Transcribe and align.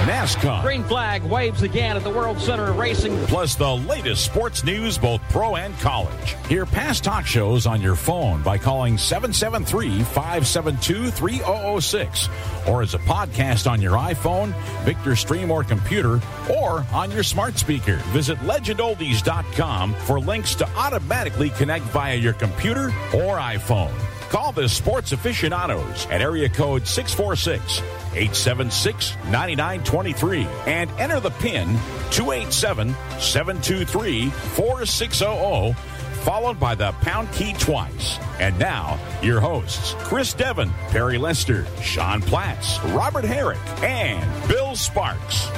NASCAR, 0.00 0.62
Green 0.62 0.82
flag 0.84 1.22
waves 1.22 1.62
again 1.62 1.96
at 1.96 2.02
the 2.02 2.10
World 2.10 2.40
Center 2.40 2.70
of 2.70 2.78
Racing. 2.78 3.16
plus 3.26 3.54
the 3.54 3.76
latest 3.76 4.24
sports 4.24 4.64
news, 4.64 4.96
both 4.96 5.20
pro 5.30 5.56
and 5.56 5.78
college. 5.78 6.36
Hear 6.48 6.64
past 6.64 7.04
talk 7.04 7.26
shows 7.26 7.66
on 7.66 7.80
your 7.82 7.94
phone 7.96 8.42
by 8.42 8.56
calling 8.58 8.96
773 8.96 10.02
572 10.02 11.10
3006 11.10 12.28
or 12.66 12.82
as 12.82 12.94
a 12.94 12.98
podcast 13.00 13.70
on 13.70 13.80
your 13.82 13.92
iPhone, 13.92 14.54
Victor 14.84 15.16
Stream, 15.16 15.50
or 15.50 15.64
computer, 15.64 16.20
or 16.50 16.84
on 16.92 17.10
your 17.10 17.22
smart 17.22 17.58
speaker. 17.58 17.96
Visit 18.08 18.38
legendoldies.com 18.38 19.94
for 19.94 20.18
links 20.20 20.54
to 20.56 20.68
automatically 20.76 21.50
connect 21.50 21.84
via 21.86 22.14
your 22.16 22.32
computer 22.34 22.86
or 23.14 23.38
iPhone. 23.38 23.92
Call 24.30 24.52
the 24.52 24.68
sports 24.68 25.10
aficionados 25.10 26.06
at 26.06 26.22
area 26.22 26.48
code 26.48 26.86
646 26.86 27.80
876 28.14 29.16
9923 29.24 30.46
and 30.66 30.88
enter 31.00 31.18
the 31.18 31.30
PIN 31.30 31.66
287 32.12 32.94
723 33.18 34.30
4600, 34.30 35.76
followed 36.22 36.60
by 36.60 36.76
the 36.76 36.92
pound 37.00 37.32
key 37.32 37.54
twice. 37.54 38.20
And 38.38 38.56
now, 38.56 39.00
your 39.20 39.40
hosts 39.40 39.96
Chris 39.98 40.32
Devon, 40.32 40.70
Perry 40.90 41.18
Lester, 41.18 41.66
Sean 41.82 42.22
Platts, 42.22 42.78
Robert 42.84 43.24
Herrick, 43.24 43.58
and 43.82 44.48
Bill 44.48 44.76
Sparks. 44.76 45.48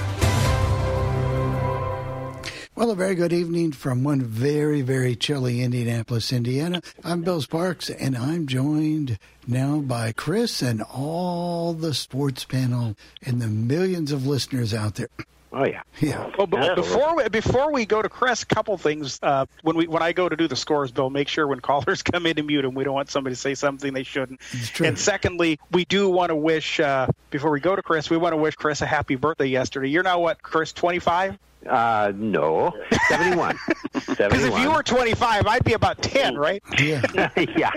Well, 2.75 2.91
a 2.91 2.95
very 2.95 3.15
good 3.15 3.35
evening 3.35 3.73
from 3.73 4.03
one 4.03 4.23
very, 4.23 4.81
very 4.81 5.15
chilly 5.15 5.61
Indianapolis, 5.61 6.33
Indiana. 6.33 6.81
I'm 7.05 7.23
Bill 7.23 7.43
Sparks, 7.43 7.91
and 7.91 8.17
I'm 8.17 8.47
joined 8.47 9.19
now 9.47 9.81
by 9.81 10.13
Chris 10.13 10.63
and 10.63 10.81
all 10.83 11.75
the 11.75 11.93
sports 11.93 12.45
panel 12.45 12.97
and 13.27 13.43
the 13.43 13.49
millions 13.49 14.11
of 14.11 14.27
listeners 14.27 14.73
out 14.73 14.95
there. 14.95 15.09
Oh 15.53 15.65
yeah. 15.67 15.83
Yeah. 16.01 16.31
Well, 16.39 16.47
but 16.47 16.63
Yeah. 16.63 16.75
before 16.75 17.15
we, 17.17 17.29
before 17.29 17.71
we 17.73 17.85
go 17.85 18.01
to 18.01 18.09
Chris, 18.09 18.43
a 18.43 18.47
couple 18.47 18.79
things. 18.79 19.19
Uh, 19.23 19.45
when 19.63 19.77
we 19.77 19.87
when 19.87 20.03
I 20.03 20.13
go 20.13 20.27
to 20.31 20.35
do 20.35 20.49
the 20.49 20.57
scores, 20.57 20.91
Bill, 20.91 21.11
make 21.11 21.29
sure 21.29 21.47
when 21.47 21.61
callers 21.61 22.03
come 22.11 22.25
in 22.25 22.37
to 22.37 22.43
mute 22.43 22.63
them, 22.63 22.73
we 22.75 22.85
don't 22.85 22.95
want 22.95 23.11
somebody 23.11 23.37
to 23.37 23.41
say 23.41 23.55
something 23.55 23.93
they 23.93 24.03
shouldn't. 24.03 24.41
It's 24.53 24.71
true. 24.71 24.87
And 24.87 24.99
secondly, 24.99 25.61
we 25.71 25.85
do 25.85 26.09
want 26.09 26.31
to 26.31 26.37
wish 26.37 26.81
uh, 26.81 27.07
before 27.29 27.51
we 27.51 27.61
go 27.61 27.77
to 27.77 27.83
Chris, 27.83 28.09
we 28.09 28.17
want 28.17 28.33
to 28.33 28.39
wish 28.39 28.55
Chris 28.55 28.81
a 28.81 28.87
happy 28.87 29.17
birthday 29.17 29.45
yesterday. 29.47 29.91
You're 29.91 30.03
now 30.03 30.21
what, 30.21 30.41
Chris, 30.43 30.73
25? 30.73 31.39
Uh, 31.69 32.13
no, 32.17 32.73
seventy-one. 33.09 33.59
Because 33.93 34.45
if 34.45 34.59
you 34.59 34.71
were 34.71 34.83
25, 34.83 35.47
I'd 35.47 35.65
be 35.65 35.75
about 35.75 36.03
10, 36.03 36.37
right? 36.37 36.63
Yeah. 36.79 37.03
yeah. 37.37 37.71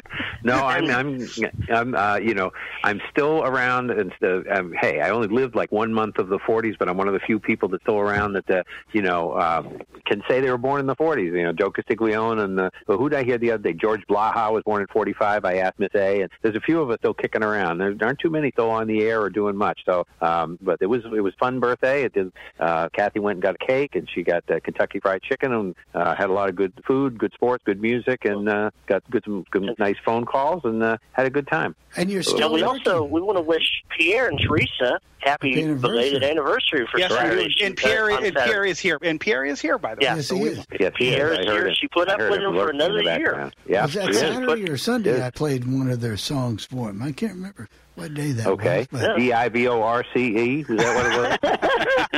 No, 0.43 0.65
I'm, 0.65 0.89
I'm, 0.89 1.27
I'm, 1.69 1.95
uh, 1.95 2.17
you 2.17 2.33
know, 2.33 2.51
I'm 2.83 3.01
still 3.11 3.43
around. 3.43 3.91
And 3.91 4.13
uh, 4.21 4.41
um, 4.51 4.73
hey, 4.79 5.01
I 5.01 5.09
only 5.09 5.27
lived 5.27 5.55
like 5.55 5.71
one 5.71 5.93
month 5.93 6.17
of 6.17 6.29
the 6.29 6.39
40s, 6.39 6.77
but 6.77 6.89
I'm 6.89 6.97
one 6.97 7.07
of 7.07 7.13
the 7.13 7.19
few 7.19 7.39
people 7.39 7.69
that's 7.69 7.83
still 7.83 7.99
around 7.99 8.33
that, 8.33 8.49
uh, 8.49 8.63
you 8.91 9.01
know, 9.01 9.37
um, 9.39 9.81
can 10.05 10.21
say 10.27 10.39
they 10.39 10.49
were 10.49 10.57
born 10.57 10.79
in 10.79 10.87
the 10.87 10.95
40s. 10.95 11.25
You 11.25 11.43
know, 11.43 11.53
Joe 11.53 11.71
Castiglione 11.71 12.39
and 12.39 12.59
uh, 12.59 12.69
well, 12.87 12.97
who 12.97 13.09
did 13.09 13.19
I 13.19 13.23
hear 13.23 13.37
the 13.37 13.51
other 13.51 13.63
day? 13.63 13.73
George 13.73 14.01
Blaha 14.09 14.51
was 14.51 14.63
born 14.63 14.81
in 14.81 14.87
45. 14.87 15.45
I 15.45 15.55
asked 15.57 15.79
Miss 15.79 15.93
A, 15.95 16.21
and 16.21 16.31
there's 16.41 16.55
a 16.55 16.61
few 16.61 16.81
of 16.81 16.89
us 16.89 16.97
still 16.99 17.13
kicking 17.13 17.43
around. 17.43 17.79
There 17.79 17.95
aren't 18.01 18.19
too 18.19 18.29
many 18.29 18.51
still 18.51 18.69
on 18.69 18.87
the 18.87 19.01
air 19.03 19.21
or 19.21 19.29
doing 19.29 19.55
much. 19.55 19.81
So, 19.85 20.05
um, 20.21 20.57
but 20.61 20.77
it 20.81 20.87
was 20.87 21.03
it 21.05 21.21
was 21.21 21.33
fun 21.39 21.59
birthday. 21.59 22.03
It 22.03 22.13
did. 22.13 22.31
Uh, 22.59 22.89
Kathy 22.89 23.19
went 23.19 23.37
and 23.37 23.43
got 23.43 23.55
a 23.55 23.65
cake, 23.65 23.74
and 23.93 24.07
she 24.13 24.23
got 24.23 24.43
uh, 24.49 24.59
Kentucky 24.63 24.99
Fried 24.99 25.21
Chicken, 25.21 25.51
and 25.53 25.75
uh, 25.93 26.15
had 26.15 26.29
a 26.29 26.33
lot 26.33 26.49
of 26.49 26.55
good 26.55 26.73
food, 26.87 27.17
good 27.17 27.33
sports, 27.33 27.63
good 27.65 27.81
music, 27.81 28.25
and 28.25 28.47
uh, 28.49 28.69
got 28.87 29.03
good 29.11 29.23
some 29.25 29.43
good, 29.51 29.63
nice 29.79 29.97
phone 30.05 30.25
calls, 30.25 30.61
and 30.63 30.81
uh, 30.83 30.97
had 31.11 31.25
a 31.25 31.29
good 31.29 31.47
time. 31.47 31.75
And 31.97 32.09
you're 32.09 32.21
Yeah, 32.21 32.33
still 32.33 32.53
we 32.53 32.63
also 32.63 33.03
we 33.03 33.21
want 33.21 33.37
to 33.37 33.41
wish 33.41 33.63
Pierre 33.97 34.27
and 34.27 34.39
Teresa 34.39 34.99
happy 35.19 35.49
Happy 35.53 35.63
anniversary. 35.63 35.89
belated 35.89 36.23
anniversary 36.23 36.87
for 36.91 36.99
Yes, 36.99 37.11
we 37.11 37.17
do. 37.47 37.65
And 37.65 37.75
Pierre, 37.75 38.11
uh, 38.11 38.17
and 38.17 38.25
Saturday. 38.27 38.45
Pierre 38.45 38.65
is 38.65 38.79
here. 38.79 38.97
And 39.01 39.19
Pierre 39.19 39.43
is 39.45 39.59
here, 39.59 39.77
by 39.79 39.95
the 39.95 39.99
way. 40.01 40.05
Yeah. 40.07 40.15
Yes, 40.17 40.29
he 40.29 40.41
is. 40.43 40.65
Yes, 40.79 40.91
Pierre's 40.95 41.37
I 41.39 41.49
heard 41.49 41.63
here. 41.63 41.67
it. 41.67 41.77
She 41.81 41.87
put 41.87 42.09
up 42.09 42.19
with 42.19 42.41
him 42.41 42.53
for 42.53 42.69
another 42.69 43.01
year. 43.01 43.49
Yeah, 43.67 43.83
Was 43.85 43.93
that 43.95 44.09
it 44.09 44.11
is. 44.11 44.19
Saturday 44.19 44.69
or 44.69 44.77
Sunday? 44.77 45.09
It 45.11 45.15
is. 45.15 45.21
I 45.21 45.29
played 45.31 45.65
one 45.65 45.89
of 45.89 45.99
their 46.01 46.17
songs 46.17 46.65
for 46.65 46.89
him. 46.89 47.01
I 47.01 47.11
can't 47.11 47.33
remember 47.33 47.67
what 47.95 48.13
day 48.13 48.33
that 48.33 48.45
Okay. 48.47 48.85
was. 48.91 49.01
But 49.01 49.17
D 49.17 49.33
I 49.33 49.49
V 49.49 49.67
O 49.67 49.81
R 49.81 50.03
C 50.13 50.19
E. 50.37 50.59
Is 50.69 50.77
that 50.77 51.39
what 51.41 51.51
it 51.51 51.51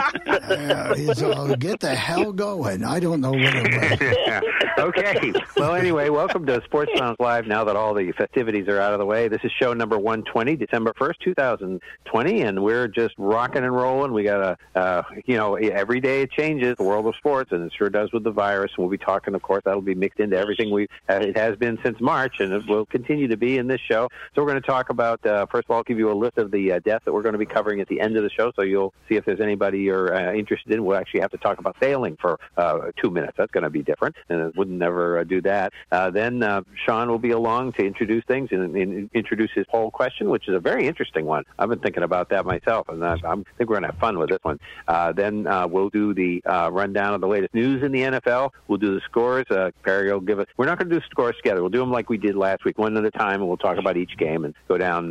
was? 0.04 0.22
uh, 0.44 1.36
all, 1.36 1.56
get 1.56 1.80
the 1.80 1.96
hell 1.96 2.32
going. 2.32 2.84
I 2.84 3.00
don't 3.00 3.22
know 3.22 3.32
what 3.32 3.54
it 3.56 4.02
was. 4.02 4.44
okay. 4.80 5.34
Well, 5.56 5.76
anyway, 5.76 6.10
welcome 6.10 6.46
to 6.46 6.62
Sports 6.66 6.92
Lounge 6.96 7.18
Live. 7.20 7.48
Now 7.48 7.64
that 7.64 7.76
all 7.76 7.94
the 7.94 8.12
festivities 8.14 8.68
are 8.68 8.80
out 8.80 8.94
of 8.94 9.00
the 9.00 9.06
way, 9.06 9.28
this 9.28 9.42
is 9.44 9.52
show 9.60 9.74
number 9.74 9.98
120, 9.98 10.56
December 10.56 10.94
1st, 10.94 11.14
2020, 11.24 12.42
and 12.42 12.64
we're 12.64 12.88
just 12.88 13.16
rocking 13.18 13.64
and 13.64 13.74
rolling. 13.74 14.14
We 14.14 14.24
got 14.24 14.58
a, 14.76 14.80
uh, 14.80 15.04
you 15.26 15.38
know, 15.38 15.56
every 15.56 16.00
day 16.00 16.22
it 16.22 16.32
changes, 16.32 16.76
the 16.78 16.84
world 16.84 17.06
of 17.08 17.16
sports, 17.16 17.52
and 17.52 17.64
it 17.64 17.74
sure 17.78 17.90
does 17.90 18.12
with 18.14 18.24
the 18.24 18.32
virus. 18.32 18.72
And 18.78 18.84
we'll 18.84 18.92
be 18.92 18.98
talking, 18.98 19.36
of 19.36 19.42
course, 19.42 19.64
that'll 19.66 19.82
be 19.82 19.96
mixed 19.96 20.20
into 20.20 20.38
everything 20.38 20.72
we 20.72 20.88
uh, 21.10 21.16
it 21.16 21.38
has 21.38 21.56
been 21.56 21.78
since 21.84 22.00
March, 22.00 22.40
and 22.40 22.54
it 22.54 22.68
will 22.68 22.86
continue 22.86 23.28
to 23.28 23.38
be 23.38 23.58
in 23.58 23.68
this 23.68 23.82
show. 23.82 24.08
So 24.36 24.42
we're 24.42 24.50
going 24.50 24.62
to 24.62 24.68
talk 24.68 24.90
about, 24.90 25.26
uh, 25.26 25.46
first 25.48 25.66
of 25.66 25.72
all, 25.72 25.78
I'll 25.78 25.84
give 25.84 25.98
you 25.98 26.12
a 26.12 26.14
list 26.14 26.38
of 26.38 26.52
the 26.52 26.74
uh, 26.74 26.80
deaths 26.80 27.06
that 27.06 27.14
we're 27.14 27.22
going 27.22 27.34
to 27.34 27.40
be 27.40 27.46
covering 27.46 27.82
at 27.82 27.88
the 27.88 28.00
end 28.00 28.18
of 28.18 28.24
the 28.24 28.30
show, 28.30 28.52
so 28.56 28.62
you'll 28.62 28.94
see 29.10 29.16
if 29.16 29.26
there's 29.26 29.42
anybody 29.42 29.80
you're 29.80 30.14
uh, 30.28 30.34
interested 30.34 30.72
in. 30.74 30.84
We'll 30.86 30.98
actually 30.98 31.22
have 31.22 31.32
to 31.32 31.38
talk 31.38 31.60
about 31.60 31.76
sailing 31.82 32.18
for 32.20 32.40
uh, 32.58 32.92
two 33.02 33.10
minutes. 33.10 33.34
That's 33.38 33.52
going 33.52 33.64
to 33.64 33.70
be 33.70 33.82
different, 33.82 34.16
and 34.30 34.42
it 34.42 34.58
wouldn't 34.58 34.78
never 34.78 35.20
uh, 35.20 35.24
do 35.24 35.42
that. 35.42 35.74
Uh, 35.92 36.10
then 36.10 36.44
uh, 36.44 36.62
Sean 36.86 37.10
will 37.10 37.20
be 37.20 37.32
along 37.32 37.74
to 37.74 37.86
introduce 37.86 38.24
things 38.26 38.50
and, 38.52 38.76
and 38.76 39.10
introduce 39.14 39.52
his 39.54 39.66
poll 39.70 39.92
question, 39.92 40.30
which 40.30 40.48
is 40.48 40.56
a 40.56 40.60
very 40.60 40.88
interesting 40.88 41.26
one. 41.26 41.44
I've 41.58 41.70
been 41.70 41.80
thinking 41.80 42.04
about 42.04 42.30
that 42.30 42.46
myself, 42.46 42.90
and 42.90 43.04
I, 43.04 43.14
I 43.14 43.36
think 43.36 43.46
we're 43.60 43.80
going 43.80 43.84
to 43.84 43.88
have 43.88 44.00
fun 44.00 44.20
with 44.20 44.30
this 44.30 44.40
one. 44.44 44.60
Uh, 44.88 45.12
then 45.12 45.48
we'll 45.70 45.90
do 45.90 46.14
the 46.14 46.42
rundown 46.46 47.14
of 47.14 47.22
the 47.22 47.28
latest 47.28 47.54
news 47.54 47.84
in 47.84 47.92
the 47.92 48.02
NFL. 48.02 48.52
We'll 48.68 48.78
do 48.78 48.96
the 48.96 49.02
scores. 49.02 49.46
Perry 49.84 50.12
will 50.12 50.20
give 50.20 50.40
us. 50.40 50.48
We're 50.58 50.66
not 50.66 50.78
going 50.78 50.90
to 50.90 51.00
do 51.00 51.06
scores 51.10 51.36
together. 51.38 51.62
We'll 51.62 51.70
do 51.70 51.80
them 51.80 51.92
like 51.92 52.10
we 52.10 52.18
did 52.18 52.36
last 52.36 52.66
week, 52.66 52.78
one 52.78 52.98
at 52.98 53.06
a 53.06 53.12
time, 53.12 53.42
and 53.42 53.48
we'll 53.48 53.58
talk 53.58 53.78
about 53.78 53.98
each 53.98 54.18
game 54.18 54.46
and 54.46 54.54
go 54.68 54.78
down 54.78 55.10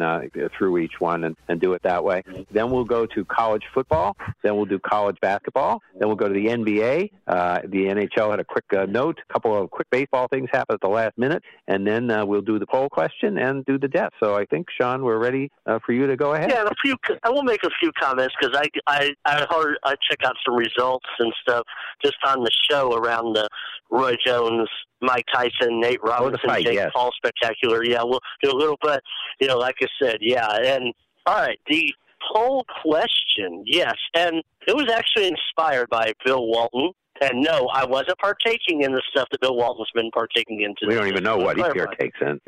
through 0.56 0.78
each 0.78 1.00
one 1.00 1.24
and, 1.24 1.36
and 1.48 1.60
do 1.60 1.72
it 1.72 1.82
that 1.82 2.04
way. 2.04 2.22
Then 2.50 2.70
we'll 2.70 2.84
go 2.84 3.06
to 3.06 3.24
college 3.24 3.64
football. 3.72 4.16
Then 4.42 4.56
we'll 4.56 4.66
do 4.66 4.78
college 4.78 5.05
basketball. 5.20 5.80
Then 5.98 6.08
we'll 6.08 6.16
go 6.16 6.28
to 6.28 6.34
the 6.34 6.46
NBA. 6.46 7.10
Uh, 7.26 7.60
the 7.64 7.86
NHL 7.86 8.30
had 8.30 8.40
a 8.40 8.44
quick 8.44 8.64
uh, 8.76 8.86
note. 8.86 9.18
A 9.28 9.32
couple 9.32 9.56
of 9.56 9.70
quick 9.70 9.88
baseball 9.90 10.28
things 10.28 10.48
happened 10.52 10.74
at 10.74 10.80
the 10.80 10.92
last 10.92 11.16
minute, 11.16 11.42
and 11.68 11.86
then 11.86 12.10
uh, 12.10 12.24
we'll 12.24 12.42
do 12.42 12.58
the 12.58 12.66
poll 12.66 12.88
question 12.88 13.38
and 13.38 13.64
do 13.64 13.78
the 13.78 13.88
death. 13.88 14.10
So 14.20 14.36
I 14.36 14.44
think 14.46 14.66
Sean, 14.80 15.02
we're 15.02 15.18
ready 15.18 15.50
uh, 15.66 15.78
for 15.84 15.92
you 15.92 16.06
to 16.06 16.16
go 16.16 16.34
ahead. 16.34 16.50
Yeah, 16.50 16.64
a 16.64 16.74
few. 16.82 16.96
I 17.22 17.30
will 17.30 17.42
make 17.42 17.62
a 17.64 17.70
few 17.80 17.90
comments 17.98 18.34
because 18.40 18.56
I 18.56 18.68
I 18.86 19.10
I 19.24 19.46
heard 19.50 19.76
I 19.84 19.94
check 20.10 20.18
out 20.24 20.34
some 20.44 20.56
results 20.56 21.06
and 21.18 21.32
stuff 21.42 21.64
just 22.04 22.16
on 22.26 22.42
the 22.42 22.50
show 22.70 22.94
around 22.94 23.34
the 23.34 23.48
Roy 23.90 24.14
Jones, 24.24 24.68
Mike 25.00 25.24
Tyson, 25.32 25.80
Nate 25.80 26.02
Robinson, 26.02 26.40
fight, 26.48 26.64
Jake 26.64 26.74
yes. 26.74 26.90
Paul 26.94 27.10
spectacular. 27.16 27.84
Yeah, 27.84 28.02
we'll 28.02 28.20
do 28.42 28.50
a 28.50 28.56
little 28.56 28.78
bit. 28.82 29.00
You 29.40 29.48
know, 29.48 29.58
like 29.58 29.76
I 29.82 29.86
said, 30.02 30.18
yeah. 30.20 30.48
And 30.48 30.92
all 31.26 31.36
right, 31.36 31.58
the 31.68 31.92
poll 32.32 32.64
question, 32.82 33.64
yes, 33.66 33.94
and 34.14 34.42
it 34.66 34.74
was 34.74 34.90
actually 34.90 35.28
inspired 35.28 35.88
by 35.90 36.12
Bill 36.24 36.46
Walton. 36.46 36.92
And 37.22 37.42
no, 37.42 37.68
I 37.72 37.86
wasn't 37.86 38.18
partaking 38.18 38.82
in 38.82 38.92
the 38.92 39.00
stuff 39.10 39.26
that 39.30 39.40
Bill 39.40 39.56
Walton's 39.56 39.88
been 39.94 40.10
partaking 40.10 40.60
in. 40.60 40.74
We 40.86 40.94
don't 40.94 41.06
even 41.06 41.24
know 41.24 41.38
what 41.38 41.56
he 41.56 41.62
partakes 41.62 42.18
in. 42.20 42.38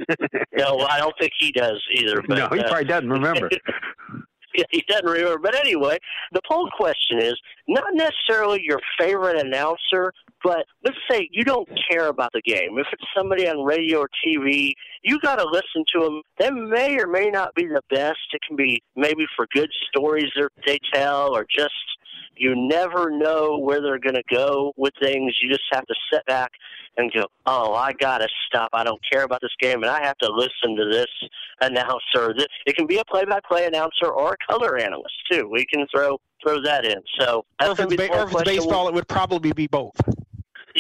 No, 0.55 0.81
I 0.81 0.99
don't 0.99 1.15
think 1.19 1.33
he 1.39 1.53
does 1.53 1.83
either. 1.95 2.21
But, 2.21 2.37
no, 2.37 2.49
he 2.53 2.61
uh, 2.61 2.69
probably 2.69 2.85
doesn't 2.85 3.11
remember. 3.11 3.51
Yeah, 4.55 4.65
he 4.71 4.83
doesn't 4.89 5.07
remember. 5.07 5.39
But 5.39 5.55
anyway, 5.55 5.99
the 6.33 6.41
poll 6.51 6.69
question 6.77 7.21
is 7.21 7.35
not 7.69 7.95
necessarily 7.95 8.61
your 8.63 8.81
favorite 8.99 9.39
announcer, 9.39 10.13
but 10.43 10.67
let's 10.85 10.97
say 11.11 11.29
you 11.33 11.45
don't 11.45 11.69
care 11.91 12.09
about 12.09 12.31
the 12.33 12.43
game. 12.43 12.79
If 12.79 12.87
it's 12.93 13.05
somebody 13.17 13.49
on 13.49 13.65
radio 13.65 14.01
or 14.01 14.09
TV, 14.27 14.73
you 15.03 15.19
got 15.21 15.37
to 15.37 15.45
listen 15.45 15.85
to 15.95 16.01
them. 16.01 16.23
They 16.39 16.51
may 16.51 16.99
or 16.99 17.07
may 17.07 17.31
not 17.31 17.55
be 17.55 17.67
the 17.67 17.83
best. 17.91 18.19
It 18.33 18.41
can 18.47 18.57
be 18.57 18.83
maybe 18.97 19.27
for 19.37 19.47
good 19.53 19.71
stories 19.89 20.31
they 20.67 20.79
tell 20.93 21.35
or 21.35 21.45
just 21.45 21.73
you 22.39 22.55
never 22.55 23.11
know 23.11 23.59
where 23.59 23.81
they're 23.81 23.99
going 23.99 24.15
to 24.15 24.23
go 24.33 24.73
with 24.77 24.95
things. 25.01 25.37
You 25.43 25.51
just 25.51 25.65
have 25.73 25.87
to 25.87 25.95
sit 26.13 26.25
back 26.27 26.53
and 26.97 27.13
go, 27.13 27.27
oh, 27.47 27.75
I 27.75 27.93
got 27.93 28.19
to 28.19 28.29
stop. 28.47 28.71
I 28.73 28.85
don't 28.85 29.01
care 29.11 29.25
about 29.25 29.41
this 29.41 29.55
game, 29.61 29.83
and 29.83 29.91
I 29.91 30.05
have 30.05 30.17
to 30.19 30.31
listen 30.31 30.77
to 30.77 30.85
this 30.91 31.07
announcer. 31.61 32.35
It 32.67 32.77
can 32.77 32.87
be 32.87 32.99
a 32.99 33.05
play-by-play 33.05 33.67
announcer 33.67 34.07
or 34.07 34.35
a 34.35 34.53
color 34.53 34.79
analyst, 34.79 35.15
too. 35.31 35.49
We 35.53 35.67
can 35.67 35.87
throw 35.93 36.19
throw 36.45 36.63
that 36.63 36.85
in. 36.85 37.03
So 37.19 37.45
Or 37.61 37.73
if 37.73 37.81
it's, 37.81 37.97
ba- 37.97 38.17
or 38.17 38.29
if 38.29 38.33
it's 38.33 38.43
baseball, 38.45 38.87
it 38.87 38.95
would 38.95 39.09
probably 39.09 39.53
be 39.53 39.67
both. 39.67 39.97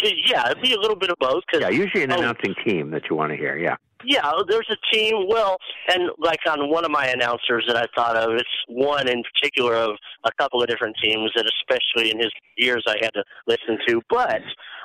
Yeah, 0.26 0.50
it'd 0.50 0.62
be 0.62 0.74
a 0.74 0.80
little 0.80 0.96
bit 0.96 1.10
of 1.10 1.16
both. 1.18 1.44
Cause, 1.50 1.60
Yeah, 1.60 1.68
usually 1.68 2.04
an 2.04 2.12
oh, 2.12 2.18
announcing 2.18 2.54
team 2.64 2.90
that 2.90 3.02
you 3.08 3.16
want 3.16 3.30
to 3.32 3.36
hear. 3.36 3.56
Yeah. 3.56 3.76
Yeah, 4.04 4.30
there's 4.48 4.68
a 4.70 4.94
team. 4.94 5.26
Well, 5.28 5.56
and 5.92 6.10
like 6.18 6.38
on 6.48 6.70
one 6.70 6.84
of 6.84 6.90
my 6.90 7.06
announcers 7.06 7.64
that 7.66 7.76
I 7.76 7.86
thought 7.96 8.16
of, 8.16 8.36
it's 8.36 8.48
one 8.68 9.08
in 9.08 9.22
particular 9.24 9.74
of 9.74 9.96
a 10.24 10.30
couple 10.38 10.62
of 10.62 10.68
different 10.68 10.96
teams 11.02 11.32
that, 11.34 11.50
especially 11.60 12.12
in 12.12 12.18
his 12.18 12.30
years, 12.56 12.84
I 12.86 12.96
had 13.00 13.10
to 13.14 13.24
listen 13.48 13.76
to. 13.88 14.00
But 14.08 14.40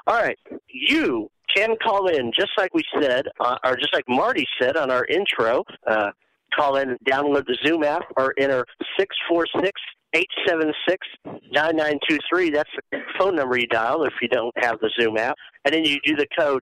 all 0.07 0.15
right, 0.15 0.37
you 0.67 1.29
can 1.55 1.75
call 1.83 2.07
in 2.07 2.31
just 2.35 2.51
like 2.57 2.73
we 2.73 2.81
said, 2.99 3.27
uh, 3.39 3.57
or 3.63 3.75
just 3.75 3.93
like 3.93 4.05
Marty 4.07 4.45
said 4.59 4.77
on 4.77 4.89
our 4.89 5.05
intro. 5.05 5.63
Uh, 5.85 6.09
call 6.55 6.77
in, 6.77 6.97
download 7.07 7.45
the 7.45 7.57
Zoom 7.65 7.83
app, 7.83 8.03
or 8.17 8.33
enter 8.39 8.65
six 8.97 9.15
four 9.29 9.45
six 9.61 9.79
876-9923. 10.13 12.53
That's 12.53 12.69
the 12.91 12.99
phone 13.17 13.35
number 13.35 13.57
you 13.57 13.65
dial 13.67 14.03
if 14.03 14.13
you 14.21 14.27
don't 14.27 14.53
have 14.57 14.79
the 14.79 14.91
Zoom 14.99 15.17
app. 15.17 15.37
And 15.65 15.73
then 15.73 15.85
you 15.85 15.99
do 16.05 16.15
the 16.15 16.27
code 16.37 16.61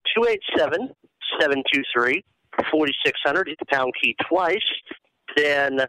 287-723-4600. 1.40 2.22
Hit 3.48 3.58
the 3.58 3.66
pound 3.68 3.92
key 4.00 4.14
twice. 4.28 4.62
Then 5.36 5.80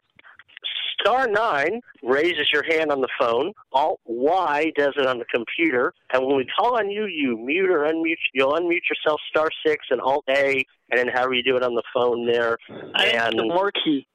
star 0.99 1.27
9 1.27 1.81
raises 2.03 2.51
your 2.51 2.63
hand 2.63 2.91
on 2.91 3.01
the 3.01 3.07
phone. 3.19 3.53
Alt 3.71 3.99
Y 4.05 4.71
does 4.75 4.93
it 4.97 5.05
on 5.05 5.19
the 5.19 5.25
computer. 5.25 5.93
And 6.13 6.25
when 6.25 6.37
we 6.37 6.47
call 6.57 6.77
on 6.77 6.89
you, 6.89 7.05
you 7.05 7.37
mute 7.37 7.69
or 7.69 7.85
unmute. 7.85 8.17
You'll 8.33 8.53
unmute 8.53 8.89
yourself 8.89 9.21
star 9.29 9.49
6 9.65 9.85
and 9.89 10.01
Alt 10.01 10.25
A. 10.29 10.65
And 10.89 10.99
then 10.99 11.07
however 11.07 11.33
you 11.33 11.43
do 11.43 11.57
it 11.57 11.63
on 11.63 11.75
the 11.75 11.83
phone 11.93 12.25
there. 12.25 12.57
I 12.95 13.07
and 13.07 13.37
the 13.37 13.43
more 13.43 13.71
key. 13.71 14.07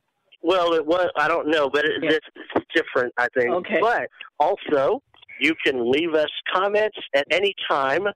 Well, 0.43 0.73
it 0.75 0.85
was. 0.87 1.09
I 1.17 1.29
don't 1.29 1.49
know, 1.49 1.69
but 1.69 1.85
it, 1.85 2.03
Yeah. 2.03 2.11
it's, 2.13 2.27
different. 2.75 3.13
I 3.17 3.29
think. 3.37 3.51
Okay. 3.51 3.79
But 3.81 4.09
also, 4.39 5.03
you 5.41 5.55
can 5.65 5.91
leave 5.91 6.15
us 6.15 6.29
comments 6.53 6.99
at 7.15 7.27
any 7.31 7.55
time. 7.69 8.07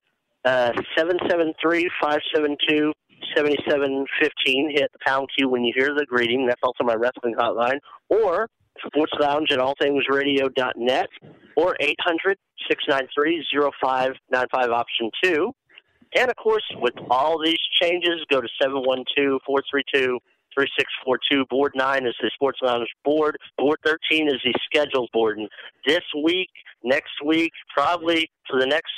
Uh, 0.44 0.72
Seven 0.96 1.18
seven 1.28 1.52
three 1.60 1.88
five 2.00 2.20
seven 2.34 2.56
two 2.68 2.92
seventy 3.36 3.56
seven 3.68 4.04
fifteen. 4.20 4.70
Hit 4.74 4.90
the 4.92 4.98
pound 5.06 5.28
key 5.36 5.44
when 5.44 5.64
you 5.64 5.72
hear 5.76 5.94
the 5.94 6.04
greeting. 6.06 6.46
That's 6.46 6.60
also 6.62 6.84
my 6.84 6.94
wrestling 6.94 7.34
hotline. 7.34 7.78
Or 8.08 8.48
Sports 8.86 9.12
Lounge 9.20 9.50
at 9.52 9.58
allthingsradio.net 9.58 11.08
or 11.56 11.76
800 11.78 12.38
693 12.68 13.44
0595 13.80 14.70
option 14.70 15.10
2. 15.22 15.52
And 16.16 16.30
of 16.30 16.36
course, 16.36 16.64
with 16.80 16.94
all 17.10 17.42
these 17.42 17.58
changes, 17.80 18.24
go 18.30 18.40
to 18.40 18.48
712 18.60 19.40
432 19.46 20.18
3642. 20.54 21.46
Board 21.46 21.72
9 21.74 22.06
is 22.06 22.14
the 22.20 22.30
Sports 22.34 22.58
Lounge 22.62 22.88
board. 23.04 23.36
Board 23.58 23.78
13 23.84 24.28
is 24.28 24.40
the 24.44 24.54
schedules 24.64 25.08
board. 25.12 25.38
And 25.38 25.48
this 25.86 26.02
week, 26.22 26.50
next 26.84 27.12
week, 27.24 27.52
probably 27.74 28.30
for 28.48 28.58
the 28.60 28.66
next 28.66 28.92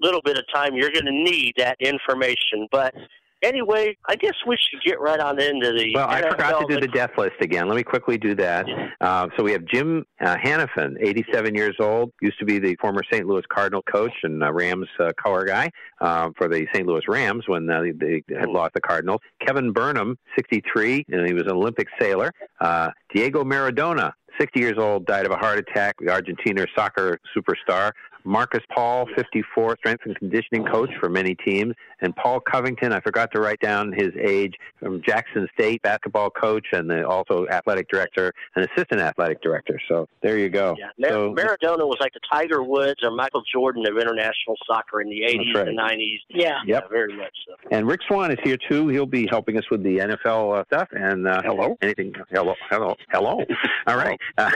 little 0.00 0.22
bit 0.22 0.38
of 0.38 0.44
time, 0.52 0.74
you're 0.74 0.90
going 0.90 1.06
to 1.06 1.12
need 1.12 1.54
that 1.58 1.76
information. 1.80 2.66
But 2.70 2.94
anyway, 3.42 3.96
I 4.08 4.16
guess 4.16 4.34
we 4.46 4.56
should 4.56 4.82
get 4.84 5.00
right 5.00 5.20
on 5.20 5.40
into 5.40 5.72
the. 5.72 5.92
Well, 5.94 6.08
I 6.08 6.22
forgot 6.28 6.60
to 6.60 6.74
do 6.74 6.80
the 6.80 6.88
death 6.88 7.10
list 7.18 7.34
again. 7.40 7.68
Let 7.68 7.76
me 7.76 7.82
quickly 7.82 8.18
do 8.18 8.34
that. 8.36 8.66
Uh, 9.00 9.28
so 9.36 9.42
we 9.42 9.52
have 9.52 9.64
Jim 9.66 10.04
uh, 10.20 10.36
Hanifan, 10.36 10.96
87 11.00 11.54
years 11.54 11.76
old, 11.80 12.12
used 12.20 12.38
to 12.38 12.44
be 12.44 12.58
the 12.58 12.76
former 12.80 13.02
St. 13.12 13.26
Louis 13.26 13.42
Cardinal 13.52 13.82
coach 13.82 14.12
and 14.22 14.42
uh, 14.42 14.52
Rams 14.52 14.88
uh, 15.00 15.12
color 15.20 15.44
guy 15.44 15.70
um, 16.00 16.32
for 16.36 16.48
the 16.48 16.66
St. 16.72 16.86
Louis 16.86 17.02
Rams 17.08 17.44
when 17.46 17.68
uh, 17.68 17.82
they 17.98 18.22
had 18.28 18.48
lost 18.48 18.74
the 18.74 18.80
Cardinals. 18.80 19.20
Kevin 19.46 19.72
Burnham, 19.72 20.16
63, 20.36 21.06
and 21.10 21.26
he 21.26 21.34
was 21.34 21.44
an 21.44 21.52
Olympic 21.52 21.88
sailor. 22.00 22.32
Uh, 22.60 22.90
Diego 23.14 23.44
Maradona, 23.44 24.12
60 24.40 24.60
years 24.60 24.78
old, 24.78 25.06
died 25.06 25.26
of 25.26 25.32
a 25.32 25.36
heart 25.36 25.58
attack. 25.58 25.96
The 26.00 26.10
Argentina 26.10 26.64
soccer 26.74 27.18
superstar. 27.36 27.92
Marcus 28.24 28.62
Paul, 28.74 29.06
54, 29.16 29.76
strength 29.78 30.02
and 30.06 30.16
conditioning 30.16 30.64
coach 30.64 30.90
for 31.00 31.08
many 31.08 31.34
teams. 31.34 31.74
And 32.00 32.14
Paul 32.16 32.40
Covington, 32.40 32.92
I 32.92 33.00
forgot 33.00 33.30
to 33.32 33.40
write 33.40 33.60
down 33.60 33.92
his 33.92 34.10
age, 34.20 34.54
from 34.80 35.00
Jackson 35.06 35.48
State, 35.54 35.80
basketball 35.82 36.30
coach 36.30 36.66
and 36.72 36.90
also 37.04 37.46
athletic 37.48 37.88
director 37.88 38.32
and 38.56 38.68
assistant 38.68 39.00
athletic 39.00 39.40
director. 39.42 39.80
So 39.88 40.08
there 40.22 40.38
you 40.38 40.48
go. 40.48 40.76
Yeah, 40.78 40.86
Mar- 40.98 41.10
So- 41.10 41.34
Maradona 41.34 41.86
was 41.86 41.98
like 42.00 42.12
the 42.12 42.20
Tiger 42.30 42.62
Woods 42.62 43.00
or 43.02 43.10
Michael 43.10 43.42
Jordan 43.52 43.86
of 43.86 43.96
international 43.96 44.56
soccer 44.66 45.00
in 45.00 45.08
the 45.08 45.22
80s 45.22 45.54
right. 45.54 45.68
and 45.68 45.78
90s. 45.78 46.18
Yeah. 46.30 46.58
Yep. 46.66 46.90
very 46.90 47.16
much 47.16 47.34
so. 47.46 47.54
And 47.70 47.86
Rick 47.86 48.00
Swan 48.08 48.32
is 48.32 48.38
here 48.42 48.56
too. 48.68 48.88
He'll 48.88 49.06
be 49.06 49.26
helping 49.28 49.56
us 49.56 49.64
with 49.70 49.82
the 49.82 49.98
NFL 49.98 50.58
uh, 50.60 50.64
stuff. 50.66 50.88
And 50.92 51.28
uh, 51.28 51.42
Hello. 51.44 51.76
anything? 51.82 52.12
Hello, 52.30 52.54
hello, 52.70 52.96
hello. 53.10 53.44
All 53.86 53.96
right. 53.96 54.18
Uh, 54.38 54.50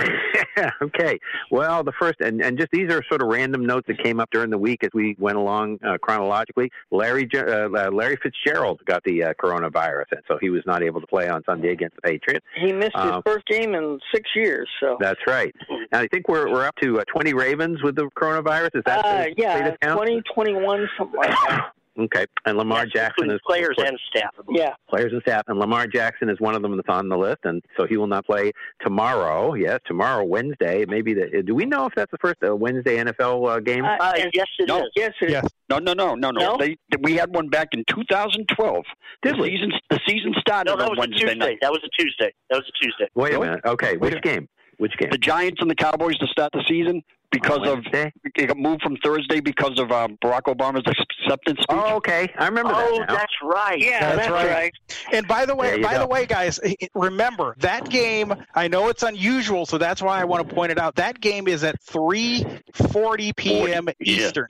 okay. 0.82 1.18
Well, 1.50 1.84
the 1.84 1.92
first 2.00 2.20
and, 2.20 2.42
and 2.42 2.58
just 2.58 2.70
these 2.72 2.90
are 2.92 3.02
sort 3.08 3.22
of 3.22 3.28
random 3.28 3.55
notes 3.64 3.86
that 3.88 4.02
came 4.02 4.20
up 4.20 4.30
during 4.30 4.50
the 4.50 4.58
week 4.58 4.82
as 4.84 4.90
we 4.94 5.16
went 5.18 5.36
along 5.36 5.78
uh, 5.86 5.98
chronologically. 5.98 6.70
Larry 6.90 7.28
uh, 7.34 7.40
uh, 7.40 7.90
Larry 7.92 8.16
Fitzgerald 8.22 8.80
got 8.86 9.02
the 9.04 9.24
uh, 9.24 9.34
coronavirus, 9.42 10.04
and 10.12 10.20
so 10.28 10.38
he 10.40 10.50
was 10.50 10.62
not 10.66 10.82
able 10.82 11.00
to 11.00 11.06
play 11.06 11.28
on 11.28 11.42
Sunday 11.44 11.70
against 11.72 11.96
the 11.96 12.02
Patriots. 12.02 12.44
He 12.60 12.72
missed 12.72 12.96
his 12.96 13.12
Um, 13.12 13.22
first 13.24 13.46
game 13.46 13.74
in 13.74 13.98
six 14.14 14.28
years. 14.34 14.68
So. 14.80 14.96
That's 15.00 15.20
right. 15.26 15.54
And 15.70 16.02
I 16.02 16.06
think 16.08 16.28
we're 16.28 16.50
we're 16.50 16.66
up 16.66 16.76
to 16.82 17.00
uh, 17.00 17.04
20 17.12 17.34
Ravens 17.34 17.82
with 17.82 17.96
the 17.96 18.08
coronavirus. 18.18 18.76
Is 18.76 18.82
that 18.86 19.04
Uh, 19.04 19.26
yeah, 19.36 19.74
twenty 19.94 20.22
twenty 20.34 20.54
one, 20.54 20.88
something 20.98 21.18
like 21.18 21.30
that. 21.30 21.72
Okay. 21.98 22.26
And 22.44 22.58
Lamar 22.58 22.84
Yes, 22.84 22.92
Jackson 22.92 23.30
is 23.30 23.40
players 23.46 23.74
and 23.78 23.98
staff. 24.10 24.30
Yeah. 24.50 24.74
players 24.88 25.12
and 25.12 25.22
staff, 25.22 25.44
and 25.48 25.58
Lamar 25.58 25.86
Jackson 25.86 26.28
is 26.28 26.38
one 26.40 26.54
of 26.54 26.62
them 26.62 26.76
that's 26.76 26.88
on 26.88 27.08
the 27.08 27.16
list, 27.16 27.38
and 27.44 27.62
so 27.76 27.86
he 27.86 27.96
will 27.96 28.06
not 28.06 28.26
play 28.26 28.52
tomorrow. 28.82 29.54
Yes, 29.54 29.80
tomorrow, 29.86 30.24
Wednesday. 30.24 30.84
Maybe 30.86 31.14
the. 31.14 31.42
Do 31.44 31.54
we 31.54 31.64
know 31.64 31.86
if 31.86 31.94
that's 31.94 32.10
the 32.10 32.18
first 32.18 32.36
uh, 32.46 32.54
Wednesday 32.54 32.96
NFL 32.98 33.48
uh, 33.48 33.60
game? 33.60 33.84
Uh, 33.84 33.96
Uh, 34.00 34.12
yes, 34.34 34.46
it 34.58 34.62
is. 34.62 34.68
No. 34.68 34.86
yes, 34.94 35.12
it 35.20 35.26
is. 35.26 35.32
Yes. 35.32 35.46
No, 35.68 35.78
no, 35.78 35.92
no, 35.94 36.14
no, 36.14 36.30
no. 36.30 36.40
No? 36.40 36.56
They, 36.58 36.76
we 37.00 37.14
had 37.14 37.34
one 37.34 37.48
back 37.48 37.68
in 37.72 37.82
2012. 37.88 38.84
Did 39.22 39.36
the 39.36 39.42
we? 39.42 39.50
season 39.50 39.72
the 39.90 40.00
season 40.06 40.34
started 40.38 40.70
No, 40.70 40.76
that 40.76 40.84
on 40.84 40.90
was 40.90 40.98
a 40.98 41.00
Wednesday 41.00 41.18
Tuesday. 41.26 41.34
night. 41.38 41.58
That 41.60 41.72
was 41.72 41.80
a 41.84 41.88
Tuesday. 42.02 42.32
That 42.50 42.56
was 42.56 42.64
a 42.68 42.84
Tuesday. 42.84 43.08
Wait 43.14 43.34
a 43.34 43.40
minute. 43.40 43.60
Okay, 43.64 43.96
which 43.96 44.14
Wait 44.14 44.22
game? 44.22 44.48
Which 44.78 44.92
game? 44.98 45.08
The 45.10 45.18
Giants 45.18 45.60
and 45.62 45.70
the 45.70 45.74
Cowboys 45.74 46.18
to 46.18 46.26
start 46.26 46.52
the 46.52 46.62
season 46.68 47.02
because 47.30 47.58
of 47.66 47.78
Wednesday? 47.84 48.12
it 48.24 48.46
got 48.48 48.56
moved 48.56 48.82
from 48.82 48.96
Thursday 49.04 49.40
because 49.40 49.78
of 49.78 49.90
um, 49.92 50.16
Barack 50.24 50.42
Obama's 50.42 50.84
acceptance 50.86 51.58
speech. 51.62 51.66
Oh, 51.68 51.96
okay. 51.96 52.32
I 52.38 52.46
remember 52.46 52.72
Oh, 52.74 52.98
that. 53.00 53.08
Now. 53.08 53.14
that's 53.14 53.32
right. 53.42 53.78
Yeah, 53.80 54.00
That's 54.00 54.16
that's, 54.16 54.30
right. 54.30 54.50
right. 54.50 54.72
And 55.12 55.26
by 55.28 55.46
the 55.46 55.54
way, 55.54 55.80
by 55.82 55.94
go. 55.94 56.00
the 56.00 56.06
way, 56.06 56.26
guys, 56.26 56.58
i- 56.64 56.76
i- 56.80 56.88
remember 56.94 57.54
that 57.58 57.88
game. 57.88 58.34
I 58.54 58.68
know 58.68 58.88
it's 58.88 59.02
unusual, 59.02 59.66
so 59.66 59.78
that's 59.78 60.02
why 60.02 60.20
I 60.20 60.24
want 60.24 60.48
to 60.48 60.54
point 60.54 60.72
it 60.72 60.78
out. 60.78 60.94
That 60.96 61.20
game 61.20 61.48
is 61.48 61.64
at 61.64 61.80
3:40 61.80 63.32
p.m. 63.36 63.88
yeah. 64.00 64.26
Eastern. 64.26 64.46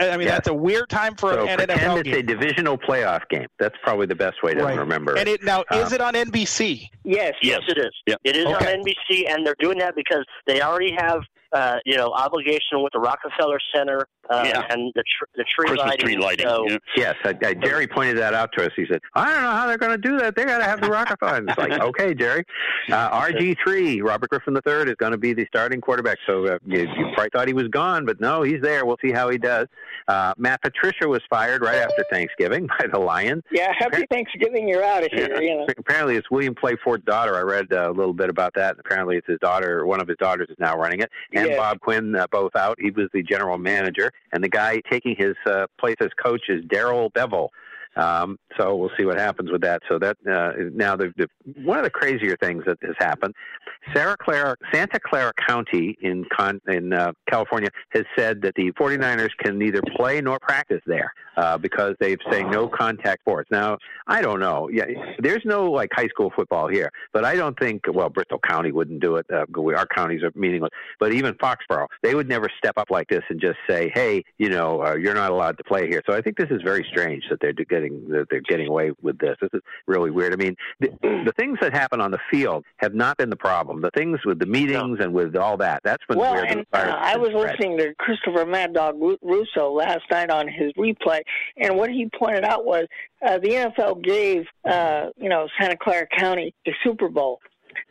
I 0.00 0.16
mean, 0.16 0.26
Yeah. 0.26 0.32
that's 0.34 0.48
a 0.48 0.54
weird 0.54 0.88
time 0.88 1.14
for 1.16 1.32
So 1.32 1.46
an 1.46 1.56
pretend 1.58 1.80
NFL 1.80 2.06
it's 2.06 2.16
a 2.18 2.22
divisional 2.22 2.78
playoff 2.78 3.28
game. 3.28 3.46
That's 3.58 3.76
probably 3.82 4.06
the 4.06 4.14
best 4.14 4.42
way 4.42 4.54
to 4.54 4.62
Right. 4.62 4.78
remember. 4.78 5.16
And 5.16 5.28
it 5.28 5.42
now 5.42 5.64
is 5.72 5.88
Um, 5.88 5.92
it 5.94 6.00
on 6.00 6.14
NBC? 6.14 6.90
Yes. 7.04 7.34
Yes, 7.42 7.60
it 7.68 7.78
is. 7.78 7.90
Yeah. 8.06 8.14
It 8.24 8.36
is 8.36 8.46
Okay. 8.46 8.54
on 8.72 8.80
NBC, 8.80 9.26
and 9.26 9.46
they're 9.46 9.56
doing 9.58 9.78
that 9.78 9.94
because 9.94 10.24
they 10.46 10.60
already 10.62 10.92
have, 10.98 11.22
uh, 11.52 11.76
you 11.84 11.96
know, 11.96 12.10
obligation 12.12 12.82
with 12.82 12.92
the 12.92 13.00
Rockefeller 13.00 13.58
Center 13.74 14.06
uh, 14.30 14.44
Yeah. 14.46 14.62
and 14.70 14.92
the 14.94 15.02
tr- 15.02 15.24
the 15.34 15.44
tree 15.56 15.66
Christmas 15.68 15.86
lighting. 15.86 16.06
tree 16.06 16.16
lighting. 16.16 16.46
So, 16.46 16.64
yeah. 16.68 16.76
Yes, 16.96 17.14
uh, 17.24 17.32
uh, 17.44 17.54
Jerry 17.54 17.86
pointed 17.86 18.18
that 18.18 18.34
out 18.34 18.50
to 18.56 18.64
us. 18.66 18.70
He 18.76 18.86
said, 18.90 19.00
"I 19.14 19.32
don't 19.32 19.42
know 19.42 19.50
how 19.50 19.66
they're 19.66 19.78
going 19.78 19.92
to 20.00 20.08
do 20.08 20.18
that. 20.18 20.36
They 20.36 20.44
got 20.44 20.58
to 20.58 20.64
have 20.64 20.80
the 20.80 20.88
Rockefeller." 20.90 21.36
And 21.36 21.48
it's 21.48 21.58
like, 21.58 21.72
okay, 21.80 22.14
Jerry. 22.14 22.44
Uh, 22.90 23.10
RG 23.20 23.56
three, 23.64 24.00
Robert 24.00 24.30
Griffin 24.30 24.54
III 24.54 24.90
is 24.90 24.96
going 24.98 25.12
to 25.12 25.18
be 25.18 25.32
the 25.32 25.46
starting 25.46 25.80
quarterback. 25.80 26.18
So 26.26 26.46
uh, 26.46 26.58
you, 26.66 26.80
you 26.82 27.06
probably 27.14 27.30
thought 27.32 27.48
he 27.48 27.54
was 27.54 27.68
gone, 27.68 28.04
but 28.06 28.20
no, 28.20 28.42
he's 28.42 28.60
there. 28.62 28.84
We'll 28.86 28.98
see 29.02 29.10
how 29.12 29.28
he 29.30 29.38
does. 29.38 29.66
Uh, 30.08 30.34
Matt 30.38 30.60
Patricia 30.62 31.06
was 31.08 31.20
fired 31.30 31.62
right 31.62 31.76
after 31.78 32.04
Thanksgiving 32.10 32.66
by 32.78 32.86
the 32.92 32.98
Lions. 32.98 33.42
Yeah. 33.52 33.72
Happy 33.78 34.04
Thanksgiving. 34.10 34.68
You're 34.68 34.82
out 34.84 35.02
of 35.04 35.10
here. 35.12 35.40
You 35.42 35.56
know. 35.58 35.66
Apparently, 35.78 36.16
it's 36.16 36.30
William 36.30 36.54
Clay 36.54 36.76
Ford's 36.82 37.04
daughter. 37.04 37.36
I 37.36 37.42
read 37.42 37.72
uh, 37.72 37.90
a 37.90 37.92
little 37.92 38.12
bit 38.14 38.28
about 38.30 38.52
that. 38.54 38.76
Apparently, 38.78 39.16
it's 39.16 39.26
his 39.26 39.38
daughter. 39.40 39.86
One 39.86 40.00
of 40.00 40.08
his 40.08 40.16
daughters 40.18 40.48
is 40.50 40.56
now 40.58 40.76
running 40.76 41.00
it, 41.00 41.10
and 41.32 41.39
Yeah. 41.48 41.56
Bob 41.56 41.80
Quinn 41.80 42.14
uh, 42.14 42.26
both 42.30 42.54
out. 42.56 42.78
He 42.80 42.90
was 42.90 43.08
the 43.12 43.22
general 43.22 43.58
manager, 43.58 44.12
and 44.32 44.42
the 44.42 44.48
guy 44.48 44.80
taking 44.90 45.16
his 45.16 45.36
uh, 45.46 45.66
place 45.78 45.96
as 46.00 46.08
coach 46.22 46.48
is 46.48 46.64
Darrell 46.66 47.10
Bevell. 47.10 47.48
Um, 47.96 48.38
so 48.58 48.76
we'll 48.76 48.90
see 48.96 49.04
what 49.04 49.18
happens 49.18 49.50
with 49.50 49.62
that. 49.62 49.82
So 49.88 49.98
that 49.98 50.16
uh, 50.30 50.52
now 50.72 50.96
the, 50.96 51.12
the 51.16 51.28
one 51.62 51.78
of 51.78 51.84
the 51.84 51.90
crazier 51.90 52.36
things 52.36 52.64
that 52.66 52.78
has 52.82 52.94
happened, 52.98 53.34
Santa 53.94 54.16
Clara, 54.16 54.56
Santa 54.72 55.00
Clara 55.00 55.32
County 55.46 55.96
in 56.00 56.24
Con, 56.34 56.60
in 56.68 56.92
uh, 56.92 57.12
California 57.28 57.68
has 57.90 58.04
said 58.16 58.42
that 58.42 58.54
the 58.54 58.72
49ers 58.72 59.30
can 59.42 59.58
neither 59.58 59.80
play 59.96 60.20
nor 60.20 60.38
practice 60.38 60.82
there 60.86 61.12
uh, 61.36 61.58
because 61.58 61.94
they've 62.00 62.18
saying 62.30 62.50
no 62.50 62.68
contact 62.68 63.22
sports. 63.22 63.48
Now 63.50 63.78
I 64.06 64.20
don't 64.22 64.40
know. 64.40 64.68
Yeah, 64.72 64.86
there's 65.18 65.42
no 65.44 65.70
like 65.70 65.90
high 65.92 66.08
school 66.08 66.32
football 66.36 66.68
here, 66.68 66.90
but 67.12 67.24
I 67.24 67.34
don't 67.34 67.58
think. 67.58 67.82
Well, 67.92 68.08
Bristol 68.08 68.38
County 68.38 68.72
wouldn't 68.72 69.00
do 69.00 69.16
it. 69.16 69.26
Uh, 69.32 69.46
our 69.76 69.86
counties 69.86 70.22
are 70.22 70.30
meaningless. 70.34 70.70
But 70.98 71.12
even 71.12 71.34
Foxborough, 71.34 71.86
they 72.02 72.14
would 72.14 72.28
never 72.28 72.48
step 72.58 72.74
up 72.76 72.90
like 72.90 73.08
this 73.08 73.22
and 73.30 73.40
just 73.40 73.58
say, 73.68 73.90
"Hey, 73.94 74.24
you 74.38 74.48
know, 74.48 74.84
uh, 74.84 74.94
you're 74.94 75.14
not 75.14 75.30
allowed 75.30 75.56
to 75.58 75.64
play 75.64 75.88
here." 75.88 76.02
So 76.08 76.16
I 76.16 76.20
think 76.20 76.36
this 76.36 76.50
is 76.50 76.62
very 76.62 76.86
strange 76.90 77.24
that 77.30 77.40
they're, 77.40 77.52
getting 77.80 78.08
that 78.08 78.26
they're 78.30 78.40
getting 78.40 78.68
away 78.68 78.92
with 79.02 79.18
this. 79.18 79.36
This 79.40 79.50
is 79.52 79.60
really 79.86 80.10
weird. 80.10 80.32
I 80.32 80.36
mean, 80.36 80.56
the, 80.80 80.88
the 81.02 81.32
things 81.38 81.58
that 81.60 81.72
happen 81.72 82.00
on 82.00 82.10
the 82.10 82.18
field 82.30 82.64
have 82.78 82.94
not 82.94 83.16
been 83.16 83.30
the 83.30 83.36
problem. 83.36 83.80
The 83.80 83.90
things 83.90 84.20
with 84.24 84.38
the 84.38 84.46
meetings 84.46 84.98
and 85.00 85.12
with 85.12 85.36
all 85.36 85.56
that 85.58 85.80
that's 85.84 86.04
been 86.08 86.18
well, 86.18 86.34
where 86.34 86.44
and 86.44 86.66
uh, 86.72 86.96
I 86.98 87.16
was 87.16 87.30
spread. 87.30 87.58
listening 87.58 87.78
to 87.78 87.94
Christopher 87.98 88.46
Mad 88.46 88.74
Dog 88.74 88.96
Russo 89.22 89.72
last 89.72 90.02
night 90.10 90.30
on 90.30 90.48
his 90.48 90.72
replay, 90.74 91.20
and 91.56 91.76
what 91.76 91.90
he 91.90 92.08
pointed 92.18 92.44
out 92.44 92.64
was 92.64 92.86
uh, 93.26 93.38
the 93.38 93.48
NFL 93.48 94.02
gave 94.02 94.44
uh, 94.64 95.06
you 95.16 95.28
know 95.28 95.48
Santa 95.58 95.76
Clara 95.76 96.06
County 96.16 96.54
the 96.64 96.72
Super 96.84 97.08
Bowl. 97.08 97.40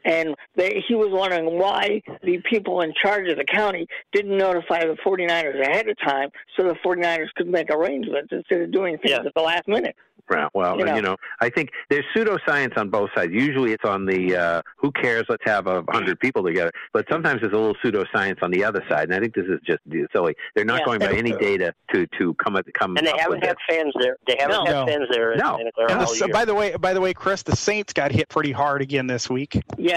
And 0.06 0.36
they, 0.56 0.84
he 0.88 0.96
was 0.96 1.10
wondering 1.12 1.58
why 1.60 2.01
the 2.24 2.39
people 2.50 2.82
in 2.82 2.94
charge 3.01 3.29
of 3.29 3.38
the 3.38 3.44
county 3.46 3.88
didn't 4.13 4.38
notify 4.38 4.86
the 4.86 4.96
49ers 5.06 5.60
ahead 5.62 5.88
of 5.89 5.98
time 6.00 6.29
so 6.58 6.63
the 6.68 6.75
49ers 6.86 7.27
could 7.36 7.48
make 7.48 7.70
arrangements 7.70 8.29
instead 8.32 8.62
of 8.62 8.72
doing 8.72 8.98
things 8.98 9.12
Yeah. 9.20 9.25
at 9.27 9.34
the 9.36 9.41
last 9.41 9.68
minute. 9.68 9.96
Right. 10.32 10.48
Well, 10.53 10.77
You 10.77 10.86
know. 10.86 10.96
you 10.96 11.01
know, 11.01 11.15
I 11.41 11.50
think 11.50 11.70
there's 11.89 12.06
pseudoscience 12.15 12.77
on 12.77 12.89
both 12.89 13.10
sides. 13.15 13.32
Usually, 13.34 13.72
it's 13.72 13.84
on 13.84 14.06
the 14.06 14.36
uh, 14.36 14.62
who 14.77 14.91
cares, 14.91 15.24
let's 15.27 15.41
have 15.44 15.65
a 15.65 15.84
hundred 15.89 16.20
people 16.20 16.44
together. 16.44 16.72
But 16.94 17.06
sometimes 17.10 17.41
there's 17.41 17.51
a 17.53 17.58
little 17.58 17.74
pseudoscience 17.84 18.44
on 18.44 18.51
the 18.51 18.63
other 18.63 18.84
side, 18.88 19.06
and 19.06 19.15
I 19.15 19.20
think 19.20 19.34
this 19.34 19.46
is 19.46 19.60
just 19.65 19.79
silly. 20.13 20.36
They're 20.56 20.65
not 20.65 20.82
Yeah. 20.82 20.86
going 20.86 21.00
by 21.00 21.13
any 21.13 21.32
data 21.32 21.74
to 21.96 22.06
to 22.20 22.36
come 22.36 22.58
at 22.58 22.72
come 22.75 22.96
And 22.96 23.08
they 23.08 23.12
up 23.12 23.22
haven't 23.22 23.44
had 23.44 23.56
this. 23.68 23.75
fans 23.75 23.94
there. 24.00 24.18
They 24.27 24.36
haven't 24.39 24.65
No. 24.65 24.86
had 24.86 24.88
fans 24.89 25.08
there. 25.12 25.32
in 25.32 25.39
No. 25.39 25.58
Santa 25.58 25.72
Clara 25.72 25.91
And 25.94 26.01
the, 26.01 26.06
all 26.06 26.13
so- 26.13 26.27
by 26.27 26.46
the 26.46 26.53
way, 26.53 26.75
by 26.75 26.94
the 26.94 27.01
way, 27.01 27.12
Chris, 27.15 27.41
the 27.41 27.56
Saints 27.56 27.91
got 27.94 28.12
hit 28.12 28.29
pretty 28.29 28.51
hard 28.51 28.84
again 28.84 29.08
this 29.08 29.32
week. 29.32 29.60
Yeah. 29.79 29.88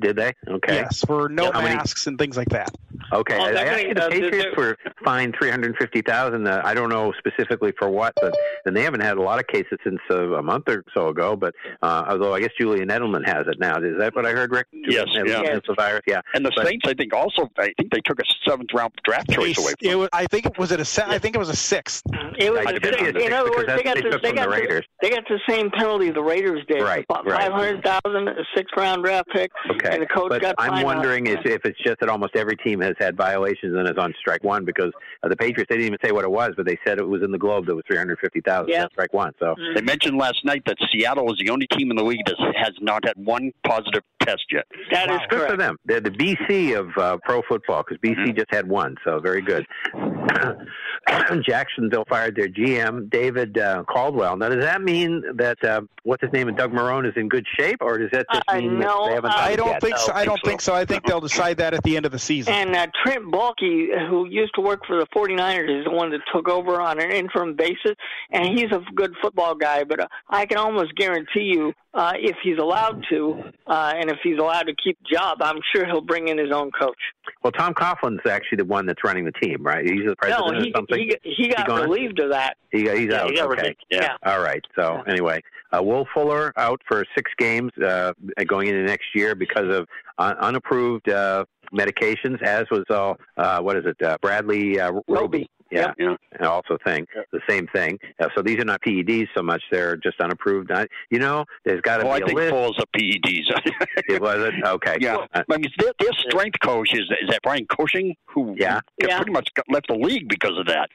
Did 0.00 0.16
they? 0.16 0.32
Okay. 0.48 0.74
Yes, 0.76 1.00
for 1.06 1.28
no 1.28 1.50
How 1.52 1.62
many- 1.62 1.74
masks 1.76 2.06
and 2.06 2.18
things 2.18 2.36
like 2.36 2.48
that. 2.50 2.70
Okay, 3.12 3.36
Oh, 3.36 3.42
I, 3.42 3.48
I 3.48 3.52
they're 3.52 3.66
actually, 3.66 3.94
gonna- 3.94 3.94
the 3.94 4.02
uh, 4.04 4.08
they're- 4.08 4.20
Patriots 4.30 4.56
were 4.56 4.76
fined 5.04 5.34
three 5.38 5.50
hundred 5.50 5.76
fifty 5.76 6.00
thousand. 6.02 6.46
Uh, 6.46 6.62
I 6.64 6.72
don't 6.74 6.88
know 6.88 7.12
specifically 7.18 7.72
for 7.78 7.88
what, 7.90 8.12
but 8.20 8.34
and 8.64 8.76
they 8.76 8.82
haven't 8.82 9.00
had 9.00 9.16
a 9.18 9.22
lot 9.22 9.38
of 9.38 9.46
cases 9.48 9.78
since 9.84 9.98
uh, 10.10 10.32
a 10.34 10.42
month 10.42 10.68
or 10.68 10.84
so 10.94 11.08
ago. 11.08 11.36
But 11.36 11.54
uh, 11.82 12.04
although 12.08 12.34
I 12.34 12.40
guess 12.40 12.50
Julian 12.58 12.88
Edelman 12.88 13.26
has 13.26 13.46
it 13.48 13.58
now, 13.58 13.76
is 13.78 13.98
that 13.98 14.14
what 14.14 14.24
I 14.26 14.30
heard, 14.32 14.50
Rick? 14.52 14.66
Yes, 14.72 15.08
Edelman 15.14 15.44
yeah. 15.44 15.58
the 15.66 15.74
virus. 15.74 16.02
Yeah, 16.06 16.20
And 16.34 16.44
the 16.46 16.52
But- 16.54 16.66
Saints, 16.66 16.86
I 16.88 16.94
think, 16.94 17.12
also, 17.14 17.50
I 17.58 17.72
think 17.78 17.92
they 17.92 18.00
took 18.00 18.18
a 18.20 18.24
seventh 18.48 18.70
round 18.72 18.92
draft 19.04 19.30
choice 19.30 19.58
away 19.58 19.72
from 19.80 19.88
them. 19.90 19.98
was, 20.00 20.08
I 20.12 20.26
think 20.26 20.46
it 20.46 20.56
was 20.58 20.72
it 20.72 20.80
a 20.80 20.84
se- 20.84 21.04
I 21.06 21.18
think 21.18 21.34
it 21.34 21.38
was 21.38 21.48
a 21.48 21.56
sixth. 21.56 22.02
It 22.38 22.50
was, 22.52 22.60
I 22.66 22.72
think 22.78 22.84
it's 22.84 23.24
in 23.24 23.32
other 23.32 23.50
words, 23.50 23.66
they 23.66 23.82
got 23.82 23.96
they 23.96 24.02
the, 24.10 24.18
they 24.22 24.32
got 24.32 24.44
the 24.44 24.56
Raiders. 24.56 24.86
they 25.02 25.10
got 25.10 25.24
the 25.28 25.38
same 25.48 25.70
penalty 25.70 26.10
the 26.10 26.22
Raiders 26.22 26.64
did. 26.68 26.82
Right, 26.82 27.04
About 27.08 27.26
right. 27.26 27.40
Five 27.42 27.52
hundred 27.52 27.82
thousand, 27.84 28.28
a 28.28 28.44
sixth 28.56 28.74
round 28.76 29.02
draft 29.04 29.28
pick, 29.32 29.50
Okay, 29.70 29.88
and 29.94 30.02
the 30.02 30.06
coach 30.06 30.28
but 30.30 30.40
got. 30.42 30.54
I'm 30.58 30.82
wondering 30.82 31.28
on- 31.28 31.34
is 31.34 31.40
if 31.44 31.64
it's 31.64 31.78
just 31.80 32.00
that 32.00 32.08
almost 32.08 32.36
every 32.36 32.56
team 32.56 32.80
has 32.80 32.94
had 32.98 33.16
violations 33.16 33.76
and 33.76 33.88
is 33.88 33.96
on 33.98 34.12
strike 34.18 34.44
one 34.44 34.64
because 34.64 34.92
uh, 35.22 35.28
the 35.28 35.36
Patriots 35.36 35.68
they 35.68 35.76
didn't 35.76 35.86
even 35.86 35.98
say 36.04 36.12
what 36.12 36.24
it 36.24 36.30
was, 36.30 36.50
but 36.56 36.66
they 36.66 36.78
said 36.86 36.98
it 36.98 37.06
was 37.08 37.22
in 37.22 37.30
the 37.32 37.38
Globe 37.38 37.66
that 37.66 37.74
was 37.74 37.84
three 37.86 37.96
hundred 37.98 38.18
fifty 38.20 38.40
thousand. 38.40 38.70
Yeah. 38.70 38.82
That's 38.82 38.92
strike 38.94 39.12
one. 39.12 39.32
So 39.38 39.54
They 39.74 39.80
mentioned 39.82 40.18
last 40.18 40.44
night 40.44 40.62
that 40.66 40.76
Seattle 40.92 41.30
is 41.32 41.38
the 41.38 41.50
only 41.50 41.66
team 41.68 41.90
in 41.90 41.96
the 41.96 42.04
league 42.04 42.24
that 42.26 42.36
has 42.56 42.72
not 42.80 43.04
had 43.06 43.14
one 43.16 43.50
positive 43.66 44.02
test 44.22 44.44
yet. 44.52 44.64
That 44.92 45.10
is 45.10 45.20
good 45.28 45.50
for 45.50 45.56
them. 45.56 45.76
They're 45.84 46.00
the 46.00 46.10
BC 46.10 46.78
of 46.78 46.88
uh, 46.96 47.18
pro 47.24 47.42
football 47.48 47.82
because 47.86 47.98
BC 47.98 48.12
Mm-hmm. 48.22 48.36
just 48.36 48.52
had 48.54 48.68
one, 48.68 48.94
so 49.04 49.18
very 49.18 49.42
good. 49.42 49.66
Jacksonville 51.44 52.04
fired 52.08 52.36
their 52.36 52.48
GM 52.48 53.10
David 53.10 53.58
uh, 53.58 53.84
Caldwell. 53.88 54.36
Now, 54.36 54.48
does 54.48 54.64
that 54.64 54.82
mean 54.82 55.22
that 55.36 55.62
uh, 55.64 55.80
what's 56.04 56.22
his 56.22 56.32
name 56.32 56.48
and 56.48 56.56
Doug 56.56 56.72
Marrone 56.72 57.06
is 57.06 57.14
in 57.16 57.28
good 57.28 57.46
shape, 57.58 57.78
or 57.80 57.98
does 57.98 58.10
that 58.12 58.26
just 58.32 58.44
Uh, 58.48 58.58
mean 58.60 58.78
no, 58.78 59.06
that 59.06 59.08
they 59.08 59.14
haven't? 59.22 59.30
uh, 59.38 59.42
I 59.42 59.56
don't 59.56 59.80
think 59.80 59.96
so. 59.98 60.12
I 60.12 60.24
don't 60.24 60.40
think 60.44 60.60
so. 60.60 60.74
I 60.74 60.84
think 60.84 61.04
they'll 61.06 61.20
decide 61.20 61.56
that 61.58 61.74
at 61.74 61.82
the 61.82 61.96
end 61.96 62.06
of 62.06 62.12
the 62.12 62.18
season. 62.18 62.52
And 62.54 62.74
uh, 62.76 62.86
Trent 63.04 63.24
Baalke, 63.32 64.08
who 64.08 64.28
used 64.28 64.54
to 64.56 64.60
work 64.60 64.80
for 64.86 64.96
the 64.98 65.06
49ers, 65.14 65.80
is 65.80 65.84
the 65.84 65.90
one 65.90 66.10
that 66.10 66.20
took 66.32 66.48
over 66.48 66.80
on 66.80 67.00
an 67.00 67.10
interim 67.10 67.54
basis, 67.56 67.94
and 68.30 68.46
he's 68.58 68.70
a 68.72 68.80
good 68.94 69.12
football 69.22 69.54
guy. 69.54 69.84
But 69.84 70.00
uh, 70.00 70.08
I 70.28 70.46
can 70.46 70.58
almost 70.58 70.94
guarantee 70.96 71.52
you, 71.54 71.72
uh, 71.94 72.12
if 72.16 72.36
he's 72.42 72.58
allowed 72.58 73.04
to, 73.10 73.42
uh, 73.66 73.92
and 73.96 74.10
if 74.10 74.18
he's 74.22 74.38
allowed 74.38 74.64
to 74.64 74.74
keep 74.82 74.98
job, 75.10 75.38
I'm 75.40 75.60
sure 75.74 75.84
he'll 75.86 76.00
bring 76.00 76.28
in 76.28 76.38
his 76.38 76.50
own 76.52 76.70
coach. 76.70 76.96
Well, 77.42 77.52
Tom 77.52 77.74
Coughlin's 77.74 78.20
actually 78.28 78.56
the 78.56 78.64
one 78.64 78.86
that's 78.86 79.04
running 79.04 79.24
the 79.24 79.32
team, 79.32 79.62
right? 79.62 79.84
He's 79.84 80.06
the 80.06 80.16
president 80.16 80.52
no, 80.54 80.60
he 80.62 80.70
or 80.70 80.76
something. 80.76 81.10
he 81.22 81.34
he 81.36 81.48
got 81.48 81.66
gone? 81.66 81.82
relieved 81.82 82.20
of 82.20 82.30
that. 82.30 82.56
He, 82.70 82.80
he's 82.80 83.08
Yeah, 83.08 83.22
out. 83.22 83.30
he 83.30 83.36
got 83.36 83.50
okay. 83.50 83.60
relieved. 83.62 83.84
Yeah. 83.90 84.16
All 84.24 84.40
right. 84.40 84.64
So 84.76 85.02
anyway, 85.06 85.42
uh, 85.72 85.82
Will 85.82 86.06
Fuller 86.14 86.52
out 86.56 86.80
for 86.88 87.04
six 87.14 87.30
games 87.38 87.70
uh, 87.84 88.12
going 88.46 88.68
into 88.68 88.82
next 88.84 89.11
year 89.14 89.34
because 89.34 89.74
of 89.74 89.86
un- 90.18 90.36
unapproved 90.38 91.08
uh, 91.08 91.44
medications, 91.72 92.42
as 92.42 92.66
was 92.70 92.84
uh, 92.90 93.14
uh, 93.36 93.60
what 93.60 93.76
is 93.76 93.84
it, 93.86 94.00
uh, 94.02 94.16
Bradley 94.20 94.78
uh, 94.78 94.92
Roby. 95.08 95.48
Yeah, 95.72 95.92
Yeah. 95.98 96.14
and 96.38 96.46
also 96.46 96.76
thing 96.84 97.06
the 97.32 97.40
same 97.48 97.66
thing. 97.74 97.98
Uh, 98.20 98.28
so 98.34 98.42
these 98.42 98.58
are 98.58 98.64
not 98.64 98.80
PEDs 98.82 99.28
so 99.34 99.42
much; 99.42 99.62
they're 99.70 99.96
just 99.96 100.20
unapproved. 100.20 100.70
I, 100.70 100.86
you 101.10 101.18
know, 101.18 101.44
there's 101.64 101.80
got 101.80 101.98
to 101.98 102.06
Well, 102.06 102.18
be 102.18 102.22
a 102.22 102.26
think 102.26 102.38
list. 102.38 102.50
Paul's 102.52 102.78
a 102.78 102.86
PEDs. 102.98 103.46
It 104.08 104.20
was 104.20 104.38
it 104.40 104.54
okay. 104.64 104.96
yeah, 105.00 105.16
Uh, 105.34 105.42
I 105.50 105.56
mean, 105.56 105.70
their, 105.78 105.92
their 105.98 106.12
strength 106.12 106.58
coach 106.60 106.92
is 106.92 107.10
is 107.22 107.28
that 107.30 107.40
Brian 107.42 107.66
Cushing, 107.66 108.14
who 108.26 108.54
Yeah. 108.58 108.80
Yeah. 109.02 109.16
pretty 109.16 109.32
much 109.32 109.48
got 109.54 109.64
left 109.70 109.86
the 109.88 109.94
league 109.94 110.28
because 110.28 110.58
of 110.58 110.66
that. 110.66 110.90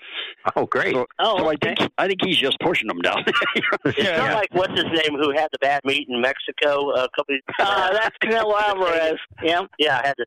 oh, 0.55 0.65
great. 0.65 0.93
So, 0.93 1.05
Oh, 1.19 1.39
so 1.39 1.49
I 1.49 1.55
think 1.61 1.79
I 1.97 2.07
think 2.07 2.19
he's 2.23 2.37
just 2.37 2.59
pushing 2.59 2.87
them 2.87 2.99
down. 2.99 3.23
It's 3.85 4.17
not 4.17 4.33
like 4.33 4.49
what's 4.53 4.73
his 4.73 4.85
name 4.85 5.17
who 5.19 5.31
had 5.31 5.47
the 5.51 5.59
bad 5.59 5.81
meat 5.85 6.07
in 6.09 6.21
Mexico 6.21 6.91
a 6.91 7.07
couple. 7.15 7.35
Of, 7.35 7.41
Uh, 7.59 7.93
that's 7.93 8.15
Canelo 8.23 8.53
Alvarez. 8.61 9.19
Yeah. 9.43 9.61
yeah, 9.79 10.01
I 10.03 10.07
had 10.07 10.17
to. 10.17 10.25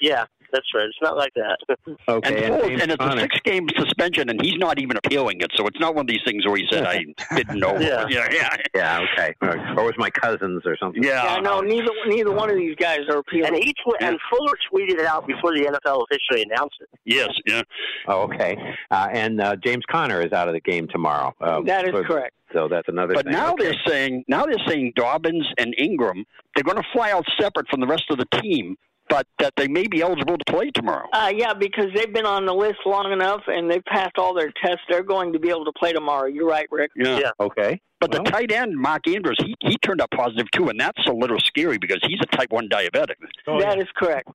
Yeah, 0.00 0.24
that's 0.56 0.74
right. 0.74 0.86
It's 0.86 0.98
not 1.02 1.16
like 1.16 1.32
that. 1.34 1.58
okay, 2.08 2.44
and, 2.44 2.54
Paul- 2.54 2.68
James 2.68 2.82
and 2.82 2.90
it's 2.92 3.04
a 3.04 3.20
six 3.20 3.40
game 3.44 3.68
suspension, 3.76 4.30
and 4.30 4.40
he's 4.42 4.56
not 4.56 4.78
even 4.78 4.96
appealing 4.96 5.40
it. 5.40 5.50
So 5.54 5.66
it's 5.66 5.78
not 5.78 5.94
one 5.94 6.04
of 6.04 6.08
these 6.08 6.22
things 6.24 6.46
where 6.46 6.56
he 6.56 6.66
said, 6.70 6.84
I 6.84 7.04
didn't 7.34 7.58
know. 7.58 7.78
Yeah. 7.78 8.06
yeah, 8.08 8.28
yeah. 8.32 8.56
Yeah, 8.74 9.06
okay. 9.12 9.34
Or, 9.42 9.50
or 9.50 9.82
it 9.82 9.84
was 9.84 9.94
my 9.98 10.10
cousins 10.10 10.62
or 10.64 10.76
something. 10.78 11.02
Yeah. 11.02 11.24
Yeah, 11.24 11.40
no, 11.40 11.60
neither 11.60 11.90
neither 12.06 12.32
one 12.32 12.50
of 12.50 12.56
these 12.56 12.76
guys 12.76 13.00
are 13.10 13.18
appealing. 13.18 13.54
And 13.54 13.56
he 13.56 13.72
tw- 13.72 14.00
and 14.00 14.18
Fuller 14.30 14.54
tweeted 14.72 14.98
it 14.98 15.06
out 15.06 15.26
before 15.26 15.52
the 15.52 15.64
NFL 15.64 16.04
officially 16.10 16.42
announced 16.42 16.76
it. 16.80 16.88
Yes, 17.04 17.30
yeah. 17.46 17.62
Oh, 18.08 18.22
okay. 18.22 18.56
Uh, 18.90 19.08
and 19.12 19.40
uh, 19.40 19.56
James 19.56 19.84
Conner 19.90 20.20
is 20.22 20.32
out 20.32 20.48
of 20.48 20.54
the 20.54 20.60
game 20.60 20.88
tomorrow. 20.88 21.34
Uh, 21.40 21.60
that 21.66 21.84
is 21.86 21.90
for- 21.90 22.04
correct. 22.04 22.34
So 22.52 22.68
that's 22.68 22.88
another 22.88 23.14
thing. 23.14 23.18
But 23.18 23.24
thing. 23.24 23.32
now 23.32 23.52
okay. 23.52 23.64
they're 23.64 23.80
saying 23.86 24.24
now 24.28 24.46
they're 24.46 24.54
saying 24.66 24.92
Dobbins 24.94 25.46
and 25.58 25.74
Ingram 25.78 26.24
they're 26.56 26.64
going 26.64 26.78
to 26.78 26.88
fly 26.92 27.12
out 27.12 27.24
separate 27.38 27.68
from 27.68 27.80
the 27.80 27.86
rest 27.86 28.04
of 28.10 28.16
the 28.18 28.26
team, 28.40 28.76
but 29.08 29.26
that 29.38 29.52
they 29.56 29.68
may 29.68 29.86
be 29.86 30.02
eligible 30.02 30.36
to 30.38 30.44
play 30.52 30.70
tomorrow. 30.70 31.08
Uh, 31.12 31.32
yeah, 31.34 31.54
because 31.54 31.86
they've 31.94 32.12
been 32.12 32.26
on 32.26 32.44
the 32.46 32.54
list 32.54 32.78
long 32.84 33.12
enough 33.12 33.42
and 33.46 33.70
they've 33.70 33.84
passed 33.84 34.18
all 34.18 34.34
their 34.34 34.52
tests. 34.64 34.82
They're 34.88 35.02
going 35.02 35.32
to 35.32 35.38
be 35.38 35.48
able 35.50 35.64
to 35.64 35.72
play 35.72 35.92
tomorrow. 35.92 36.26
You're 36.26 36.48
right, 36.48 36.66
Rick. 36.70 36.90
Yeah. 36.96 37.18
Yeah. 37.18 37.30
Okay. 37.40 37.80
But 38.00 38.12
Well- 38.12 38.24
the 38.24 38.30
tight 38.30 38.52
end, 38.52 38.76
Mark 38.76 39.08
Andrews, 39.08 39.38
he, 39.44 39.54
he 39.60 39.76
turned 39.78 40.00
up 40.00 40.10
positive 40.10 40.46
too, 40.54 40.68
and 40.68 40.78
that's 40.78 41.06
a 41.06 41.12
little 41.12 41.38
scary 41.40 41.78
because 41.78 41.98
he's 42.06 42.20
a 42.22 42.36
type 42.36 42.50
1 42.52 42.68
diabetic. 42.68 43.14
That 43.46 43.78
is 43.78 43.86
correct. 43.96 44.28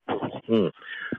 Hmm. 0.48 0.66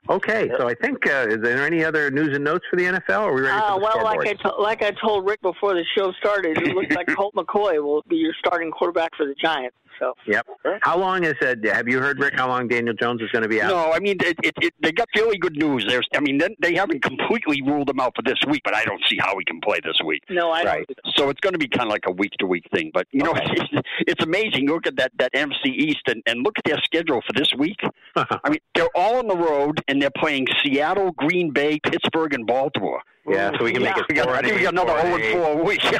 Okay, 0.09 0.49
so 0.57 0.67
I 0.67 0.73
think 0.75 1.07
uh, 1.07 1.27
is 1.29 1.37
there 1.41 1.65
any 1.65 1.83
other 1.85 2.11
news 2.11 2.35
and 2.35 2.43
notes 2.43 2.65
for 2.69 2.75
the 2.75 2.83
NFL? 2.83 3.21
Or 3.21 3.29
are 3.29 3.33
we 3.35 3.41
ready 3.43 3.57
Uh, 3.57 3.73
for 3.75 3.79
the 3.79 3.85
well, 3.85 4.03
like? 4.03 4.27
I, 4.27 4.33
to- 4.33 4.55
like 4.61 4.83
I 4.83 4.91
told 4.91 5.25
Rick 5.25 5.41
before 5.41 5.73
the 5.73 5.85
show 5.97 6.11
started, 6.13 6.57
it 6.61 6.75
looks 6.75 6.93
like 6.93 7.07
Colt 7.15 7.33
McCoy 7.35 7.81
will 7.81 8.03
be 8.09 8.17
your 8.17 8.33
starting 8.37 8.69
quarterback 8.71 9.15
for 9.15 9.25
the 9.25 9.35
Giants. 9.35 9.77
So 9.99 10.13
Yep. 10.27 10.47
How 10.81 10.97
long 10.97 11.23
is 11.23 11.33
it? 11.41 11.65
Have 11.65 11.87
you 11.87 11.99
heard, 11.99 12.19
Rick, 12.19 12.33
how 12.35 12.47
long 12.47 12.67
Daniel 12.67 12.93
Jones 12.93 13.21
is 13.21 13.29
going 13.31 13.43
to 13.43 13.49
be 13.49 13.61
out? 13.61 13.69
No, 13.69 13.91
I 13.91 13.99
mean, 13.99 14.17
it, 14.21 14.37
it, 14.43 14.53
it, 14.61 14.73
they 14.81 14.91
got 14.91 15.07
really 15.15 15.37
good 15.37 15.55
news. 15.55 15.85
There's, 15.87 16.07
I 16.15 16.19
mean, 16.19 16.37
they, 16.37 16.55
they 16.59 16.75
haven't 16.75 17.01
completely 17.03 17.61
ruled 17.61 17.89
him 17.89 17.99
out 17.99 18.13
for 18.15 18.21
this 18.23 18.39
week, 18.47 18.61
but 18.63 18.73
I 18.75 18.83
don't 18.85 19.01
see 19.09 19.17
how 19.19 19.37
he 19.37 19.45
can 19.45 19.59
play 19.61 19.79
this 19.83 19.97
week. 20.05 20.23
no, 20.29 20.49
I 20.51 20.63
Right. 20.63 20.87
don't. 20.87 21.15
So 21.17 21.29
it's 21.29 21.39
going 21.41 21.53
to 21.53 21.59
be 21.59 21.67
kind 21.67 21.87
of 21.87 21.91
like 21.91 22.05
a 22.07 22.11
week 22.11 22.33
to 22.39 22.45
week 22.47 22.65
thing. 22.73 22.91
But, 22.93 23.07
you 23.11 23.23
know, 23.23 23.33
it's, 23.35 23.87
it's 23.99 24.23
amazing. 24.23 24.67
Look 24.67 24.87
at 24.87 24.95
that, 24.97 25.11
that 25.19 25.33
NFC 25.33 25.67
East 25.67 26.01
and, 26.07 26.21
and 26.25 26.43
look 26.43 26.57
at 26.57 26.63
their 26.65 26.79
schedule 26.83 27.21
for 27.25 27.33
this 27.33 27.51
week. 27.57 27.79
I 28.15 28.49
mean, 28.49 28.59
they're 28.75 28.87
all 28.95 29.15
on 29.17 29.27
the 29.27 29.37
road, 29.37 29.81
and 29.87 30.01
they're 30.01 30.11
playing 30.17 30.47
Seattle, 30.63 31.11
Green 31.11 31.51
Bay, 31.51 31.79
Pittsburgh, 31.83 32.33
and 32.33 32.45
Baltimore. 32.47 33.01
Yeah, 33.27 33.51
so 33.57 33.63
we 33.63 33.71
can 33.71 33.81
make 33.83 33.95
Yeah. 33.95 34.01
it 34.01 34.05
We 34.09 34.15
got, 34.15 34.25
four 34.25 34.33
I 34.33 34.37
and 34.39 34.47
think 34.47 34.57
we 34.57 34.63
got 34.63 34.73
another 34.73 34.91
four 34.99 35.19
0 35.19 35.45
and 35.45 35.57
4 35.57 35.63
week. 35.63 35.83
yeah, 35.83 35.91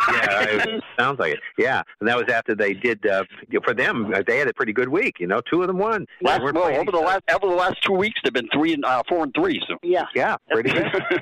it 0.44 0.84
sounds 1.00 1.20
like 1.20 1.34
it. 1.34 1.39
Yeah, 1.58 1.82
and 2.00 2.10
that 2.10 2.18
was 2.18 2.25
after 2.34 2.53
they 2.56 2.74
did. 2.74 3.06
Uh, 3.06 3.24
for 3.63 3.74
them, 3.74 4.13
uh, 4.13 4.22
they 4.27 4.38
had 4.39 4.48
a 4.48 4.53
pretty 4.53 4.74
good 4.74 4.89
week. 4.89 5.20
You 5.20 5.27
know, 5.27 5.42
two 5.50 5.62
of 5.62 5.68
them 5.68 5.77
won. 5.77 6.06
Last, 6.22 6.42
well, 6.42 6.58
over 6.75 6.92
the 6.92 7.00
last 7.00 7.22
over 7.34 7.48
the 7.48 7.56
last 7.56 7.82
two 7.84 7.94
weeks, 7.94 8.20
they've 8.24 8.34
been 8.34 8.50
three 8.53 8.74
and 8.74 8.84
uh, 8.84 9.03
four 9.08 9.24
and 9.24 9.34
three. 9.34 9.62
So 9.68 9.77
Yeah. 9.84 10.06
Yeah, 10.15 10.36
pretty 10.51 10.72
good. 10.72 10.92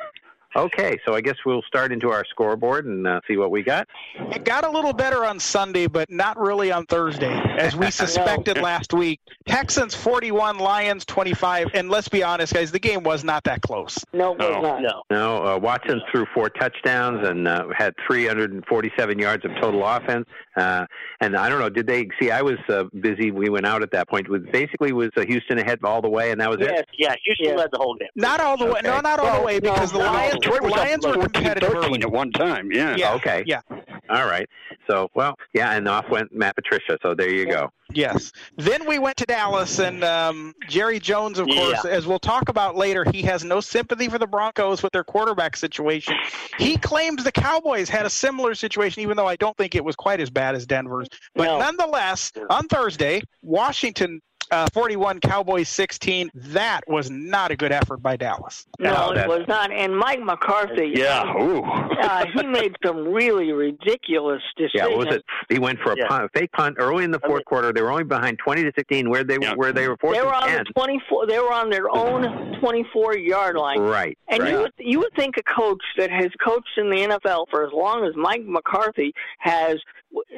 Okay, 0.56 1.00
so 1.06 1.14
I 1.16 1.22
guess 1.22 1.36
we'll 1.46 1.62
start 1.62 1.92
into 1.94 2.10
our 2.12 2.26
scoreboard 2.26 2.86
and 2.86 3.08
uh, 3.08 3.22
see 3.28 3.38
what 3.38 3.52
we 3.52 3.64
got. 3.64 3.88
It 4.34 4.44
got 4.44 4.66
a 4.66 4.70
little 4.70 4.92
better 4.92 5.24
on 5.24 5.40
Sunday, 5.40 5.88
but 5.88 6.10
not 6.12 6.38
really 6.38 6.72
on 6.74 6.86
Thursday, 6.86 7.32
as 7.58 7.76
we 7.76 7.90
suspected 7.92 8.58
last 8.58 8.94
week. 8.94 9.22
Texans 9.48 9.96
41, 9.96 10.58
Lions 10.60 11.06
25, 11.06 11.70
and 11.74 11.90
let's 11.90 12.10
be 12.10 12.22
honest, 12.22 12.54
guys, 12.54 12.72
the 12.72 12.80
game 12.80 13.04
was 13.04 13.24
not 13.24 13.46
that 13.46 13.62
close. 13.62 13.98
No, 14.12 14.34
it 14.34 14.40
was 14.40 14.48
No. 14.50 14.62
not. 14.62 14.82
No. 14.82 15.04
No, 15.10 15.46
uh, 15.56 15.58
Watson 15.58 16.02
threw 16.12 16.26
four 16.34 16.50
touchdowns 16.50 17.26
and 17.26 17.48
uh, 17.48 17.68
had 17.78 17.94
347 18.06 19.20
yards 19.20 19.46
of 19.46 19.52
total 19.62 19.86
offense. 19.88 20.26
Uh, 20.58 20.86
and 21.22 21.38
I 21.38 21.48
don't 21.48 21.60
know, 21.60 21.70
did 21.70 21.88
they 21.88 22.10
see? 22.20 22.30
I 22.30 22.42
was 22.42 22.58
uh, 22.68 22.84
busy. 23.00 23.32
We 23.32 23.50
went 23.50 23.66
out 23.66 23.84
at 23.84 23.92
that 23.92 24.10
point. 24.10 24.28
With 24.28 24.52
basically 24.52 24.92
was 24.92 25.12
uh, 25.16 25.22
Houston 25.22 25.60
ahead 25.60 25.80
all 25.84 26.02
the 26.02 26.10
way, 26.10 26.32
and 26.32 26.42
that 26.42 26.50
was 26.50 26.60
Yes. 26.60 26.80
it. 26.82 26.90
Yeah, 26.98 27.16
Houston 27.24 27.46
Yeah. 27.48 27.56
led 27.56 27.70
the 27.72 27.78
whole 27.78 27.96
game. 27.96 28.10
Not 28.16 28.42
all 28.42 28.58
the 28.58 28.66
way. 28.66 28.82
No, 28.84 29.00
not 29.00 29.20
all 29.20 29.40
the 29.40 29.46
way, 29.46 29.60
no, 29.64 29.74
because 29.74 29.94
the 29.94 30.00
Lions, 30.00 30.41
Detroit 30.42 30.62
was 30.64 30.72
Lions 30.74 31.06
up 31.06 31.12
were 31.16 31.22
14, 31.24 31.34
competitive 31.34 31.72
13 31.72 32.02
at 32.04 32.12
one 32.12 32.32
time. 32.32 32.72
Yeah. 32.72 32.96
Yeah. 32.96 33.14
Okay. 33.16 33.44
Yeah. 33.46 33.62
All 34.10 34.26
right. 34.26 34.48
So, 34.90 35.10
well, 35.16 35.36
yeah, 35.54 35.72
and 35.74 35.88
off 35.88 36.10
went 36.10 36.34
Matt 36.34 36.56
Patricia. 36.56 36.98
So 37.02 37.14
there 37.14 37.30
you 37.30 37.46
go. 37.46 37.70
Yes. 37.94 38.32
Then 38.58 38.86
we 38.88 39.00
went 39.00 39.18
to 39.18 39.26
Dallas, 39.26 39.80
and 39.80 40.04
um, 40.04 40.54
Jerry 40.68 41.00
Jones, 41.00 41.40
of 41.40 41.48
course, 41.48 41.80
Yeah. 41.86 41.92
as 41.92 42.08
we'll 42.08 42.20
talk 42.20 42.50
about 42.50 42.76
later, 42.76 43.06
he 43.10 43.22
has 43.24 43.44
no 43.44 43.60
sympathy 43.62 44.10
for 44.10 44.18
the 44.18 44.28
Broncos 44.28 44.82
with 44.84 44.92
their 44.92 45.04
quarterback 45.04 45.56
situation. 45.56 46.16
He 46.58 46.78
claims 46.78 47.24
the 47.24 47.32
Cowboys 47.32 47.90
had 47.90 48.06
a 48.06 48.10
similar 48.10 48.56
situation, 48.56 49.02
even 49.02 49.16
though 49.18 49.28
I 49.28 49.36
don't 49.38 49.56
think 49.58 49.76
it 49.76 49.84
was 49.84 49.96
quite 49.96 50.20
as 50.20 50.30
bad 50.30 50.56
as 50.56 50.66
Denver's. 50.66 51.08
But 51.36 51.46
No. 51.46 51.60
nonetheless, 51.60 52.32
on 52.50 52.68
Thursday, 52.68 53.22
Washington. 53.42 54.22
Uh, 54.52 54.68
41 54.74 55.20
Cowboys 55.22 55.70
16. 55.70 56.30
That 56.36 56.82
was 56.88 57.10
not 57.10 57.52
a 57.52 57.56
good 57.56 57.72
effort 57.72 57.98
by 58.04 58.18
Dallas. 58.18 58.68
No, 58.80 59.12
No, 59.14 59.22
it 59.22 59.28
was 59.28 59.48
not. 59.48 59.72
And 59.72 59.98
Mike 59.98 60.22
McCarthy, 60.22 60.92
Yeah. 60.94 61.24
Ooh. 61.42 61.64
uh, 61.64 62.26
he 62.36 62.46
made 62.46 62.76
some 62.86 63.08
really 63.08 63.54
ridiculous 63.54 64.42
decisions. 64.58 64.72
Yeah, 64.74 64.88
what 64.88 65.08
was 65.08 65.16
it? 65.16 65.26
He 65.50 65.58
went 65.60 65.80
for 65.80 65.94
a 65.94 65.96
Yeah. 65.98 66.08
punt, 66.08 66.26
a 66.26 66.30
fake 66.38 66.52
punt 66.52 66.76
early 66.80 67.04
in 67.06 67.12
the 67.12 67.20
I 67.24 67.28
fourth 67.28 67.40
mean- 67.40 67.46
quarter. 67.46 67.72
They 67.74 67.82
were 67.82 67.92
only 67.92 68.04
behind 68.04 68.40
20 68.40 68.64
to 68.64 68.72
16, 68.76 69.10
where 69.10 69.24
they 69.24 69.38
Yeah. 69.42 69.54
where 69.56 69.72
they 69.74 69.88
were 69.88 69.96
fourth 69.98 70.16
They 70.16 70.22
were 70.22 70.34
on 70.34 70.48
10. 70.48 70.58
the 70.66 70.74
24. 70.74 71.28
They 71.28 71.40
were 71.40 71.52
on 71.54 71.70
their 71.70 71.90
own 71.90 72.58
24 72.60 73.18
yard 73.18 73.56
line. 73.56 73.80
Right. 73.80 74.18
And 74.28 74.44
right. 74.44 74.52
you 74.52 74.60
would 74.60 74.72
you 74.78 75.00
would 75.00 75.14
think 75.16 75.36
a 75.38 75.44
coach 75.44 75.84
that 75.98 76.10
has 76.12 76.30
coached 76.44 76.78
in 76.78 76.90
the 76.90 76.98
NFL 77.04 77.46
for 77.50 77.66
as 77.66 77.72
long 77.74 78.04
as 78.06 78.16
Mike 78.16 78.44
McCarthy 78.46 79.14
has, 79.40 79.78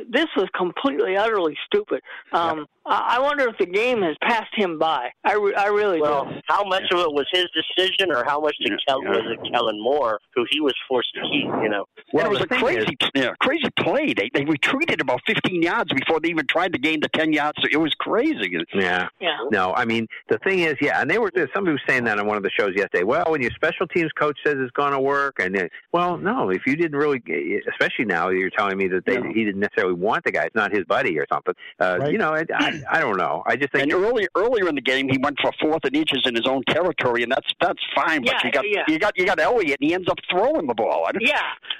this 0.09 0.27
was 0.35 0.47
completely 0.55 1.15
utterly 1.17 1.57
stupid. 1.65 2.01
Um, 2.31 2.67
I 2.85 3.15
I 3.17 3.19
wonder 3.19 3.47
if 3.47 3.57
the 3.57 3.65
game 3.65 4.01
has 4.01 4.15
passed 4.21 4.53
him 4.55 4.77
by. 4.77 5.09
I, 5.23 5.33
re- 5.35 5.53
I 5.55 5.67
really 5.67 6.01
Well, 6.01 6.25
do. 6.25 6.31
how 6.47 6.63
much 6.65 6.83
of 6.91 6.99
it 6.99 7.11
was 7.13 7.25
his 7.31 7.45
decision, 7.55 8.11
or 8.11 8.23
how 8.25 8.39
much 8.39 8.55
Yeah, 8.59 8.75
Kel- 8.87 9.03
yeah. 9.03 9.09
was 9.09 9.21
it 9.25 9.51
Kellen 9.53 9.81
Moore, 9.81 10.19
who 10.35 10.45
he 10.49 10.59
was 10.59 10.73
forced 10.87 11.13
to 11.15 11.21
keep? 11.21 11.45
You 11.63 11.69
know, 11.69 11.85
Well, 12.11 12.25
and 12.25 12.33
it 12.35 12.37
was 12.37 12.41
a 12.43 12.47
thing 12.47 12.59
crazy, 12.59 12.97
yeah, 13.15 13.31
crazy 13.39 13.69
play. 13.79 14.13
They 14.13 14.29
they 14.33 14.43
retreated 14.45 14.99
about 15.01 15.21
15 15.27 15.61
yards 15.61 15.93
before 15.93 16.19
they 16.19 16.29
even 16.29 16.45
tried 16.47 16.73
to 16.73 16.79
gain 16.79 16.99
the 16.99 17.09
10 17.09 17.31
yards. 17.33 17.57
It 17.71 17.77
was 17.77 17.93
crazy. 17.95 18.57
Yeah. 18.73 19.07
Yeah. 19.19 19.37
No, 19.51 19.73
I 19.75 19.85
mean 19.85 20.07
the 20.29 20.37
thing 20.39 20.59
is, 20.59 20.75
yeah, 20.81 21.01
and 21.01 21.09
they 21.09 21.17
were 21.19 21.31
there's 21.33 21.49
somebody 21.53 21.73
was 21.73 21.81
saying 21.87 22.03
that 22.05 22.19
on 22.19 22.27
one 22.27 22.37
of 22.37 22.43
the 22.43 22.51
shows 22.51 22.73
yesterday. 22.75 23.03
Well, 23.03 23.25
when 23.29 23.41
your 23.41 23.51
special 23.51 23.87
teams 23.87 24.11
coach 24.17 24.37
says 24.45 24.55
it's 24.59 24.71
going 24.71 24.91
to 24.91 24.99
work, 24.99 25.35
and 25.39 25.55
then, 25.55 25.69
well, 25.91 26.17
no, 26.17 26.49
if 26.49 26.61
you 26.67 26.75
didn't 26.75 26.97
really, 26.97 27.21
especially 27.69 28.05
now, 28.05 28.29
you're 28.29 28.49
telling 28.49 28.77
me 28.77 28.87
that 28.89 29.05
they 29.05 29.15
he 29.33 29.45
didn't 29.45 29.59
necessarily 29.61 29.93
want 29.93 30.23
the 30.25 30.31
guy. 30.31 30.43
It's 30.45 30.55
not 30.55 30.71
his 30.71 30.83
buddy 30.85 31.17
or 31.17 31.25
something. 31.31 31.53
Uh, 31.79 31.97
Right. 31.99 32.11
You 32.11 32.17
know, 32.17 32.33
I, 32.33 32.43
I 32.55 32.72
I 32.91 32.99
don't 32.99 33.17
know. 33.17 33.43
I 33.45 33.55
just 33.55 33.71
think 33.71 33.83
And 33.83 33.93
earlier 33.93 34.27
earlier 34.35 34.67
in 34.67 34.75
the 34.75 34.81
game, 34.81 35.07
he 35.09 35.17
went 35.17 35.37
for 35.41 35.51
fourth 35.61 35.83
and 35.85 35.95
inches 35.95 36.21
in 36.25 36.35
his 36.35 36.45
own 36.47 36.63
territory, 36.67 37.23
and 37.23 37.31
that's 37.31 37.47
that's 37.61 37.79
fine. 37.95 38.21
But 38.23 38.33
Yeah, 38.33 38.39
you 38.45 38.51
got 38.51 38.65
yeah. 38.69 38.83
you 38.87 38.99
got 38.99 39.17
you 39.17 39.25
got 39.25 39.39
Elliott, 39.39 39.77
and 39.81 39.87
he 39.89 39.93
ends 39.93 40.07
up 40.09 40.17
throwing 40.29 40.67
the 40.67 40.73
ball. 40.73 41.05
I 41.07 41.11
Yeah. 41.19 41.39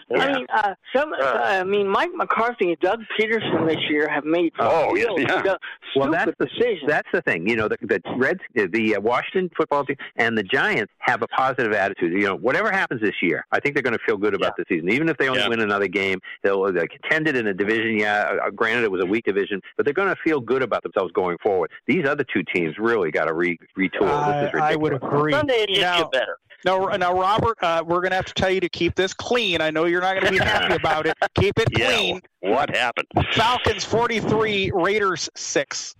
Yeah. 0.09 0.17
I 0.23 0.33
mean, 0.33 0.45
uh, 0.53 0.75
some. 0.95 1.13
Uh, 1.13 1.25
I 1.43 1.63
mean, 1.63 1.88
Mike 1.88 2.12
McCarthy 2.13 2.67
and 2.69 2.79
Doug 2.81 3.00
Pederson 3.17 3.67
this 3.67 3.79
year 3.89 4.07
have 4.09 4.25
made 4.25 4.51
Oh, 4.59 4.91
real 4.91 5.17
yeah. 5.19 5.39
stu- 5.39 5.50
Well, 5.95 6.12
stupid 6.12 6.13
that's 6.13 6.31
the 6.39 6.45
decisions. 6.45 6.83
that's 6.88 7.07
the 7.13 7.21
thing. 7.21 7.47
You 7.47 7.55
know, 7.55 7.67
the 7.67 7.77
the 7.81 8.01
Reds, 8.17 8.41
the 8.53 8.95
uh, 8.97 9.01
Washington 9.01 9.50
football 9.55 9.85
team, 9.85 9.95
and 10.17 10.38
the 10.38 10.43
Giants 10.43 10.91
have 11.00 11.21
a 11.21 11.27
positive 11.27 11.71
attitude. 11.73 12.12
You 12.13 12.27
know, 12.27 12.35
whatever 12.35 12.69
happens 12.71 13.01
this 13.01 13.15
year, 13.21 13.45
I 13.51 13.59
think 13.59 13.75
they're 13.75 13.81
going 13.83 13.97
to 13.97 14.03
feel 14.05 14.17
good 14.17 14.33
about 14.33 14.57
the 14.57 14.65
season. 14.69 14.91
Even 14.91 15.09
if 15.09 15.17
they 15.17 15.29
only 15.29 15.41
Yeah. 15.41 15.50
win 15.50 15.62
another 15.62 15.88
game, 15.88 16.19
they'll 16.43 16.71
they 16.71 16.85
contended 16.88 17.35
in 17.38 17.47
a 17.47 17.53
division. 17.53 17.97
Yeah, 17.97 18.38
uh, 18.45 18.50
granted 18.51 18.83
it 18.83 18.91
was 18.91 19.01
a 19.01 19.05
weak 19.05 19.25
division, 19.25 19.62
but 19.77 19.85
they're 19.85 19.93
going 19.93 20.09
to 20.09 20.17
feel 20.23 20.39
good 20.41 20.62
about 20.62 20.83
themselves 20.84 21.12
going 21.13 21.38
forward. 21.42 21.72
These 21.88 22.06
other 22.08 22.24
two 22.32 22.44
teams 22.54 22.78
really 22.78 23.10
got 23.12 23.25
to 23.25 23.34
re- 23.34 23.58
retool. 23.78 24.08
I, 24.10 24.44
this 24.44 24.54
is 24.54 24.60
I 24.62 24.75
would 24.75 24.94
agree. 24.94 25.32
Sunday 25.34 25.63
it 25.63 25.70
just 25.70 25.82
Now- 25.82 25.98
get 26.04 26.12
better. 26.12 26.38
Now, 26.66 26.86
now, 26.96 27.13
Robert, 27.13 27.58
uh, 27.62 27.84
we're 27.86 28.00
going 28.00 28.12
to 28.12 28.16
have 28.16 28.24
to 28.24 28.34
tell 28.34 28.50
you 28.50 28.62
to 28.62 28.70
keep 28.70 28.96
this 28.96 29.13
clean. 29.13 29.60
I 29.60 29.70
know 29.70 29.84
you're 29.84 30.00
not 30.00 30.13
going 30.13 30.28
to 30.28 30.32
be 30.32 30.38
happy 30.46 30.75
about 30.82 31.06
it. 31.06 31.13
Keep 31.36 31.60
it 31.60 31.68
Yeah, 31.78 31.88
clean. 31.94 32.22
what 32.40 32.74
happened? 32.74 33.06
Falcons 33.34 33.84
43, 33.84 34.72
Raiders 34.74 35.30
6. 35.36 35.96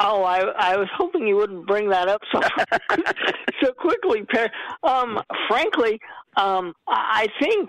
Oh, 0.00 0.22
I 0.24 0.38
I 0.56 0.78
was 0.78 0.88
hoping 0.96 1.26
you 1.26 1.36
wouldn't 1.36 1.66
bring 1.66 1.90
that 1.90 2.08
up 2.08 2.22
so 2.32 2.40
so 3.62 3.72
quickly, 3.72 4.22
Perry. 4.24 4.48
Um, 4.82 5.20
frankly, 5.46 6.00
um, 6.38 6.72
I 6.86 7.26
I 7.28 7.44
think 7.44 7.68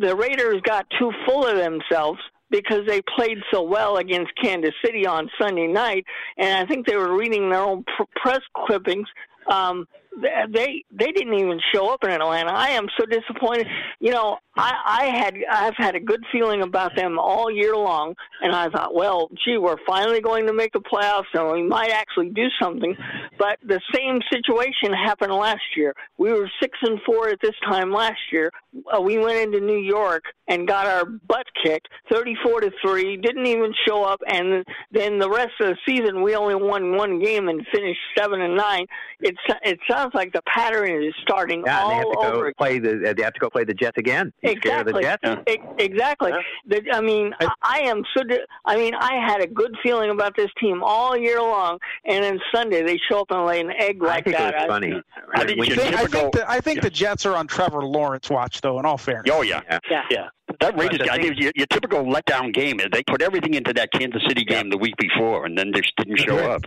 the 0.00 0.14
Raiders 0.14 0.60
got 0.62 0.84
too 0.98 1.10
full 1.26 1.46
of 1.46 1.56
themselves 1.56 2.20
because 2.50 2.86
they 2.86 3.00
played 3.16 3.38
so 3.52 3.62
well 3.62 3.96
against 3.98 4.32
Kansas 4.42 4.74
City 4.84 5.06
on 5.06 5.30
Sunday 5.40 5.66
night, 5.66 6.04
and 6.36 6.58
I 6.58 6.66
think 6.66 6.86
they 6.86 6.96
were 6.96 7.16
reading 7.16 7.50
their 7.50 7.60
own 7.60 7.84
pr- 7.84 8.04
press 8.16 8.40
clippings. 8.54 9.08
Um, 9.46 9.86
they- 10.16 10.44
they 10.48 10.84
they 10.90 11.12
didn't 11.12 11.34
even 11.34 11.60
show 11.72 11.92
up 11.92 12.02
in 12.04 12.10
Atlanta. 12.10 12.52
I 12.52 12.70
am 12.70 12.88
so 12.98 13.06
disappointed. 13.06 13.68
You 14.00 14.10
know, 14.12 14.38
I 14.56 14.72
I 14.84 15.04
had 15.06 15.34
I've 15.50 15.76
had 15.76 15.94
a 15.94 16.00
good 16.00 16.24
feeling 16.32 16.62
about 16.62 16.96
them 16.96 17.18
all 17.18 17.50
year 17.50 17.76
long, 17.76 18.14
and 18.42 18.54
I 18.54 18.68
thought, 18.68 18.94
well, 18.94 19.30
gee, 19.44 19.58
we're 19.58 19.76
finally 19.86 20.20
going 20.20 20.46
to 20.46 20.52
make 20.52 20.72
the 20.72 20.80
playoffs, 20.80 21.24
and 21.34 21.50
we 21.52 21.62
might 21.62 21.90
actually 21.90 22.30
do 22.30 22.46
something. 22.60 22.96
But 23.38 23.58
the 23.62 23.80
same 23.94 24.20
situation 24.30 24.92
happened 24.92 25.32
last 25.32 25.62
year. 25.76 25.94
We 26.18 26.32
were 26.32 26.50
six 26.60 26.76
and 26.82 27.00
four 27.06 27.28
at 27.28 27.38
this 27.40 27.54
time 27.64 27.92
last 27.92 28.18
year. 28.32 28.50
Uh, 28.92 29.00
we 29.00 29.18
went 29.18 29.38
into 29.38 29.60
New 29.60 29.78
York 29.78 30.24
and 30.48 30.66
got 30.66 30.86
our 30.86 31.04
butt 31.04 31.46
kicked, 31.64 31.88
thirty-four 32.12 32.60
to 32.60 32.70
three. 32.84 33.16
Didn't 33.16 33.46
even 33.46 33.72
show 33.86 34.02
up, 34.02 34.20
and 34.26 34.64
then 34.90 35.18
the 35.18 35.30
rest 35.30 35.52
of 35.60 35.68
the 35.68 35.76
season 35.88 36.22
we 36.22 36.34
only 36.34 36.56
won 36.56 36.96
one 36.96 37.20
game 37.20 37.48
and 37.48 37.64
finished 37.72 38.00
seven 38.18 38.40
and 38.40 38.56
nine. 38.56 38.86
It 39.20 39.36
it 39.62 39.78
sounds 39.88 40.12
like 40.14 40.32
the 40.32 40.42
pattern 40.42 41.04
is 41.04 41.14
starting 41.22 41.62
Yeah, 41.64 41.82
and 41.82 41.90
they 41.90 41.94
have 41.96 42.12
to 42.12 42.18
over 42.18 42.46
go 42.46 42.52
play 42.58 42.78
the. 42.78 43.14
They 43.16 43.22
have 43.22 43.34
to 43.34 43.40
go 43.40 43.48
play 43.48 43.64
the 43.64 43.74
Jets 43.74 43.96
again. 43.96 44.32
You 44.50 44.60
scared 44.60 44.88
of 44.88 44.94
the 44.94 45.00
Exactly. 45.00 45.54
E- 45.54 45.84
Exactly. 45.84 46.32
The, 46.66 46.82
I 46.92 47.00
mean, 47.00 47.34
I, 47.40 47.48
I 47.62 47.78
am 47.80 48.02
so. 48.16 48.22
Di- 48.24 48.38
I 48.64 48.76
mean, 48.76 48.94
I 48.94 49.14
had 49.26 49.40
a 49.42 49.46
good 49.46 49.76
feeling 49.82 50.10
about 50.10 50.36
this 50.36 50.50
team 50.60 50.82
all 50.84 51.16
year 51.16 51.40
long, 51.40 51.78
and 52.04 52.22
then 52.24 52.40
Sunday 52.54 52.82
they 52.82 52.98
show 53.10 53.20
up 53.20 53.30
and 53.30 53.44
lay 53.46 53.60
an 53.60 53.70
egg 53.78 53.98
I 54.02 54.06
like 54.06 54.24
think 54.24 54.36
that. 54.36 54.54
it 54.54 54.56
was 54.58 54.66
funny. 54.66 55.02
I 55.34 55.44
think 55.44 55.58
When 55.58 55.68
you 55.68 55.74
you- 55.76 55.82
I 55.82 56.06
think, 56.06 56.32
the, 56.34 56.50
I 56.50 56.60
think 56.60 56.82
the 56.82 56.90
Jets 56.90 57.26
are 57.26 57.36
on 57.36 57.46
Trevor 57.46 57.84
Lawrence 57.84 58.28
watch, 58.30 58.60
though, 58.60 58.78
in 58.78 58.86
all 58.86 58.98
fairness. 58.98 59.32
Oh 59.34 59.42
yeah. 59.42 59.60
yeah. 59.90 60.02
Yeah. 60.10 60.28
That 60.60 60.76
Raiders 60.78 60.98
guy, 60.98 61.16
thing- 61.16 61.34
your, 61.36 61.52
your 61.56 61.66
typical 61.66 62.04
letdown 62.04 62.52
game. 62.52 62.78
They 62.92 63.02
put 63.02 63.22
everything 63.22 63.54
into 63.54 63.72
that 63.74 63.90
Kansas 63.92 64.22
City 64.28 64.44
game 64.44 64.70
the 64.70 64.76
week 64.78 64.94
before, 64.98 65.46
and 65.46 65.56
then 65.56 65.70
they 65.72 65.80
just 65.80 65.96
didn't 65.96 66.18
show 66.18 66.36
up. 66.38 66.62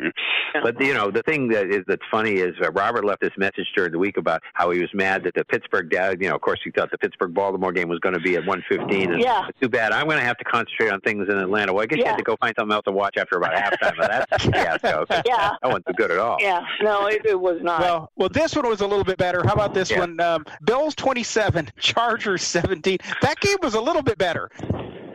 But 0.64 0.80
you 0.82 0.94
know, 0.94 1.12
the 1.12 1.24
thing 1.24 1.48
that 1.50 1.68
is 1.68 1.84
that's 1.88 2.02
funny 2.12 2.34
is 2.34 2.56
uh, 2.64 2.72
Robert 2.72 3.06
left 3.06 3.22
this 3.22 3.32
message 3.38 3.68
during 3.76 3.92
the 3.92 4.00
week 4.00 4.18
about 4.18 4.42
how 4.54 4.72
he 4.72 4.80
was 4.82 4.90
mad 4.94 5.24
that 5.24 5.34
the 5.36 5.46
Pittsburgh, 5.46 5.92
you 6.22 6.30
know, 6.30 6.36
of 6.36 6.42
course 6.42 6.60
he 6.64 6.72
thought 6.72 6.92
the 6.92 6.98
Pittsburgh 6.98 7.34
Baltimore 7.34 7.72
game 7.72 7.88
was 7.90 8.00
going 8.00 8.14
to 8.14 8.20
be 8.22 8.36
at 8.36 8.44
1:15, 8.44 9.14
and 9.14 9.22
Yeah. 9.22 9.48
too 9.62 9.70
bad. 9.70 9.92
I'm 9.92 10.06
going 10.08 10.18
to 10.20 10.26
have 10.26 10.38
to 10.38 10.44
concentrate 10.46 10.90
on 10.92 11.00
things 11.02 11.28
in 11.30 11.38
Atlanta. 11.38 11.74
Well, 11.74 11.84
I 11.84 11.86
guess 11.86 11.98
you 11.98 12.04
Yeah. 12.04 12.12
had 12.12 12.18
to 12.18 12.24
go 12.24 12.36
find 12.40 12.54
something 12.58 12.74
else 12.74 12.86
to 12.86 12.92
watch 12.92 13.18
after 13.18 13.38
about 13.38 13.54
halftime. 13.54 13.94
But 13.98 14.10
that's 14.30 14.46
a 14.48 14.52
fiasco. 14.52 15.06
Yeah. 15.26 15.52
That 15.62 15.68
wasn't 15.68 15.96
good 15.98 16.12
at 16.12 16.18
all. 16.20 16.38
Yeah, 16.40 16.62
no, 16.82 17.08
it, 17.08 17.26
it 17.26 17.40
was 17.40 17.60
not. 17.62 17.82
Well, 17.82 18.12
well, 18.16 18.30
this 18.30 18.56
one 18.56 18.68
was 18.68 18.82
a 18.82 18.88
little 18.88 19.04
bit 19.06 19.18
better. 19.18 19.44
How 19.46 19.54
about 19.54 19.74
this 19.74 19.92
Yeah. 19.92 20.00
one? 20.00 20.20
Um, 20.20 20.46
Bills 20.66 20.96
27, 20.96 21.70
Chargers 21.80 22.42
17. 22.44 22.98
That 23.22 23.40
game 23.40 23.58
was 23.62 23.74
a 23.76 23.82
little 23.84 24.02
bit 24.02 24.18
better. 24.18 24.50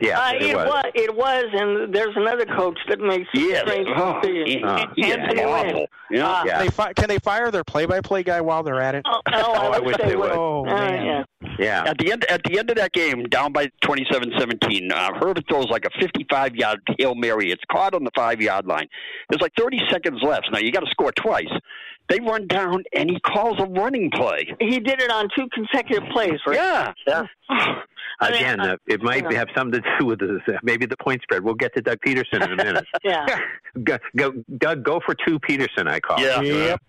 Yeah, 0.01 0.21
uh, 0.21 0.33
it, 0.35 0.43
it 0.43 0.57
was. 0.57 0.67
was. 0.69 0.85
It 0.95 1.17
was, 1.17 1.45
and 1.55 1.93
there's 1.93 2.15
another 2.15 2.45
coach 2.47 2.79
that 2.89 3.01
makes 3.01 3.27
some 3.35 3.49
Yes. 3.51 3.63
strange 3.67 3.89
Oh, 3.97 4.21
decisions. 4.23 4.65
uh, 4.65 4.87
He 4.95 5.07
is 5.09 5.17
Anthony 5.17 5.45
Lynn. 5.45 5.49
awful. 5.49 5.87
Yeah. 6.09 6.29
Uh, 6.29 6.45
Yeah. 6.47 6.59
They 6.63 6.69
fi- 6.69 6.93
can 6.93 7.09
they 7.09 7.19
fire 7.19 7.51
their 7.51 7.65
play-by-play 7.65 8.23
guy 8.23 8.41
while 8.41 8.63
they're 8.63 8.81
at 8.81 8.95
it? 8.95 9.03
Oh, 9.07 9.21
oh, 9.27 9.43
Oh, 9.45 9.73
I 9.73 9.79
wish 9.81 9.97
wish 9.99 10.07
they 10.09 10.15
would. 10.15 10.31
Oh, 10.31 10.65
Uh, 10.69 10.71
man. 10.73 11.05
yeah. 11.05 11.49
Yeah. 11.59 11.83
At 11.91 11.99
the 11.99 12.13
end, 12.13 12.25
at 12.31 12.45
the 12.45 12.61
end 12.61 12.71
of 12.71 12.77
that 12.77 12.93
game, 12.93 13.25
down 13.25 13.53
by 13.53 13.67
27-17, 13.83 14.93
uh, 14.93 15.15
Herbert 15.19 15.45
throws 15.51 15.67
like 15.69 15.85
a 15.85 15.91
55-yard 15.99 16.79
hail 16.97 17.17
mary. 17.17 17.51
It's 17.51 17.65
caught 17.71 17.93
on 17.95 18.05
the 18.05 18.13
five-yard 18.15 18.67
line. 18.67 18.87
There's 19.31 19.41
like 19.43 19.53
30 19.59 19.81
seconds 19.91 20.23
left. 20.23 20.47
Now 20.53 20.61
you 20.61 20.71
got 20.71 20.85
to 20.85 20.91
score 20.93 21.11
twice. 21.11 21.51
They 22.09 22.21
run 22.21 22.47
down, 22.47 22.85
and 22.95 23.11
he 23.11 23.19
calls 23.21 23.57
a 23.59 23.65
running 23.67 24.11
play. 24.13 24.55
He 24.61 24.79
did 24.79 25.03
it 25.03 25.11
on 25.11 25.29
two 25.37 25.49
consecutive 25.53 26.09
plays, 26.11 26.39
right? 26.47 26.55
Yeah. 26.57 26.93
Yeah. 27.07 27.25
I 28.21 28.31
mean, 28.31 28.37
Again, 28.43 28.61
uh, 28.61 28.77
it 28.87 29.03
might 29.03 29.23
you 29.23 29.31
know. 29.31 29.37
have 29.37 29.49
something 29.57 29.81
to 29.81 29.89
do 30.01 30.07
with 30.07 30.19
the, 30.19 30.41
maybe 30.63 30.87
the 30.87 30.97
point 30.97 31.23
spread. 31.23 31.45
We'll 31.45 31.55
get 31.55 31.75
to 31.77 31.83
Doug 31.83 31.99
Pederson 32.05 32.45
in 32.45 32.53
a 32.53 32.57
minute. 32.57 32.85
Yeah. 33.05 33.41
go, 33.85 33.97
go, 34.17 34.33
Doug, 34.59 34.83
go 34.83 35.01
for 35.05 35.15
two 35.15 35.39
Pederson. 35.39 35.89
I 35.89 36.01
call. 36.01 36.21
Yeah. 36.21 36.41
it. 36.43 36.47
Yep. 36.47 36.83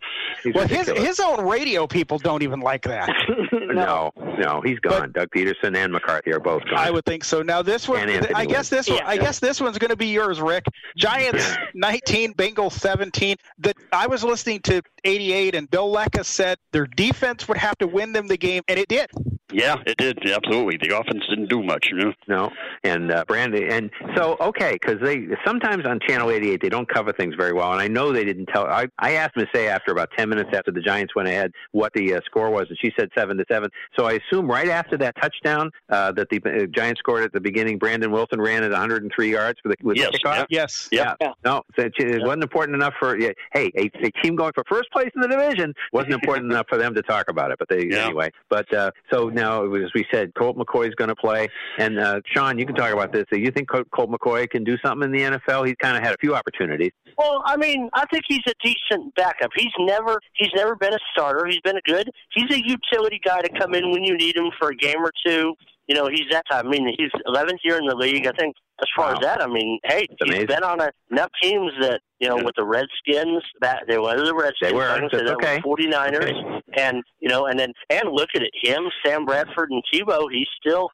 He's 0.44 0.54
Well, 0.56 0.68
his 0.68 0.88
ridiculous. 0.88 1.08
his 1.08 1.20
own 1.20 1.46
radio 1.48 1.86
people 1.88 2.18
don't 2.18 2.42
even 2.42 2.60
like 2.62 2.82
that. 2.84 3.10
no, 3.52 4.12
no, 4.39 4.62
he's 4.65 4.80
gone. 4.80 5.12
Doug 5.12 5.30
Pederson 5.30 5.76
and 5.78 5.94
McCarthy 5.94 6.32
are 6.34 6.39
both 6.39 6.63
gone. 6.65 6.78
I 6.78 6.89
would 6.89 7.06
think 7.06 7.24
so. 7.24 7.42
Now 7.44 7.62
this 7.62 7.88
one, 7.88 8.10
And 8.10 8.28
I 8.34 8.46
guess 8.46 8.70
this 8.70 8.89
one, 8.89 8.98
Yeah. 8.98 9.08
I 9.08 9.18
guess 9.18 9.39
this 9.39 9.62
one's 9.62 9.78
going 9.78 9.89
to 9.92 9.96
be 9.98 10.08
yours, 10.08 10.42
Rick. 10.42 10.65
Giants 10.98 11.56
19, 11.76 12.34
Bengals 12.34 12.74
17. 12.74 13.36
That 13.60 13.76
I 13.94 14.08
was 14.08 14.24
listening 14.24 14.62
to 14.62 14.82
88, 15.04 15.56
and 15.56 15.70
Bill 15.70 15.94
Lecca 15.94 16.26
said 16.26 16.58
their 16.72 16.88
defense 16.88 17.48
would 17.48 17.58
have 17.58 17.78
to 17.78 17.88
win 17.88 18.13
them 18.13 18.28
the 18.28 18.38
game, 18.38 18.63
and 18.68 18.80
it 18.80 18.88
did. 18.88 19.10
Yeah, 19.52 19.76
it 19.86 19.98
did. 19.98 20.20
Absolutely, 20.30 20.78
the 20.78 20.98
offense 20.98 21.24
didn't 21.30 21.50
do 21.50 21.64
much. 21.64 21.88
You 21.92 21.98
know. 21.98 22.14
No, 22.28 22.52
and 22.84 23.12
uh, 23.12 23.26
Brandon, 23.28 23.64
and 23.72 23.90
so 24.16 24.38
okay, 24.40 24.74
because 24.74 24.98
they 25.02 25.28
sometimes 25.46 25.86
on 25.86 26.00
Channel 26.08 26.30
88 26.32 26.62
they 26.62 26.70
don't 26.70 26.88
cover 26.88 27.12
things 27.14 27.34
very 27.36 27.54
well, 27.54 27.72
and 27.72 27.82
I 27.82 27.88
know 27.88 28.12
they 28.12 28.24
didn't 28.26 28.48
tell. 28.48 28.66
I 28.66 28.88
I 29.00 29.14
asked 29.14 29.36
Miss 29.36 29.48
A 29.56 29.68
after 29.68 29.92
about 29.92 30.10
10 30.18 30.30
minutes 30.30 30.50
after 30.54 30.72
the 30.72 30.82
Giants 30.82 31.16
went 31.16 31.28
ahead 31.28 31.52
what 31.72 31.94
the 31.94 32.14
uh, 32.16 32.20
score 32.26 32.50
was, 32.52 32.66
and 32.70 32.78
she 32.80 32.92
said 33.00 33.10
seven 33.18 33.38
to 33.38 33.46
seven. 33.50 33.70
So 33.98 34.06
I 34.06 34.14
assume 34.14 34.50
right 34.50 34.70
after 34.70 34.98
that 34.98 35.16
touchdown 35.22 35.72
uh, 35.90 36.12
that 36.14 36.30
the 36.30 36.42
uh, 36.46 36.66
Giants 36.68 37.00
scored 37.00 37.24
at 37.24 37.34
the 37.34 37.42
beginning, 37.42 37.78
Brandon 37.80 38.12
Wilson 38.12 38.40
ran 38.40 38.64
at 38.64 38.72
103 38.72 39.32
yards 39.32 39.60
for 39.62 39.70
the 39.70 39.76
with 39.82 39.98
Yes, 39.98 40.12
the 40.12 40.20
kickoff. 40.20 40.36
yeah. 40.38 40.46
Yes. 40.50 40.90
Yeah. 40.92 41.14
No, 41.44 41.64
so 41.76 41.86
it 41.86 41.94
it 41.98 42.22
wasn't 42.22 42.44
important 42.44 42.76
enough 42.76 42.94
for. 43.00 43.18
Yeah, 43.20 43.32
hey, 43.54 43.72
a, 43.76 43.90
a 44.06 44.12
team 44.22 44.36
going 44.36 44.52
for 44.54 44.64
first 44.70 44.92
place 44.92 45.10
in 45.16 45.22
the 45.22 45.28
division 45.28 45.74
wasn't 45.92 46.14
important 46.14 46.46
enough 46.52 46.68
for 46.70 46.78
them 46.78 46.94
to 46.94 47.02
talk 47.02 47.30
about 47.30 47.52
it. 47.52 47.58
But 47.60 47.70
they 47.70 47.88
Yeah. 47.88 48.06
anyway. 48.06 48.32
But 48.50 48.72
uh, 48.74 48.92
so 49.12 49.30
now, 49.39 49.63
as 49.73 49.91
we 49.95 50.06
said, 50.12 50.34
Colt 50.36 50.58
McCoy 50.58 50.88
is 50.88 50.95
going 50.95 51.10
to 51.10 51.15
play, 51.15 51.47
and 51.78 51.99
uh, 51.99 52.21
Sean, 52.25 52.60
you 52.60 52.65
can 52.65 52.75
talk 52.75 52.91
about 52.93 53.13
this. 53.13 53.25
Do 53.32 53.39
you 53.39 53.52
think 53.52 53.69
Colt 53.69 54.12
McCoy 54.12 54.49
can 54.49 54.63
do 54.63 54.78
something 54.84 55.06
in 55.06 55.12
the 55.12 55.38
NFL? 55.38 55.65
He's 55.65 55.75
kind 55.82 55.97
of 55.97 56.04
had 56.04 56.13
a 56.13 56.17
few 56.19 56.36
opportunities. 56.36 56.91
Well, 57.17 57.41
I 57.45 57.58
mean, 57.58 57.89
I 57.93 58.06
think 58.12 58.23
he's 58.28 58.41
a 58.47 58.54
decent 58.63 59.15
backup. 59.15 59.52
He's 59.56 59.73
never 59.80 60.19
he's 60.34 60.52
never 60.56 60.75
been 60.75 60.93
a 60.93 60.99
starter. 61.12 61.45
He's 61.47 61.62
been 61.62 61.78
a 61.78 61.82
good. 61.82 62.10
He's 62.34 62.49
a 62.52 62.62
utility 62.63 63.19
guy 63.23 63.41
to 63.41 63.49
come 63.60 63.73
in 63.73 63.91
when 63.91 64.04
you 64.04 64.17
need 64.17 64.36
him 64.36 64.52
for 64.60 64.69
a 64.69 64.75
game 64.75 64.99
or 64.99 65.12
two. 65.25 65.54
You 65.88 65.95
know, 65.95 66.08
he's 66.08 66.28
that 66.32 66.45
type. 66.49 66.65
I 66.65 66.67
mean, 66.67 66.93
he's 66.97 67.10
11th 67.28 67.58
year 67.63 67.78
in 67.78 67.88
the 67.88 67.95
league. 67.95 68.28
I 68.28 68.32
think 68.34 68.56
as 68.82 68.88
far 68.96 69.13
as 69.13 69.20
that, 69.22 69.42
I 69.42 69.48
mean, 69.48 69.80
hey, 69.84 70.08
he's 70.10 70.18
amazing. 70.28 70.48
been 70.48 70.63
on 70.63 70.82
a, 70.82 70.92
enough 71.12 71.32
teams 71.42 71.72
that 71.82 72.02
you 72.20 72.28
know 72.28 72.38
with 72.38 72.56
the 72.56 72.65
Redskins. 72.65 73.44
That 73.62 73.84
they 73.88 73.98
were 73.98 74.24
the 74.24 74.34
Redskins. 74.34 74.72
They 74.72 74.74
were. 74.74 74.98
Can 74.98 75.10
say 75.10 75.18
That's 75.24 75.30
that 75.32 75.38
with 75.38 75.76
okay. 75.76 75.88
49ers, 75.88 76.62
and 76.78 77.04
you 77.20 77.30
know, 77.30 77.46
and 77.46 77.60
then 77.60 77.74
and 77.89 78.10
look 78.12 78.30
at 78.36 78.42
it, 78.42 78.52
him, 78.62 78.89
Sam 79.06 79.26
Bradford, 79.26 79.72
and 79.72 79.84
Tebow. 79.94 80.28
He's 80.32 80.48
still 80.60 80.89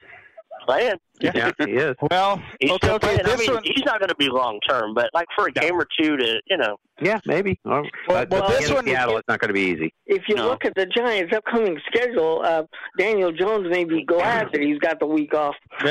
playing. 0.66 0.96
Yeah, 1.22 1.52
he 1.60 1.72
is. 1.72 1.96
Well, 2.12 2.42
He's 2.60 2.72
okay, 2.72 2.78
still 2.88 2.96
okay. 2.96 3.16
playing. 3.16 3.22
I 3.26 3.36
mean, 3.38 3.54
one, 3.54 3.64
he's 3.64 3.86
not 3.86 4.00
going 4.00 4.10
to 4.10 4.16
be 4.16 4.28
long 4.30 4.60
term, 4.68 4.94
but 4.94 5.10
like 5.14 5.28
for 5.36 5.48
a 5.48 5.52
game 5.52 5.76
or 5.80 5.88
two 6.00 6.18
to, 6.18 6.42
you 6.48 6.58
know, 6.58 6.78
Yeah, 7.02 7.20
maybe. 7.26 7.58
Oh, 7.66 7.84
but 8.08 8.30
well, 8.30 8.42
but 8.42 8.60
this 8.60 8.70
one- 8.72 8.84
Seattle, 8.86 9.18
it's 9.18 9.28
not 9.28 9.40
going 9.40 9.48
to 9.50 9.54
be 9.54 9.62
easy. 9.62 9.94
If 10.06 10.24
you 10.28 10.36
No. 10.36 10.48
look 10.48 10.66
at 10.66 10.76
the 10.76 10.86
Giants' 10.86 11.34
upcoming 11.34 11.80
schedule, 11.88 12.42
uh, 12.46 12.64
Daniel 12.98 13.32
Jones 13.32 13.68
may 13.70 13.86
be 13.86 14.04
glad 14.04 14.50
that 14.52 14.62
he's 14.62 14.78
got 14.80 15.00
the 15.00 15.06
week 15.06 15.34
off. 15.34 15.56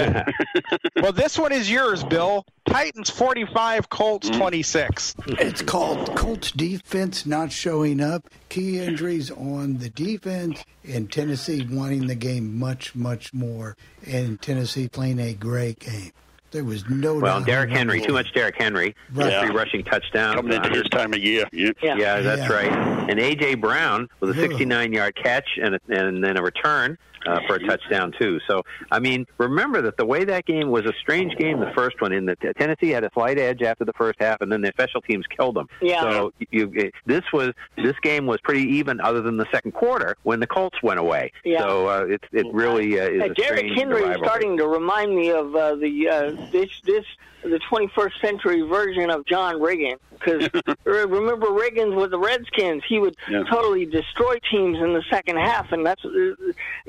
well, 1.02 1.12
this 1.12 1.38
one 1.38 1.52
is 1.52 1.70
yours, 1.70 2.04
Bill. 2.04 2.44
Titans 2.68 3.10
45, 3.10 3.88
Colts 3.90 4.28
26. 4.30 5.14
It's 5.26 5.62
called 5.62 6.14
Colts 6.16 6.50
defense 6.52 7.26
not 7.26 7.52
showing 7.52 8.00
up. 8.00 8.28
Key 8.48 8.78
injuries 8.78 9.30
on 9.30 9.78
the 9.78 9.90
defense, 9.90 10.64
and 10.88 11.10
Tennessee 11.12 11.66
wanting 11.70 12.06
the 12.06 12.14
game 12.14 12.58
much, 12.58 12.94
much 12.94 13.34
more, 13.34 13.76
and 14.06 14.40
Tennessee 14.40 14.88
playing 14.88 15.13
a 15.18 15.34
great 15.34 15.78
game. 15.78 16.10
There 16.50 16.62
was 16.64 16.88
no 16.88 17.14
Well, 17.16 17.40
doubt 17.40 17.46
Derrick 17.46 17.70
Henry, 17.70 18.00
too 18.00 18.12
much 18.12 18.32
Derrick 18.32 18.54
Henry. 18.56 18.94
Right. 19.12 19.30
Yeah. 19.32 19.44
Three 19.44 19.54
rushing 19.56 19.82
touchdowns. 19.82 20.36
Coming 20.36 20.52
into 20.52 20.70
his 20.70 20.84
time 20.84 21.12
of 21.12 21.18
year. 21.18 21.46
Yeah. 21.52 21.70
Yeah. 21.82 21.96
Yeah, 21.96 22.20
that's 22.20 22.48
Yeah. 22.48 22.52
right. 22.52 22.72
And 23.10 23.18
AJ 23.18 23.60
Brown 23.60 24.08
with 24.20 24.30
a 24.30 24.34
69-yard 24.40 25.16
catch 25.16 25.58
and 25.60 25.74
a, 25.74 25.80
and 25.88 26.22
then 26.22 26.36
a 26.38 26.42
return 26.42 26.96
uh, 27.26 27.40
for 27.46 27.56
a 27.56 27.66
touchdown 27.66 28.12
too. 28.18 28.40
So 28.46 28.62
I 28.90 28.98
mean, 28.98 29.26
remember 29.38 29.82
that 29.82 29.96
the 29.96 30.06
way 30.06 30.24
that 30.24 30.46
game 30.46 30.70
was 30.70 30.84
a 30.84 30.92
strange 31.00 31.36
game, 31.36 31.60
the 31.60 31.72
first 31.74 32.00
one, 32.00 32.12
in 32.12 32.26
that 32.26 32.38
Tennessee 32.58 32.90
had 32.90 33.04
a 33.04 33.10
slight 33.14 33.38
edge 33.38 33.62
after 33.62 33.84
the 33.84 33.92
first 33.94 34.16
half, 34.20 34.40
and 34.40 34.50
then 34.50 34.60
the 34.60 34.68
special 34.68 35.00
teams 35.00 35.24
killed 35.36 35.56
them. 35.56 35.68
Yeah. 35.80 36.02
So 36.02 36.32
you, 36.50 36.72
it, 36.74 36.94
this 37.06 37.24
was 37.32 37.52
this 37.76 37.98
game 38.02 38.26
was 38.26 38.40
pretty 38.42 38.62
even, 38.62 39.00
other 39.00 39.20
than 39.20 39.36
the 39.36 39.46
second 39.52 39.72
quarter 39.72 40.16
when 40.22 40.40
the 40.40 40.46
Colts 40.46 40.82
went 40.82 41.00
away. 41.00 41.32
Yeah. 41.44 41.60
So 41.60 41.88
uh, 41.88 42.06
it 42.08 42.22
it 42.32 42.46
really 42.52 43.00
uh, 43.00 43.08
is 43.08 43.22
Uh, 43.22 43.24
a 43.24 43.34
Derrick 43.34 43.72
Henry 43.74 44.02
is 44.02 44.16
starting 44.18 44.56
to 44.58 44.66
remind 44.66 45.14
me 45.14 45.30
of 45.30 45.54
uh, 45.54 45.74
the 45.76 46.08
uh, 46.08 46.30
this 46.50 46.68
this 46.84 47.04
the 47.44 47.60
21st 47.70 48.20
century 48.20 48.62
version 48.62 49.10
of 49.10 49.24
John 49.26 49.56
Riggins. 49.56 49.98
Because 50.12 50.48
remember 50.84 51.46
Riggins 51.48 51.94
with 51.94 52.10
the 52.10 52.18
Redskins, 52.18 52.82
he 52.88 52.98
would 52.98 53.14
Yeah. 53.28 53.42
totally 53.50 53.84
destroy 53.84 54.36
teams 54.50 54.78
in 54.78 54.94
the 54.94 55.02
second 55.10 55.36
half, 55.36 55.70
and 55.72 55.84
that's 55.84 56.02
uh, 56.04 56.34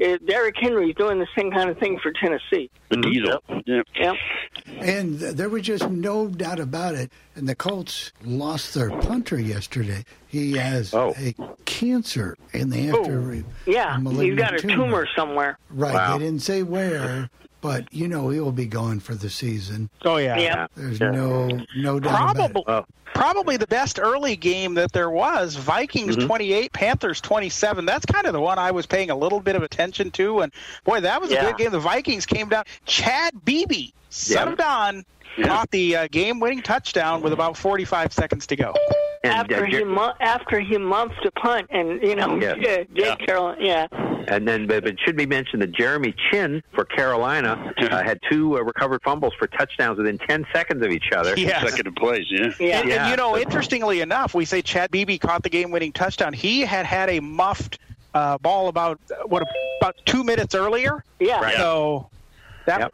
uh, 0.04 0.18
Derrick 0.26 0.56
Henry's 0.60 0.96
doing 0.96 1.20
the 1.20 1.28
same 1.38 1.52
kind 1.52 1.70
of 1.70 1.78
thing 1.78 2.00
for 2.02 2.12
Tennessee. 2.14 2.70
The 2.90 2.98
diesel. 2.98 3.44
Yeah. 3.66 3.82
Yep. 3.96 4.16
And 4.80 5.20
there 5.20 5.50
was 5.50 5.64
just 5.64 5.90
no 5.90 6.28
doubt 6.28 6.60
about 6.60 6.96
it. 6.96 7.12
And 7.36 7.50
the 7.50 7.56
Colts 7.56 8.14
lost 8.24 8.74
their 8.74 8.90
punter 8.90 9.40
yesterday. 9.40 10.06
He 10.28 10.54
has 10.54 10.94
Oh. 10.94 11.14
a 11.18 11.34
cancer, 11.66 12.38
in 12.54 12.70
the 12.70 12.78
have 12.88 13.04
to. 13.04 13.44
Yeah, 13.66 13.92
a 13.92 13.96
he's 13.96 14.04
malignant 14.04 14.38
got 14.40 14.54
a 14.56 14.60
tumor 14.60 15.08
somewhere. 15.16 15.58
Right. 15.70 15.94
Wow. 15.94 16.18
They 16.18 16.26
didn't 16.26 16.42
say 16.42 16.64
where, 16.64 17.30
but 17.66 17.92
you 17.94 18.08
know 18.08 18.30
he 18.30 18.40
will 18.40 18.52
be 18.52 18.66
gone 18.68 19.00
for 19.00 19.16
the 19.16 19.30
season. 19.30 19.90
Oh, 20.04 20.18
yeah. 20.18 20.38
Yeah. 20.38 20.68
There's 20.76 21.00
no 21.00 21.48
no 21.76 22.00
doubt 22.00 22.32
about 22.32 22.36
Probably, 22.36 22.62
it. 22.62 22.68
Well, 22.68 22.86
probably 23.16 23.58
the 23.58 23.66
best 23.68 24.00
early 24.00 24.36
game 24.36 24.76
that 24.76 24.92
there 24.92 25.10
was. 25.10 25.56
Vikings 25.56 26.16
Mm-hmm. 26.18 26.28
28, 26.28 26.74
Panthers 26.74 27.22
27. 27.22 27.86
That's 27.86 28.06
kind 28.06 28.28
of 28.28 28.34
the 28.34 28.40
one 28.42 28.60
I 28.60 28.72
was 28.72 28.86
paying 28.86 29.10
a 29.10 29.16
little 29.16 29.40
bit 29.40 29.56
of 29.56 29.64
attention 29.64 30.12
to. 30.12 30.42
And 30.42 30.54
boy, 30.84 31.00
that 31.02 31.20
was 31.22 31.32
a 31.32 31.36
good 31.42 31.58
game. 31.58 31.72
The 31.72 31.80
Vikings 31.80 32.26
came 32.26 32.50
down. 32.50 32.66
Chad 32.86 33.34
Beebe, 33.44 33.90
son 34.10 34.48
Yeah. 34.48 34.52
of 34.54 34.58
Don, 34.58 35.06
caught 35.44 35.72
the 35.72 35.96
uh, 35.96 36.08
game-winning 36.12 36.62
touchdown 36.62 37.22
with 37.22 37.34
about 37.34 37.58
45 37.58 38.14
seconds 38.14 38.46
to 38.48 38.56
go. 38.56 38.74
And, 39.26 39.34
after 39.52 39.64
uh, 39.64 39.68
he 39.68 39.84
mu- 39.84 40.14
after 40.20 40.60
he 40.60 40.78
muffed 40.78 41.26
a 41.26 41.32
punt, 41.32 41.68
and 41.70 42.02
you 42.02 42.16
know, 42.16 42.36
Yeah. 42.42 42.56
yeah. 42.60 42.84
Jake 42.94 43.20
Carroll, 43.26 43.56
yeah, 43.60 43.88
And 44.28 44.48
then, 44.48 44.68
but 44.68 44.88
it 44.88 44.98
should 45.04 45.16
be 45.18 45.26
mentioned 45.26 45.62
that 45.62 45.72
Jeremy 45.72 46.14
Chinn 46.32 46.62
for 46.74 46.86
Carolina 46.86 47.74
uh, 47.78 48.04
had 48.04 48.20
two 48.30 48.58
uh, 48.58 48.62
recovered 48.62 49.02
fumbles 49.04 49.34
for 49.38 49.48
touchdowns 49.48 49.98
within 49.98 50.18
10 50.18 50.46
seconds 50.54 50.84
of 50.86 50.92
each 50.92 51.12
other. 51.16 51.34
Yes. 51.38 51.60
Consecutive 51.62 51.96
plays. 51.96 52.26
Yeah. 52.30 52.52
yeah, 52.60 52.80
And, 52.80 52.90
Yeah. 52.90 53.02
and 53.04 53.12
you 53.12 53.18
know, 53.18 53.38
interestingly 53.38 54.02
enough, 54.02 54.34
we 54.34 54.46
say 54.46 54.62
Chad 54.62 54.92
Beebe 54.92 55.18
caught 55.18 55.44
the 55.44 55.50
game-winning 55.50 55.92
touchdown. 55.92 56.34
He 56.34 56.62
had 56.62 56.86
had 56.86 57.10
a 57.10 57.20
muffed 57.20 57.80
uh, 58.14 58.38
ball 58.38 58.68
about 58.70 59.00
what 59.26 59.44
about 59.82 59.96
two 60.06 60.24
minutes 60.24 60.56
earlier. 60.56 61.04
yeah. 61.20 61.40
Right. 61.42 61.56
So 61.56 62.10
that 62.66 62.80
Yep. 62.80 62.94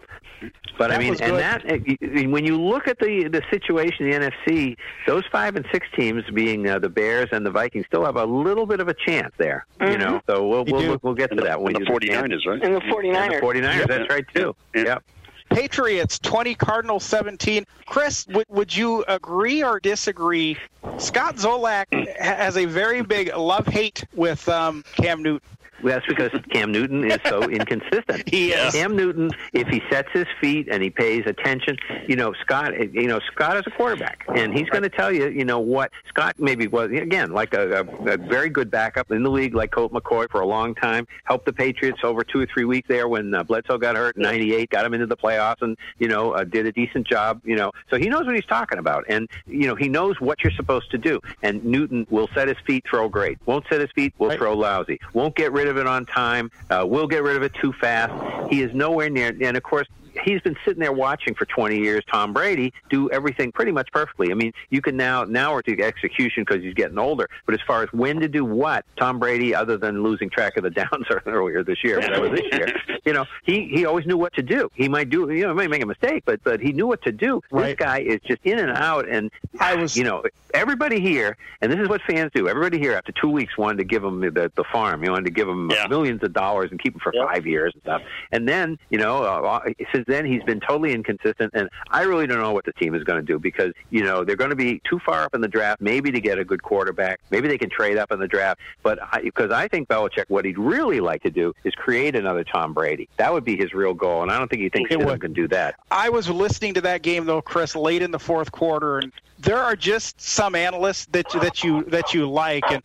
But 0.77 0.91
I 0.91 0.97
mean, 0.97 1.15
and 1.21 1.37
that 1.37 1.63
uh, 1.71 2.29
when 2.29 2.45
you 2.45 2.59
look 2.59 2.87
at 2.87 2.97
the 2.97 3.27
the 3.27 3.43
situation 3.51 4.07
in 4.07 4.21
the 4.21 4.31
NFC, 4.47 4.75
those 5.05 5.23
five 5.31 5.55
and 5.55 5.65
six 5.71 5.85
teams, 5.95 6.23
being 6.33 6.67
uh, 6.67 6.79
the 6.79 6.89
Bears 6.89 7.29
and 7.31 7.45
the 7.45 7.51
Vikings, 7.51 7.85
still 7.85 8.03
have 8.05 8.15
a 8.15 8.25
little 8.25 8.65
bit 8.65 8.79
of 8.79 8.87
a 8.87 8.93
chance 8.95 9.33
there. 9.37 9.67
You 9.79 9.97
know, 9.97 10.21
so 10.25 10.47
we'll 10.47 10.65
we'll, 10.65 10.87
we'll, 10.87 10.99
we'll 11.03 11.13
get 11.13 11.27
to 11.27 11.31
And 11.33 11.39
the, 11.39 11.43
that 11.43 11.61
when 11.61 11.75
and 11.75 11.85
the 11.85 11.89
49ers, 11.91 12.47
right? 12.47 12.63
And 12.63 12.75
the 12.75 12.81
And 12.81 12.91
49ers. 12.91 13.39
the 13.39 13.45
49ers, 13.45 13.87
that's 13.87 14.09
right 14.09 14.25
too. 14.33 14.55
Yeah. 14.73 14.83
Yep. 14.83 15.03
Patriots 15.51 16.17
20, 16.19 16.55
Cardinals 16.55 17.03
17. 17.03 17.65
Chris, 17.85 18.25
would, 18.27 18.45
would 18.47 18.75
you 18.75 19.03
agree 19.07 19.61
or 19.61 19.81
disagree? 19.81 20.57
Scott 20.97 21.35
Zolak 21.35 22.17
has 22.17 22.55
a 22.55 22.65
very 22.65 23.01
big 23.01 23.35
love 23.35 23.67
hate 23.67 24.05
with 24.15 24.47
um, 24.47 24.83
Cam 24.95 25.21
Newton. 25.21 25.45
That's 25.83 26.05
because 26.07 26.31
Cam 26.51 26.71
Newton 26.71 27.09
is 27.09 27.19
so 27.25 27.43
inconsistent. 27.43 28.29
He 28.29 28.51
is. 28.51 28.73
Cam 28.73 28.95
Newton, 28.95 29.31
if 29.53 29.67
he 29.67 29.81
sets 29.89 30.09
his 30.13 30.25
feet 30.39 30.67
and 30.71 30.81
he 30.81 30.89
pays 30.89 31.23
attention, 31.25 31.77
you 32.07 32.15
know, 32.15 32.33
Scott, 32.41 32.73
you 32.93 33.07
know, 33.07 33.19
Scott 33.31 33.57
is 33.57 33.63
a 33.67 33.71
quarterback, 33.71 34.23
and 34.35 34.53
he's 34.53 34.69
going 34.69 34.83
to 34.83 34.89
tell 34.89 35.11
you, 35.11 35.29
you 35.29 35.45
know, 35.45 35.59
what 35.59 35.91
Scott 36.09 36.35
maybe 36.39 36.67
was 36.67 36.91
again 36.91 37.31
like 37.31 37.53
a, 37.53 37.81
a, 37.81 38.13
a 38.13 38.17
very 38.17 38.49
good 38.49 38.69
backup 38.71 39.11
in 39.11 39.23
the 39.23 39.29
league, 39.29 39.53
like 39.55 39.71
Colt 39.71 39.91
McCoy 39.93 40.29
for 40.29 40.41
a 40.41 40.45
long 40.47 40.75
time, 40.75 41.07
helped 41.23 41.45
the 41.45 41.53
Patriots 41.53 41.99
over 42.03 42.23
two 42.23 42.39
or 42.41 42.47
three 42.53 42.65
weeks 42.65 42.87
there 42.87 43.07
when 43.07 43.33
uh, 43.33 43.43
Bledsoe 43.43 43.77
got 43.77 43.95
hurt 43.95 44.15
in 44.17 44.23
'98, 44.23 44.69
got 44.69 44.85
him 44.85 44.93
into 44.93 45.07
the 45.07 45.17
playoffs, 45.17 45.61
and 45.61 45.77
you 45.99 46.07
know, 46.07 46.31
uh, 46.31 46.43
did 46.43 46.65
a 46.65 46.71
decent 46.71 47.07
job, 47.07 47.41
you 47.43 47.55
know, 47.55 47.71
so 47.89 47.97
he 47.97 48.09
knows 48.09 48.25
what 48.25 48.35
he's 48.35 48.45
talking 48.45 48.77
about, 48.79 49.05
and 49.09 49.29
you 49.47 49.67
know, 49.67 49.75
he 49.75 49.87
knows 49.89 50.19
what 50.19 50.43
you're 50.43 50.53
supposed 50.53 50.89
to 50.91 50.97
do. 50.97 51.19
And 51.43 51.63
Newton 51.63 52.05
will 52.09 52.29
set 52.33 52.47
his 52.47 52.57
feet, 52.65 52.83
throw 52.89 53.09
great. 53.09 53.37
Won't 53.45 53.65
set 53.69 53.81
his 53.81 53.89
feet, 53.95 54.13
will 54.17 54.29
Right. 54.29 54.37
throw 54.37 54.53
lousy. 54.55 54.99
Won't 55.13 55.35
get 55.35 55.51
rid 55.51 55.67
of 55.67 55.70
it 55.77 55.87
on 55.87 56.05
time. 56.05 56.51
Uh, 56.69 56.85
will 56.87 57.07
get 57.07 57.23
rid 57.23 57.35
of 57.35 57.43
it 57.43 57.53
too 57.53 57.73
fast. 57.73 58.49
He 58.49 58.61
is 58.61 58.73
nowhere 58.73 59.09
near. 59.09 59.35
And 59.41 59.57
of 59.57 59.63
course, 59.63 59.87
he's 60.23 60.41
been 60.41 60.55
sitting 60.65 60.79
there 60.79 60.91
watching 60.91 61.33
for 61.33 61.45
20 61.45 61.77
years 61.77 62.03
Tom 62.11 62.33
Brady 62.33 62.73
do 62.89 63.09
everything 63.11 63.51
pretty 63.51 63.71
much 63.71 63.89
perfectly. 63.91 64.31
I 64.31 64.33
mean, 64.35 64.51
you 64.69 64.81
can 64.81 64.97
now 64.97 65.23
now 65.23 65.53
we're 65.53 65.61
to 65.63 65.81
execution 65.81 66.43
because 66.47 66.63
he's 66.63 66.73
getting 66.73 66.97
older. 66.99 67.29
But 67.45 67.55
as 67.55 67.61
far 67.65 67.83
as 67.83 67.91
when 67.93 68.19
to 68.19 68.27
do 68.27 68.43
what, 68.45 68.85
Tom 68.97 69.19
Brady, 69.19 69.53
other 69.55 69.77
than 69.77 70.03
losing 70.03 70.29
track 70.29 70.57
of 70.57 70.63
the 70.63 70.69
downs 70.81 71.05
earlier 71.25 71.63
this 71.63 71.83
year, 71.83 71.99
whatever 71.99 72.29
this 72.29 72.41
year, 72.51 72.73
you 73.05 73.13
know, 73.13 73.25
he 73.43 73.67
he 73.71 73.85
always 73.85 74.05
knew 74.05 74.17
what 74.17 74.33
to 74.33 74.41
do. 74.43 74.69
He 74.75 74.87
might 74.89 75.09
do, 75.09 75.29
you 75.31 75.45
know, 75.47 75.53
might 75.53 75.69
make 75.69 75.83
a 75.83 75.85
mistake, 75.87 76.23
but 76.25 76.43
but 76.43 76.59
he 76.59 76.71
knew 76.73 76.87
what 76.87 77.01
to 77.03 77.11
do. 77.11 77.41
This 77.51 77.75
guy 77.75 77.99
is 77.99 78.19
just 78.25 78.41
in 78.43 78.59
and 78.59 78.71
out, 78.71 79.07
and 79.07 79.31
I 79.59 79.75
was- 79.75 79.95
you 79.97 80.03
know, 80.03 80.23
everybody 80.53 80.99
here, 80.99 81.35
and 81.61 81.71
this 81.71 81.79
is 81.79 81.87
what 81.89 82.01
fans 82.03 82.31
do. 82.33 82.47
Everybody 82.47 82.79
here, 82.79 82.93
after 82.93 83.11
two 83.11 83.29
weeks, 83.29 83.57
wanted 83.57 83.77
to 83.79 83.83
give 83.83 84.03
him 84.03 84.19
the 84.21 84.51
the 84.55 84.63
farm. 84.71 85.03
You 85.03 85.11
wanted 85.11 85.25
to 85.25 85.31
give 85.31 85.47
him 85.47 85.69
Yeah. 85.69 85.87
millions 85.87 86.23
of 86.23 86.33
dollars 86.33 86.71
and 86.71 86.79
keep 86.81 86.93
him 86.93 86.99
for 87.01 87.13
five 87.13 87.45
years 87.45 87.73
and 87.73 87.81
stuff. 87.83 88.01
And 88.31 88.47
then, 88.47 88.77
you 88.89 88.97
know, 88.97 89.23
uh, 89.23 89.59
since 89.93 90.00
then 90.07 90.25
he's 90.25 90.43
been 90.43 90.59
totally 90.59 90.93
inconsistent, 90.93 91.51
and 91.53 91.69
I 91.89 92.03
really 92.03 92.27
don't 92.27 92.39
know 92.39 92.53
what 92.53 92.65
the 92.65 92.73
team 92.73 92.95
is 92.95 93.03
going 93.03 93.19
to 93.19 93.25
do 93.25 93.39
because 93.39 93.73
you 93.89 94.03
know 94.03 94.23
they're 94.23 94.35
going 94.35 94.49
to 94.49 94.55
be 94.55 94.81
too 94.89 94.99
far 94.99 95.23
up 95.23 95.35
in 95.35 95.41
the 95.41 95.47
draft, 95.47 95.81
maybe 95.81 96.11
to 96.11 96.19
get 96.19 96.37
a 96.37 96.45
good 96.45 96.63
quarterback, 96.63 97.19
maybe 97.29 97.47
they 97.47 97.57
can 97.57 97.69
trade 97.69 97.97
up 97.97 98.11
in 98.11 98.19
the 98.19 98.27
draft, 98.27 98.59
but 98.83 98.99
because 99.23 99.51
I, 99.51 99.63
I 99.63 99.67
think 99.67 99.87
Belichick, 99.87 100.25
what 100.27 100.45
he'd 100.45 100.57
really 100.57 100.99
like 100.99 101.23
to 101.23 101.29
do 101.29 101.53
is 101.63 101.73
create 101.75 102.15
another 102.15 102.43
Tom 102.43 102.73
Brady. 102.73 103.07
That 103.17 103.31
would 103.31 103.45
be 103.45 103.55
his 103.55 103.73
real 103.73 103.93
goal, 103.93 104.21
and 104.21 104.31
I 104.31 104.37
don't 104.37 104.49
think 104.49 104.61
he 104.61 104.69
thinks 104.69 104.89
he 104.89 104.97
can 104.97 105.33
do 105.33 105.47
that. 105.49 105.75
I 105.89 106.09
was 106.09 106.29
listening 106.29 106.73
to 106.75 106.81
that 106.81 107.01
game 107.01 107.25
though, 107.25 107.41
Chris, 107.41 107.75
late 107.75 108.01
in 108.01 108.11
the 108.11 108.19
fourth 108.19 108.51
quarter, 108.51 108.99
and 108.99 109.11
there 109.39 109.59
are 109.59 109.75
just 109.75 110.19
some 110.21 110.55
analysts 110.55 111.05
that 111.07 111.29
that 111.41 111.63
you 111.63 111.83
that 111.85 112.13
you 112.13 112.29
like, 112.29 112.63
and 112.69 112.83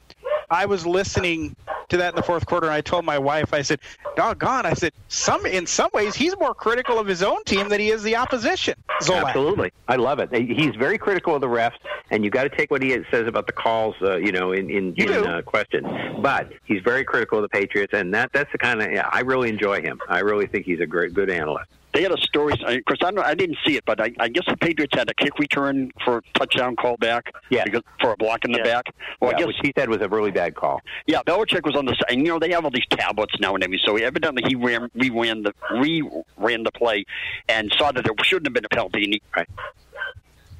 I 0.50 0.66
was 0.66 0.86
listening 0.86 1.56
to 1.88 1.96
that 1.98 2.10
in 2.10 2.16
the 2.16 2.22
fourth 2.22 2.46
quarter, 2.46 2.66
and 2.66 2.74
I 2.74 2.80
told 2.80 3.04
my 3.04 3.18
wife, 3.18 3.52
I 3.52 3.62
said, 3.62 3.80
"Doggone!" 4.16 4.66
I 4.66 4.74
said, 4.74 4.92
"Some 5.08 5.46
in 5.46 5.66
some 5.66 5.90
ways, 5.92 6.14
he's 6.14 6.36
more 6.38 6.54
critical 6.54 6.98
of 6.98 7.06
his 7.06 7.22
own 7.22 7.42
team 7.44 7.68
than 7.68 7.80
he 7.80 7.90
is 7.90 8.02
the 8.02 8.16
opposition." 8.16 8.74
Zolak. 9.02 9.28
Absolutely, 9.28 9.72
I 9.88 9.96
love 9.96 10.18
it. 10.18 10.34
He's 10.34 10.74
very 10.76 10.98
critical 10.98 11.34
of 11.34 11.40
the 11.40 11.48
refs, 11.48 11.78
and 12.10 12.24
you 12.24 12.30
got 12.30 12.44
to 12.44 12.50
take 12.50 12.70
what 12.70 12.82
he 12.82 12.96
says 13.10 13.26
about 13.26 13.46
the 13.46 13.52
calls, 13.52 13.94
uh, 14.02 14.16
you 14.16 14.32
know, 14.32 14.52
in 14.52 14.70
in, 14.70 14.94
in 14.96 15.10
uh, 15.10 15.42
question. 15.42 15.84
But 16.20 16.52
he's 16.64 16.82
very 16.82 17.04
critical 17.04 17.38
of 17.38 17.42
the 17.42 17.48
Patriots, 17.48 17.92
and 17.94 18.14
that 18.14 18.30
that's 18.32 18.50
the 18.52 18.58
kind 18.58 18.82
of 18.82 18.92
yeah, 18.92 19.08
I 19.10 19.20
really 19.20 19.48
enjoy 19.48 19.80
him. 19.82 20.00
I 20.08 20.20
really 20.20 20.46
think 20.46 20.66
he's 20.66 20.80
a 20.80 20.86
great 20.86 21.14
good 21.14 21.30
analyst 21.30 21.70
they 21.96 22.02
had 22.02 22.12
a 22.12 22.18
story. 22.18 22.52
Of 22.52 22.84
course, 22.84 22.98
I, 23.02 23.10
I 23.22 23.34
didn't 23.34 23.56
see 23.64 23.76
it, 23.76 23.84
but 23.86 24.00
I, 24.00 24.12
I 24.20 24.28
guess 24.28 24.44
the 24.46 24.56
Patriots 24.58 24.94
had 24.94 25.08
a 25.08 25.14
kick 25.14 25.38
return 25.38 25.90
for 26.04 26.18
a 26.18 26.22
touchdown 26.38 26.76
call 26.76 26.98
back. 26.98 27.32
Yeah, 27.48 27.64
because, 27.64 27.82
for 28.02 28.12
a 28.12 28.16
block 28.18 28.44
in 28.44 28.52
the 28.52 28.58
yeah. 28.58 28.64
back. 28.64 28.94
Well, 29.18 29.30
yeah, 29.30 29.36
I 29.36 29.38
guess 29.38 29.46
which 29.46 29.56
he 29.62 29.72
said 29.74 29.88
was 29.88 30.02
a 30.02 30.08
really 30.08 30.30
bad 30.30 30.54
call. 30.54 30.82
Yeah, 31.06 31.22
Belichick 31.26 31.64
was 31.64 31.74
on 31.74 31.86
the 31.86 31.94
side. 31.94 32.10
And, 32.10 32.20
you 32.20 32.28
know, 32.32 32.38
they 32.38 32.50
have 32.50 32.66
all 32.66 32.70
these 32.70 32.86
tablets 32.90 33.34
now 33.40 33.54
and 33.54 33.64
everything. 33.64 33.86
So 33.86 33.96
evidently 33.96 34.42
he 34.46 34.54
ran, 34.54 34.90
ran 34.94 35.42
the 35.42 35.54
re 35.72 36.06
ran 36.36 36.64
the 36.64 36.72
play 36.72 37.06
and 37.48 37.74
saw 37.78 37.92
that 37.92 38.04
there 38.04 38.12
shouldn't 38.22 38.46
have 38.46 38.54
been 38.54 38.66
a 38.66 38.68
penalty. 38.68 39.04
And 39.04 39.14
he, 39.14 39.22
right. 39.34 39.48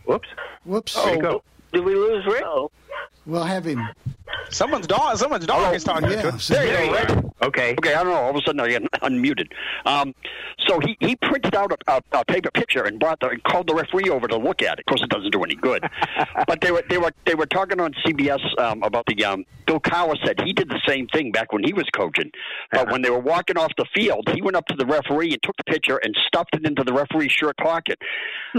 Whoops. 0.07 0.29
Whoops. 0.64 0.94
Oh, 0.96 1.20
go. 1.20 1.42
Did 1.72 1.85
we 1.85 1.94
lose 1.94 2.25
Rick? 2.25 2.44
Oh. 2.96 3.06
We'll 3.26 3.42
have 3.42 3.64
him. 3.64 3.82
Someone's 4.50 4.87
dog. 4.87 5.18
Someone's 5.18 5.46
dog 5.46 5.74
is 5.74 5.82
talking 5.82 6.11
yeah, 6.11 6.22
to 6.22 6.30
him. 6.32 6.38
there 6.48 6.85
you 6.85 6.92
go. 6.92 6.94
Rick. 6.94 7.24
Okay. 7.42 7.72
Okay. 7.72 7.94
I 7.94 8.04
don't 8.04 8.12
know. 8.12 8.20
All 8.20 8.30
of 8.30 8.37
a 8.37 8.40
sudden 8.42 8.61
I 8.61 8.68
get 8.68 8.82
unmuted. 9.02 9.50
Um, 9.85 10.14
so 10.66 10.78
he, 10.78 10.96
he 11.00 11.16
printed 11.16 11.54
out 11.56 11.72
a, 11.72 11.92
a, 11.92 12.20
a 12.20 12.24
paper 12.24 12.50
picture 12.52 12.85
and 12.85 13.00
brought 13.00 13.18
the 13.20 13.28
and 13.28 13.42
called 13.42 13.68
the 13.68 13.74
referee 13.74 14.11
over 14.11 14.28
to 14.28 14.37
look 14.37 14.62
at 14.62 14.78
it. 14.78 14.80
Of 14.80 14.87
course, 14.87 15.02
it 15.02 15.11
doesn't 15.11 15.32
do 15.32 15.42
any 15.42 15.56
good. 15.56 15.85
but 16.46 16.61
they 16.61 16.70
were 16.70 16.85
they 16.88 16.98
were 16.98 17.12
they 17.24 17.35
were 17.35 17.46
talking 17.46 17.80
on 17.80 17.92
CBS 18.04 18.40
um, 18.61 18.82
about 18.85 19.04
the 19.06 19.24
um, 19.24 19.44
Bill 19.66 19.80
Cowher 19.80 20.16
said 20.24 20.40
he 20.44 20.52
did 20.52 20.68
the 20.68 20.80
same 20.87 21.09
thing 21.09 21.32
back 21.32 21.52
when 21.52 21.64
he 21.64 21.72
was 21.72 21.85
coaching. 21.94 22.30
But 22.70 22.82
uh-huh. 22.82 22.92
when 22.92 23.02
they 23.02 23.11
were 23.11 23.18
walking 23.18 23.59
off 23.59 23.72
the 23.76 23.87
field, 23.94 24.28
he 24.32 24.40
went 24.40 24.56
up 24.56 24.66
to 24.66 24.76
the 24.76 24.87
referee 24.87 25.32
and 25.32 25.42
took 25.42 25.56
the 25.56 25.64
picture 25.64 25.98
and 25.98 26.16
stuffed 26.26 26.54
it 26.54 26.64
into 26.64 26.85
the 26.85 26.92
referee's 26.92 27.32
shirt 27.32 27.56
pocket. 27.59 27.98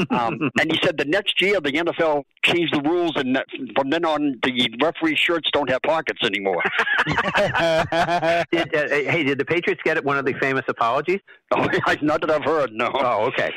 Um, 0.09 0.51
and 0.59 0.71
he 0.71 0.77
said 0.83 0.97
the 0.97 1.05
next 1.05 1.41
year 1.41 1.61
the 1.61 1.71
NFL 1.71 2.23
changed 2.43 2.73
the 2.73 2.81
rules, 2.81 3.13
and 3.15 3.37
from 3.75 3.89
then 3.89 4.05
on 4.05 4.26
the 4.43 4.69
referee 4.81 5.15
shirts 5.15 5.49
don't 5.51 5.69
have 5.69 5.81
pockets 5.81 6.19
anymore. 6.23 6.61
did, 7.07 7.15
uh, 7.15 8.87
hey, 8.89 9.23
did 9.23 9.37
the 9.37 9.45
Patriots 9.45 9.81
get 9.83 10.03
one 10.03 10.17
of 10.17 10.25
the 10.25 10.33
famous 10.33 10.65
apologies? 10.67 11.19
Oh, 11.55 11.67
not 12.01 12.21
that 12.21 12.31
I've 12.31 12.43
heard. 12.43 12.71
No. 12.73 12.91
Oh, 12.93 13.25
okay. 13.25 13.51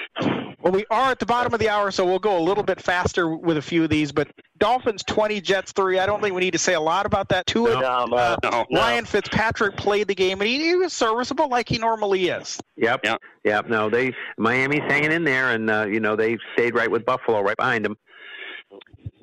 Well, 0.62 0.72
we 0.72 0.84
are 0.90 1.10
at 1.10 1.18
the 1.18 1.26
bottom 1.26 1.54
of 1.54 1.60
the 1.60 1.68
hour, 1.68 1.90
so 1.90 2.04
we'll 2.04 2.18
go 2.18 2.38
a 2.38 2.42
little 2.42 2.62
bit 2.62 2.80
faster 2.80 3.34
with 3.34 3.56
a 3.56 3.62
few 3.62 3.82
of 3.82 3.90
these. 3.90 4.12
But 4.12 4.28
Dolphins 4.58 5.02
20, 5.04 5.40
Jets 5.40 5.72
3. 5.72 5.98
I 5.98 6.06
don't 6.06 6.20
think 6.20 6.34
we 6.34 6.40
need 6.40 6.52
to 6.52 6.58
say 6.58 6.74
a 6.74 6.80
lot 6.80 7.06
about 7.06 7.28
that. 7.30 7.46
Two 7.46 7.64
no, 7.64 7.80
no, 7.80 8.16
uh, 8.16 8.36
no, 8.42 8.66
Ryan 8.72 9.06
Fitzpatrick 9.06 9.76
played 9.76 10.06
the 10.06 10.14
game, 10.14 10.40
and 10.40 10.48
he, 10.48 10.58
he, 10.58 10.74
was 10.74 10.92
serviceable 10.92 11.48
like 11.48 11.68
he 11.68 11.78
normally 11.78 12.28
is. 12.28 12.60
Yep. 12.76 13.00
Yep. 13.04 13.20
Yep. 13.44 13.68
No, 13.68 13.88
they 13.88 14.14
Miami's 14.36 14.82
hanging 14.82 15.12
in 15.12 15.24
there, 15.24 15.50
and 15.50 15.70
uh, 15.70 15.86
you 15.86 16.00
know 16.00 16.14
they 16.14 16.36
stayed 16.52 16.74
right 16.74 16.90
with 16.90 17.06
Buffalo, 17.06 17.40
right 17.40 17.56
behind 17.56 17.84
them. 17.84 17.96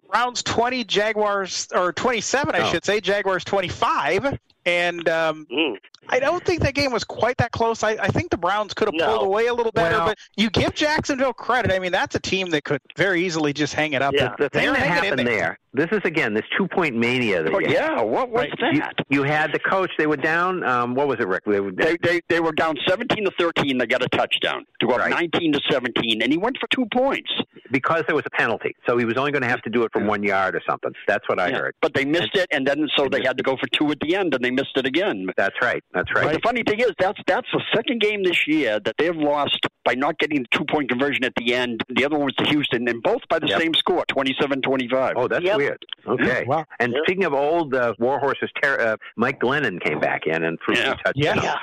Browns 0.10 0.44
20, 0.44 0.84
Jaguars, 0.86 1.68
or 1.74 1.94
27, 1.94 2.56
I 2.56 2.60
oh. 2.60 2.72
should 2.72 2.86
say. 2.86 3.00
Jaguars 3.02 3.44
25. 3.44 4.40
And 4.68 5.08
um, 5.08 5.48
mm. 5.50 5.78
I 6.10 6.20
don't 6.20 6.44
think 6.44 6.62
that 6.62 6.74
game 6.74 6.92
was 6.92 7.06
quite 7.06 7.38
that 7.38 7.52
close. 7.52 7.84
I, 7.84 7.92
I 7.92 8.08
think 8.08 8.32
the 8.32 8.38
Browns 8.38 8.74
could 8.74 8.90
have 8.90 8.96
no. 8.96 9.06
pulled 9.06 9.28
away 9.28 9.48
a 9.48 9.54
little 9.54 9.72
better, 9.72 9.98
well, 9.98 10.08
but 10.08 10.18
you 10.36 10.50
give 10.50 10.74
Jacksonville 10.74 11.34
credit. 11.34 11.72
I 11.72 11.80
mean, 11.80 11.92
that's 11.92 12.16
a 12.16 12.20
team 12.20 12.50
that 12.50 12.64
could 12.64 12.82
very 12.98 13.26
easily 13.26 13.54
just 13.54 13.74
hang 13.74 13.94
it 13.94 14.02
up. 14.02 14.14
Yeah. 14.14 14.36
The, 14.38 14.46
the 14.46 14.50
thing 14.50 14.74
that 14.74 14.80
happened 14.80 15.20
there. 15.20 15.58
there. 15.74 15.88
this 15.88 15.88
is 15.92 16.02
again 16.04 16.34
this 16.34 16.44
two 16.58 16.68
point 16.68 16.96
mania. 16.96 17.44
That 17.44 17.54
oh, 17.54 17.60
yeah, 17.60 18.02
what 18.02 18.30
was 18.30 18.48
right. 18.62 18.74
that? 18.80 18.94
You, 19.10 19.22
you, 19.22 19.24
had 19.24 19.54
the 19.54 19.60
coach. 19.60 19.92
They 19.98 20.08
were 20.08 20.18
down. 20.18 20.64
Um, 20.64 20.96
what 20.96 21.08
was 21.08 21.20
it, 21.20 21.28
Rick? 21.28 21.44
They 21.46 21.60
were, 21.60 21.72
they, 21.72 21.98
they, 22.02 22.22
they 22.30 22.40
were 22.40 22.52
down 22.52 22.76
seventeen 22.88 23.26
to 23.26 23.32
thirteen. 23.40 23.78
They 23.78 23.86
got 23.86 24.04
a 24.04 24.10
touchdown 24.10 24.66
to 24.80 24.88
go 24.88 24.94
up 24.94 25.00
right. 25.00 25.10
nineteen 25.10 25.54
to 25.54 25.62
seventeen, 25.70 26.22
and 26.22 26.32
he 26.32 26.38
went 26.38 26.58
for 26.60 26.68
two 26.74 26.86
points 26.94 27.32
because 27.72 28.04
there 28.08 28.16
was 28.16 28.26
a 28.26 28.32
penalty. 28.32 28.76
So 28.86 28.98
he 28.98 29.06
was 29.06 29.18
only 29.18 29.32
going 29.32 29.44
to 29.44 29.50
have 29.50 29.62
to 29.64 29.70
do 29.70 29.84
it 29.84 29.92
from 29.92 30.08
one 30.08 30.24
yard 30.24 30.56
or 30.56 30.62
something. 30.68 30.92
That's 31.08 31.28
what 31.28 31.40
I 31.40 31.50
yeah. 31.50 31.58
heard. 31.58 31.76
But 31.82 31.94
they 31.94 32.06
missed 32.06 32.30
and, 32.34 32.44
it, 32.44 32.48
and 32.52 32.68
then 32.68 32.88
so 32.96 33.08
they 33.10 33.22
had 33.24 33.38
to 33.38 33.44
go 33.44 33.58
for 33.58 33.68
two 33.74 33.92
at 33.92 34.00
the 34.00 34.16
end, 34.16 34.34
and 34.34 34.44
they 34.44 34.52
missed 34.58 34.76
it 34.76 34.86
again. 34.86 35.28
That's 35.38 35.56
right. 35.62 35.84
That's 35.94 36.14
right. 36.14 36.26
But 36.26 36.34
the 36.34 36.40
funny 36.44 36.64
thing 36.68 36.80
is, 36.80 36.92
that's 37.00 37.20
that's 37.28 37.48
the 37.54 37.62
second 37.74 38.02
game 38.02 38.24
this 38.24 38.48
year 38.48 38.80
that 38.82 38.96
they've 38.98 39.16
lost 39.16 39.66
by 39.86 39.94
not 39.94 40.18
getting 40.20 40.42
the 40.42 40.48
two 40.52 40.66
point 40.66 40.90
conversion 40.90 41.24
at 41.24 41.34
the 41.38 41.54
end. 41.54 41.82
The 41.90 42.04
other 42.06 42.18
one 42.18 42.26
was 42.26 42.36
to 42.36 42.46
Houston, 42.50 42.88
and 42.90 43.02
both 43.02 43.22
by 43.30 43.40
the 43.40 43.48
yep. 43.48 43.62
same 43.62 43.74
score, 43.74 44.04
27-25. 44.12 45.14
Oh, 45.16 45.28
that's 45.28 45.46
yep. 45.46 45.58
weird. 45.58 45.86
Okay. 46.06 46.44
Wow. 46.46 46.66
And 46.80 46.94
yep. 46.94 47.02
speaking 47.06 47.26
of 47.26 47.34
old 47.34 47.74
uh, 47.74 47.94
war 48.00 48.20
horses, 48.20 48.50
ter- 48.62 48.80
uh, 48.80 48.98
Mike 49.16 49.40
Glennon 49.40 49.82
came 49.82 50.00
back 50.00 50.24
in 50.26 50.44
and 50.44 50.58
threw 50.66 50.76
yeah. 50.76 50.96
touchdowns. 50.96 51.44
Yeah. 51.44 51.56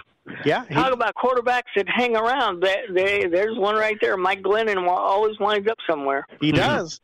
Yeah. 0.44 0.64
He, 0.66 0.74
Talk 0.74 0.92
about 0.92 1.14
quarterbacks 1.14 1.62
that 1.76 1.86
hang 1.88 2.16
around. 2.16 2.62
They, 2.62 2.76
they, 2.90 3.26
there's 3.26 3.58
one 3.58 3.74
right 3.74 3.98
there. 4.00 4.16
Mike 4.16 4.42
Glennon 4.42 4.88
always 4.88 5.38
winds 5.38 5.68
up 5.68 5.78
somewhere. 5.88 6.26
He 6.40 6.50
does. 6.50 7.00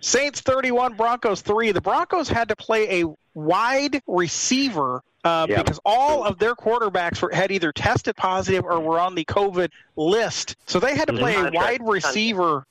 Saints 0.00 0.40
31, 0.40 0.94
Broncos 0.94 1.40
3. 1.40 1.72
The 1.72 1.80
Broncos 1.80 2.28
had 2.28 2.48
to 2.48 2.56
play 2.56 3.02
a 3.02 3.14
wide 3.34 4.02
receiver 4.06 5.02
uh, 5.24 5.46
yep. 5.48 5.64
because 5.64 5.80
all 5.84 6.24
of 6.24 6.38
their 6.38 6.54
quarterbacks 6.54 7.20
were, 7.20 7.30
had 7.32 7.50
either 7.50 7.72
tested 7.72 8.16
positive 8.16 8.64
or 8.64 8.80
were 8.80 9.00
on 9.00 9.14
the 9.14 9.24
COVID 9.24 9.70
list. 9.96 10.56
So 10.66 10.78
they 10.78 10.96
had 10.96 11.08
to 11.08 11.14
play 11.14 11.34
a 11.34 11.50
wide 11.50 11.80
receiver 11.82 12.64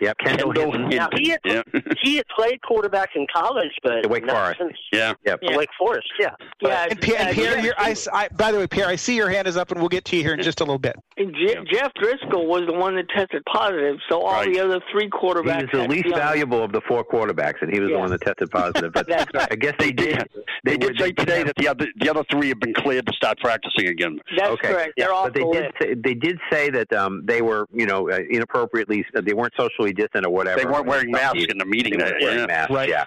yeah, 0.00 0.12
Kendall, 0.24 0.52
Kendall 0.52 0.72
Hinton. 0.72 0.90
Now, 0.90 1.08
he 1.16 1.30
had 1.30 1.40
yeah. 1.44 1.62
he 2.02 2.16
had 2.16 2.26
played 2.36 2.60
quarterback 2.62 3.10
in 3.14 3.26
college, 3.34 3.70
but 3.82 4.08
Wake 4.08 4.28
Forest. 4.28 4.60
Since, 4.60 4.76
yeah, 4.92 5.14
yeah, 5.24 5.36
Wake 5.56 5.68
Forest. 5.78 6.08
Yeah, 6.18 6.30
but, 6.60 6.68
yeah. 6.68 6.86
And, 6.90 7.00
Pierre, 7.00 7.20
and 7.20 7.34
Pierre 7.34 7.60
here, 7.60 7.74
I, 7.78 7.96
I, 8.12 8.28
by 8.28 8.52
the 8.52 8.58
way, 8.58 8.66
Pierre, 8.66 8.88
I 8.88 8.96
see 8.96 9.16
your 9.16 9.30
hand 9.30 9.48
is 9.48 9.56
up, 9.56 9.70
and 9.70 9.80
we'll 9.80 9.88
get 9.88 10.04
to 10.06 10.16
you 10.16 10.22
here 10.22 10.34
in 10.34 10.42
just 10.42 10.60
a 10.60 10.64
little 10.64 10.78
bit. 10.78 10.96
Je- 11.18 11.64
Jeff 11.72 11.92
Driskel 11.94 12.46
was 12.46 12.62
the 12.66 12.74
one 12.74 12.96
that 12.96 13.08
tested 13.08 13.42
positive, 13.52 13.96
so 14.08 14.22
all 14.22 14.32
right. 14.32 14.52
the 14.52 14.60
other 14.60 14.80
three 14.90 15.08
quarterbacks. 15.08 15.70
He 15.70 15.76
was 15.76 15.86
the 15.86 15.88
least 15.88 16.08
valuable 16.14 16.62
of 16.62 16.72
the 16.72 16.80
four 16.88 17.04
quarterbacks, 17.04 17.62
and 17.62 17.72
he 17.72 17.80
was 17.80 17.90
the 17.90 17.98
one 17.98 18.10
that 18.10 18.20
tested 18.20 18.50
positive. 18.50 18.92
But 18.92 19.06
That's 19.16 19.30
right. 19.34 19.48
I 19.50 19.56
guess 19.56 19.74
they 19.78 19.92
did. 19.92 20.28
They, 20.64 20.72
they 20.72 20.76
did 20.76 20.98
say 20.98 21.12
today 21.12 21.42
that 21.42 21.56
the 21.56 21.68
other 21.68 21.86
the 21.96 22.10
other 22.10 22.24
three 22.30 22.48
have 22.48 22.60
been 22.60 22.74
cleared 22.74 23.06
to 23.06 23.12
start 23.12 23.38
practicing 23.38 23.88
again. 23.88 24.18
That's 24.36 24.50
okay. 24.52 24.68
correct. 24.68 24.92
They're 24.96 25.12
off 25.12 25.32
but 25.32 25.34
they 25.34 25.44
did 25.44 25.72
say, 25.80 25.94
they 25.94 26.14
did 26.14 26.38
say 26.50 26.70
that 26.70 26.92
um, 26.92 27.22
they 27.24 27.42
were 27.42 27.66
you 27.72 27.86
know 27.86 28.10
uh, 28.10 28.18
inappropriately 28.30 29.04
they 29.14 29.32
weren't 29.32 29.54
socially 29.58 29.85
distant 29.92 30.26
or 30.26 30.30
whatever. 30.30 30.58
They 30.58 30.66
weren't 30.66 30.86
wearing 30.86 31.10
masks 31.10 31.44
in 31.48 31.58
the 31.58 31.64
meeting. 31.64 31.98
They 31.98 32.12
wearing 32.20 32.40
yeah. 32.40 32.46
masks. 32.46 32.72
Right. 32.72 32.88
Yeah. 32.88 33.04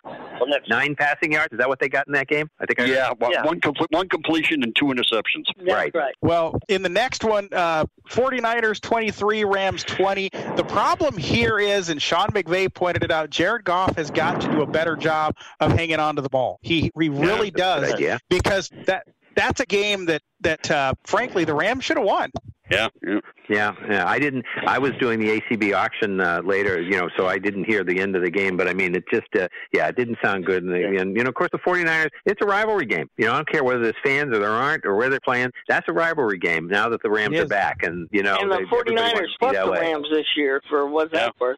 Nine 0.67 0.95
passing 0.95 1.33
yards. 1.33 1.53
Is 1.53 1.59
that 1.59 1.69
what 1.69 1.79
they 1.79 1.89
got 1.89 2.07
in 2.07 2.13
that 2.13 2.27
game? 2.27 2.49
I 2.59 2.65
think. 2.65 2.79
I 2.79 2.85
yeah, 2.85 3.13
well, 3.19 3.31
yeah. 3.31 3.45
One 3.45 3.61
complete 3.61 3.91
one 3.91 4.09
completion 4.09 4.63
and 4.63 4.75
two 4.75 4.85
interceptions. 4.85 5.45
That's 5.57 5.71
right. 5.71 5.93
right. 5.93 6.15
Well, 6.21 6.59
in 6.67 6.81
the 6.81 6.89
next 6.89 7.23
one, 7.23 7.49
uh, 7.51 7.85
49ers 8.09 8.81
23, 8.81 9.43
Rams 9.43 9.83
20. 9.83 10.29
The 10.55 10.63
problem 10.63 11.17
here 11.17 11.59
is, 11.59 11.89
and 11.89 12.01
Sean 12.01 12.29
McVay 12.29 12.73
pointed 12.73 13.03
it 13.03 13.11
out, 13.11 13.29
Jared 13.29 13.63
Goff 13.63 13.95
has 13.95 14.09
got 14.09 14.41
to 14.41 14.47
do 14.51 14.61
a 14.61 14.67
better 14.67 14.95
job 14.95 15.35
of 15.59 15.71
hanging 15.71 15.99
on 15.99 16.15
to 16.15 16.21
the 16.21 16.29
ball. 16.29 16.59
He 16.61 16.91
he 16.99 17.09
really 17.09 17.51
yeah, 17.55 17.79
does 17.79 18.19
because 18.29 18.71
that 18.85 19.05
that's 19.35 19.59
a 19.59 19.65
game 19.65 20.05
that 20.05 20.21
that 20.41 20.69
uh, 20.71 20.93
frankly 21.03 21.45
the 21.45 21.53
Rams 21.53 21.83
should 21.83 21.97
have 21.97 22.05
won. 22.05 22.31
Yeah, 22.69 22.87
yeah, 23.01 23.19
yeah, 23.49 23.73
yeah. 23.89 24.07
I 24.07 24.19
didn't. 24.19 24.45
I 24.65 24.77
was 24.77 24.91
doing 24.99 25.19
the 25.19 25.39
ACB 25.39 25.75
auction 25.75 26.21
uh, 26.21 26.41
later, 26.43 26.81
you 26.81 26.97
know, 26.97 27.09
so 27.17 27.27
I 27.27 27.39
didn't 27.39 27.65
hear 27.65 27.83
the 27.83 27.99
end 27.99 28.15
of 28.15 28.21
the 28.21 28.29
game. 28.29 28.57
But 28.57 28.67
I 28.67 28.73
mean, 28.73 28.95
it 28.95 29.03
just, 29.11 29.27
uh, 29.35 29.47
yeah, 29.73 29.87
it 29.87 29.95
didn't 29.95 30.17
sound 30.23 30.45
good. 30.45 30.63
And, 30.63 30.71
the, 30.71 31.01
and 31.01 31.15
you 31.15 31.23
know, 31.23 31.29
of 31.29 31.35
course, 31.35 31.49
the 31.51 31.57
49ers, 31.59 32.09
it's 32.25 32.41
a 32.41 32.45
rivalry 32.45 32.85
game. 32.85 33.09
You 33.17 33.25
know, 33.25 33.33
I 33.33 33.35
don't 33.37 33.49
care 33.49 33.63
whether 33.63 33.81
there's 33.81 33.95
fans 34.03 34.35
or 34.35 34.39
there 34.39 34.51
aren't 34.51 34.85
or 34.85 34.95
where 34.95 35.09
they're 35.09 35.19
playing. 35.19 35.51
That's 35.67 35.87
a 35.87 35.93
rivalry 35.93 36.37
game 36.37 36.67
now 36.67 36.89
that 36.89 37.01
the 37.01 37.09
Rams 37.09 37.37
are 37.39 37.47
back. 37.47 37.83
And 37.83 38.07
you 38.11 38.23
know, 38.23 38.37
and 38.39 38.51
the 38.51 38.57
they, 38.57 38.63
49ers 38.63 39.27
swept 39.37 39.55
the 39.55 39.71
Rams 39.71 40.07
this 40.11 40.27
year 40.35 40.61
for 40.69 40.87
what's 40.87 41.11
that 41.13 41.33
worth? 41.39 41.57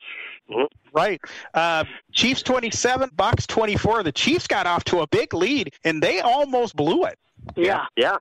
Mm-hmm. 0.50 0.66
Right. 0.94 1.22
Uh, 1.54 1.86
Chiefs 2.14 2.44
27, 2.44 3.12
Bucks 3.16 3.48
24. 3.48 4.04
The 4.04 4.12
Chiefs 4.12 4.48
got 4.48 4.66
off 4.66 4.84
to 4.86 5.00
a 5.00 5.08
big 5.08 5.34
lead, 5.34 5.74
and 5.84 6.02
they 6.02 6.20
almost 6.20 6.76
blew 6.76 7.06
it. 7.06 7.18
Yeah. 7.56 7.86
Yeah. 7.96 8.18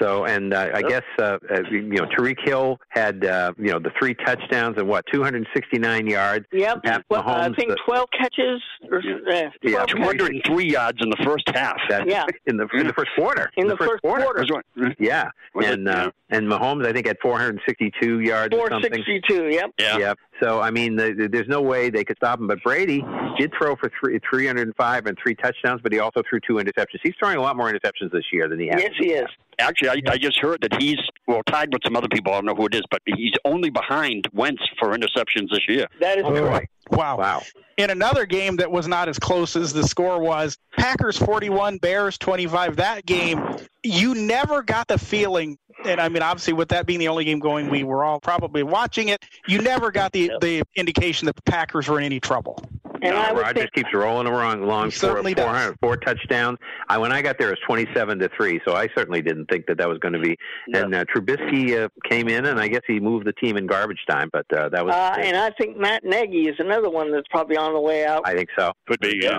So, 0.00 0.24
and 0.24 0.52
uh, 0.52 0.70
I 0.74 0.82
guess 0.82 1.02
uh, 1.18 1.38
uh, 1.50 1.60
you 1.70 1.82
know 1.82 2.06
Tyreek 2.06 2.38
Hill 2.44 2.78
had 2.88 3.24
uh, 3.24 3.52
you 3.56 3.72
know 3.72 3.78
the 3.78 3.92
three 3.98 4.14
touchdowns 4.14 4.76
and 4.78 4.88
what 4.88 5.04
269 5.12 6.06
yards. 6.06 6.46
Yep. 6.52 6.82
Pat 6.82 7.04
Well, 7.08 7.22
I 7.26 7.52
think 7.54 7.72
uh, 7.72 7.76
12 7.86 8.08
catches. 8.18 8.62
Or, 8.90 8.98
uh, 8.98 9.50
Yeah, 9.62 9.84
12 9.86 9.88
203 9.88 10.70
yards 10.70 10.98
in 11.00 11.10
the 11.10 11.16
first 11.24 11.44
half. 11.54 11.76
That, 11.88 12.08
Yeah. 12.08 12.24
in 12.46 12.56
the 12.56 12.68
in 12.74 12.86
the 12.86 12.92
first 12.92 13.10
quarter. 13.16 13.50
In 13.56 13.68
the 13.68 13.76
first 13.76 14.02
quarter. 14.02 14.26
That's 14.36 14.50
right. 14.50 14.96
Yeah, 14.98 15.30
Was 15.54 15.66
it? 15.66 15.72
and 15.74 15.88
uh, 15.88 16.10
and 16.30 16.48
Mahomes 16.48 16.86
I 16.86 16.92
think 16.92 17.06
had 17.06 17.18
462 17.22 18.20
yards 18.20 18.54
or 18.54 18.68
462. 18.68 19.48
Yep. 19.50 19.70
Yeah. 19.78 19.98
Yep. 19.98 20.18
So 20.42 20.60
I 20.60 20.70
mean, 20.70 20.96
the, 20.96 21.14
the, 21.14 21.28
there's 21.28 21.48
no 21.48 21.62
way 21.62 21.88
they 21.90 22.04
could 22.04 22.16
stop 22.16 22.40
him. 22.40 22.48
But 22.48 22.62
Brady 22.62 23.02
did 23.38 23.52
throw 23.56 23.76
for 23.76 23.90
three, 24.00 24.18
305 24.28 25.06
and 25.06 25.16
three 25.22 25.34
touchdowns, 25.34 25.80
but 25.82 25.92
he 25.92 25.98
also 25.98 26.22
threw 26.28 26.40
two 26.40 26.54
interceptions. 26.54 27.00
He's 27.02 27.14
throwing 27.18 27.36
a 27.36 27.42
lot 27.42 27.56
more 27.56 27.72
interceptions 27.72 28.12
this 28.12 28.24
year 28.32 28.48
than 28.48 28.58
he 28.58 28.68
has. 28.68 28.80
Yes, 28.80 28.92
he 28.98 29.12
is. 29.12 29.26
Actually, 29.58 29.88
I, 29.88 30.12
I 30.12 30.18
just 30.18 30.38
heard 30.38 30.60
that 30.62 30.80
he's 30.80 30.98
well 31.26 31.42
tied 31.46 31.72
with 31.72 31.82
some 31.84 31.96
other 31.96 32.08
people. 32.08 32.32
I 32.32 32.36
don't 32.36 32.44
know 32.46 32.54
who 32.54 32.66
it 32.66 32.74
is, 32.74 32.82
but 32.90 33.00
he's 33.06 33.32
only 33.44 33.70
behind 33.70 34.28
Wentz 34.32 34.62
for 34.78 34.94
interceptions 34.96 35.50
this 35.50 35.66
year. 35.68 35.86
That 36.00 36.18
is 36.18 36.24
Oh, 36.26 36.30
correct. 36.30 36.68
Wow. 36.90 37.18
Wow. 37.18 37.42
In 37.78 37.90
another 37.90 38.26
game 38.26 38.56
that 38.56 38.70
was 38.70 38.86
not 38.86 39.08
as 39.08 39.18
close 39.18 39.56
as 39.56 39.72
the 39.72 39.86
score 39.86 40.20
was, 40.20 40.56
Packers 40.78 41.16
41, 41.18 41.78
Bears 41.78 42.16
25. 42.18 42.76
That 42.76 43.04
game, 43.06 43.42
you 43.82 44.14
never 44.14 44.62
got 44.62 44.88
the 44.88 44.96
feeling, 44.98 45.58
and 45.84 46.00
I 46.00 46.08
mean, 46.08 46.22
obviously, 46.22 46.52
with 46.52 46.68
that 46.68 46.86
being 46.86 47.00
the 47.00 47.08
only 47.08 47.24
game 47.24 47.38
going, 47.38 47.68
we 47.68 47.82
were 47.82 48.04
all 48.04 48.20
probably 48.20 48.62
watching 48.62 49.08
it. 49.08 49.24
You 49.48 49.60
never 49.60 49.90
got 49.90 50.12
the, 50.12 50.32
the 50.40 50.62
indication 50.76 51.26
that 51.26 51.36
the 51.36 51.42
Packers 51.42 51.88
were 51.88 51.98
in 51.98 52.04
any 52.04 52.20
trouble. 52.20 52.62
And 53.06 53.14
No, 53.14 53.22
I 53.22 53.32
would 53.32 53.42
Rodgers 53.42 53.68
keeps 53.74 53.92
rolling 53.94 54.26
along, 54.26 54.62
along 54.62 54.86
He 54.86 54.90
for 54.92 54.98
certainly 54.98 55.34
does. 55.34 55.44
400, 55.44 55.78
four 55.80 55.96
touchdowns. 55.96 56.58
I, 56.88 56.98
when 56.98 57.12
I 57.12 57.22
got 57.22 57.38
there, 57.38 57.48
it 57.48 57.52
was 57.52 57.60
27 57.66 58.18
to 58.18 58.28
three, 58.36 58.60
so 58.66 58.74
I 58.74 58.88
certainly 58.96 59.22
didn't 59.22 59.46
think 59.46 59.66
that 59.66 59.78
that 59.78 59.88
was 59.88 59.98
going 59.98 60.14
to 60.14 60.18
be. 60.18 60.36
And 60.74 60.94
uh, 60.94 61.04
Trubisky 61.04 61.84
uh, 61.84 61.88
came 62.08 62.28
in, 62.28 62.46
and 62.46 62.58
I 62.58 62.68
guess 62.68 62.82
he 62.86 62.98
moved 62.98 63.26
the 63.26 63.32
team 63.34 63.56
in 63.56 63.66
garbage 63.66 64.04
time, 64.08 64.28
but 64.32 64.46
uh, 64.52 64.68
that 64.70 64.84
was. 64.84 64.94
Uh, 64.94 65.16
and 65.18 65.36
I 65.36 65.50
think 65.50 65.76
Matt 65.76 66.04
Nagy 66.04 66.48
is 66.48 66.56
another 66.58 66.90
one 66.90 67.12
that's 67.12 67.28
probably 67.28 67.56
on 67.56 67.72
the 67.72 67.80
way 67.80 68.04
out. 68.04 68.22
I 68.24 68.34
think 68.34 68.48
so. 68.58 68.72
Could 68.86 69.00
be, 69.00 69.20
yeah. 69.22 69.38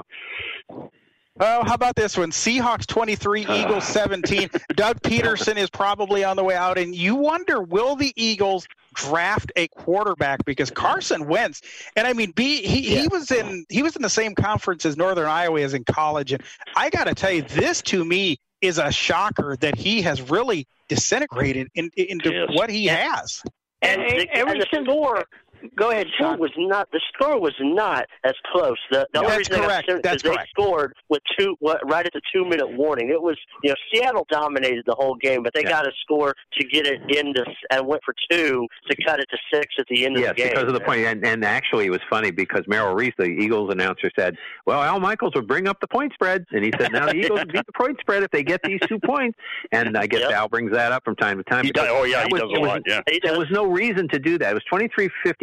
Oh, 1.40 1.64
how 1.66 1.76
about 1.76 1.96
this 1.96 2.18
one? 2.18 2.32
Seahawks 2.32 2.88
23, 2.88 3.42
Eagles 3.50 3.86
17. 3.86 4.50
Doug 4.76 5.02
Pederson 5.02 5.58
is 5.58 5.70
probably 5.70 6.24
on 6.24 6.36
the 6.36 6.44
way 6.44 6.56
out, 6.56 6.78
and 6.78 6.96
you 6.96 7.16
wonder 7.16 7.62
will 7.62 7.96
the 7.96 8.12
Eagles 8.16 8.68
draft 8.98 9.52
a 9.56 9.68
quarterback 9.70 10.44
because 10.46 10.70
Carson 10.72 11.28
Wentz, 11.28 11.62
and 11.96 12.06
I 12.08 12.14
mean, 12.14 12.32
B, 12.32 12.62
he, 12.64 12.82
he 12.82 13.08
was 13.08 13.32
in 13.32 13.66
he 13.70 13.84
was 13.84 13.96
in 13.96 14.02
the 14.02 14.10
same 14.10 14.36
conference 14.36 14.86
as 14.86 14.98
Northern 14.98 15.28
Iowa 15.28 15.62
as 15.62 15.74
in 15.74 15.84
college, 15.86 16.34
and 16.34 16.44
I 16.76 16.90
got 16.90 17.06
to 17.06 17.14
tell 17.16 17.32
you, 17.32 17.44
this 17.44 17.82
to 17.84 18.04
me 18.04 18.38
is 18.62 18.80
a 18.80 18.92
shocker 18.92 19.56
that 19.62 19.76
he 19.76 20.02
has 20.02 20.22
really 20.30 20.66
disintegrated 20.90 21.68
in, 21.76 21.92
into 21.96 22.34
Yes. 22.34 22.50
what 22.54 22.70
he 22.72 22.86
has. 22.88 23.42
And, 23.84 24.02
And 24.02 24.12
the- 24.22 24.30
and 24.36 24.62
the 24.62 24.66
since, 24.74 24.88
score- 24.88 25.24
go 25.76 25.92
ahead, 25.92 26.08
Sean. 26.18 26.40
was 26.40 26.52
not 26.58 26.90
the 26.92 27.02
score 27.14 27.40
was 27.40 27.54
not 27.60 28.06
as 28.24 28.34
close. 28.52 28.78
The, 28.92 29.08
the 29.14 29.20
only 29.20 29.30
That's 29.44 29.48
correct. 29.50 29.92
That's 30.04 30.24
they 30.24 30.36
scored 30.50 30.94
with 31.10 31.22
two 31.38 31.56
what, 31.60 31.80
right 31.90 32.06
at 32.06 32.14
the 32.14 32.22
two 32.34 32.46
minute 32.46 32.70
warning. 32.78 33.10
It 33.10 33.22
was 33.22 33.38
you 33.64 33.70
know 33.70 33.76
Seattle 33.94 34.26
dominated 34.30 34.84
the 34.86 34.96
whole 34.96 35.16
game, 35.16 35.44
but 35.44 35.54
they 35.54 35.64
Yeah. 35.64 35.70
got 35.70 35.88
a 35.88 35.92
score 36.02 36.34
to 36.60 36.68
get 36.68 36.86
it 36.88 37.02
into 37.16 37.44
and 37.72 37.88
went 37.88 38.02
for 38.04 38.14
two 38.30 38.68
to 38.90 39.04
cut 39.06 39.20
it 39.20 39.28
to 39.32 39.38
six 39.54 39.68
at 39.80 39.86
the 39.90 40.06
end 40.06 40.18
Yes, 40.18 40.32
of 40.32 40.36
the 40.36 40.42
game. 40.44 40.50
because 40.52 40.68
of 40.68 40.74
the 40.74 40.80
point. 40.82 41.02
And, 41.02 41.26
and 41.26 41.44
actually, 41.46 41.86
it 41.86 41.92
was 41.92 42.02
funny 42.10 42.32
because 42.32 42.64
Merrill 42.68 42.96
Reese, 42.96 43.14
the 43.18 43.26
Eagles 43.26 43.72
announcer, 43.72 44.10
said, 44.18 44.36
"Well, 44.66 44.82
Al 44.82 45.00
Michaels 45.00 45.34
would 45.36 45.48
bring 45.48 45.68
up 45.68 45.80
the 45.82 45.88
point 45.88 46.14
spread," 46.14 46.46
and 46.52 46.64
he 46.64 46.72
said, 46.80 46.92
"Now 46.92 47.06
the 47.08 47.16
Eagles 47.16 47.42
beat 47.52 47.66
the 47.66 47.74
point 47.74 47.98
spread 48.00 48.24
if 48.24 48.32
they 48.32 48.44
get 48.44 48.62
these 48.64 48.80
two 48.88 49.00
points." 49.00 49.38
And 49.72 49.98
I 49.98 50.08
guess 50.08 50.22
Yep. 50.22 50.32
Al 50.32 50.48
brings 50.50 50.72
that 50.72 50.92
up 50.92 51.04
from 51.04 51.16
time 51.16 51.38
to 51.38 51.44
time. 51.44 51.66
He 51.66 51.72
does, 51.72 51.88
oh, 51.90 52.04
yeah, 52.04 52.24
he 52.24 52.30
does 52.30 52.42
it 52.52 52.58
a 52.58 52.60
was- 52.62 52.68
lot, 52.70 52.82
yeah. 52.86 53.02
There 53.24 53.38
was 53.38 53.50
no 53.52 53.66
reason 53.66 54.08
to 54.10 54.20
do 54.20 54.38
that. 54.40 54.52
It 54.52 54.54
was 54.54 54.64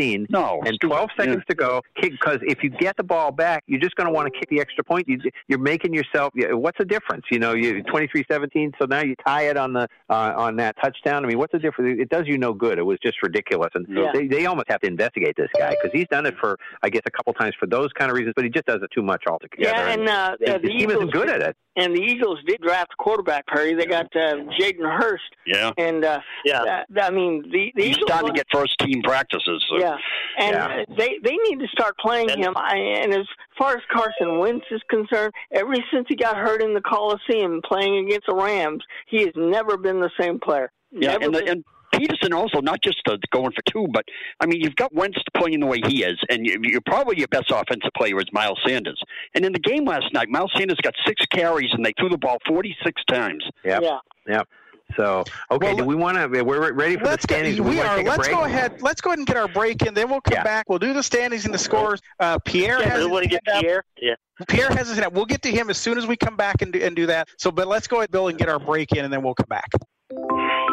23-15 0.05 0.27
No. 0.31 0.61
and 0.67 0.79
12 0.81 1.11
seconds 1.17 1.43
to 1.49 1.55
go. 1.55 1.81
Because 2.01 2.39
if 2.43 2.63
you 2.63 2.71
get 2.71 2.97
the 2.97 3.03
ball 3.03 3.31
back, 3.33 3.63
you're 3.67 3.81
just 3.81 3.95
going 3.97 4.07
to 4.07 4.13
want 4.13 4.33
to 4.33 4.39
kick 4.39 4.49
the 4.51 4.61
extra 4.61 4.85
point. 4.85 5.09
You, 5.09 5.19
you're 5.49 5.59
making 5.59 5.95
yourself. 5.95 6.33
What's 6.35 6.79
the 6.79 6.85
difference? 6.85 7.25
You 7.31 7.39
know, 7.39 7.55
you 7.55 7.83
23-17. 7.85 8.73
So 8.81 8.87
now 8.87 9.03
you 9.03 9.15
tie 9.27 9.49
it 9.49 9.57
on 9.57 9.73
the 9.73 9.89
uh, 10.11 10.33
on 10.37 10.57
that 10.57 10.77
touchdown. 10.83 11.25
I 11.25 11.29
mean, 11.29 11.39
what's 11.39 11.53
the 11.53 11.59
difference? 11.59 12.01
It 12.01 12.09
does 12.09 12.25
you 12.27 12.39
no 12.39 12.53
good. 12.53 12.79
It 12.79 12.83
was 12.83 12.99
just 13.03 13.23
ridiculous, 13.23 13.71
and 13.75 13.87
Yeah. 13.89 14.11
they 14.13 14.27
they 14.27 14.47
almost 14.47 14.69
have 14.69 14.81
to 14.81 14.87
investigate 14.87 15.35
this 15.37 15.49
guy 15.59 15.71
because 15.71 15.91
he's 15.93 16.07
done 16.11 16.27
it 16.27 16.35
for 16.41 16.57
I 16.83 16.89
guess 16.91 17.03
a 17.07 17.11
couple 17.11 17.33
times 17.35 17.55
for 17.59 17.67
those 17.67 17.89
kind 17.99 18.11
of 18.11 18.17
reasons, 18.17 18.35
but 18.37 18.45
he 18.45 18.51
just 18.51 18.67
does 18.67 18.81
it 18.83 18.91
too 18.95 19.03
much 19.03 19.25
altogether. 19.29 19.63
Yeah, 19.71 19.91
and 19.91 20.09
uh, 20.09 20.37
the, 20.41 20.55
uh, 20.55 20.59
the 20.59 20.63
the 20.65 20.69
team 20.69 20.81
Eagles 20.91 20.97
isn't 20.97 21.13
good 21.13 21.31
at 21.31 21.43
it. 21.43 21.57
and 21.77 21.95
the 21.95 22.01
Eagles 22.01 22.39
did 22.47 22.61
draft 22.61 22.93
a 22.99 23.03
quarterback. 23.03 23.47
Perry, 23.47 23.75
they 23.75 23.87
got 23.87 24.07
uh, 24.17 24.37
Jalen 24.61 24.99
Hurts, 25.01 25.23
Yeah. 25.47 25.71
and 25.79 26.05
uh, 26.05 26.21
Yeah. 26.45 26.63
uh, 26.63 27.01
I 27.01 27.11
mean 27.11 27.43
the 27.51 27.73
the 27.75 27.83
He's 27.85 27.97
Eagles. 27.97 28.09
starting 28.11 28.29
to 28.33 28.35
get 28.35 28.47
first 28.53 28.79
team 28.81 29.03
practices. 29.03 29.65
So. 29.69 29.79
Yeah, 29.79 29.94
and 30.39 30.55
Yeah. 30.55 30.85
they 30.97 31.19
they 31.23 31.37
need 31.49 31.61
to 31.61 31.69
start 31.69 31.97
playing 31.99 32.31
And- 32.31 32.43
him. 32.45 32.55
I, 32.57 32.77
and 32.77 33.13
as 33.15 33.27
far 33.59 33.75
as 33.77 33.83
Carson 33.93 34.39
Wentz 34.39 34.67
is 34.71 34.81
concerned, 34.89 35.33
ever 35.53 35.75
since 35.93 36.07
he 36.09 36.17
got 36.17 36.37
hurt 36.37 36.63
in 36.63 36.75
the 36.75 36.81
Coliseum 36.81 37.61
playing 37.65 38.07
against 38.07 38.27
the 38.27 38.35
Rams, 38.35 38.83
he 39.07 39.21
has 39.23 39.33
never 39.37 39.77
been 39.77 40.01
the 40.01 40.11
same 40.21 40.39
player. 40.41 40.71
Yeah, 40.93 41.13
Never 41.13 41.25
and, 41.25 41.35
the, 41.35 41.47
and 41.51 41.65
Pederson 41.93 42.35
also 42.35 42.61
not 42.61 42.83
just 42.83 43.01
uh, 43.09 43.17
going 43.33 43.53
for 43.53 43.63
two, 43.71 43.87
but 43.93 44.05
I 44.41 44.47
mean 44.47 44.61
you've 44.61 44.77
got 44.77 44.93
Wentz 44.93 45.19
playing 45.37 45.61
the 45.61 45.67
way 45.67 45.81
he 45.87 46.05
is, 46.05 46.19
and 46.29 46.45
you, 46.47 46.59
you're 46.63 46.81
probably 46.81 47.19
your 47.19 47.29
best 47.29 47.51
offensive 47.51 47.91
player 47.97 48.19
is 48.19 48.27
Miles 48.33 48.59
Sanders. 48.67 49.01
And 49.35 49.45
in 49.45 49.53
the 49.53 49.59
game 49.61 49.85
last 49.85 50.13
night, 50.13 50.29
Miles 50.29 50.53
Sanders 50.57 50.79
got 50.83 50.95
six 51.07 51.25
carries, 51.27 51.71
and 51.73 51.85
they 51.85 51.93
threw 51.99 52.09
the 52.09 52.19
ball 52.19 52.39
46 52.49 53.03
times. 53.09 53.45
Yep. 53.65 53.83
yeah. 53.83 53.99
Yep. 54.29 54.49
So 54.97 55.25
okay, 55.51 55.69
Well, 55.69 55.77
do 55.77 55.85
we 55.85 55.95
want 55.95 56.19
to? 56.19 56.43
We're 56.43 56.73
ready 56.73 56.97
for 56.97 57.05
Let's 57.05 57.23
the 57.27 57.35
standings. 57.35 57.57
go, 57.59 57.65
Do 57.65 57.71
we 57.71 57.81
are. 57.81 58.03
Let's 58.03 58.29
go 58.29 58.45
ahead. 58.45 58.81
Let's 58.83 59.01
go 59.01 59.11
ahead 59.11 59.19
and 59.19 59.27
get 59.27 59.37
our 59.37 59.49
break 59.49 59.83
in. 59.83 59.95
Then 59.95 60.09
we'll 60.11 60.21
come 60.21 60.35
Yeah. 60.35 60.45
back. 60.45 60.69
We'll 60.69 60.79
do 60.79 60.93
the 60.93 61.03
standings 61.03 61.45
and 61.47 61.53
the 61.55 61.59
scores. 61.59 62.01
Uh, 62.21 62.39
Pierre 62.45 62.79
Yeah, 62.81 62.85
has 62.91 62.95
we 62.99 63.01
his 63.05 63.09
want 63.09 63.23
to 63.25 63.29
get 63.31 63.41
hand 63.47 63.57
up. 63.57 63.63
Pierre. 63.63 63.85
Yeah. 64.01 64.15
Pierre 64.49 64.69
has 64.71 64.89
his 64.89 64.97
hand 64.97 65.07
up. 65.07 65.13
We'll 65.15 65.25
get 65.27 65.43
to 65.43 65.51
him 65.51 65.71
as 65.71 65.79
soon 65.79 65.97
as 65.99 66.07
we 66.07 66.17
come 66.17 66.37
back 66.37 66.63
and 66.63 66.73
do, 66.73 66.81
and 66.83 66.95
do 66.95 67.07
that. 67.07 67.29
So, 67.39 67.51
but 67.51 67.67
let's 67.67 67.87
go 67.89 67.99
ahead, 67.99 68.11
Bill, 68.11 68.29
and 68.29 68.39
get 68.39 68.49
our 68.49 68.59
break 68.59 68.93
in, 68.93 69.05
and 69.05 69.13
then 69.13 69.23
we'll 69.23 69.35
come 69.35 69.47
back. 69.49 69.71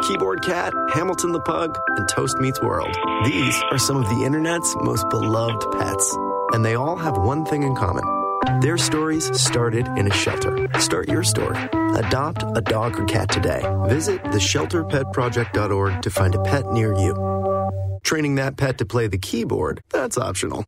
Keyboard 0.07 0.43
Cat, 0.43 0.73
Hamilton 0.93 1.31
the 1.31 1.41
Pug, 1.41 1.77
and 1.97 2.07
Toast 2.09 2.37
Meets 2.37 2.61
World. 2.61 2.95
These 3.23 3.61
are 3.71 3.77
some 3.77 3.97
of 3.97 4.09
the 4.09 4.25
internet's 4.25 4.75
most 4.81 5.07
beloved 5.09 5.63
pets, 5.79 6.17
and 6.53 6.65
they 6.65 6.75
all 6.75 6.95
have 6.95 7.17
one 7.17 7.45
thing 7.45 7.63
in 7.63 7.75
common. 7.75 8.03
Their 8.61 8.77
stories 8.77 9.39
started 9.39 9.87
in 9.97 10.07
a 10.07 10.13
shelter. 10.13 10.67
Start 10.79 11.07
your 11.09 11.23
story. 11.23 11.57
Adopt 11.95 12.43
a 12.55 12.61
dog 12.61 12.99
or 12.99 13.05
cat 13.05 13.29
today. 13.29 13.61
Visit 13.87 14.23
theshelterpetproject.org 14.23 16.01
to 16.01 16.09
find 16.09 16.35
a 16.35 16.41
pet 16.43 16.71
near 16.71 16.93
you. 16.97 17.99
Training 18.03 18.35
that 18.35 18.57
pet 18.57 18.77
to 18.79 18.85
play 18.85 19.07
the 19.07 19.17
keyboard, 19.17 19.83
that's 19.89 20.17
optional. 20.17 20.65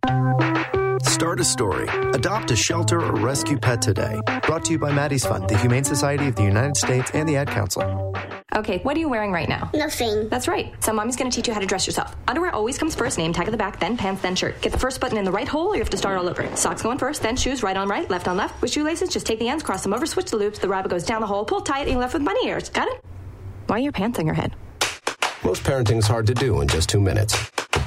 Start 1.02 1.40
a 1.40 1.44
story. 1.44 1.88
Adopt 2.14 2.52
a 2.52 2.56
shelter 2.56 3.00
or 3.00 3.16
rescue 3.16 3.58
pet 3.58 3.82
today. 3.82 4.20
Brought 4.44 4.66
to 4.66 4.74
you 4.74 4.80
by 4.80 4.92
Maddie's 4.92 5.26
Fund, 5.26 5.50
the 5.50 5.58
Humane 5.58 5.84
Society 5.84 6.28
of 6.28 6.36
the 6.36 6.44
United 6.44 6.78
States, 6.78 7.12
and 7.14 7.28
the 7.28 7.36
Ad 7.38 7.48
Council. 7.48 8.14
Okay, 8.56 8.80
what 8.80 8.96
are 8.96 9.00
you 9.00 9.10
wearing 9.10 9.32
right 9.32 9.50
now? 9.50 9.70
Nothing. 9.74 10.30
That's 10.30 10.48
right. 10.48 10.74
So 10.84 10.94
mommy's 10.94 11.16
gonna 11.16 11.32
teach 11.32 11.48
you 11.48 11.54
how 11.54 11.60
to 11.60 11.66
dress 11.66 11.88
yourself. 11.88 12.16
Underwear 12.28 12.54
always 12.54 12.78
comes 12.78 12.94
first, 12.96 13.18
name 13.18 13.34
tag 13.34 13.48
at 13.48 13.52
the 13.52 13.58
back, 13.58 13.80
then 13.80 13.98
pants, 13.98 14.22
then 14.22 14.36
shirt. 14.36 14.62
Get 14.62 14.72
the 14.72 14.78
first 14.78 15.00
button 15.00 15.18
in 15.18 15.26
the 15.26 15.32
right 15.32 15.48
hole, 15.48 15.68
or 15.70 15.76
you 15.76 15.82
have 15.82 15.90
to 15.90 15.98
start 15.98 16.18
all 16.18 16.30
over. 16.30 16.56
Socks 16.56 16.84
going 16.84 16.98
first, 16.98 17.22
then 17.22 17.36
shoes, 17.36 17.64
right 17.64 17.78
on 17.78 17.88
right, 17.88 18.10
left 18.10 18.28
on 18.28 18.38
left. 18.38 18.62
With 18.62 18.72
shoelaces, 18.72 19.10
just 19.10 19.26
take 19.26 19.40
the 19.40 19.50
ends, 19.50 19.64
cross 19.64 19.84
them 19.84 19.94
over, 19.94 20.06
switch 20.06 20.30
the 20.30 20.38
loops. 20.38 20.60
The 20.60 20.70
rabbit 20.70 20.90
goes 20.90 21.04
down 21.04 21.22
the 21.22 21.28
hole, 21.28 21.46
pull 21.46 21.62
tight, 21.62 21.82
and 21.82 21.92
you're 21.92 22.00
left 22.00 22.14
with 22.14 22.26
bunny 22.26 22.48
ears. 22.48 22.70
Got 22.70 22.88
it? 22.90 23.04
Why 23.68 23.78
are 23.78 23.80
your 23.80 23.92
pants 23.92 24.20
on 24.20 24.26
your 24.26 24.36
head? 24.36 24.56
Most 25.44 25.64
parenting 25.64 25.98
is 25.98 26.08
hard 26.08 26.28
to 26.28 26.34
do 26.34 26.62
in 26.62 26.68
just 26.68 26.90
two 26.90 27.02
minutes. 27.02 27.53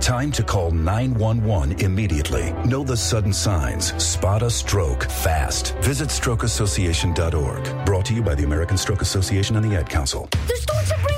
time 0.00 0.30
to 0.32 0.42
call 0.42 0.70
911 0.70 1.80
immediately. 1.80 2.52
Know 2.64 2.84
the 2.84 2.96
sudden 2.96 3.32
signs. 3.32 3.92
Spot 4.02 4.42
a 4.42 4.50
stroke 4.50 5.04
fast. 5.04 5.74
Visit 5.78 6.08
strokeassociation.org. 6.08 7.86
Brought 7.86 8.04
to 8.06 8.14
you 8.14 8.22
by 8.22 8.34
the 8.34 8.44
American 8.44 8.76
Stroke 8.76 9.02
Association 9.02 9.56
and 9.56 9.64
the 9.70 9.76
Ad 9.76 9.88
Council. 9.88 10.28
The 10.46 10.56
stores 10.56 10.92
are 10.92 11.17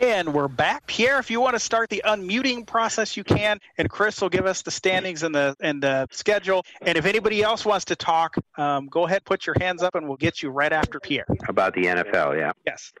And 0.00 0.34
we're 0.34 0.48
back. 0.48 0.86
Pierre, 0.86 1.18
if 1.18 1.30
you 1.30 1.40
want 1.40 1.54
to 1.54 1.58
start 1.58 1.88
the 1.88 2.02
unmuting 2.04 2.66
process, 2.66 3.16
you 3.16 3.24
can. 3.24 3.58
And 3.78 3.88
Chris 3.88 4.20
will 4.20 4.28
give 4.28 4.44
us 4.44 4.60
the 4.62 4.70
standings 4.70 5.22
and 5.22 5.34
the 5.34 5.56
and 5.60 5.82
the 5.82 6.06
schedule. 6.10 6.64
And 6.82 6.98
if 6.98 7.06
anybody 7.06 7.42
else 7.42 7.64
wants 7.64 7.86
to 7.86 7.96
talk, 7.96 8.36
um, 8.58 8.88
go 8.88 9.06
ahead, 9.06 9.24
put 9.24 9.46
your 9.46 9.56
hands 9.58 9.82
up, 9.82 9.94
and 9.94 10.06
we'll 10.06 10.18
get 10.18 10.42
you 10.42 10.50
right 10.50 10.72
after 10.72 11.00
Pierre. 11.00 11.26
About 11.48 11.74
the 11.74 11.84
NFL, 11.84 12.38
yeah. 12.38 12.52
Yes. 12.66 12.92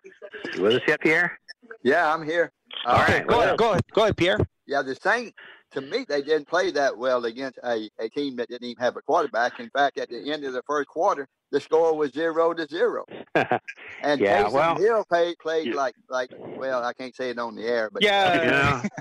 You 0.54 0.62
with 0.62 0.76
us 0.76 0.82
yet, 0.88 1.00
Pierre? 1.00 1.38
Yeah, 1.82 2.12
I'm 2.12 2.24
here. 2.24 2.50
All 2.86 2.96
right. 2.96 3.26
Go 3.26 3.42
ahead, 3.42 3.58
go 3.58 3.70
ahead, 3.70 3.82
go 3.92 4.02
ahead, 4.02 4.16
Pierre. 4.16 4.38
Yeah, 4.66 4.82
the 4.82 4.94
Saints, 4.94 5.36
to 5.72 5.80
me, 5.80 6.06
they 6.08 6.22
didn't 6.22 6.48
play 6.48 6.70
that 6.72 6.96
well 6.96 7.24
against 7.26 7.58
a, 7.62 7.90
a 7.98 8.08
team 8.08 8.36
that 8.36 8.48
didn't 8.48 8.66
even 8.66 8.82
have 8.82 8.96
a 8.96 9.02
quarterback. 9.02 9.60
In 9.60 9.70
fact, 9.70 9.98
at 9.98 10.08
the 10.08 10.32
end 10.32 10.44
of 10.44 10.52
the 10.52 10.62
first 10.66 10.88
quarter, 10.88 11.28
the 11.52 11.60
score 11.60 11.96
was 11.96 12.12
zero 12.12 12.52
to 12.54 12.66
zero. 12.66 13.04
And 14.02 14.20
Yeah, 14.20 14.44
Taysom 14.44 14.52
well- 14.52 14.76
Hill 14.76 15.04
played, 15.08 15.38
played 15.38 15.74
like 15.74 15.94
like 16.08 16.30
well, 16.38 16.84
I 16.84 16.92
can't 16.92 17.14
say 17.14 17.30
it 17.30 17.38
on 17.38 17.56
the 17.56 17.64
air, 17.64 17.90
but 17.92 18.02
Yeah. 18.02 18.82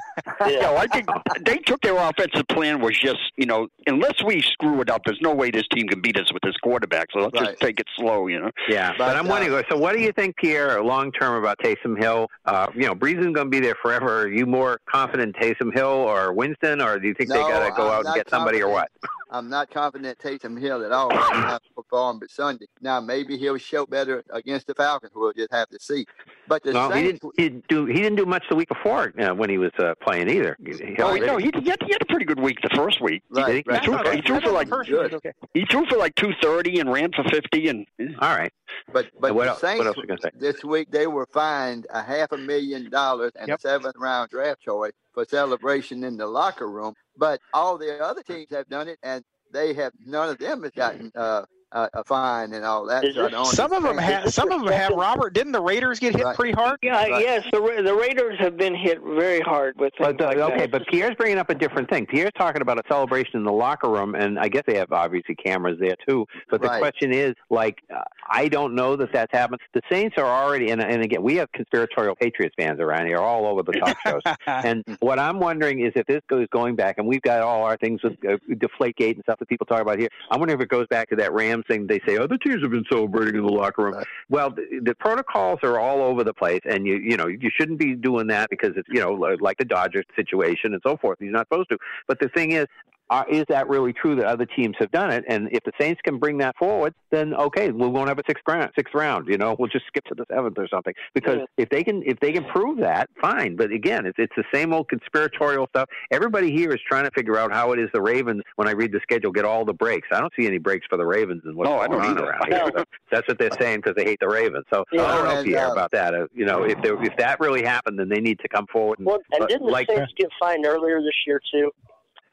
Yeah, 0.47 0.71
well, 0.71 0.77
I 0.79 0.87
think 0.87 1.07
they 1.45 1.57
took 1.59 1.81
their 1.81 1.97
offensive 1.97 2.47
plan 2.49 2.81
was 2.81 2.97
just, 2.99 3.19
you 3.37 3.45
know, 3.45 3.67
unless 3.87 4.21
we 4.25 4.41
screw 4.41 4.81
it 4.81 4.89
up, 4.89 5.01
there's 5.05 5.19
no 5.21 5.33
way 5.33 5.51
this 5.51 5.67
team 5.73 5.87
can 5.87 6.01
beat 6.01 6.17
us 6.19 6.31
with 6.33 6.41
this 6.43 6.55
quarterback. 6.63 7.07
So 7.13 7.19
let's 7.19 7.33
Right. 7.39 7.49
just 7.49 7.59
take 7.61 7.79
it 7.79 7.87
slow, 7.95 8.27
you 8.27 8.39
know. 8.39 8.51
Yeah, 8.67 8.91
but, 8.97 9.05
But, 9.07 9.15
I'm 9.17 9.27
uh, 9.27 9.29
wondering. 9.29 9.63
So, 9.69 9.77
what 9.77 9.93
do 9.93 10.01
you 10.01 10.11
think, 10.11 10.35
Pierre, 10.37 10.81
long 10.81 11.11
term 11.11 11.35
about 11.41 11.57
Taysom 11.59 11.97
Hill? 11.97 12.27
Uh, 12.45 12.67
you 12.73 12.85
know, 12.85 12.95
Brees 12.95 13.19
isn't 13.19 13.33
going 13.33 13.47
to 13.47 13.51
be 13.51 13.59
there 13.59 13.75
forever. 13.81 14.23
Are 14.23 14.27
you 14.27 14.45
more 14.45 14.79
confident 14.89 15.35
in 15.35 15.41
Taysom 15.41 15.73
Hill 15.73 15.87
or 15.87 16.33
Winston, 16.33 16.81
or 16.81 16.99
do 16.99 17.07
you 17.07 17.13
think 17.13 17.29
they 17.29 17.35
got 17.37 17.65
to 17.67 17.71
go 17.75 17.87
I'm 17.87 17.91
out 17.91 17.95
and 17.97 18.05
not 18.05 18.15
get 18.15 18.29
somebody, 18.29 18.61
or 18.61 18.69
what? 18.69 18.89
I'm 19.31 19.49
not 19.49 19.69
confident 19.71 20.17
Taysom 20.19 20.59
Hill 20.59 20.83
at 20.85 20.91
all 20.91 21.09
right 21.09 21.33
now 21.33 21.57
to 21.57 21.73
perform 21.75 22.19
but 22.19 22.29
Sunday. 22.35 22.65
Now 22.81 22.99
maybe 22.99 23.37
he'll 23.37 23.57
show 23.57 23.85
better 23.85 24.23
against 24.31 24.67
the 24.67 24.73
Falcons. 24.75 25.13
We'll 25.15 25.33
just 25.33 25.51
have 25.53 25.69
to 25.69 25.79
see. 25.79 26.05
But 26.47 26.63
the 26.63 26.73
No, 26.73 26.89
he 26.89 27.05
Saints, 27.05 27.19
didn't. 27.21 27.33
He 27.37 27.43
didn't 27.49 27.67
do. 27.67 27.85
He 27.85 27.93
didn't 27.93 28.17
do 28.17 28.25
much 28.25 28.43
the 28.49 28.55
week 28.55 28.69
before 28.69 29.13
uh, 29.19 29.33
when 29.33 29.49
he 29.49 29.57
was 29.57 29.71
uh, 29.79 29.93
playing 30.01 30.29
either. 30.29 30.57
He 30.63 30.95
Oh, 30.99 31.03
already- 31.05 31.25
no, 31.25 31.37
he, 31.37 31.51
he, 31.61 31.69
had, 31.69 31.81
he 31.83 31.91
had 31.93 32.01
a 32.01 32.05
pretty 32.05 32.25
good 32.25 32.39
week 32.39 32.57
the 32.61 32.69
first 32.75 33.01
week. 33.01 33.23
Right, 33.29 33.55
he, 33.55 33.63
right. 33.65 33.83
threw, 33.83 33.97
for, 33.97 34.11
he 34.11 34.21
threw 34.21 34.41
for 34.41 34.51
like 34.51 34.71
okay. 34.71 35.31
he 35.53 35.65
threw 35.65 35.85
for 35.87 35.97
like 35.97 36.13
two 36.15 36.33
thirty 36.41 36.79
and 36.79 36.91
ran 36.91 37.11
for 37.13 37.23
fifty 37.29 37.67
and 37.69 37.85
all 38.19 38.35
right. 38.35 38.51
but 38.93 39.07
but 39.19 39.33
what 39.33 39.45
the 39.45 39.49
else- 39.51 39.61
Saints 39.61 39.77
what 39.79 39.87
else 39.87 39.97
we 39.97 40.05
gonna 40.05 40.21
say? 40.21 40.29
this 40.37 40.63
week 40.63 40.91
they 40.91 41.07
were 41.07 41.25
fined 41.33 41.87
a 41.89 42.03
half 42.03 42.31
a 42.31 42.37
million 42.37 42.89
dollars 42.89 43.31
and 43.39 43.47
Yep. 43.47 43.57
a 43.57 43.61
seventh 43.61 43.95
round 43.97 44.29
draft 44.29 44.61
choice 44.61 44.91
for 45.13 45.25
celebration 45.25 46.03
in 46.03 46.17
the 46.17 46.27
locker 46.27 46.69
room. 46.69 46.93
But 47.17 47.39
all 47.53 47.77
the 47.77 48.03
other 48.03 48.21
teams 48.23 48.47
have 48.51 48.67
done 48.67 48.87
it, 48.89 48.99
and 49.01 49.23
they 49.53 49.73
have 49.73 49.93
none 50.05 50.29
of 50.29 50.37
them 50.37 50.63
has 50.63 50.71
gotten 50.71 51.11
uh, 51.15 51.43
a, 51.71 51.89
a 51.93 52.03
fine 52.03 52.53
and 52.53 52.63
all 52.65 52.85
that. 52.85 53.03
So 53.03 53.09
I 53.09 53.23
this- 53.23 53.31
don't 53.31 53.45
Some 53.47 53.71
of 53.73 53.83
them 53.83 53.97
have. 53.97 54.33
Some 54.33 54.51
of 54.51 54.63
them 54.63 54.71
have. 54.71 54.93
Robert, 54.93 55.33
didn't 55.33 55.51
the 55.51 55.61
Raiders 55.61 55.99
get 55.99 56.15
hit 56.15 56.23
Right. 56.25 56.35
pretty 56.35 56.53
hard? 56.53 56.77
Yeah, 56.81 56.95
Right. 57.07 57.21
yes, 57.21 57.45
the 57.51 57.59
Ra- 57.61 57.81
the 57.81 57.93
Raiders 57.95 58.39
have 58.39 58.57
been 58.57 58.73
hit 58.75 58.99
very 59.01 59.39
hard 59.41 59.77
with 59.77 59.93
But 59.99 60.19
uh, 60.21 60.25
like 60.25 60.37
okay, 60.37 60.57
that. 60.61 60.71
but 60.71 60.87
Pierre's 60.87 61.15
bringing 61.15 61.37
up 61.37 61.49
a 61.49 61.55
different 61.55 61.89
thing. 61.89 62.05
Pierre's 62.05 62.31
talking 62.37 62.61
about 62.61 62.77
a 62.77 62.83
celebration 62.87 63.37
in 63.37 63.43
the 63.43 63.51
locker 63.51 63.89
room, 63.89 64.15
and 64.15 64.39
I 64.39 64.47
guess 64.47 64.63
they 64.67 64.75
have 64.77 64.91
obviously 64.91 65.35
cameras 65.35 65.77
there 65.79 65.95
too. 66.07 66.25
But 66.49 66.61
the 66.61 66.67
Right. 66.67 66.79
question 66.79 67.11
is, 67.13 67.33
like, 67.49 67.81
uh, 67.93 68.01
I 68.29 68.47
don't 68.47 68.73
know 68.75 68.95
that 68.95 69.11
that's 69.13 69.31
happened. 69.31 69.59
The 69.73 69.81
Saints 69.91 70.15
are 70.17 70.25
already, 70.25 70.71
and, 70.71 70.81
and 70.81 71.01
again, 71.03 71.21
we 71.23 71.35
have 71.35 71.51
conspiratorial 71.51 72.15
Patriots 72.15 72.55
fans 72.57 72.79
around 72.79 73.07
here, 73.07 73.17
all 73.17 73.45
over 73.47 73.63
the 73.63 73.73
talk 73.73 73.97
shows. 74.05 74.21
and 74.47 74.83
what 74.99 75.19
I'm 75.19 75.39
wondering 75.39 75.81
is 75.81 75.91
if 75.95 76.05
this 76.07 76.21
goes 76.29 76.47
going 76.51 76.75
back, 76.75 76.95
and 76.97 77.07
we've 77.07 77.21
got 77.21 77.41
all 77.41 77.63
our 77.63 77.77
things 77.77 78.01
with 78.03 78.13
uh, 78.27 78.37
Deflategate 78.49 79.15
and 79.15 79.23
stuff 79.23 79.39
that 79.39 79.47
people 79.49 79.65
talk 79.65 79.81
about 79.81 79.99
here. 79.99 80.09
I'm 80.31 80.39
wondering 80.39 80.59
if 80.59 80.63
it 80.63 80.69
goes 80.69 80.87
back 80.87 81.09
to 81.09 81.15
that 81.17 81.31
Rams 81.33 81.54
thing. 81.63 81.87
They 81.87 81.99
say 82.07 82.17
"Oh, 82.17 82.27
the 82.27 82.37
teams 82.37 82.61
have 82.61 82.71
been 82.71 82.85
celebrating 82.89 83.35
in 83.35 83.45
the 83.45 83.51
locker 83.51 83.85
room. 83.85 84.03
Well, 84.29 84.51
the, 84.51 84.79
the 84.83 84.95
protocols 84.95 85.59
are 85.63 85.79
all 85.79 86.01
over 86.01 86.23
the 86.23 86.33
place, 86.33 86.61
and 86.65 86.85
you 86.85 86.95
you 86.95 87.17
know 87.17 87.27
you 87.27 87.49
shouldn't 87.55 87.79
be 87.79 87.95
doing 87.95 88.27
that 88.27 88.49
because 88.49 88.73
it's 88.75 88.87
you 88.89 88.99
know 88.99 89.13
like 89.39 89.57
the 89.57 89.65
Dodgers 89.65 90.05
situation 90.15 90.73
and 90.73 90.81
so 90.85 90.97
forth. 90.97 91.17
You're 91.19 91.31
not 91.31 91.47
supposed 91.47 91.69
to. 91.69 91.77
But 92.07 92.19
the 92.19 92.29
thing 92.29 92.51
is. 92.51 92.67
Uh, 93.09 93.23
is 93.29 93.45
that 93.49 93.69
really 93.69 93.93
true 93.93 94.15
that 94.15 94.25
other 94.25 94.45
teams 94.47 94.75
have 94.79 94.91
done 94.91 95.11
it? 95.11 95.23
And 95.27 95.47
if 95.51 95.63
the 95.63 95.71
Saints 95.79 96.01
can 96.03 96.17
bring 96.17 96.39
that 96.39 96.55
forward, 96.57 96.93
then 97.11 97.33
okay, 97.35 97.69
we 97.71 97.87
won't 97.87 98.07
have 98.09 98.17
a 98.17 98.23
sixth 98.27 98.43
round. 98.47 98.71
Sixth 98.75 98.93
round, 98.95 99.27
you 99.27 99.37
know, 99.37 99.55
we'll 99.59 99.69
just 99.69 99.85
skip 99.87 100.03
to 100.05 100.15
the 100.15 100.25
seventh 100.31 100.57
or 100.57 100.67
something. 100.67 100.93
Because 101.13 101.37
Yeah. 101.37 101.45
if 101.63 101.69
they 101.69 101.83
can, 101.83 102.01
if 102.03 102.19
they 102.19 102.31
can 102.31 102.45
prove 102.45 102.79
that, 102.79 103.09
fine. 103.21 103.55
But 103.55 103.71
again, 103.71 104.05
it's 104.07 104.17
it's 104.17 104.33
the 104.35 104.43
same 104.53 104.73
old 104.73 104.89
conspiratorial 104.89 105.67
stuff. 105.67 105.87
Everybody 106.11 106.51
here 106.51 106.71
is 106.71 106.79
trying 106.89 107.03
to 107.05 107.11
figure 107.11 107.37
out 107.37 107.53
how 107.53 107.73
it 107.73 107.79
is 107.79 107.89
the 107.93 108.01
Ravens. 108.01 108.41
When 108.55 108.67
I 108.67 108.71
read 108.71 108.91
the 108.91 108.99
schedule, 109.03 109.31
get 109.31 109.45
all 109.45 109.65
the 109.65 109.73
breaks. 109.73 110.07
I 110.11 110.19
don't 110.19 110.33
see 110.39 110.47
any 110.47 110.57
breaks 110.57 110.87
for 110.89 110.97
the 110.97 111.05
Ravens 111.05 111.43
and 111.45 111.55
what's 111.55 111.69
No, 111.69 111.77
I 111.77 111.87
going 111.87 111.99
don't 111.99 112.09
on 112.09 112.17
either. 112.17 112.29
around 112.29 112.53
here. 112.53 112.71
But 112.73 112.87
that's 113.11 113.27
what 113.27 113.37
they're 113.37 113.51
saying 113.59 113.77
because 113.83 113.93
they 113.95 114.03
hate 114.05 114.19
the 114.19 114.27
Ravens. 114.27 114.65
So 114.73 114.83
Yeah, 114.91 115.03
I 115.05 115.15
don't 115.15 115.25
know, 115.25 115.37
and, 115.37 115.45
Pierre, 115.47 115.67
uh, 115.67 115.73
about 115.73 115.91
that. 115.91 116.15
Uh, 116.15 116.25
you 116.33 116.45
know, 116.45 116.63
if 116.63 116.81
there, 116.81 117.01
if 117.03 117.15
that 117.17 117.39
really 117.39 117.63
happened, 117.63 117.99
then 117.99 118.09
they 118.09 118.19
need 118.19 118.39
to 118.39 118.47
come 118.47 118.65
forward 118.73 118.97
and, 118.97 119.05
Well, 119.05 119.19
and 119.31 119.47
didn't 119.47 119.67
the 119.67 119.71
like 119.71 119.87
Saints 119.89 120.11
get 120.17 120.29
fined 120.39 120.65
earlier 120.65 121.01
this 121.01 121.13
year 121.27 121.39
too? 121.53 121.71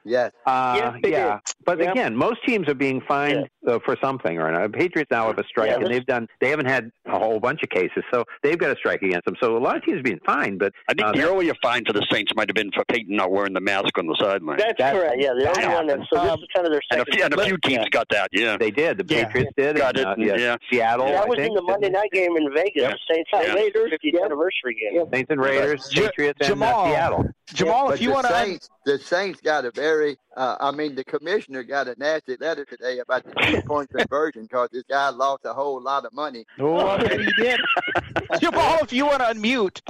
Yes. 0.05 0.33
uh, 0.47 0.75
Yes, 0.77 0.95
yeah, 1.05 1.31
did. 1.35 1.41
but 1.65 1.79
Yep. 1.79 1.93
again, 1.93 2.17
most 2.17 2.45
teams 2.45 2.69
are 2.69 2.75
being 2.75 3.01
fined 3.07 3.49
uh, 3.67 3.79
for 3.85 3.97
something 4.03 4.39
or 4.39 4.49
another. 4.49 4.69
The 4.69 4.77
Patriots 4.79 5.11
now 5.11 5.29
have 5.29 5.39
a 5.39 5.45
strike, 5.45 5.71
Yeah, 5.71 5.77
and 5.77 5.87
they've 5.87 6.05
done. 6.07 6.27
They 6.41 6.49
haven't 6.51 6.67
had 6.67 6.91
a 7.07 7.19
whole 7.19 7.39
bunch 7.39 7.63
of 7.63 7.69
cases, 7.71 8.03
so 8.13 8.25
they've 8.43 8.59
got 8.59 8.71
a 8.71 8.77
strike 8.77 9.03
against 9.03 9.25
them. 9.27 9.37
So 9.41 9.57
a 9.57 9.59
lot 9.59 9.77
of 9.77 9.85
teams 9.85 10.01
are 10.01 10.03
being 10.03 10.19
fined, 10.27 10.59
but 10.59 10.73
I 10.89 10.95
think 10.95 11.07
uh, 11.09 11.13
the 11.13 11.23
earlier 11.23 11.55
fine 11.63 11.85
for 11.85 11.93
the 11.93 12.05
Saints 12.11 12.33
might 12.35 12.49
have 12.49 12.55
been 12.57 12.71
for 12.73 12.85
Payton 12.87 13.15
not 13.15 13.31
wearing 13.31 13.53
the 13.53 13.61
mask 13.61 13.97
on 13.99 14.07
the 14.07 14.17
sideline. 14.21 14.59
That's 14.59 14.75
That- 14.79 14.95
correct. 14.95 15.17
Yeah, 15.19 15.35
the 15.39 15.49
only 15.49 15.67
one 15.75 15.87
that. 15.87 15.99
happened. 16.01 16.07
So 16.13 16.21
this 16.21 16.31
Um, 16.33 16.39
is 16.41 16.47
kind 16.55 16.67
of 16.67 16.73
their 16.73 16.81
and 16.91 17.01
a 17.01 17.05
few, 17.13 17.25
and 17.25 17.35
a 17.35 17.45
few 17.45 17.57
teams 17.59 17.89
got 17.91 18.09
that. 18.11 18.29
Yeah. 18.33 18.57
they 18.57 18.71
did. 18.71 18.99
The 18.99 19.15
Yeah. 19.15 19.25
Patriots 19.27 19.53
did. 19.57 19.77
Got 19.77 19.97
and, 19.99 20.07
uh, 20.07 20.11
it, 20.13 20.19
yeah, 20.19 20.37
yeah. 20.37 20.57
Seattle. 20.71 21.07
that 21.07 21.25
I 21.25 21.27
was 21.29 21.37
think, 21.37 21.49
in 21.51 21.55
the 21.55 21.63
Monday 21.63 21.87
didn't 21.89 21.93
night 22.01 22.11
game 22.13 22.37
in 22.37 22.53
Vegas. 22.53 22.73
Yeah. 22.75 22.91
The 22.91 23.15
Saints 23.15 23.31
Yeah. 23.33 23.55
Raiders, 23.55 23.91
50th 23.93 24.13
yeah. 24.15 24.25
anniversary 24.25 24.75
game. 24.75 25.05
Saints 25.13 25.31
and 25.31 25.41
Raiders, 25.41 25.89
Patriots, 25.95 26.49
and 26.49 26.63
uh, 26.63 26.85
Seattle. 26.87 27.27
Jamal, 27.55 27.87
but 27.89 27.95
if 27.95 28.01
you 28.03 28.11
want 28.13 28.27
to. 28.27 28.33
Saints, 28.33 28.71
the 28.87 28.99
Saints 28.99 29.41
got 29.41 29.65
a 29.65 29.71
very. 29.71 30.17
Uh, 30.37 30.57
I 30.61 30.71
mean, 30.71 30.95
the 30.95 31.05
commissioner 31.05 31.63
got 31.63 31.89
a 31.89 31.95
nasty 31.99 32.37
letter 32.41 32.65
today 32.65 32.99
about 33.01 33.25
the 33.25 33.33
two 33.43 33.63
point 33.63 33.91
conversion 33.97 34.43
because 34.43 34.69
this 34.73 34.85
guy 34.89 35.09
lost 35.11 35.45
a 35.45 35.53
whole 35.53 35.81
lot 35.81 36.05
of 36.05 36.13
money. 36.13 36.45
Oh, 36.61 36.77
I 36.89 36.99
bet 37.03 37.21
he 37.21 37.33
did. 37.37 37.61
Jamal, 38.41 38.79
if 38.83 38.93
you 38.93 39.07
want 39.07 39.21
to 39.21 39.27
unmute. 39.27 39.81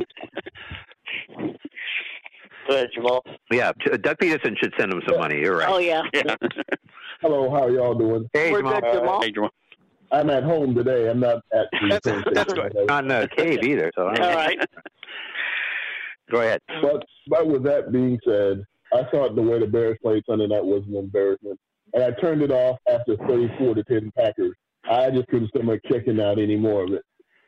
Go 2.69 2.75
ahead, 2.77 2.91
Jamal. 2.95 3.25
Yeah, 3.51 3.73
T- 3.85 3.97
Doug 3.99 4.19
Pederson 4.19 4.57
should 4.59 4.73
send 4.79 4.93
him 4.93 5.03
some 5.09 5.19
money. 5.19 5.39
You're 5.41 5.57
right. 5.59 5.69
Oh 5.69 5.79
yeah. 5.79 6.03
Yeah. 6.15 6.37
Hello, 7.21 7.51
how 7.51 7.65
are 7.65 7.71
y'all 7.71 7.95
doing? 7.95 8.29
Hey, 8.33 8.51
We're 8.51 8.59
Jamal. 8.63 8.81
good, 8.81 8.93
Jamal. 8.95 9.23
Hey, 9.23 9.31
Jamal. 9.31 9.51
I'm 10.11 10.29
at 10.31 10.43
home 10.43 10.75
today. 10.75 11.09
I'm 11.09 11.21
not 11.21 11.37
at 11.53 11.67
That's- 11.89 12.25
that's 12.35 12.53
good. 12.53 12.73
Not 12.87 13.05
in 13.05 13.09
the 13.09 13.29
cave 13.37 13.63
either. 13.63 13.91
So 13.95 14.09
I 14.09 14.15
don't 14.15 14.25
All 14.27 14.31
know. 14.33 14.37
right. 14.37 14.59
Go 16.33 16.41
ahead. 16.41 16.61
But, 16.81 17.05
but 17.29 17.47
with 17.47 17.63
that 17.65 17.93
being 17.93 18.19
said, 18.27 18.65
I 18.93 19.05
thought 19.11 19.37
the 19.37 19.43
way 19.43 19.59
the 19.59 19.67
Bears 19.67 19.99
played 20.03 20.25
Sunday 20.29 20.47
night 20.47 20.65
was 20.65 20.83
an 20.89 20.97
embarrassment. 20.97 21.59
And 21.95 22.03
I 22.03 22.11
turned 22.21 22.43
it 22.43 22.51
off 22.51 22.79
after 22.89 23.17
34 23.17 23.75
to 23.75 23.85
10 23.85 24.11
Packers. 24.17 24.55
I 24.85 25.11
just 25.11 25.29
couldn't 25.29 25.49
stomach 25.49 25.81
checking 25.91 26.21
out 26.21 26.39
any 26.39 26.57
more 26.57 26.85
of 26.85 26.93
it. 26.93 27.03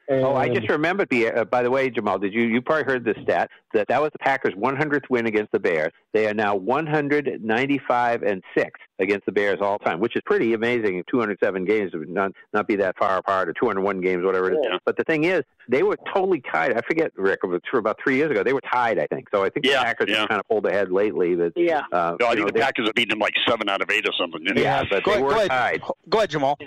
And 0.08 0.22
Oh, 0.22 0.34
I 0.36 0.48
just 0.48 0.68
remembered. 0.68 1.08
The, 1.10 1.28
uh, 1.30 1.44
by 1.44 1.62
the 1.62 1.70
way, 1.70 1.88
Jamal, 1.88 2.18
did 2.18 2.34
you 2.34 2.42
you 2.42 2.60
probably 2.60 2.84
heard 2.84 3.04
this 3.04 3.16
stat 3.22 3.50
that 3.72 3.88
that 3.88 4.02
was 4.02 4.10
the 4.12 4.18
Packers' 4.18 4.52
100th 4.54 5.08
win 5.08 5.26
against 5.26 5.50
the 5.52 5.58
Bears. 5.58 5.92
They 6.12 6.26
are 6.28 6.34
now 6.34 6.54
195 6.54 8.22
and 8.22 8.42
six 8.56 8.78
against 8.98 9.26
the 9.26 9.32
Bears 9.32 9.58
all 9.60 9.78
time, 9.78 10.00
which 10.00 10.14
is 10.14 10.22
pretty 10.26 10.52
amazing. 10.54 11.02
207 11.10 11.64
games 11.64 11.92
would 11.94 12.08
not 12.08 12.32
not 12.52 12.68
be 12.68 12.76
that 12.76 12.96
far 12.98 13.16
apart, 13.18 13.48
or 13.48 13.52
201 13.54 14.00
games, 14.00 14.24
whatever 14.24 14.50
it 14.50 14.54
is. 14.54 14.60
Yeah. 14.64 14.78
But 14.84 14.96
the 14.96 15.04
thing 15.04 15.24
is, 15.24 15.42
they 15.68 15.82
were 15.82 15.96
totally 16.14 16.42
tied. 16.52 16.72
I 16.76 16.80
forget, 16.86 17.10
Rick, 17.16 17.40
it 17.42 17.46
was 17.46 17.60
for 17.70 17.78
about 17.78 17.98
three 18.02 18.16
years 18.16 18.30
ago. 18.30 18.42
They 18.42 18.52
were 18.52 18.60
tied, 18.72 18.98
I 18.98 19.06
think. 19.06 19.28
So 19.34 19.42
I 19.44 19.48
think 19.50 19.66
Yeah, 19.66 19.78
the 19.80 19.84
Packers 19.84 20.06
yeah. 20.10 20.18
have 20.20 20.28
kind 20.28 20.40
of 20.40 20.46
pulled 20.48 20.66
ahead 20.66 20.90
lately. 20.92 21.34
But 21.34 21.52
Yeah. 21.56 21.82
uh, 21.92 22.16
No, 22.20 22.26
I 22.26 22.30
think 22.30 22.40
know, 22.40 22.46
the 22.46 22.52
they- 22.52 22.60
Packers 22.60 22.86
have 22.86 22.94
beaten 22.94 23.10
them 23.10 23.18
like 23.20 23.34
seven 23.48 23.68
out 23.68 23.80
of 23.82 23.90
eight 23.90 24.06
or 24.08 24.12
something. 24.18 24.42
you 24.44 24.54
know? 24.54 24.60
yeah, 24.60 24.84
but 24.88 25.02
Go 25.02 25.12
they 25.12 25.16
ahead, 25.16 25.24
were 25.24 25.30
go 25.30 25.36
ahead. 25.38 25.50
tied. 25.50 25.82
Go 26.10 26.18
ahead, 26.18 26.30
Jamal. 26.30 26.58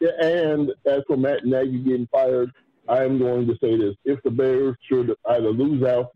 Yeah, 0.00 0.10
and 0.22 0.70
as 0.86 1.02
for 1.08 1.16
Matt 1.16 1.44
Nagy 1.44 1.78
getting 1.80 2.06
fired, 2.12 2.52
I 2.88 3.04
am 3.04 3.18
going 3.18 3.46
to 3.46 3.54
say 3.62 3.76
this: 3.76 3.94
if 4.04 4.22
the 4.22 4.30
Bears 4.30 4.76
should 4.88 5.14
either 5.28 5.50
lose 5.50 5.82
out 5.84 6.12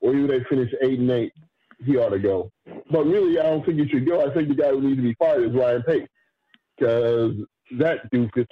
or 0.00 0.14
even 0.14 0.28
they 0.28 0.44
finish 0.44 0.72
eight 0.82 0.98
and 0.98 1.10
eight, 1.10 1.32
he 1.84 1.96
ought 1.96 2.10
to 2.10 2.18
go. 2.18 2.50
But 2.90 3.04
really, 3.04 3.38
I 3.38 3.44
don't 3.44 3.64
think 3.64 3.80
he 3.80 3.88
should 3.88 4.06
go. 4.06 4.24
I 4.24 4.32
think 4.32 4.48
the 4.48 4.54
guy 4.54 4.70
who 4.70 4.80
needs 4.80 4.98
to 4.98 5.02
be 5.02 5.14
fired 5.14 5.44
is 5.44 5.54
Ryan 5.54 5.82
Pace 5.82 6.08
because 6.76 7.32
that 7.78 8.10
doofus 8.12 8.46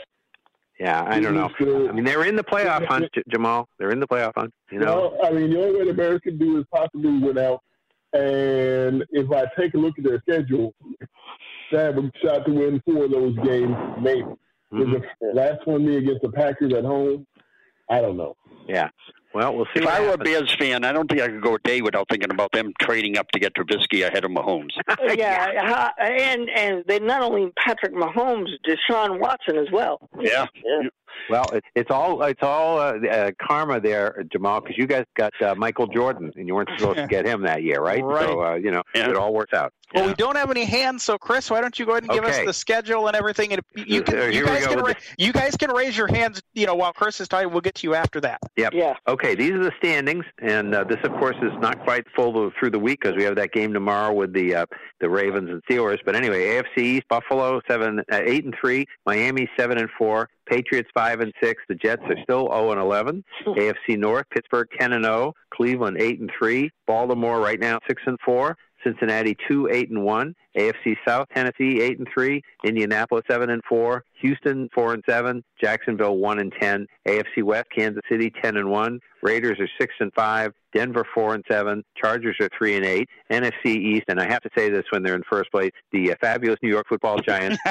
Yeah, 0.79 1.05
I 1.07 1.21
don't 1.21 1.35
know. 1.35 1.51
I 1.89 1.93
mean, 1.93 2.05
they're 2.05 2.25
in 2.25 2.37
the 2.37 2.45
playoff 2.45 2.87
hunt, 2.87 3.11
Jamal. 3.29 3.69
They're 3.79 3.91
in 3.91 4.01
the 4.01 4.09
playoff 4.09 4.33
hunt. 4.37 4.53
You 4.71 4.79
know. 4.79 5.17
Well, 5.21 5.27
I 5.27 5.31
mean, 5.33 5.51
the 5.51 5.63
only 5.63 5.79
way 5.81 5.87
the 5.87 5.95
Bears 5.95 6.21
can 6.23 6.39
do 6.39 6.59
is 6.59 6.65
possibly 6.73 7.19
win 7.19 7.39
out. 7.39 7.63
And 8.13 9.05
if 9.11 9.31
I 9.31 9.45
take 9.59 9.75
a 9.75 9.79
look 9.79 9.99
at 9.99 10.05
their 10.05 10.21
schedule, 10.29 10.75
they 11.71 11.79
have 11.79 11.99
a 11.99 12.11
shot 12.23 12.45
to 12.47 12.53
win 12.53 12.83
four 12.85 13.05
of 13.05 13.11
those 13.13 13.37
games, 13.45 13.77
maybe. 14.01 14.25
Mm-hmm. 14.73 14.93
the 15.21 15.35
last 15.35 15.67
one 15.67 15.85
be 15.85 15.97
against 15.97 16.23
the 16.23 16.31
Packers 16.31 16.73
at 16.73 16.85
home, 16.85 17.27
I 17.91 18.01
don't 18.01 18.17
know. 18.17 18.37
Yeah. 18.69 18.89
Well, 19.33 19.55
we'll 19.57 19.67
see. 19.67 19.83
If 19.83 19.87
I 19.87 20.01
were 20.01 20.15
a. 20.15 20.19
Bears 20.19 20.55
fan, 20.59 20.85
I 20.85 20.93
don't 20.93 21.09
think 21.09 21.21
I 21.21 21.29
could 21.29 21.43
go 21.43 21.55
a 21.55 21.59
day 21.61 21.83
without 21.83 22.07
thinking 22.11 22.33
about 22.33 22.51
them 22.53 22.73
trading 22.81 23.17
up 23.17 23.29
to 23.31 23.39
get 23.39 23.55
Trubisky 23.55 24.07
ahead 24.07 24.25
of 24.25 24.31
Mahomes. 24.33 24.71
yeah, 25.17 25.47
ha- 25.65 25.93
and 26.01 26.51
and 26.51 26.85
they 26.89 26.99
not 26.99 27.23
only 27.23 27.53
Patrick 27.57 27.95
Mahomes, 27.95 28.49
Deshaun 28.67 29.21
Watson 29.21 29.57
as 29.57 29.69
well. 29.73 30.01
Yeah. 30.19 30.47
Well, 31.29 31.45
it, 31.53 31.65
it's 31.75 31.91
all 31.91 32.23
it's 32.23 32.43
all 32.43 32.79
uh, 32.79 32.95
uh, 33.07 33.31
karma 33.41 33.81
there, 33.81 34.25
Jamal, 34.33 34.61
because 34.61 34.77
you 34.79 34.87
guys 34.87 35.05
got 35.17 35.33
uh, 35.43 35.55
Michael 35.55 35.87
Jordan, 35.87 36.33
and 36.37 36.47
you 36.47 36.55
weren't 36.55 36.71
supposed 36.79 36.99
to 36.99 37.07
get 37.09 37.27
him 37.27 37.43
that 37.43 37.63
year, 37.63 37.81
right? 37.81 38.03
Right. 38.03 38.27
So 38.29 38.43
uh, 38.45 38.55
you 38.55 38.71
know, 38.71 38.83
it 38.95 39.17
all 39.17 39.33
works 39.33 39.53
out. 39.53 39.73
Well, 39.93 40.07
we 40.07 40.15
don't 40.15 40.37
have 40.37 40.53
any 40.53 40.65
hands, 40.65 41.03
so 41.03 41.19
Chris, 41.19 41.51
why 41.51 41.61
don't 41.61 41.77
you 41.77 41.85
go 41.85 41.93
ahead 41.93 42.05
and 42.05 42.13
give 42.13 42.23
us 42.25 42.39
the 42.47 42.53
schedule 42.53 43.09
and 43.09 43.17
everything? 43.17 43.53
And 43.53 43.61
you 43.75 44.03
can, 44.05 44.21
Uh, 44.21 44.25
you 44.27 44.45
guys 44.47 44.65
can, 44.65 44.79
ra- 44.79 44.93
you 45.19 45.33
guys 45.33 45.57
can 45.57 45.73
raise 45.73 45.97
your 45.99 46.07
hands. 46.07 46.41
You 46.55 46.67
know, 46.67 46.77
while 46.77 46.93
Chris 46.93 47.21
is 47.21 47.27
talking, 47.27 47.51
we'll 47.51 47.61
get 47.61 47.75
to 47.77 47.89
you 47.89 47.97
after 47.97 48.21
that. 48.21 48.39
Yep. 48.57 48.73
Yeah. 48.73 48.95
Okay, 49.09 49.35
these 49.35 49.51
are 49.51 49.65
the 49.65 49.73
standings, 49.79 50.25
and 50.41 50.77
uh, 50.77 50.85
this, 50.85 50.99
of 51.03 51.11
course, 51.15 51.35
is 51.43 51.51
not 51.59 51.83
quite 51.83 52.05
full 52.15 52.33
to- 52.35 52.53
through 52.57 52.71
the 52.71 52.79
week 52.79 53.01
because 53.03 53.17
we 53.17 53.25
have 53.25 53.35
that 53.35 53.51
game 53.51 53.73
tomorrow 53.73 54.13
with 54.15 54.33
the 54.33 54.55
uh, 54.55 54.67
the 55.01 55.11
Ravens 55.11 55.51
and 55.51 55.61
Steelers. 55.69 55.99
But 56.05 56.15
anyway, 56.15 56.45
AFC 56.63 56.79
East: 56.83 57.09
Buffalo 57.09 57.61
seven, 57.69 57.99
uh, 58.13 58.21
eight 58.23 58.45
and 58.45 58.55
three, 58.61 58.87
Miami 59.07 59.51
seven 59.59 59.77
and 59.77 59.89
four, 59.99 60.29
Patriots 60.51 60.91
five 60.95 61.21
and 61.21 61.33
six. 61.43 61.63
The 61.69 61.77
Jets 61.77 62.03
are 62.07 62.17
still 62.23 62.47
zero 62.47 62.73
and 62.73 62.81
eleven. 62.81 63.25
Mm. 63.47 63.57
AFC 63.57 63.99
North: 63.99 64.27
Pittsburgh 64.35 64.69
ten 64.79 64.93
and 64.93 65.05
zero, 65.05 65.33
Cleveland 65.55 65.99
eight 66.01 66.21
and 66.21 66.31
three, 66.39 66.71
Baltimore 66.87 67.41
right 67.41 67.61
now 67.61 67.79
six 67.87 68.03
and 68.07 68.19
four. 68.25 68.57
Cincinnati 68.85 69.37
two 69.49 69.69
eight 69.71 69.91
and 69.91 70.03
one, 70.03 70.35
AFC 70.57 70.97
South 71.07 71.27
Tennessee 71.35 71.81
eight 71.81 71.99
and 71.99 72.09
three, 72.13 72.43
Indianapolis 72.65 73.25
seven 73.31 73.51
and 73.51 73.63
four, 73.69 74.05
Houston 74.21 74.69
four 74.75 74.93
and 74.95 75.03
seven, 75.09 75.43
Jacksonville 75.63 76.17
one 76.17 76.39
and 76.39 76.53
ten, 76.61 76.87
AFC 77.07 77.43
West 77.43 77.67
Kansas 77.77 78.03
City 78.11 78.33
ten 78.43 78.57
and 78.57 78.71
one, 78.71 79.01
Raiders 79.23 79.59
are 79.61 79.69
six 79.79 79.95
and 80.01 80.13
five, 80.15 80.53
Denver 80.75 81.05
four 81.15 81.35
and 81.35 81.45
seven, 81.51 81.85
Chargers 81.97 82.37
are 82.41 82.49
three 82.57 82.77
and 82.77 82.85
eight, 82.85 83.09
NFC 83.31 83.77
East, 83.77 84.05
and 84.09 84.21
I 84.21 84.31
have 84.31 84.41
to 84.43 84.51
say 84.57 84.71
this 84.71 84.85
when 84.91 85.03
they're 85.03 85.15
in 85.15 85.23
first 85.31 85.51
place, 85.51 85.71
the 85.93 86.13
uh, 86.13 86.15
fabulous 86.21 86.59
New 86.63 86.71
York 86.71 86.87
Football 86.89 87.19
Giants. 87.19 87.59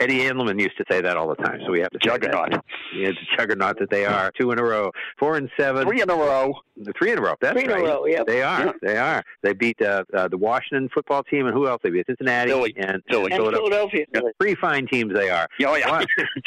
Eddie 0.00 0.20
Andelman 0.20 0.60
used 0.60 0.76
to 0.78 0.84
say 0.90 1.00
that 1.00 1.16
all 1.16 1.28
the 1.28 1.36
time, 1.36 1.60
so 1.64 1.72
we 1.72 1.80
have 1.80 1.90
to 1.90 1.98
say 2.02 2.10
that. 2.10 2.22
Juggernaut. 2.22 2.64
Yeah, 2.94 3.08
it's 3.08 3.18
a 3.18 3.36
juggernaut 3.36 3.78
that 3.78 3.90
they 3.90 4.04
are. 4.04 4.30
Two 4.38 4.50
in 4.52 4.58
a 4.58 4.64
row, 4.64 4.90
four 5.18 5.36
and 5.36 5.48
seven, 5.58 5.86
Three 5.86 6.02
in 6.02 6.10
a 6.10 6.14
row. 6.14 6.54
Three 6.98 7.12
in 7.12 7.18
a 7.18 7.22
row. 7.22 7.34
That's 7.40 7.54
Three 7.54 7.64
in 7.64 7.70
a 7.70 7.74
right. 7.74 7.84
row, 7.84 8.06
yep. 8.06 8.26
They 8.26 8.42
are. 8.42 8.66
Yeah. 8.66 8.72
They 8.82 8.96
are. 8.96 9.22
They 9.42 9.52
beat 9.52 9.80
uh, 9.82 10.04
uh, 10.14 10.28
the 10.28 10.38
Washington 10.38 10.88
football 10.92 11.22
team, 11.24 11.46
and 11.46 11.54
who 11.54 11.68
else? 11.68 11.80
They 11.82 11.90
beat 11.90 12.06
Cincinnati 12.06 12.50
Philly. 12.50 12.74
and, 12.76 13.02
Philly. 13.10 13.32
and 13.32 13.32
And 13.42 13.54
Philadelphia. 13.54 14.04
Philadelphia. 14.12 14.32
Three 14.40 14.54
fine 14.56 14.86
teams 14.86 15.12
they 15.14 15.30
are. 15.30 15.46
Oh, 15.66 15.74
yeah. 15.74 16.04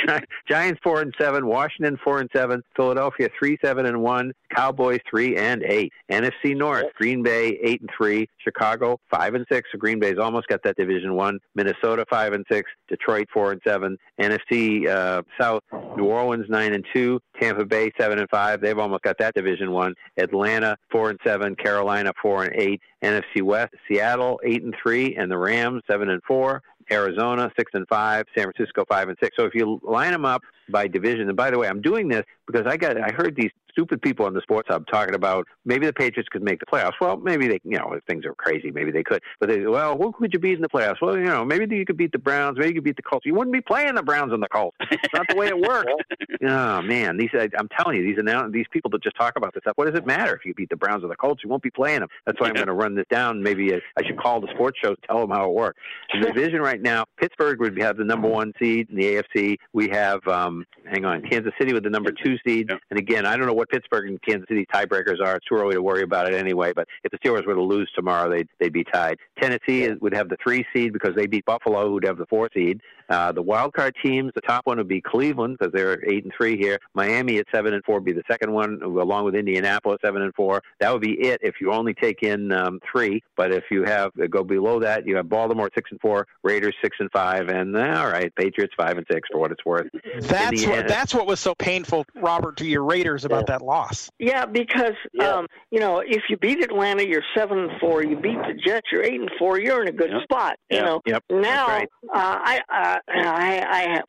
Giants 0.50 0.80
four 0.84 1.02
and 1.02 1.14
seven, 1.20 1.48
Washington 1.48 1.98
four 2.04 2.20
and 2.20 2.30
seven, 2.36 2.62
Philadelphia 2.76 3.30
three 3.38 3.58
seven 3.64 3.86
and 3.86 4.02
one, 4.02 4.32
Cowboys 4.56 5.00
three 5.10 5.36
and 5.38 5.64
eight, 5.64 5.92
NFC 6.12 6.56
North, 6.56 6.86
Green 6.98 7.24
Bay 7.24 7.58
eight 7.64 7.82
and 7.82 7.90
three, 7.96 8.28
Chicago 8.38 9.00
five 9.10 9.34
and 9.36 9.46
six. 9.52 9.70
So 9.72 9.78
Green 9.78 10.00
Bay's 10.00 10.18
almost 10.20 10.48
got 10.48 10.62
that 10.64 10.76
Division 10.78 11.16
One. 11.16 11.40
Minnesota 11.56 12.06
five 12.10 12.34
and 12.34 12.46
six, 12.52 12.70
Detroit 12.88 13.28
four 13.34 13.52
and 13.52 13.62
seven, 13.68 13.98
NFC 14.22 14.88
uh, 14.88 15.22
South, 15.40 15.62
New 15.98 16.06
Orleans 16.06 16.46
nine 16.50 16.74
and 16.74 16.86
two, 16.94 17.20
Tampa 17.40 17.66
Bay 17.66 17.92
seven 18.00 18.20
and 18.20 18.30
five. 18.30 18.62
They've 18.62 18.78
almost 18.78 19.04
got 19.04 19.18
that 19.20 19.34
Division 19.34 19.72
One. 19.72 19.94
Atlanta 20.18 20.78
four 20.92 21.10
and 21.10 21.20
seven, 21.26 21.56
Carolina 21.56 22.12
four 22.22 22.44
and 22.44 22.56
eight, 22.56 22.82
NFC 23.04 23.42
West, 23.42 23.74
Seattle 23.88 24.40
eight 24.44 24.64
and 24.64 24.76
three, 24.82 25.16
and 25.16 25.32
the 25.32 25.38
Rams 25.38 25.84
seven 25.90 26.10
and 26.10 26.22
four. 26.24 26.62
Arizona 26.92 27.52
six 27.58 27.72
and 27.74 27.88
five, 27.88 28.26
San 28.36 28.52
Francisco 28.52 28.86
five 28.88 29.10
and 29.10 29.18
six. 29.22 29.36
So 29.36 29.46
if 29.46 29.56
you 29.56 29.80
line 29.84 30.12
them 30.12 30.26
up 30.26 30.44
by 30.70 30.88
division, 30.88 31.28
and 31.28 31.36
by 31.36 31.50
the 31.50 31.58
way, 31.58 31.68
I'm 31.68 31.82
doing 31.82 32.08
this 32.08 32.24
because 32.46 32.66
I 32.68 32.78
got 32.78 32.98
I 32.98 33.12
heard 33.12 33.36
these 33.36 33.52
stupid 33.76 34.02
people 34.02 34.26
on 34.26 34.34
the 34.34 34.42
sports 34.42 34.68
hub 34.72 34.86
talking 34.88 35.16
about 35.16 35.48
maybe 35.66 35.86
the 35.86 35.94
Patriots 35.94 36.30
could 36.30 36.44
make 36.44 36.60
the 36.60 36.66
playoffs. 36.66 36.94
Well, 37.02 37.18
maybe 37.18 37.48
they, 37.48 37.60
you 37.64 37.78
know, 37.78 37.92
if 37.94 38.04
things 38.06 38.26
are 38.26 38.34
crazy, 38.34 38.72
maybe 38.72 38.92
they 38.92 39.04
could. 39.04 39.22
But 39.40 39.50
they, 39.50 39.66
well, 39.66 39.98
who 39.98 40.12
could 40.14 40.34
you 40.34 40.40
beat 40.40 40.56
in 40.56 40.62
the 40.62 40.70
playoffs? 40.70 41.02
Well, 41.02 41.18
you 41.18 41.26
know, 41.26 41.44
maybe 41.44 41.76
you 41.76 41.86
could 41.86 41.98
beat 41.98 42.12
the 42.12 42.20
Browns, 42.20 42.58
maybe 42.58 42.70
you 42.70 42.76
could 42.76 42.84
beat 42.84 42.96
the 42.96 43.02
Colts. 43.02 43.26
You 43.26 43.34
wouldn't 43.34 43.54
be 43.54 43.62
playing 43.62 43.96
the 43.96 44.04
Browns 44.04 44.34
and 44.34 44.42
the 44.42 44.48
Colts. 44.48 44.78
It's 44.92 45.14
not 45.14 45.26
the 45.30 45.36
way 45.36 45.48
it 45.48 45.60
works. 45.60 45.92
oh 46.48 46.82
man, 46.82 47.18
these 47.18 47.30
I- 47.34 47.50
I'm 47.58 47.70
telling 47.78 47.98
you, 47.98 48.04
these 48.04 48.18
annou- 48.18 48.52
these 48.52 48.66
people 48.72 48.90
that 48.92 49.04
just 49.04 49.16
talk 49.16 49.34
about 49.38 49.54
this 49.54 49.62
stuff. 49.62 49.74
What 49.76 49.86
does 49.86 49.98
it 49.98 50.06
matter 50.06 50.36
if 50.36 50.46
you 50.46 50.54
beat 50.54 50.70
the 50.70 50.76
Browns 50.76 51.04
or 51.04 51.08
the 51.08 51.16
Colts? 51.16 51.44
You 51.44 51.50
won't 51.50 51.64
be 51.64 51.72
playing 51.72 52.00
them. 52.00 52.10
That's 52.26 52.40
why 52.40 52.48
I'm 52.48 52.54
going 52.54 52.68
to 52.68 52.74
run 52.74 52.96
this 52.96 53.06
down. 53.10 53.42
Maybe 53.42 53.74
I 53.74 53.80
I 53.98 54.06
should 54.06 54.18
call 54.18 54.42
the 54.42 54.48
sports 54.54 54.78
shows, 54.84 54.98
tell 55.08 55.20
them 55.20 55.30
how 55.32 55.46
it 55.46 55.54
works. 55.54 55.80
In 56.14 56.22
the 56.22 56.28
division 56.34 56.62
right 56.62 56.82
now, 56.82 57.06
Pittsburgh 57.18 57.60
would 57.60 57.80
have 57.82 57.98
the 57.98 58.04
number 58.04 58.28
one 58.28 58.54
seed 58.60 58.90
in 58.90 58.96
the 58.96 59.24
AFC. 59.36 59.58
We 59.74 59.90
have, 59.90 60.26
um, 60.28 60.66
hang 60.86 61.06
on, 61.06 61.22
Kansas 61.30 61.54
City 61.60 61.74
with 61.74 61.84
the 61.84 61.90
number 61.90 62.12
two 62.12 62.38
seed. 62.46 62.70
And 62.90 63.00
again, 63.00 63.26
I 63.26 63.38
don't 63.38 63.46
know 63.46 63.54
what 63.54 63.65
Pittsburgh 63.66 64.10
and 64.10 64.22
Kansas 64.22 64.48
City 64.48 64.66
tiebreakers 64.74 65.22
are. 65.24 65.36
It's 65.36 65.46
too 65.46 65.56
early 65.56 65.76
to 65.76 65.82
worry 65.82 66.04
about 66.04 66.32
it 66.32 66.36
anyway. 66.36 66.74
But 66.74 66.88
if 67.04 67.12
the 67.12 67.18
Steelers 67.20 67.46
were 67.46 67.56
to 67.56 67.62
lose 67.62 67.90
tomorrow, 67.96 68.30
they'd 68.30 68.48
they'd 68.60 68.74
be 68.74 68.84
tied. 68.84 69.18
Tennessee 69.40 69.90
would 70.02 70.14
have 70.14 70.30
the 70.30 70.38
three 70.44 70.66
seed 70.74 70.94
because 70.94 71.16
they 71.16 71.28
beat 71.28 71.46
Buffalo, 71.46 71.90
who'd 71.90 72.06
have 72.06 72.18
the 72.18 72.26
four 72.26 72.50
seed. 72.54 72.82
Uh, 73.10 73.32
the 73.32 73.42
wild 73.42 73.74
card 73.74 73.96
teams, 74.04 74.32
the 74.36 74.42
top 74.42 74.66
one 74.66 74.78
would 74.78 74.88
be 74.88 75.02
Cleveland 75.02 75.58
because 75.60 75.74
they're 75.74 76.04
eight 76.10 76.24
and 76.24 76.34
three 76.36 76.58
here. 76.58 76.80
Miami 76.94 77.38
at 77.38 77.46
seven 77.54 77.74
and 77.74 77.84
four 77.84 77.96
would 77.96 78.06
be 78.06 78.14
the 78.14 78.24
second 78.30 78.52
one, 78.52 78.80
along 78.84 79.26
with 79.26 79.36
Indianapolis 79.36 80.00
seven 80.04 80.22
and 80.22 80.34
four. 80.34 80.62
That 80.80 80.92
would 80.92 81.02
be 81.02 81.14
it 81.22 81.40
if 81.44 81.56
you 81.62 81.72
only 81.72 81.94
take 81.94 82.24
in 82.24 82.52
um, 82.52 82.80
three. 82.92 83.24
But 83.38 83.52
if 83.54 83.66
you 83.72 83.84
have 83.84 84.12
go 84.30 84.44
below 84.44 84.80
that, 84.80 85.06
you 85.06 85.16
have 85.18 85.30
Baltimore 85.30 85.70
six 85.76 85.92
and 85.92 86.00
four, 86.00 86.28
Raiders 86.44 86.76
six 86.82 86.98
and 87.00 87.10
five, 87.12 87.50
and 87.50 87.76
uh, 87.76 87.80
all 88.00 88.08
right, 88.08 88.34
Patriots 88.36 88.74
five 88.78 88.98
and 88.98 89.06
six 89.12 89.28
for 89.32 89.40
what 89.40 89.52
it's 89.52 89.66
worth. 89.66 89.88
That's 90.22 90.64
In 90.64 90.70
the 90.70 90.76
what 90.76 90.88
that's 90.88 91.14
what 91.14 91.28
was 91.28 91.40
so 91.40 91.54
painful, 91.56 92.06
Robert, 92.16 92.58
to 92.58 92.66
your 92.66 92.84
Raiders 92.84 93.26
about 93.26 93.48
that 93.48 93.62
loss. 93.62 94.10
Yeah, 94.20 94.46
because 94.46 94.96
um, 95.22 95.48
you 95.72 95.80
know, 95.80 96.00
if 96.00 96.24
you 96.30 96.38
beat 96.38 96.64
Atlanta, 96.64 97.04
you're 97.04 97.24
seven 97.36 97.60
and 97.60 97.72
four. 97.80 98.04
You 98.04 98.16
beat 98.16 98.38
the 98.38 98.54
Jets, 98.66 98.88
you're 98.92 99.04
eight 99.04 99.20
and 99.20 99.32
four. 99.38 99.60
You're 99.60 99.82
in 99.82 99.88
a 99.90 99.92
good 99.92 100.12
spot. 100.24 100.58
You 100.70 100.78
Yep. 100.78 100.86
know. 100.86 101.02
Yep. 101.06 101.24
Now, 101.30 101.68
right. 101.68 101.90
uh, 102.14 102.60
I, 102.70 102.95
I, 103.08 103.66
I 103.70 103.82
have 103.96 104.06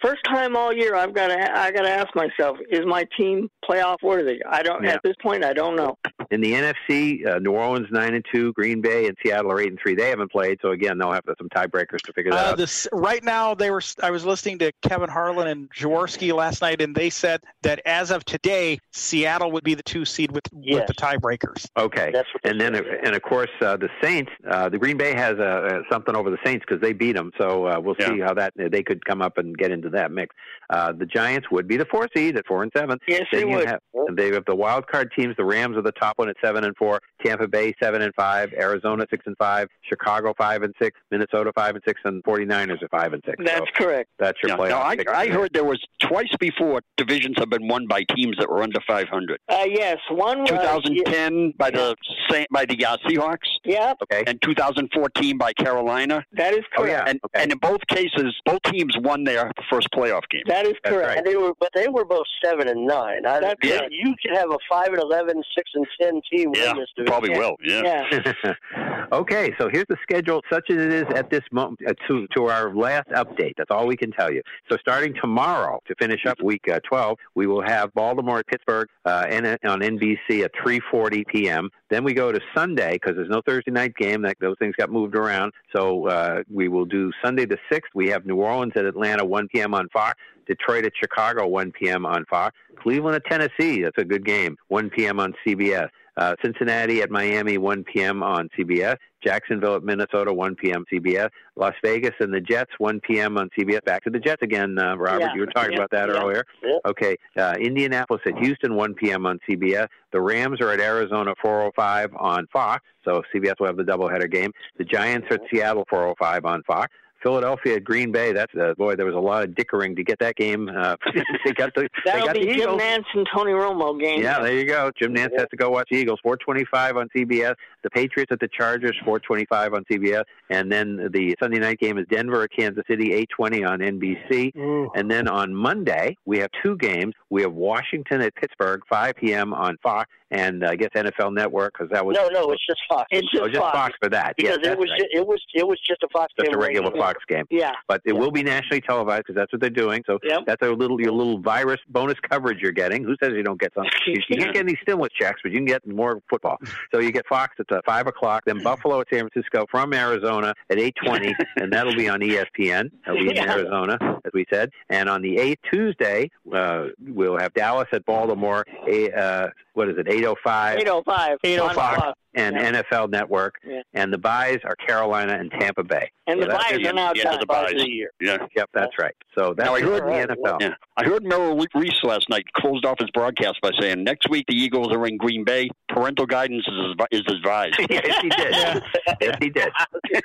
first 0.00 0.22
time 0.24 0.56
all 0.56 0.72
year. 0.72 0.94
I've 0.94 1.14
got 1.14 1.28
to, 1.28 1.58
I 1.58 1.70
got 1.70 1.82
to 1.82 1.90
ask 1.90 2.08
myself: 2.14 2.58
Is 2.70 2.82
my 2.86 3.04
team 3.16 3.50
playoff 3.68 3.96
worthy? 4.02 4.40
I 4.48 4.62
don't. 4.62 4.82
Yeah. 4.84 4.94
At 4.94 5.00
this 5.02 5.16
point, 5.22 5.44
I 5.44 5.52
don't 5.52 5.76
know. 5.76 5.96
In 6.30 6.40
the 6.40 6.52
NFC, 6.52 7.26
uh, 7.26 7.40
New 7.40 7.50
Orleans 7.52 7.88
nine 7.90 8.14
and 8.14 8.24
two, 8.32 8.52
Green 8.52 8.80
Bay 8.80 9.08
and 9.08 9.16
Seattle 9.20 9.50
are 9.50 9.60
eight 9.60 9.68
and 9.70 9.78
three. 9.82 9.96
They 9.96 10.10
haven't 10.10 10.30
played, 10.30 10.60
so 10.62 10.70
again, 10.70 10.96
they'll 10.96 11.10
have 11.10 11.24
some 11.36 11.48
tiebreakers 11.48 12.02
to 12.02 12.12
figure 12.12 12.30
that 12.30 12.46
Uh, 12.46 12.50
out. 12.50 12.56
this 12.56 12.86
right 12.92 13.24
now, 13.24 13.52
they 13.52 13.72
were. 13.72 13.82
I 14.00 14.12
was 14.12 14.24
listening 14.24 14.58
to 14.60 14.70
Kevin 14.82 15.10
Harlan 15.10 15.48
and 15.48 15.68
Jaworski 15.72 16.32
last 16.32 16.62
night, 16.62 16.80
and 16.80 16.94
they 16.94 17.10
said 17.10 17.42
that 17.62 17.80
as 17.84 18.12
of 18.12 18.24
today, 18.24 18.78
Seattle 18.92 19.50
would 19.50 19.64
be 19.64 19.74
the 19.74 19.82
two 19.82 20.04
seed 20.04 20.30
with 20.30 20.44
with 20.52 20.86
the 20.86 20.94
tiebreakers. 20.94 21.66
Okay, 21.76 22.12
and 22.44 22.60
then 22.60 22.76
and 22.76 23.16
of 23.16 23.22
course 23.22 23.50
uh, 23.60 23.76
the 23.76 23.88
Saints, 24.00 24.30
uh, 24.48 24.68
the 24.68 24.78
Green 24.78 24.96
Bay 24.96 25.14
has 25.16 25.36
uh, 25.40 25.42
uh, 25.42 25.82
something 25.90 26.14
over 26.14 26.30
the 26.30 26.38
Saints 26.44 26.64
because 26.64 26.80
they 26.80 26.92
beat 26.92 27.16
them. 27.16 27.32
So 27.38 27.66
uh, 27.66 27.80
we'll 27.80 27.96
see 27.96 28.20
how 28.20 28.34
that 28.34 28.52
they 28.56 28.84
could 28.84 29.04
come 29.04 29.20
up 29.20 29.36
and 29.36 29.58
get 29.58 29.72
into 29.72 29.90
that 29.90 30.12
mix. 30.12 30.32
Uh, 30.70 30.92
the 30.92 31.06
Giants 31.06 31.50
would 31.50 31.66
be 31.66 31.76
the 31.76 31.86
four 31.86 32.08
seed 32.14 32.36
at 32.36 32.46
four 32.46 32.62
and 32.62 32.70
seven. 32.76 33.00
Yes, 33.08 33.22
then 33.32 33.40
they 33.40 33.56
would. 33.56 33.66
Have, 33.66 33.80
they 34.12 34.32
have 34.32 34.44
the 34.44 34.54
wild 34.54 34.86
card 34.86 35.10
teams. 35.16 35.34
The 35.36 35.44
Rams 35.44 35.76
are 35.76 35.82
the 35.82 35.90
top 35.90 36.19
one 36.20 36.28
at 36.28 36.36
seven 36.42 36.64
and 36.64 36.76
four. 36.76 37.00
Tampa 37.24 37.48
Bay 37.48 37.74
seven 37.82 38.02
and 38.02 38.14
five. 38.14 38.52
Arizona 38.52 39.06
six 39.10 39.24
and 39.26 39.36
five. 39.38 39.68
Chicago 39.82 40.34
five 40.38 40.62
and 40.62 40.74
six. 40.80 40.98
Minnesota 41.10 41.52
five 41.54 41.74
and 41.74 41.82
six. 41.86 42.00
And 42.04 42.22
49ers 42.24 42.82
are 42.82 42.88
five 42.90 43.12
and 43.12 43.22
six. 43.26 43.36
That's 43.44 43.60
so 43.60 43.84
correct. 43.84 44.08
That's 44.18 44.38
your 44.42 44.50
Yeah, 44.52 44.56
playoff. 44.56 45.04
no, 45.04 45.12
I, 45.12 45.20
I 45.22 45.28
heard 45.28 45.50
there 45.52 45.64
was 45.64 45.80
twice 46.00 46.30
before 46.38 46.80
divisions 46.96 47.36
have 47.38 47.50
been 47.50 47.66
won 47.68 47.86
by 47.86 48.02
teams 48.14 48.36
that 48.38 48.48
were 48.48 48.62
under 48.62 48.80
500. 48.86 49.38
Uh, 49.48 49.64
yes, 49.68 49.98
one 50.10 50.40
was 50.40 50.50
2010 50.50 51.52
by 51.58 51.70
the 51.70 51.96
Sa- 52.28 52.44
by 52.52 52.64
the 52.64 52.84
uh, 52.84 52.96
Seahawks. 53.06 53.38
Yeah. 53.64 53.94
Okay. 54.02 54.24
And 54.26 54.40
2014 54.42 55.38
by 55.38 55.52
Carolina. 55.54 56.24
That 56.32 56.54
is 56.54 56.60
Oh, 56.76 56.82
correct. 56.82 57.08
And, 57.08 57.20
and 57.34 57.52
in 57.52 57.58
both 57.58 57.80
cases, 57.88 58.34
both 58.44 58.62
teams 58.64 58.94
won 59.00 59.24
their 59.24 59.50
first 59.70 59.88
playoff 59.94 60.22
game. 60.30 60.42
That 60.46 60.66
is 60.66 60.74
correct. 60.84 61.08
right. 61.08 61.18
And 61.18 61.26
they 61.26 61.36
were, 61.36 61.52
but 61.58 61.70
they 61.74 61.88
were 61.88 62.04
both 62.04 62.26
seven 62.44 62.68
and 62.68 62.86
nine. 62.86 63.26
I, 63.26 63.40
That's 63.40 63.58
yeah, 63.62 63.80
you 63.90 64.14
could 64.22 64.36
have 64.36 64.50
a 64.50 64.58
five 64.70 64.88
and 64.88 64.98
eleven, 65.02 65.42
six 65.56 65.70
and 65.74 65.86
ten 66.00 66.09
team 66.30 66.52
Yeah, 66.54 66.72
win 66.72 66.78
this 66.78 66.88
division. 66.96 67.06
probably 67.06 67.30
will. 67.30 67.56
Yeah. 67.62 68.04
Yeah. 68.10 68.54
okay, 69.12 69.54
so 69.58 69.68
here's 69.70 69.86
the 69.88 69.96
schedule, 70.02 70.42
such 70.50 70.70
as 70.70 70.76
it 70.76 70.92
is 70.92 71.04
at 71.14 71.30
this 71.30 71.42
moment, 71.52 71.80
uh, 71.86 71.92
to, 72.08 72.26
to 72.36 72.46
our 72.46 72.74
last 72.74 73.08
update. 73.10 73.54
That's 73.56 73.70
all 73.70 73.86
we 73.86 73.96
can 73.96 74.10
tell 74.12 74.32
you. 74.32 74.42
So 74.70 74.76
starting 74.80 75.14
tomorrow 75.20 75.80
to 75.86 75.94
finish 75.96 76.26
up 76.26 76.42
week 76.42 76.62
uh, 76.70 76.80
12, 76.88 77.18
we 77.34 77.46
will 77.46 77.62
have 77.62 77.92
Baltimore, 77.94 78.40
at 78.40 78.46
Pittsburgh, 78.46 78.88
uh, 79.04 79.26
and, 79.28 79.46
on 79.46 79.80
NBC 79.80 80.44
at 80.44 80.52
3:40 80.54 81.26
p.m. 81.26 81.70
Then 81.90 82.04
we 82.04 82.14
go 82.14 82.32
to 82.32 82.40
Sunday 82.54 82.92
because 82.94 83.16
there's 83.16 83.28
no 83.28 83.42
Thursday 83.46 83.70
night 83.70 83.94
game. 83.96 84.22
That 84.22 84.36
those 84.40 84.56
things 84.58 84.74
got 84.76 84.90
moved 84.90 85.16
around. 85.16 85.52
So 85.74 86.06
uh, 86.06 86.42
we 86.52 86.68
will 86.68 86.84
do 86.84 87.10
Sunday 87.22 87.46
the 87.46 87.58
6th. 87.72 87.80
We 87.94 88.08
have 88.08 88.26
New 88.26 88.36
Orleans 88.36 88.72
at 88.76 88.84
Atlanta 88.84 89.24
1 89.24 89.48
p.m. 89.48 89.74
on 89.74 89.88
Fox. 89.88 90.18
Detroit 90.46 90.84
at 90.84 90.92
Chicago, 91.00 91.46
1 91.46 91.72
p.m. 91.72 92.04
on 92.04 92.24
Fox. 92.26 92.56
Cleveland 92.76 93.16
at 93.16 93.24
Tennessee, 93.26 93.82
that's 93.82 93.98
a 93.98 94.04
good 94.04 94.24
game, 94.24 94.56
1 94.68 94.90
p.m. 94.90 95.20
on 95.20 95.34
CBS. 95.46 95.88
Uh, 96.16 96.34
Cincinnati 96.42 97.02
at 97.02 97.10
Miami, 97.10 97.56
1 97.58 97.84
p.m. 97.84 98.22
on 98.22 98.48
CBS. 98.58 98.96
Jacksonville 99.22 99.76
at 99.76 99.82
Minnesota, 99.82 100.32
1 100.32 100.54
p.m. 100.56 100.84
CBS. 100.92 101.28
Las 101.56 101.74
Vegas 101.84 102.14
and 102.20 102.32
the 102.32 102.40
Jets, 102.40 102.70
1 102.78 103.00
p.m. 103.00 103.36
on 103.38 103.50
CBS. 103.58 103.84
Back 103.84 104.02
to 104.04 104.10
the 104.10 104.18
Jets 104.18 104.42
again, 104.42 104.78
uh, 104.78 104.96
Robert. 104.96 105.20
Yeah. 105.20 105.34
You 105.34 105.40
were 105.40 105.46
talking 105.46 105.72
Yeah. 105.72 105.78
about 105.78 105.90
that 105.90 106.08
Yeah. 106.08 106.20
earlier. 106.22 106.44
Okay. 106.86 107.16
Uh, 107.36 107.54
Indianapolis 107.60 108.22
at 108.26 108.36
Houston, 108.38 108.74
1 108.74 108.94
p.m. 108.94 109.26
on 109.26 109.38
CBS. 109.48 109.88
The 110.12 110.20
Rams 110.20 110.60
are 110.60 110.70
at 110.70 110.80
Arizona, 110.80 111.34
4:05 111.42 112.10
on 112.18 112.46
Fox. 112.52 112.82
So 113.04 113.22
CBS 113.32 113.54
will 113.60 113.66
have 113.66 113.76
the 113.76 113.84
doubleheader 113.84 114.30
game. 114.30 114.52
The 114.78 114.84
Giants 114.84 115.26
are 115.30 115.34
at 115.34 115.40
Seattle, 115.52 115.84
4:05 115.90 116.44
on 116.44 116.62
Fox. 116.64 116.90
Philadelphia 117.22 117.76
at 117.76 117.84
Green 117.84 118.12
Bay. 118.12 118.32
That's 118.32 118.52
uh, 118.54 118.74
boy. 118.74 118.96
There 118.96 119.06
was 119.06 119.14
a 119.14 119.18
lot 119.18 119.42
of 119.42 119.54
dickering 119.54 119.96
to 119.96 120.04
get 120.04 120.18
that 120.20 120.36
game. 120.36 120.68
Uh, 120.68 120.96
they 121.44 121.52
got 121.52 121.74
the 121.74 121.82
they 121.82 121.88
That'll 122.04 122.26
got 122.26 122.34
be 122.34 122.46
the 122.46 122.54
Jim 122.54 122.70
Nantz 122.70 123.04
and 123.14 123.26
Tony 123.34 123.52
Romo 123.52 123.98
game. 123.98 124.22
Yeah, 124.22 124.40
there 124.40 124.54
you 124.54 124.66
go. 124.66 124.90
Jim 124.98 125.14
Nantz 125.14 125.38
has 125.38 125.48
to 125.50 125.56
go 125.56 125.70
watch 125.70 125.88
the 125.90 125.96
Eagles. 125.96 126.18
425 126.22 126.96
on 126.96 127.08
CBS. 127.16 127.54
The 127.82 127.90
Patriots 127.90 128.30
at 128.32 128.40
the 128.40 128.48
Chargers. 128.48 128.96
425 129.04 129.74
on 129.74 129.84
CBS. 129.90 130.24
And 130.50 130.70
then 130.70 131.08
the 131.12 131.34
Sunday 131.40 131.58
night 131.58 131.78
game 131.78 131.98
is 131.98 132.06
Denver 132.10 132.42
at 132.42 132.50
Kansas 132.56 132.84
City. 132.88 133.12
820 133.12 133.64
on 133.64 133.78
NBC. 133.80 134.90
And 134.94 135.10
then 135.10 135.28
on 135.28 135.54
Monday 135.54 136.16
we 136.24 136.38
have 136.38 136.50
two 136.64 136.76
games. 136.76 137.14
We 137.30 137.42
have 137.42 137.52
Washington 137.52 138.20
at 138.22 138.34
Pittsburgh. 138.34 138.80
5 138.88 139.14
p.m. 139.16 139.52
on 139.54 139.76
Fox. 139.82 140.10
And 140.32 140.62
uh, 140.62 140.68
I 140.70 140.76
guess 140.76 140.90
NFL 140.94 141.34
Network 141.34 141.72
because 141.76 141.90
that 141.90 142.06
was 142.06 142.16
No, 142.16 142.28
no, 142.28 142.52
it's 142.52 142.64
just 142.64 142.78
Fox. 142.88 143.06
It's 143.10 143.26
oh, 143.36 143.48
just 143.48 143.58
Fox. 143.58 143.76
Fox. 143.76 143.94
for 144.00 144.08
that. 144.10 144.34
because 144.36 144.58
yes, 144.62 144.72
it 144.74 144.78
was 144.78 144.88
right. 144.88 145.00
ju- 145.00 145.08
it 145.12 145.26
was 145.26 145.42
it 145.54 145.66
was 145.66 145.76
just 145.84 146.04
a 146.04 146.08
Fox 146.12 146.32
just 146.38 146.46
game. 146.50 146.54
a 146.54 146.58
regular 146.62 146.86
radio. 146.90 147.02
Fox 147.02 147.18
game. 147.26 147.44
Yeah. 147.50 147.72
But 147.88 148.00
it 148.04 148.12
will 148.12 148.30
be 148.30 148.44
nationally 148.44 148.80
televised 148.80 149.24
because 149.26 149.34
that's 149.34 149.52
what 149.52 149.60
they're 149.60 149.70
doing. 149.70 150.04
So 150.06 150.20
Yep. 150.22 150.42
that's 150.46 150.62
a 150.64 150.70
little 150.70 151.00
your 151.00 151.10
little 151.10 151.40
virus 151.40 151.80
bonus 151.88 152.14
coverage 152.30 152.58
you're 152.62 152.70
getting. 152.70 153.02
Who 153.02 153.16
says 153.20 153.32
you 153.34 153.42
don't 153.42 153.60
get 153.60 153.72
some? 153.74 153.86
You, 154.06 154.14
you 154.28 154.36
can't 154.38 154.54
get 154.54 154.64
any 154.64 154.76
stimulus 154.82 155.12
checks, 155.18 155.40
but 155.42 155.50
you 155.52 155.58
can 155.58 155.66
get 155.66 155.86
more 155.86 156.20
football. 156.30 156.58
So 156.92 157.00
you 157.00 157.10
get 157.12 157.26
Fox 157.28 157.54
at 157.58 157.66
uh, 157.70 157.80
five 157.86 158.06
o'clock, 158.06 158.42
then 158.46 158.62
Buffalo 158.62 159.00
at 159.00 159.06
San 159.12 159.28
Francisco 159.28 159.66
from 159.70 159.92
Arizona 159.92 160.54
at 160.70 160.78
eight 160.78 160.94
twenty, 161.04 161.34
and 161.56 161.72
that'll 161.72 161.94
be 161.94 162.08
on 162.08 162.20
ESPN. 162.20 162.90
That'll 163.06 163.20
be 163.22 163.30
in 163.30 163.36
Yeah. 163.36 163.52
Arizona, 163.52 163.98
as 164.24 164.32
we 164.32 164.46
said. 164.52 164.70
And 164.88 165.08
on 165.08 165.22
the 165.22 165.38
eighth 165.38 165.60
Tuesday, 165.72 166.30
uh, 166.54 166.86
we'll 167.06 167.38
have 167.38 167.52
Dallas 167.54 167.88
at 167.92 168.04
Baltimore. 168.04 168.64
A, 168.88 169.10
uh, 169.12 169.48
what 169.80 169.88
is 169.88 169.96
it? 169.98 170.06
Eight 170.10 170.24
oh 170.26 170.36
five. 170.44 170.78
805. 170.78 171.38
on 171.62 171.74
Fox 171.74 171.96
Fox. 172.02 172.18
and 172.34 172.54
Yeah. 172.54 172.82
NFL 172.82 173.10
Network, 173.10 173.54
Yeah. 173.66 173.80
and 173.94 174.12
the 174.12 174.18
buys 174.18 174.58
are 174.64 174.76
Carolina 174.86 175.38
and 175.38 175.50
Tampa 175.58 175.82
Bay. 175.82 176.10
And 176.26 176.38
the 176.38 176.44
So 176.44 176.52
that's 176.52 176.64
buys 176.72 176.86
are 176.86 176.92
now 176.92 177.12
Yeah, 177.16 177.22
done. 177.24 177.40
the 177.40 177.46
Buys 177.46 177.64
buys. 177.64 177.72
of 177.72 177.78
the 177.80 177.90
year. 177.90 178.10
Yeah. 178.20 178.36
Yep, 178.54 178.70
that's 178.74 178.98
right. 179.00 179.14
So 179.36 179.54
that's 179.56 179.66
Now, 179.66 179.74
I 179.74 179.78
it 179.78 179.84
heard- 179.84 180.02
the 180.28 180.34
NFL. 180.34 180.58
Yeah, 180.60 180.74
I 180.98 181.04
heard 181.06 181.24
Merrill 181.24 181.56
Reese 181.74 182.04
last 182.04 182.28
night 182.28 182.44
closed 182.52 182.84
off 182.84 182.98
his 183.00 183.10
broadcast 183.12 183.58
by 183.62 183.70
saying, 183.80 184.04
"Next 184.04 184.28
week 184.28 184.44
the 184.48 184.54
Eagles 184.54 184.88
are 184.94 185.06
in 185.06 185.16
Green 185.16 185.44
Bay. 185.44 185.70
Parental 185.88 186.26
guidance 186.26 186.68
is 186.68 186.94
is 187.10 187.22
advised." 187.34 187.76
yes, 187.90 188.20
he 188.22 188.28
did. 188.28 188.54
Yes, 189.20 189.36
he 189.40 189.48
did. 189.50 189.68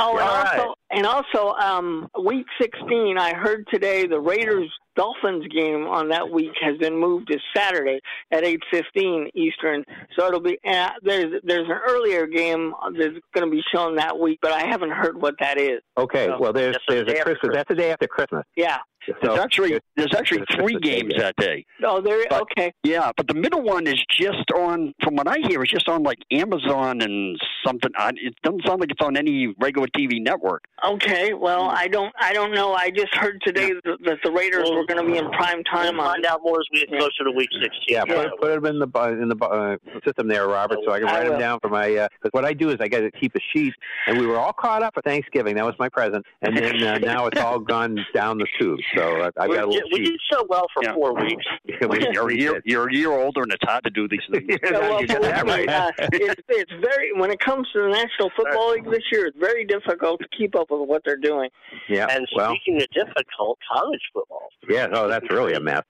Oh, 0.00 0.12
and 0.12 0.20
All 0.20 0.44
right. 0.44 0.58
also, 0.60 0.74
and 0.90 1.06
also, 1.06 1.54
um, 1.54 2.08
week 2.22 2.46
16, 2.60 3.18
I 3.18 3.34
heard 3.34 3.66
today 3.70 4.06
the 4.06 4.20
Raiders 4.20 4.70
Dolphins 4.98 5.46
game 5.54 5.86
on 5.86 6.08
that 6.08 6.28
week 6.28 6.50
has 6.60 6.76
been 6.78 6.98
moved 6.98 7.28
to 7.28 7.38
Saturday 7.54 8.00
at 8.32 8.42
8:15 8.42 9.30
Eastern. 9.34 9.84
So 10.18 10.26
it'll 10.26 10.40
be 10.40 10.58
uh, 10.66 10.90
there's 11.02 11.40
there's 11.44 11.68
an 11.68 11.78
earlier 11.88 12.26
game 12.26 12.74
that's 12.98 13.14
going 13.32 13.48
to 13.48 13.50
be 13.50 13.62
shown 13.72 13.94
that 13.96 14.18
week, 14.18 14.40
but 14.42 14.50
I 14.52 14.66
haven't 14.66 14.90
heard 14.90 15.20
what 15.20 15.36
that 15.38 15.56
is. 15.58 15.80
Okay, 15.96 16.26
So, 16.26 16.38
well, 16.40 16.52
there's 16.52 16.74
that's 16.74 16.84
the 16.88 16.94
there's 16.94 17.08
a 17.08 17.18
after 17.20 17.34
Christmas. 17.36 17.54
That's 17.54 17.68
the 17.68 17.74
day 17.76 17.92
after 17.92 18.08
Christmas. 18.08 18.44
Yeah. 18.56 18.78
So 19.22 19.28
There's 19.28 19.38
actually 19.40 19.80
there's 19.96 20.14
actually 20.14 20.42
three 20.54 20.78
games 20.80 21.12
that 21.18 21.34
day. 21.36 21.64
Oh, 21.84 22.00
there. 22.00 22.24
But- 22.28 22.42
okay. 22.42 22.72
Yeah, 22.82 23.10
but 23.16 23.26
the 23.28 23.34
middle 23.34 23.62
one 23.62 23.86
is 23.86 24.02
just 24.10 24.50
on. 24.56 24.94
From 25.02 25.16
what 25.16 25.26
I 25.28 25.36
hear, 25.46 25.62
it's 25.62 25.72
just 25.72 25.88
on 25.88 26.02
like 26.02 26.18
Amazon 26.30 27.00
and 27.00 27.38
something. 27.66 27.90
It 28.16 28.34
doesn't 28.42 28.66
sound 28.66 28.80
like 28.80 28.90
it's 28.90 29.04
on 29.04 29.16
any 29.16 29.54
regular 29.60 29.86
TV 29.96 30.22
network. 30.22 30.64
Okay. 30.84 31.34
Well, 31.34 31.70
I 31.70 31.88
don't. 31.88 32.12
I 32.20 32.32
don't 32.32 32.52
know. 32.52 32.74
I 32.74 32.90
just 32.90 33.14
heard 33.14 33.40
today 33.44 33.72
that, 33.84 33.98
that 34.04 34.18
the 34.24 34.30
Raiders 34.30 34.68
were 34.70 34.86
going 34.86 35.04
to 35.04 35.10
be 35.10 35.18
in 35.18 35.30
prime 35.30 35.62
time 35.64 35.96
We'll 35.96 36.06
on. 36.06 36.14
find 36.14 36.26
out 36.26 36.40
more 36.42 36.60
as 36.60 36.66
we 36.72 36.80
get 36.80 36.90
closer 36.90 37.24
to 37.24 37.30
week 37.32 37.48
16. 37.60 37.70
yeah, 37.88 38.04
put, 38.04 38.40
put 38.40 38.54
them 38.54 38.66
in 38.66 38.78
the 38.78 38.86
in 39.20 39.28
the 39.28 39.36
uh, 39.44 39.76
system 40.04 40.28
there, 40.28 40.46
Robert, 40.48 40.78
so 40.86 40.92
I 40.92 40.98
can 41.00 41.08
I 41.08 41.20
write 41.20 41.28
them 41.28 41.38
down 41.38 41.58
for 41.60 41.68
my. 41.68 41.88
Because 41.88 42.30
what 42.32 42.44
I 42.44 42.52
do 42.52 42.70
is 42.70 42.76
I 42.80 42.88
got 42.88 43.00
to 43.00 43.10
keep 43.10 43.34
a 43.34 43.40
sheet, 43.52 43.74
and 44.06 44.18
we 44.18 44.26
were 44.26 44.38
all 44.38 44.52
caught 44.52 44.82
up 44.82 44.94
for 44.94 45.02
Thanksgiving. 45.02 45.56
That 45.56 45.64
was 45.64 45.74
my 45.78 45.88
present, 45.88 46.24
and 46.42 46.56
then 46.56 46.82
uh, 46.82 46.98
now 46.98 47.26
it's 47.26 47.40
all 47.40 47.58
gone 47.58 47.98
down 48.14 48.38
the 48.38 48.46
tube. 48.58 48.78
So 48.98 49.30
I 49.36 49.46
we, 49.46 49.54
got 49.56 49.68
a 49.68 49.70
did, 49.70 49.74
little 49.74 49.88
we 49.92 49.98
sheet. 49.98 50.04
did 50.12 50.20
so 50.32 50.46
well 50.48 50.66
for 50.74 50.82
Yeah. 50.84 50.94
four 50.94 51.14
weeks. 51.14 51.44
We- 51.88 52.06
You're 52.12 52.22
a 52.22 52.26
we 52.26 52.40
year, 52.40 52.62
you're 52.64 52.88
a 52.88 52.94
year 52.94 53.12
older, 53.12 53.42
and 53.42 53.52
it's 53.52 53.62
hard 53.64 53.84
to 53.84 53.90
do 53.90 54.08
these 54.08 54.20
things. 54.30 54.44
Yeah, 54.48 54.56
Yeah, 54.64 54.78
well, 54.78 55.00
you 55.00 55.06
got 55.06 55.22
that 55.22 55.46
right. 55.46 55.68
uh, 55.68 55.90
it's, 56.12 56.40
it's 56.48 56.72
very 56.80 57.12
when 57.14 57.30
it 57.30 57.40
comes 57.40 57.68
to 57.72 57.82
the 57.82 57.88
National 57.88 58.30
Football 58.36 58.72
League 58.72 58.84
this 58.90 59.02
year, 59.12 59.26
it's 59.26 59.38
very 59.38 59.64
difficult 59.64 60.20
to 60.20 60.28
keep 60.36 60.54
up 60.56 60.70
with 60.70 60.88
what 60.88 61.02
they're 61.04 61.16
doing. 61.16 61.48
Yeah. 61.88 62.06
And 62.10 62.26
well, 62.36 62.54
speaking 62.54 62.82
of 62.82 62.88
difficult, 62.94 63.58
college 63.72 64.00
football. 64.12 64.48
yeah. 64.68 64.88
Oh, 64.92 65.08
that's 65.08 65.28
really 65.30 65.54
a 65.54 65.60
mess. 65.60 65.82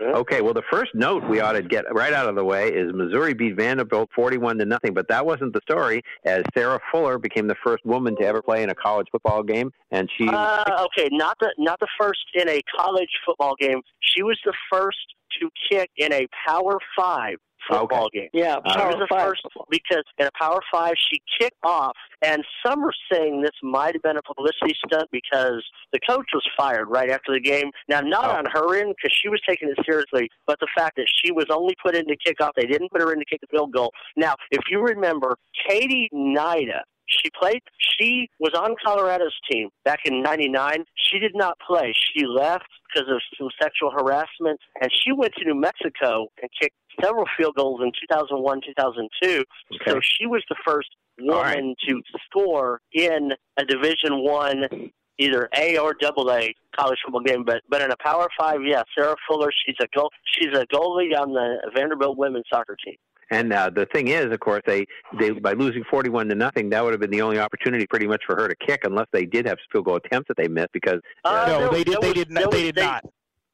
Okay, 0.00 0.40
well, 0.40 0.54
the 0.54 0.62
first 0.70 0.90
note 0.94 1.28
we 1.28 1.40
ought 1.40 1.52
to 1.52 1.62
get 1.62 1.84
right 1.92 2.12
out 2.12 2.28
of 2.28 2.34
the 2.34 2.44
way 2.44 2.68
is 2.68 2.92
Missouri 2.92 3.34
beat 3.34 3.56
Vanderbilt 3.56 4.10
forty-one 4.14 4.58
to 4.58 4.64
nothing. 4.64 4.94
But 4.94 5.08
that 5.08 5.24
wasn't 5.24 5.52
the 5.52 5.60
story, 5.62 6.02
as 6.24 6.42
Sarah 6.54 6.80
Fuller 6.90 7.18
became 7.18 7.46
the 7.46 7.56
first 7.64 7.84
woman 7.84 8.16
to 8.16 8.24
ever 8.24 8.42
play 8.42 8.62
in 8.62 8.70
a 8.70 8.74
college 8.74 9.06
football 9.10 9.42
game, 9.42 9.70
and 9.90 10.08
she 10.16 10.28
Uh, 10.28 10.86
okay, 10.86 11.08
not 11.12 11.36
the 11.40 11.52
not 11.58 11.78
the 11.80 11.88
first 11.98 12.24
in 12.34 12.48
a 12.48 12.60
college 12.76 13.10
football 13.24 13.54
game. 13.58 13.80
She 14.00 14.22
was 14.22 14.38
the 14.44 14.54
first 14.70 14.98
to 15.40 15.50
kick 15.70 15.90
in 15.96 16.12
a 16.12 16.26
Power 16.46 16.78
Five 16.96 17.36
football 17.68 18.08
game. 18.12 18.28
Yeah, 18.32 18.56
She 18.66 18.74
Power 18.74 18.88
was 18.88 18.96
the 18.98 19.06
Five. 19.08 19.26
first 19.28 19.42
because 19.70 20.04
in 20.18 20.26
a 20.26 20.30
Power 20.38 20.60
Five 20.72 20.94
she 21.10 21.20
kicked 21.40 21.56
off, 21.62 21.96
and 22.22 22.44
some 22.64 22.82
are 22.84 22.92
saying 23.12 23.42
this 23.42 23.50
might 23.62 23.94
have 23.94 24.02
been 24.02 24.16
a 24.16 24.22
publicity 24.22 24.74
stunt 24.86 25.08
because 25.12 25.64
the 25.92 26.00
coach 26.08 26.26
was 26.32 26.42
fired 26.56 26.86
right 26.88 27.10
after 27.10 27.32
the 27.32 27.40
game. 27.40 27.70
Now, 27.88 28.00
not 28.00 28.24
Oh. 28.26 28.38
on 28.38 28.46
her 28.52 28.76
end 28.80 28.94
because 28.96 29.16
she 29.20 29.28
was 29.28 29.40
taking 29.48 29.68
it 29.68 29.78
seriously, 29.84 30.28
but 30.46 30.58
the 30.60 30.68
fact 30.76 30.96
that 30.96 31.06
she 31.22 31.32
was 31.32 31.46
only 31.50 31.74
put 31.82 31.94
in 31.94 32.06
to 32.08 32.16
kick 32.16 32.40
off, 32.40 32.52
they 32.56 32.66
didn't 32.66 32.90
put 32.90 33.00
her 33.00 33.12
in 33.12 33.18
to 33.18 33.24
kick 33.24 33.40
the 33.40 33.46
field 33.48 33.72
goal. 33.72 33.92
Now, 34.16 34.34
if 34.50 34.62
you 34.70 34.80
remember, 34.80 35.36
Katie 35.68 36.08
Hnida. 36.12 36.80
She 37.06 37.30
played. 37.38 37.62
She 37.98 38.28
was 38.38 38.52
on 38.54 38.74
Colorado's 38.84 39.34
team 39.50 39.70
back 39.84 40.00
in 40.04 40.22
'99. 40.22 40.84
She 40.96 41.18
did 41.18 41.32
not 41.34 41.58
play. 41.66 41.92
She 41.92 42.26
left 42.26 42.66
because 42.92 43.08
of 43.08 43.20
some 43.38 43.48
sexual 43.60 43.90
harassment, 43.90 44.60
and 44.80 44.90
she 44.92 45.12
went 45.12 45.34
to 45.34 45.44
New 45.44 45.54
Mexico 45.54 46.28
and 46.40 46.50
kicked 46.60 46.76
several 47.02 47.24
field 47.36 47.54
goals 47.56 47.80
in 47.82 47.90
2001, 48.08 48.60
2002. 48.66 49.44
So 49.86 50.00
she 50.00 50.26
was 50.26 50.42
the 50.48 50.56
first 50.66 50.88
All 51.20 51.42
right. 51.42 51.56
woman 51.56 51.74
to 51.88 52.00
score 52.26 52.80
in 52.92 53.32
a 53.56 53.64
Division 53.64 54.22
One, 54.24 54.90
either 55.18 55.48
A 55.56 55.78
or 55.78 55.94
Double 55.94 56.30
A 56.32 56.54
college 56.76 56.98
football 57.04 57.22
game. 57.22 57.44
But 57.44 57.62
but 57.68 57.82
in 57.82 57.90
a 57.90 57.96
Power 57.96 58.28
Five, 58.38 58.60
yeah, 58.64 58.82
Sarah 58.96 59.16
Fuller. 59.28 59.50
She's 59.66 59.76
a 59.80 59.86
goal. 59.94 60.10
She's 60.24 60.56
a 60.56 60.66
goalie 60.66 61.16
on 61.18 61.32
the 61.32 61.70
Vanderbilt 61.74 62.16
women's 62.16 62.46
soccer 62.52 62.76
team. 62.84 62.96
And 63.30 63.52
uh, 63.52 63.70
the 63.74 63.86
thing 63.86 64.08
is, 64.08 64.26
of 64.32 64.40
course, 64.40 64.62
they, 64.66 64.86
they 65.18 65.30
by 65.30 65.52
losing 65.52 65.84
forty-one 65.90 66.28
to 66.28 66.34
nothing, 66.34 66.70
that 66.70 66.82
would 66.84 66.92
have 66.92 67.00
been 67.00 67.10
the 67.10 67.22
only 67.22 67.38
opportunity, 67.38 67.86
pretty 67.86 68.06
much, 68.06 68.22
for 68.26 68.36
her 68.36 68.48
to 68.48 68.54
kick, 68.66 68.80
unless 68.84 69.06
they 69.12 69.24
did 69.26 69.46
have 69.46 69.58
field 69.72 69.86
goal 69.86 69.96
attempts 69.96 70.28
that 70.28 70.36
they 70.36 70.48
missed. 70.48 70.72
Because 70.72 71.00
Uh, 71.24 71.44
No, 71.48 71.58
there- 71.60 71.68
they 71.70 71.84
did. 71.84 71.92
there 71.94 72.00
They 72.00 72.06
was- 72.08 72.14
did 72.14 72.30
not. 72.30 72.50
They 72.50 72.62
did 72.64 72.74
they- 72.76 72.82
not. 72.84 73.04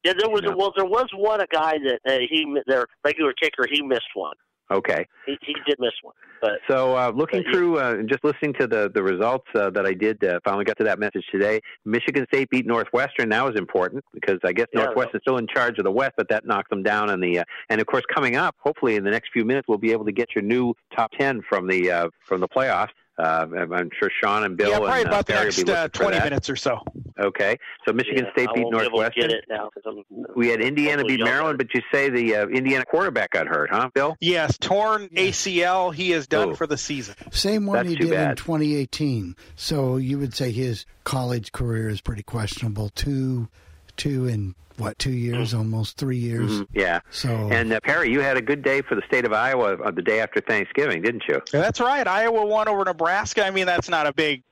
Yeah, 0.04 0.14
there 0.18 0.30
was 0.30 0.42
No. 0.42 0.56
well, 0.56 0.72
there 0.74 0.86
was 0.86 1.08
one 1.14 1.40
a 1.42 1.46
guy 1.46 1.76
that 1.78 2.00
uh, 2.06 2.18
he 2.30 2.46
their 2.66 2.86
regular 3.04 3.32
kicker. 3.34 3.66
He 3.70 3.82
missed 3.82 4.08
one. 4.14 4.34
Okay, 4.70 5.06
He, 5.26 5.36
he 5.42 5.54
did 5.66 5.76
miss 5.78 5.92
one, 6.02 6.14
but 6.40 6.52
so 6.68 6.96
uh, 6.96 7.12
looking 7.14 7.42
But 7.44 7.52
through 7.52 7.78
uh, 7.78 7.94
and 7.98 8.08
just 8.08 8.24
listening 8.24 8.54
to 8.60 8.66
the 8.66 8.90
the 8.94 9.02
results 9.02 9.46
uh, 9.54 9.70
that 9.70 9.86
I 9.86 9.94
did, 9.94 10.22
uh, 10.24 10.40
finally 10.44 10.64
got 10.64 10.78
to 10.78 10.84
that 10.84 10.98
message 10.98 11.24
today. 11.30 11.60
Michigan 11.84 12.26
State 12.32 12.50
beat 12.50 12.66
Northwestern. 12.66 13.28
That 13.30 13.44
was 13.44 13.56
important 13.56 14.04
because 14.12 14.38
I 14.44 14.52
guess 14.52 14.66
Yeah, 14.72 14.84
Northwestern's 14.84 15.22
still 15.22 15.38
in 15.38 15.46
charge 15.46 15.78
of 15.78 15.84
the 15.84 15.92
West, 15.92 16.12
but 16.16 16.28
that 16.28 16.46
knocked 16.46 16.70
them 16.70 16.82
down. 16.82 17.10
In 17.10 17.20
the 17.20 17.40
uh, 17.40 17.44
and 17.68 17.80
of 17.80 17.86
course, 17.86 18.04
coming 18.14 18.36
up, 18.36 18.56
hopefully 18.58 18.96
in 18.96 19.04
the 19.04 19.10
next 19.10 19.30
few 19.32 19.44
minutes, 19.44 19.68
we'll 19.68 19.78
be 19.78 19.92
able 19.92 20.04
to 20.04 20.12
get 20.12 20.34
your 20.34 20.42
new 20.42 20.74
top 20.96 21.10
ten 21.18 21.42
from 21.48 21.68
the 21.68 21.90
uh, 21.90 22.08
from 22.24 22.40
the 22.40 22.48
playoffs. 22.48 22.90
Uh, 23.18 23.46
I'm 23.54 23.72
I'm 23.72 23.90
sure 23.98 24.10
Sean 24.22 24.44
and 24.44 24.56
Bill 24.56 24.70
yeah, 24.70 24.76
and 24.76 24.84
probably 24.84 25.04
uh, 25.04 25.08
about 25.08 25.26
the 25.26 25.32
next 25.34 25.68
uh, 25.68 25.88
20 25.88 26.18
minutes 26.20 26.48
or 26.48 26.56
so. 26.56 26.78
Okay, 27.18 27.58
so 27.86 27.92
Michigan 27.92 28.24
yeah, 28.24 28.32
State 28.32 28.48
beat 28.54 28.62
won't 28.64 28.72
be 28.76 28.78
Northwestern. 28.78 29.22
get 29.28 29.32
it 29.32 29.44
now 29.48 29.68
'cause 29.74 29.82
I'm, 29.86 30.04
We 30.34 30.48
had 30.48 30.62
Indiana 30.62 31.04
beat 31.04 31.18
y'all 31.18 31.28
Maryland, 31.28 31.58
but 31.58 31.66
you 31.74 31.82
say 31.92 32.08
the 32.08 32.36
uh, 32.36 32.46
Indiana 32.46 32.84
quarterback 32.86 33.32
got 33.32 33.46
hurt, 33.46 33.68
huh, 33.70 33.90
Bill? 33.92 34.16
Yes, 34.20 34.56
torn 34.58 35.08
ACL. 35.14 35.92
He 35.94 36.12
is 36.12 36.26
done 36.28 36.50
Oh. 36.50 36.54
for 36.54 36.66
the 36.66 36.78
season. 36.78 37.14
Same 37.30 37.66
one 37.66 37.76
That's 37.76 37.88
he 37.90 37.96
too 37.96 38.08
did 38.08 38.20
in 38.30 38.36
2018. 38.36 39.36
So 39.54 39.96
you 39.98 40.18
would 40.18 40.32
say 40.34 40.50
his 40.50 40.86
college 41.04 41.52
career 41.52 41.90
is 41.90 42.00
pretty 42.00 42.22
questionable. 42.22 42.88
Two, 42.88 43.48
two 44.00 44.26
in 44.26 44.54
what? 44.78 44.98
Two 44.98 45.10
years, 45.12 45.52
almost 45.52 45.98
three 45.98 46.16
years. 46.16 46.50
Mhm, 46.50 46.66
Yeah. 46.72 47.00
So 47.10 47.28
And 47.28 47.72
uh, 47.72 47.80
Perry, 47.80 48.10
you 48.10 48.20
had 48.20 48.36
a 48.38 48.42
good 48.42 48.62
day 48.62 48.80
for 48.80 48.94
the 48.94 49.02
state 49.06 49.24
of 49.26 49.32
Iowa 49.32 49.74
uh, 49.76 49.90
the 49.90 50.00
day 50.02 50.20
after 50.20 50.40
Thanksgiving, 50.40 51.02
didn't 51.02 51.24
you? 51.28 51.42
That's 51.52 51.80
right. 51.80 52.06
Iowa 52.06 52.44
won 52.46 52.66
over 52.66 52.84
Nebraska. 52.84 53.44
I 53.44 53.50
mean, 53.50 53.66
that's 53.66 53.88
not 53.90 54.06
a 54.06 54.12
big 54.14 54.42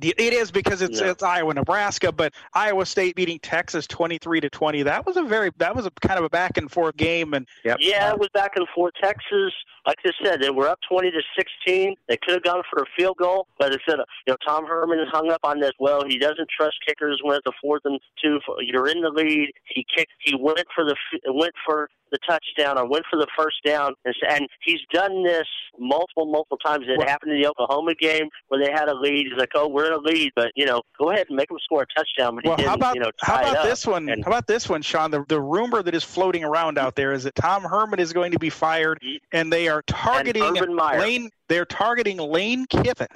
It 0.00 0.18
is 0.18 0.50
because 0.50 0.82
it's 0.82 1.00
No. 1.00 1.10
it's 1.10 1.22
Iowa 1.22 1.52
Nebraska, 1.54 2.10
but 2.12 2.32
Iowa 2.54 2.84
State 2.86 3.14
beating 3.14 3.38
Texas 3.40 3.86
twenty 3.86 4.18
three 4.18 4.40
to 4.40 4.48
twenty. 4.50 4.82
That 4.82 5.06
was 5.06 5.16
a 5.16 5.22
very 5.22 5.50
that 5.58 5.76
was 5.76 5.86
a 5.86 5.90
kind 6.00 6.18
of 6.18 6.24
a 6.24 6.30
back 6.30 6.56
and 6.56 6.68
forth 6.72 6.96
game, 6.96 7.32
and 7.34 7.46
Yeah, 7.64 7.76
it 8.12 8.18
was 8.18 8.30
back 8.34 8.52
and 8.56 8.66
forth. 8.74 8.94
Texas, 9.00 9.52
like 9.86 9.98
I 10.04 10.10
said, 10.22 10.40
they 10.40 10.50
were 10.50 10.68
up 10.68 10.78
twenty 10.88 11.10
to 11.10 11.20
sixteen. 11.36 11.94
They 12.08 12.16
could 12.16 12.34
have 12.34 12.42
gone 12.42 12.62
for 12.70 12.82
a 12.82 12.86
field 12.96 13.16
goal, 13.18 13.46
but 13.58 13.72
instead, 13.72 13.98
you 14.26 14.32
know, 14.32 14.36
Tom 14.46 14.66
Herman 14.66 14.98
is 14.98 15.08
hung 15.12 15.30
up 15.30 15.40
on 15.44 15.60
this. 15.60 15.72
Well, 15.78 16.04
he 16.06 16.18
doesn't 16.18 16.48
trust 16.48 16.76
kickers 16.86 17.20
when 17.22 17.36
it's 17.36 17.46
a 17.46 17.52
fourth 17.60 17.82
and 17.84 18.00
two. 18.22 18.38
You're 18.60 18.88
in 18.88 19.00
the 19.00 19.10
lead. 19.10 19.52
He 19.68 19.84
kicked. 19.96 20.12
He 20.20 20.34
went 20.34 20.66
for 20.74 20.84
the 20.84 20.96
went 21.26 21.54
for 21.66 21.88
the 22.10 22.18
touchdown 22.28 22.78
or 22.78 22.86
went 22.88 23.04
for 23.10 23.16
the 23.18 23.26
first 23.36 23.56
down, 23.64 23.92
and, 24.04 24.48
he's 24.60 24.78
done 24.92 25.24
this 25.24 25.46
multiple, 25.78 26.26
multiple 26.26 26.58
times. 26.58 26.84
It 26.86 27.02
happened 27.08 27.32
in 27.32 27.42
the 27.42 27.48
Oklahoma 27.48 27.94
game 27.94 28.28
where 28.48 28.64
they 28.64 28.70
had 28.70 28.88
a 28.88 28.94
lead. 28.94 29.26
He's 29.28 29.38
like, 29.38 29.50
"Oh, 29.54 29.66
we're 29.66 29.86
in 29.86 29.92
a 29.92 29.98
lead, 29.98 30.32
but 30.36 30.52
you 30.54 30.64
know, 30.64 30.82
go 30.98 31.10
ahead 31.10 31.26
and 31.28 31.36
make 31.36 31.48
them 31.48 31.58
score 31.64 31.82
a 31.82 31.86
touchdown." 31.98 32.36
But 32.36 32.44
he 32.44 32.48
Well, 32.48 32.56
didn't, 32.56 32.68
how 32.68 32.74
about 32.76 32.94
you 32.94 33.00
know, 33.00 33.10
how 33.20 33.40
about 33.40 33.64
this 33.64 33.86
one? 33.86 34.08
And- 34.08 34.24
how 34.24 34.30
about 34.30 34.46
this 34.46 34.68
one, 34.68 34.82
Sean? 34.82 35.10
The 35.10 35.24
the 35.28 35.40
rumor 35.40 35.82
that 35.82 35.94
is 35.94 36.04
floating 36.04 36.44
around 36.44 36.78
out 36.78 36.94
there 36.94 37.12
is 37.12 37.24
that 37.24 37.34
Tom 37.34 37.62
Herman 37.64 37.98
is 37.98 38.12
going 38.12 38.32
to 38.32 38.38
be 38.38 38.50
fired, 38.50 39.02
and 39.32 39.52
they 39.52 39.68
are 39.68 39.73
targeting 39.82 40.42
Urban 40.42 40.74
Meyer. 40.74 41.00
Lane. 41.00 41.30
They're 41.48 41.64
targeting 41.64 42.18
Lane 42.18 42.66
Kiffin. 42.66 43.08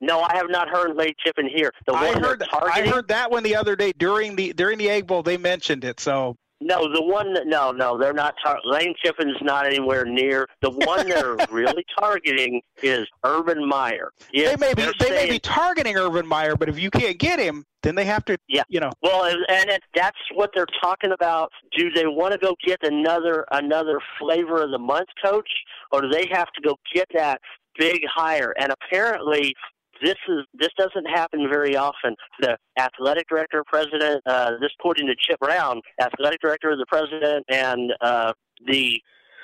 No, 0.00 0.20
I 0.20 0.36
have 0.36 0.50
not 0.50 0.68
heard 0.68 0.94
Lane 0.94 1.14
Kiffin 1.22 1.48
here. 1.48 1.72
The 1.86 1.94
I 1.94 2.18
heard 2.18 2.42
I 2.52 2.86
heard 2.86 3.08
that 3.08 3.30
one 3.30 3.42
the 3.42 3.56
other 3.56 3.76
day 3.76 3.92
during 3.96 4.36
the 4.36 4.52
during 4.52 4.78
the 4.78 4.90
Egg 4.90 5.06
Bowl. 5.06 5.22
They 5.22 5.36
mentioned 5.36 5.84
it. 5.84 6.00
So 6.00 6.36
No, 6.60 6.90
the 6.90 7.02
one 7.02 7.34
that 7.34 7.46
no, 7.46 7.70
no, 7.70 7.98
they're 7.98 8.14
not. 8.14 8.34
Tar- 8.42 8.60
Lane 8.64 8.94
Kiffin's 9.02 9.36
not 9.42 9.66
anywhere 9.66 10.06
near. 10.06 10.48
The 10.62 10.70
one 10.70 11.06
they're 11.06 11.36
really 11.50 11.84
targeting 11.98 12.62
is 12.82 13.06
Urban 13.24 13.66
Meyer. 13.68 14.10
Yeah, 14.32 14.54
they 14.54 14.56
may 14.56 14.74
be 14.74 14.90
they 14.98 15.10
may 15.10 15.30
be 15.30 15.38
targeting 15.38 15.96
Urban 15.96 16.26
Meyer, 16.26 16.56
but 16.56 16.70
if 16.70 16.78
you 16.78 16.90
can't 16.90 17.18
get 17.18 17.38
him, 17.38 17.64
then 17.82 17.94
they 17.94 18.06
have 18.06 18.24
to. 18.26 18.38
Yeah, 18.48 18.62
you 18.68 18.80
know. 18.80 18.90
Well, 19.02 19.24
and 19.24 19.44
and 19.50 19.68
it, 19.68 19.82
that's 19.94 20.16
what 20.34 20.50
they're 20.54 20.66
talking 20.80 21.12
about. 21.12 21.52
Do 21.76 21.90
they 21.90 22.06
want 22.06 22.32
to 22.32 22.38
go 22.38 22.54
get 22.64 22.82
another 22.82 23.44
another 23.50 24.00
flavor 24.18 24.62
of 24.62 24.70
the 24.70 24.78
month 24.78 25.08
coach, 25.22 25.50
or 25.92 26.00
do 26.00 26.08
they 26.08 26.26
have 26.32 26.50
to 26.52 26.60
go 26.62 26.76
get 26.94 27.06
that 27.14 27.40
big 27.78 28.00
hire? 28.08 28.54
And 28.58 28.72
apparently. 28.72 29.54
This 30.02 30.16
is 30.28 30.44
this 30.54 30.70
doesn't 30.76 31.06
happen 31.06 31.48
very 31.50 31.76
often. 31.76 32.14
The 32.40 32.56
athletic 32.78 33.28
director, 33.28 33.64
president, 33.66 34.22
uh, 34.26 34.52
this 34.60 34.70
according 34.78 35.06
to 35.06 35.14
Chip 35.18 35.40
Brown, 35.40 35.80
athletic 36.00 36.40
director, 36.40 36.76
the 36.76 36.86
president, 36.86 37.44
and 37.48 37.92
uh, 38.00 38.32
the 38.66 39.00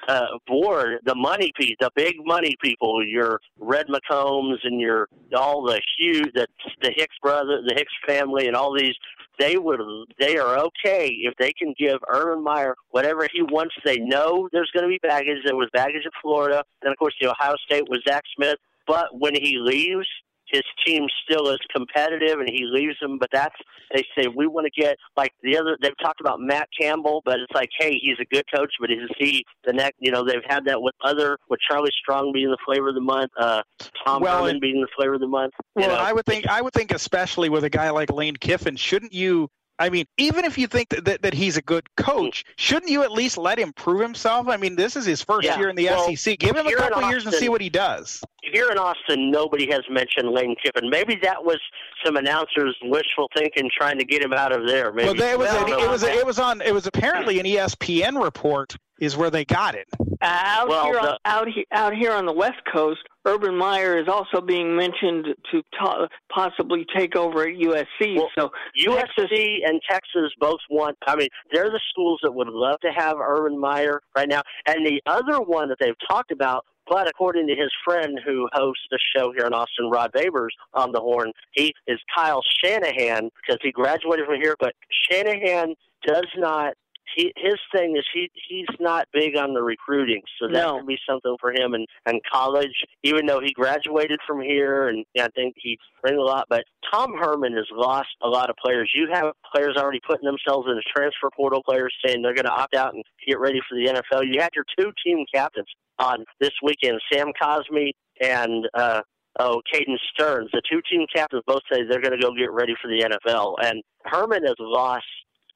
uh, 0.09 0.26
board, 0.46 0.98
the 1.05 1.14
money 1.14 1.53
people, 1.57 1.76
the 1.80 1.90
big 1.94 2.14
money 2.24 2.57
people, 2.61 3.05
your 3.07 3.40
Red 3.59 3.86
McCombs 3.86 4.57
and 4.64 4.80
your 4.80 5.09
all 5.36 5.62
the 5.62 5.80
huge, 5.98 6.32
the 6.34 6.46
the 6.82 6.92
Hicks 6.94 7.16
brother, 7.22 7.62
the 7.66 7.74
Hicks 7.74 7.92
family, 8.07 8.46
and 8.46 8.57
all 8.57 8.76
these, 8.76 8.94
they 9.38 9.57
would 9.57 9.80
they 10.18 10.36
are 10.38 10.59
okay 10.59 11.09
if 11.09 11.34
they 11.38 11.53
can 11.53 11.74
give 11.78 11.98
Urban 12.09 12.42
Meyer 12.42 12.74
whatever 12.90 13.26
he 13.32 13.42
wants. 13.42 13.74
They 13.84 13.98
know 13.98 14.48
there's 14.53 14.70
going 14.74 14.84
to 14.84 14.88
be 14.88 14.98
baggage. 15.03 15.38
There 15.44 15.57
was 15.57 15.68
baggage 15.72 16.03
at 16.05 16.12
Florida, 16.20 16.64
and 16.82 16.92
of 16.92 16.98
course 16.98 17.14
the 17.20 17.30
Ohio 17.30 17.55
State 17.64 17.88
was 17.88 18.00
Zach 18.07 18.24
Smith. 18.36 18.57
But 18.86 19.16
when 19.18 19.34
he 19.34 19.59
leaves, 19.59 20.09
his 20.53 20.62
team 20.86 21.07
still 21.24 21.48
is 21.48 21.59
competitive 21.74 22.38
and 22.38 22.48
he 22.48 22.64
leaves 22.64 22.96
them 23.00 23.18
but 23.18 23.28
that's 23.32 23.55
they 23.94 24.05
say 24.16 24.28
we 24.28 24.46
want 24.46 24.66
to 24.72 24.80
get 24.80 24.96
like 25.16 25.32
the 25.42 25.57
other 25.57 25.76
they've 25.82 25.98
talked 26.00 26.20
about 26.20 26.40
Matt 26.40 26.68
Campbell 26.78 27.22
but 27.24 27.40
it's 27.40 27.53
like 27.55 27.70
hey 27.78 27.98
he's 28.00 28.16
a 28.20 28.24
good 28.26 28.44
coach 28.55 28.72
but 28.80 28.90
is 28.90 29.09
he 29.18 29.44
the 29.64 29.72
next 29.72 29.96
you 29.98 30.11
know 30.12 30.24
they've 30.24 30.44
had 30.46 30.64
that 30.66 30.80
with 30.80 30.94
other 31.03 31.38
with 31.48 31.59
Charlie 31.68 31.90
Strong 32.00 32.32
being 32.32 32.50
the 32.50 32.59
flavor 32.64 32.88
of 32.90 32.94
the 32.94 33.00
month 33.00 33.30
uh 33.38 33.62
Tom 34.05 34.22
Well, 34.22 34.44
Herman 34.44 34.61
being 34.61 34.80
the 34.80 34.88
flavor 34.96 35.14
of 35.14 35.20
the 35.20 35.26
month 35.26 35.55
Well, 35.74 35.88
know? 35.88 35.94
I 35.94 36.12
would 36.12 36.26
think 36.26 36.46
I 36.46 36.61
would 36.61 36.72
think 36.72 36.92
especially 36.92 37.48
with 37.48 37.64
a 37.64 37.70
guy 37.70 37.90
like 37.90 38.11
Lane 38.12 38.36
Kiffin, 38.36 38.76
shouldn't 38.76 39.12
you? 39.12 39.48
I 39.78 39.88
mean, 39.88 40.05
even 40.16 40.44
if 40.44 40.59
you 40.59 40.68
think 40.68 40.90
that, 40.90 41.05
that, 41.07 41.22
that 41.22 41.34
he's 41.34 41.57
a 41.57 41.62
good 41.62 41.84
coach, 41.96 42.44
shouldn't 42.57 42.90
you 42.90 43.03
at 43.03 43.11
least 43.11 43.36
let 43.36 43.59
him 43.59 43.72
prove 43.72 44.00
himself? 44.00 44.46
I 44.46 44.57
mean, 44.57 44.76
this 44.76 44.94
is 44.96 45.07
his 45.07 45.22
first 45.22 45.46
Yeah. 45.46 45.59
year 45.59 45.68
in 45.70 45.74
the 45.76 45.86
Well, 45.86 46.14
SEC. 46.14 46.38
Give 46.38 46.55
him 46.55 46.66
a 46.66 46.72
couple 46.74 47.09
years 47.09 47.24
and 47.24 47.34
see 47.34 47.48
what 47.48 47.61
he 47.61 47.70
does. 47.70 48.22
Here 48.53 48.68
in 48.70 48.78
Austin, 48.78 49.30
nobody 49.30 49.70
has 49.70 49.82
mentioned 49.90 50.30
Lane 50.30 50.55
Kiffin. 50.62 50.88
Maybe 50.90 51.18
that 51.22 51.42
was 51.44 51.59
some 52.05 52.16
announcers 52.16 52.76
wishful 52.82 53.28
thinking, 53.36 53.70
trying 53.76 53.98
to 53.98 54.05
get 54.05 54.22
him 54.22 54.32
out 54.32 54.53
of 54.53 54.66
there. 54.66 54.92
Maybe 54.92 55.07
Well, 55.09 55.14
there 55.14 55.38
was 55.38 55.48
I 55.50 55.62
a, 55.62 55.66
don't 55.66 55.82
it 55.82 55.90
was 55.90 56.03
a, 56.05 56.12
it 56.12 56.26
was 56.26 56.38
on 56.38 56.61
it 56.61 56.72
was 56.74 56.86
apparently 56.86 57.40
an 57.40 57.46
ESPN 57.46 58.22
report 58.22 58.76
is 59.00 59.16
where 59.16 59.30
they 59.30 59.44
got 59.44 59.74
it. 59.74 59.88
Uh, 60.00 60.24
out 60.24 60.68
Well, 60.68 60.84
here, 60.84 60.94
the- 61.00 61.18
out 61.24 61.48
here, 61.48 61.64
out 61.72 61.92
here 61.94 62.12
on 62.12 62.24
the 62.26 62.32
West 62.32 62.61
Coast, 62.72 63.00
Urban 63.24 63.57
Meyer 63.57 63.98
is 63.98 64.07
also 64.07 64.40
being 64.40 64.76
mentioned 64.76 65.26
to 65.50 65.62
ta- 65.76 66.07
possibly 66.32 66.86
take 66.96 67.16
over 67.16 67.42
at 67.42 67.55
USC. 67.57 68.18
so 68.38 68.50
USC 68.78 69.59
and 69.66 69.80
Texas 69.90 70.30
both 70.38 70.61
want. 70.70 70.96
I 71.07 71.16
mean, 71.16 71.28
they're 71.53 71.70
the 71.70 71.80
schools 71.90 72.20
that 72.22 72.32
would 72.32 72.48
love 72.48 72.78
to 72.80 72.90
have 72.96 73.16
Urban 73.18 73.59
Meyer 73.59 74.00
right 74.14 74.28
now. 74.28 74.42
And 74.66 74.86
the 74.86 75.00
other 75.07 75.40
one 75.40 75.68
that 75.68 75.78
they've 75.80 75.96
talked 76.09 76.30
about, 76.30 76.64
but 76.93 77.09
according 77.09 77.47
to 77.47 77.55
his 77.55 77.72
friend 77.86 78.20
who 78.22 78.47
hosts 78.53 78.84
the 78.90 78.99
show 79.16 79.32
here 79.34 79.47
in 79.47 79.55
Austin, 79.55 79.88
Rod 79.88 80.12
Babers 80.12 80.51
on 80.74 80.93
the 80.93 81.01
Horn, 81.01 81.32
he 81.53 81.72
is 81.86 81.99
Kyle 82.14 82.43
Shanahan 82.62 83.30
because 83.40 83.59
he 83.62 83.72
graduated 83.72 84.26
from 84.26 84.34
here. 84.34 84.57
But 84.61 84.74
Shanahan 85.11 85.74
does 86.07 86.26
not. 86.36 86.74
He, 87.16 87.32
his 87.36 87.57
thing 87.74 87.97
is 87.97 88.05
he 88.12 88.30
he's 88.47 88.66
not 88.78 89.07
big 89.11 89.36
on 89.38 89.55
the 89.55 89.62
recruiting, 89.62 90.20
so 90.38 90.49
that 90.49 90.53
No. 90.53 90.78
could 90.78 90.86
be 90.86 90.99
something 91.09 91.34
for 91.40 91.51
him 91.51 91.74
in, 91.74 91.86
in 92.07 92.20
college. 92.30 92.84
Even 93.03 93.24
though 93.24 93.40
he 93.40 93.53
graduated 93.55 94.20
from 94.26 94.43
here, 94.43 94.88
and 94.88 95.07
I 95.18 95.28
think 95.34 95.55
he 95.57 95.78
brings 96.03 96.18
a 96.18 96.22
lot. 96.22 96.47
But 96.51 96.64
Tom 96.93 97.14
Herman 97.18 97.55
has 97.57 97.66
lost 97.72 98.09
a 98.22 98.28
lot 98.28 98.51
of 98.51 98.57
players. 98.62 98.93
You 98.95 99.09
have 99.14 99.32
players 99.55 99.76
already 99.78 100.01
putting 100.07 100.26
themselves 100.26 100.68
in 100.68 100.74
the 100.76 100.84
transfer 100.95 101.30
portal. 101.34 101.62
Players 101.62 101.95
saying 102.05 102.20
they're 102.20 102.34
going 102.34 102.45
to 102.45 102.53
opt 102.53 102.74
out 102.74 102.93
and 102.93 103.03
get 103.26 103.40
ready 103.40 103.61
for 103.66 103.76
the 103.76 103.86
NFL. 103.86 104.24
You 104.30 104.40
had 104.43 104.51
your 104.55 104.64
two 104.78 104.93
team 105.05 105.24
captains 105.34 105.68
on 106.03 106.24
this 106.40 106.50
weekend, 106.62 107.00
Sam 107.12 107.28
Cosmi 107.40 107.92
and 108.20 108.68
uh, 108.74 109.00
oh 109.38 109.62
Caden 109.72 109.96
Sterns. 110.12 110.50
The 110.53 110.62
two 110.70 110.80
team 110.90 111.07
captains 111.14 111.42
both 111.46 111.62
say 111.72 111.82
they're 111.88 112.00
going 112.00 112.18
to 112.18 112.22
go 112.22 112.34
get 112.34 112.50
ready 112.53 112.74
for 112.80 112.88
the 112.88 113.03
NFL. 113.26 113.57
And 113.62 113.82
Herman 114.05 114.44
has 114.44 114.57
lost. 114.59 115.05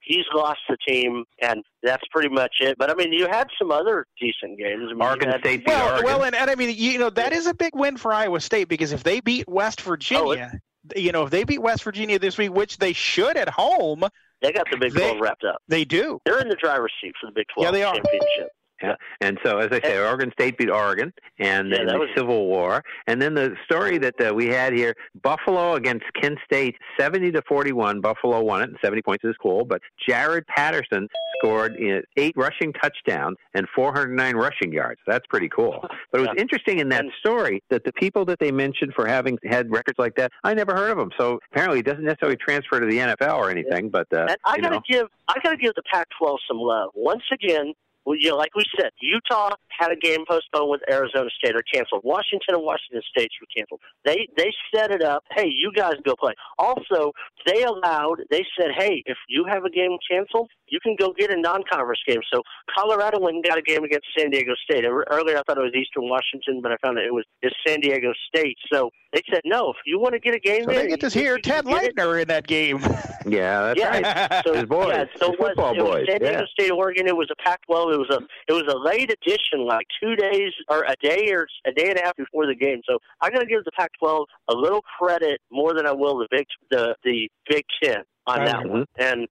He's 0.01 0.25
lost 0.33 0.61
the 0.69 0.77
team, 0.87 1.25
and 1.43 1.65
that's 1.83 2.05
pretty 2.13 2.29
much 2.29 2.53
it. 2.61 2.79
But 2.79 2.91
I 2.91 2.95
mean, 2.95 3.13
you 3.13 3.27
had 3.27 3.49
some 3.59 3.73
other 3.73 4.07
decent 4.21 4.57
games. 4.57 4.83
I 4.85 4.87
mean, 4.93 4.99
you 4.99 5.03
Oregon 5.05 5.31
had- 5.31 5.41
State 5.41 5.65
beat 5.65 5.73
Well, 5.73 5.89
Oregon. 5.89 6.05
well, 6.05 6.23
and, 6.23 6.37
and 6.37 6.49
I 6.49 6.55
mean, 6.55 6.73
you 6.79 6.99
know, 6.99 7.11
that 7.11 7.33
is 7.33 7.47
a 7.49 7.55
big 7.55 7.75
win 7.75 7.97
for 7.97 8.13
Iowa 8.13 8.41
State 8.41 8.69
because 8.69 8.93
if 8.93 9.03
they 9.03 9.19
beat 9.19 9.49
West 9.49 9.81
Virginia, 9.81 10.53
you 10.95 11.11
know, 11.11 11.25
if 11.25 11.31
they 11.31 11.43
beat 11.43 11.61
West 11.61 11.83
Virginia 11.83 12.21
this 12.21 12.39
week, 12.39 12.53
which 12.55 12.79
they 12.79 12.93
should 12.93 13.37
at 13.37 13.49
home, 13.49 14.05
they 14.43 14.53
got 14.53 14.67
the 14.71 14.77
Big 14.77 14.93
They- 14.93 15.01
12 15.01 15.19
wrapped 15.21 15.43
up. 15.43 15.61
they 15.67 15.85
do. 15.85 16.21
They're 16.25 16.39
in 16.41 16.49
the 16.49 16.55
driver's 16.55 16.93
seat 17.03 17.15
for 17.21 17.27
the 17.27 17.33
Big 17.35 17.47
12 17.55 17.65
Yeah, 17.67 17.71
they 17.73 17.83
are. 17.83 17.95
championship. 17.95 18.51
Yeah. 18.83 18.95
And 19.21 19.39
so, 19.45 19.59
as 19.59 19.69
I 19.73 19.81
say, 19.81 19.99
Oregon 19.99 20.31
State 20.33 20.59
beat 20.59 20.71
Oregon, 20.71 21.13
and 21.39 21.71
Yeah, 21.71 21.85
the 21.85 21.99
was- 21.99 22.09
Civil 22.17 22.47
War, 22.47 22.83
and 23.07 23.21
then 23.21 23.35
the 23.35 23.55
story 23.65 23.99
that 23.99 24.21
uh, 24.21 24.35
we 24.35 24.47
had 24.47 24.73
here: 24.73 24.95
Buffalo 25.23 25.75
against 25.75 26.05
Kent 26.21 26.39
State, 26.45 26.77
seventy 26.99 27.31
to 27.33 27.43
forty-one. 27.49 28.01
Buffalo 28.01 28.43
won 28.43 28.63
it, 28.63 28.69
and 28.69 28.79
seventy 28.83 29.03
points 29.03 29.25
is 29.25 29.35
cool. 29.41 29.65
But 29.65 29.81
Jaret 30.09 30.47
Patterson 30.47 31.09
scored 31.39 31.77
eight 32.17 32.35
rushing 32.37 32.73
touchdowns 32.75 33.37
and 33.55 33.67
four 33.75 33.93
hundred 33.93 34.15
nine 34.15 34.37
rushing 34.37 34.73
yards. 34.73 35.01
That's 35.07 35.27
pretty 35.29 35.49
cool. 35.49 35.87
But 36.13 36.21
it 36.21 36.29
was 36.29 36.37
interesting 36.39 36.79
in 36.79 36.89
that 36.91 37.05
story 37.21 37.63
that 37.69 37.85
the 37.85 37.93
people 37.93 38.25
that 38.27 38.39
they 38.39 38.51
mentioned 38.53 38.93
for 38.95 39.07
having 39.07 39.39
had 39.45 39.71
records 39.71 39.99
like 39.99 40.15
that, 40.17 40.31
I 40.45 40.55
never 40.55 40.75
heard 40.75 40.91
of 40.93 40.99
them. 40.99 41.11
So 41.19 41.41
apparently, 41.53 41.81
it 41.81 41.85
doesn't 41.85 42.05
necessarily 42.05 42.37
transfer 42.37 42.81
to 42.81 42.87
the 42.87 42.99
NFL 42.99 43.35
or 43.37 43.51
anything. 43.51 43.91
But 43.91 44.07
uh, 44.13 44.35
I 44.45 44.59
gotta 44.59 44.81
give 44.89 45.09
I 45.29 45.35
gotta 45.43 45.57
give 45.57 45.75
the 45.75 45.83
Pac-12 45.93 46.37
some 46.49 46.59
love. 46.59 46.91
Once 46.95 47.25
again, 47.33 47.75
well, 48.07 48.17
you 48.19 48.31
know, 48.31 48.37
like 48.37 48.55
we 48.55 48.63
said, 48.81 48.91
Utah 49.03 49.51
had 49.69 49.91
a 49.93 49.97
game 49.97 50.25
postponed 50.29 50.71
with 50.71 50.81
Arizona 50.89 51.29
State 51.39 51.55
or 51.57 51.63
canceled. 51.73 52.03
Washington 52.05 52.55
and 52.55 52.63
Washington 52.63 53.03
State 53.11 53.31
were 53.41 53.49
canceled. 53.55 53.81
They 54.05 54.29
they 54.37 54.53
set 54.75 54.91
it 54.93 55.03
up. 55.03 55.25
Hey, 55.33 55.49
you 55.53 55.73
guys 55.75 55.95
go 56.05 56.15
play. 56.19 56.33
Also, 56.59 57.13
they 57.47 57.65
allowed. 57.65 58.23
They 58.31 58.45
said, 58.59 58.71
hey, 58.79 59.03
if 59.07 59.19
you 59.29 59.45
have 59.51 59.65
a 59.65 59.71
game 59.71 59.97
canceled, 60.09 60.49
you 60.69 60.79
can 60.81 60.97
go 60.99 61.13
get 61.19 61.31
a 61.31 61.37
non-conference 61.41 62.01
game. 62.07 62.21
So 62.33 62.43
Colorado 62.77 63.21
went 63.21 63.37
and 63.37 63.45
got 63.45 63.59
a 63.59 63.63
game 63.63 63.85
against 63.85 64.07
San 64.19 64.31
Diego 64.31 64.53
State. 64.69 64.85
Earlier, 64.85 65.39
I 65.39 65.43
thought 65.47 65.59
it 65.59 65.63
was 65.63 65.75
Eastern 65.75 66.09
Washington, 66.09 66.61
but 66.63 66.73
I 66.73 66.77
found 66.83 66.99
out 66.99 67.05
it 67.05 67.13
was 67.13 67.25
it's 67.43 67.55
San 67.67 67.81
Diego 67.81 68.13
State. 68.29 68.57
So 68.73 68.91
they 69.13 69.23
said, 69.33 69.41
no, 69.45 69.71
if 69.71 69.77
you 69.85 69.99
want 69.99 70.15
to 70.15 70.21
get 70.21 70.35
a 70.35 70.39
game, 70.39 70.65
So 70.65 70.71
in, 70.71 70.77
they 70.77 70.87
get 70.89 71.01
to 71.01 71.07
you- 71.07 71.25
hear 71.25 71.39
Ted 71.39 71.65
get. 71.67 71.97
Leitner 71.97 72.23
in 72.23 72.29
that 72.29 72.47
game. 72.47 72.79
Yeah, 73.27 73.75
that's 73.75 73.81
yeah, 73.81 74.29
right. 74.37 74.45
So, 74.47 74.55
His 74.55 74.65
boys, 74.65 74.89
yeah, 74.89 75.05
so 75.19 75.27
his 75.27 75.35
it 75.35 75.41
was, 75.41 75.49
football 75.49 75.75
it 75.75 75.83
was 75.83 75.91
boys. 75.91 76.07
San 76.09 76.21
Diego 76.21 76.39
yeah. 76.41 76.47
State, 76.53 76.71
Oregon. 76.71 77.09
It 77.09 77.17
was 77.17 77.29
a 77.31 77.43
Pac-12. 77.43 77.96
It 77.97 77.99
was 77.99 78.11
a 78.11 78.21
it 78.49 78.53
was 78.53 78.73
a 78.73 78.77
late 78.79 79.11
edition, 79.11 79.67
like 79.67 79.87
two 80.03 80.15
days 80.17 80.53
or 80.69 80.85
a 80.85 80.95
day 81.01 81.31
or 81.33 81.47
a 81.67 81.73
day 81.73 81.89
and 81.91 81.99
a 81.99 82.03
half 82.05 82.17
before 82.17 82.47
the 82.47 82.55
game. 82.55 82.81
So 82.89 82.99
I'm 83.23 83.33
going 83.33 83.47
to 83.47 83.51
give 83.51 83.65
the 83.65 83.73
Pac-12 83.73 84.25
a 84.49 84.55
little 84.55 84.83
credit 84.99 85.41
more 85.51 85.73
than 85.75 85.87
I 85.87 85.93
will 85.93 86.19
the 86.19 86.29
Big 86.31 86.47
the 86.71 86.95
the 87.05 87.31
Big 87.49 87.65
Ten 87.83 88.03
on 88.27 88.45
that 88.45 88.57
Mhm. 88.57 88.69
one. 88.71 88.85
And 88.99 89.27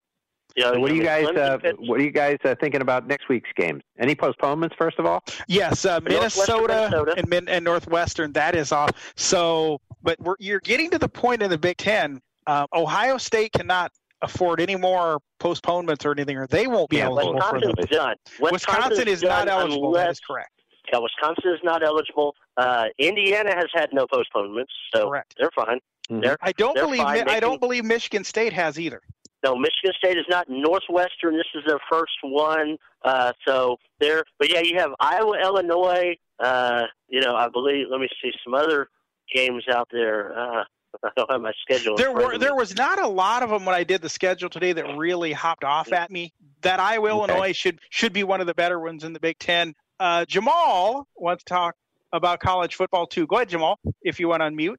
you 0.55 0.63
know, 0.63 0.74
So 0.74 0.80
what 0.80 0.89
are 0.91 0.93
you 0.93 1.01
mean, 1.01 1.05
guys? 1.05 1.26
Clemson 1.28 1.38
Uh, 1.38 1.57
pitched- 1.57 1.80
what 1.82 1.99
are 1.99 2.03
you 2.03 2.11
guys 2.11 2.38
uh, 2.45 2.55
thinking 2.61 2.82
about 2.82 3.05
next 3.07 3.28
week's 3.28 3.49
games? 3.57 3.82
Any 3.99 4.16
postponements? 4.16 4.74
First 4.78 4.99
of 4.99 5.05
all, 5.05 5.22
Yes, 5.49 5.84
uh, 5.86 5.99
Minnesota, 6.01 6.88
Minnesota. 6.89 7.13
and 7.18 7.28
Min- 7.30 7.49
and 7.49 7.63
Northwestern. 7.66 8.32
That 8.34 8.55
is 8.55 8.72
off. 8.72 8.91
So 9.18 9.80
but 10.01 10.20
we're, 10.22 10.36
you're 10.39 10.59
getting 10.61 10.89
to 10.91 10.97
the 10.97 11.09
point 11.09 11.41
in 11.41 11.49
the 11.49 11.57
Big 11.57 11.78
Ten. 11.78 12.22
Uh, 12.47 12.68
Ohio 12.74 13.18
State 13.18 13.51
cannot 13.53 13.91
afford 14.22 14.59
any 14.61 14.76
more 14.76 15.20
postponements 15.39 16.05
or 16.05 16.11
anything, 16.11 16.38
or 16.38 16.47
they 16.47 16.68
won't 16.68 16.89
be 16.89 16.97
Yeah, 16.97 17.05
eligible 17.05 17.41
for 17.41 17.55
Wisconsin's 17.55 17.89
the. 17.89 17.95
done. 17.95 18.16
Wisconsin 18.39 19.07
is 19.07 19.22
not 19.22 19.47
eligible. 19.47 19.91
That 19.91 19.99
Unless, 20.01 20.11
is 20.18 20.20
correct. 20.22 20.51
yeah, 20.91 20.99
Wisconsin 20.99 21.53
is 21.53 21.59
not 21.63 21.84
eligible. 21.84 22.36
Uh, 22.57 22.86
Indiana 22.97 23.53
has 23.55 23.68
had 23.74 23.89
no 23.93 24.07
postponements, 24.11 24.72
so 24.93 25.09
correct. 25.09 25.36
they're 25.38 25.51
fine. 25.55 25.80
They're, 26.09 26.38
I 26.41 26.51
don't 26.53 26.76
they're 26.76 26.86
believe. 26.86 27.01
fine. 27.01 27.26
Mi- 27.26 27.32
I 27.34 27.39
don't 27.39 27.53
can- 27.53 27.59
believe 27.59 27.84
Michigan 27.86 28.24
State 28.24 28.53
has 28.53 28.80
either. 28.80 29.01
No, 29.43 29.55
Michigan 29.55 29.91
State 29.97 30.18
is 30.18 30.26
not. 30.30 30.47
Northwestern, 30.49 31.36
this 31.38 31.45
is 31.53 31.61
their 31.68 31.80
first 31.91 32.13
one. 32.24 32.78
Uh, 33.03 33.32
so 33.47 33.78
they're, 33.99 34.24
but 34.39 34.49
yeah, 34.51 34.61
you 34.61 34.80
have 34.80 34.91
Iowa, 34.99 35.38
Illinois. 35.39 36.16
Uh, 36.39 36.84
you 37.09 37.22
know, 37.22 37.36
I 37.36 37.47
believe. 37.49 37.88
Let 37.91 37.99
me 37.99 38.07
see 38.24 38.32
some 38.43 38.53
other 38.55 38.88
games 39.34 39.63
out 39.72 39.88
there. 39.91 40.38
Uh, 40.38 40.63
I 41.04 41.10
don't 41.16 41.32
have 41.32 41.41
my 41.41 41.54
schedule. 41.62 41.96
There 41.96 42.12
were 42.12 42.38
there 42.38 42.56
was 42.56 42.76
not 42.76 43.02
a 43.02 43.08
lot 43.08 43.43
of 43.43 43.50
them 43.50 43.66
when 43.66 43.76
I 43.76 43.84
did 43.84 44.02
the 44.02 44.10
schedule 44.10 44.50
today 44.50 44.74
that 44.74 44.98
really 44.98 45.32
hopped 45.32 45.64
off 45.64 45.91
at 45.91 46.12
me. 46.12 46.34
That 46.62 46.80
Iowa 46.80 47.10
Illinois 47.10 47.54
should 47.54 47.80
should 47.89 48.14
be 48.14 48.24
one 48.24 48.41
of 48.41 48.48
the 48.48 48.54
better 48.54 48.80
ones 48.80 49.04
in 49.04 49.14
the 49.14 49.20
Big 49.20 49.38
Ten. 49.39 49.76
Uh, 50.00 50.26
Jamal 50.26 51.08
wants 51.16 51.43
to 51.43 51.54
talk 51.54 51.76
about 52.12 52.39
college 52.39 52.76
football 52.76 53.08
too. 53.08 53.28
Go 53.28 53.38
ahead, 53.38 53.50
Jamal, 53.50 53.80
if 54.02 54.20
you 54.20 54.28
want 54.28 54.41
to 54.41 54.48
unmute. 54.48 54.76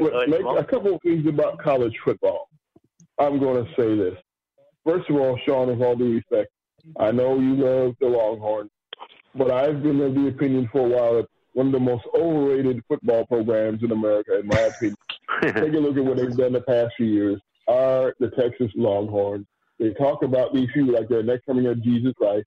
Look, 0.00 0.28
make 0.28 0.40
a 0.40 0.64
couple 0.64 0.94
of 0.94 1.02
things 1.02 1.26
about 1.26 1.58
college 1.58 1.94
football. 2.04 2.48
I'm 3.18 3.38
going 3.38 3.64
to 3.64 3.70
say 3.74 3.96
this. 3.96 4.14
First 4.84 5.08
of 5.08 5.16
all, 5.16 5.38
Sean, 5.46 5.68
with 5.68 5.80
all 5.82 5.96
due 5.96 6.14
respect, 6.14 6.50
I 6.98 7.10
know 7.12 7.38
you 7.38 7.54
love 7.54 7.94
the 8.00 8.06
Longhorns, 8.06 8.70
but 9.34 9.50
I've 9.50 9.82
been 9.82 10.00
of 10.00 10.14
the 10.14 10.28
opinion 10.28 10.68
for 10.72 10.80
a 10.80 10.88
while 10.88 11.14
that 11.16 11.28
one 11.54 11.66
of 11.66 11.72
the 11.72 11.80
most 11.80 12.04
overrated 12.14 12.82
football 12.86 13.24
programs 13.26 13.82
in 13.82 13.92
America, 13.92 14.38
in 14.38 14.46
my 14.46 14.58
opinion. 14.58 14.96
Take 15.42 15.56
a 15.56 15.78
look 15.78 15.96
at 15.96 16.04
what 16.04 16.16
they've 16.16 16.36
done 16.36 16.52
the 16.52 16.60
past 16.60 16.94
few 16.96 17.06
years. 17.06 17.40
Are 17.66 18.14
the 18.20 18.30
Texas 18.30 18.70
Longhorns? 18.76 19.46
They 19.78 19.92
talk 19.94 20.22
about 20.22 20.54
these 20.54 20.68
people 20.72 20.92
like 20.92 21.08
they're 21.08 21.22
next 21.22 21.46
coming 21.46 21.66
of 21.66 21.82
Jesus 21.82 22.12
Christ, 22.16 22.46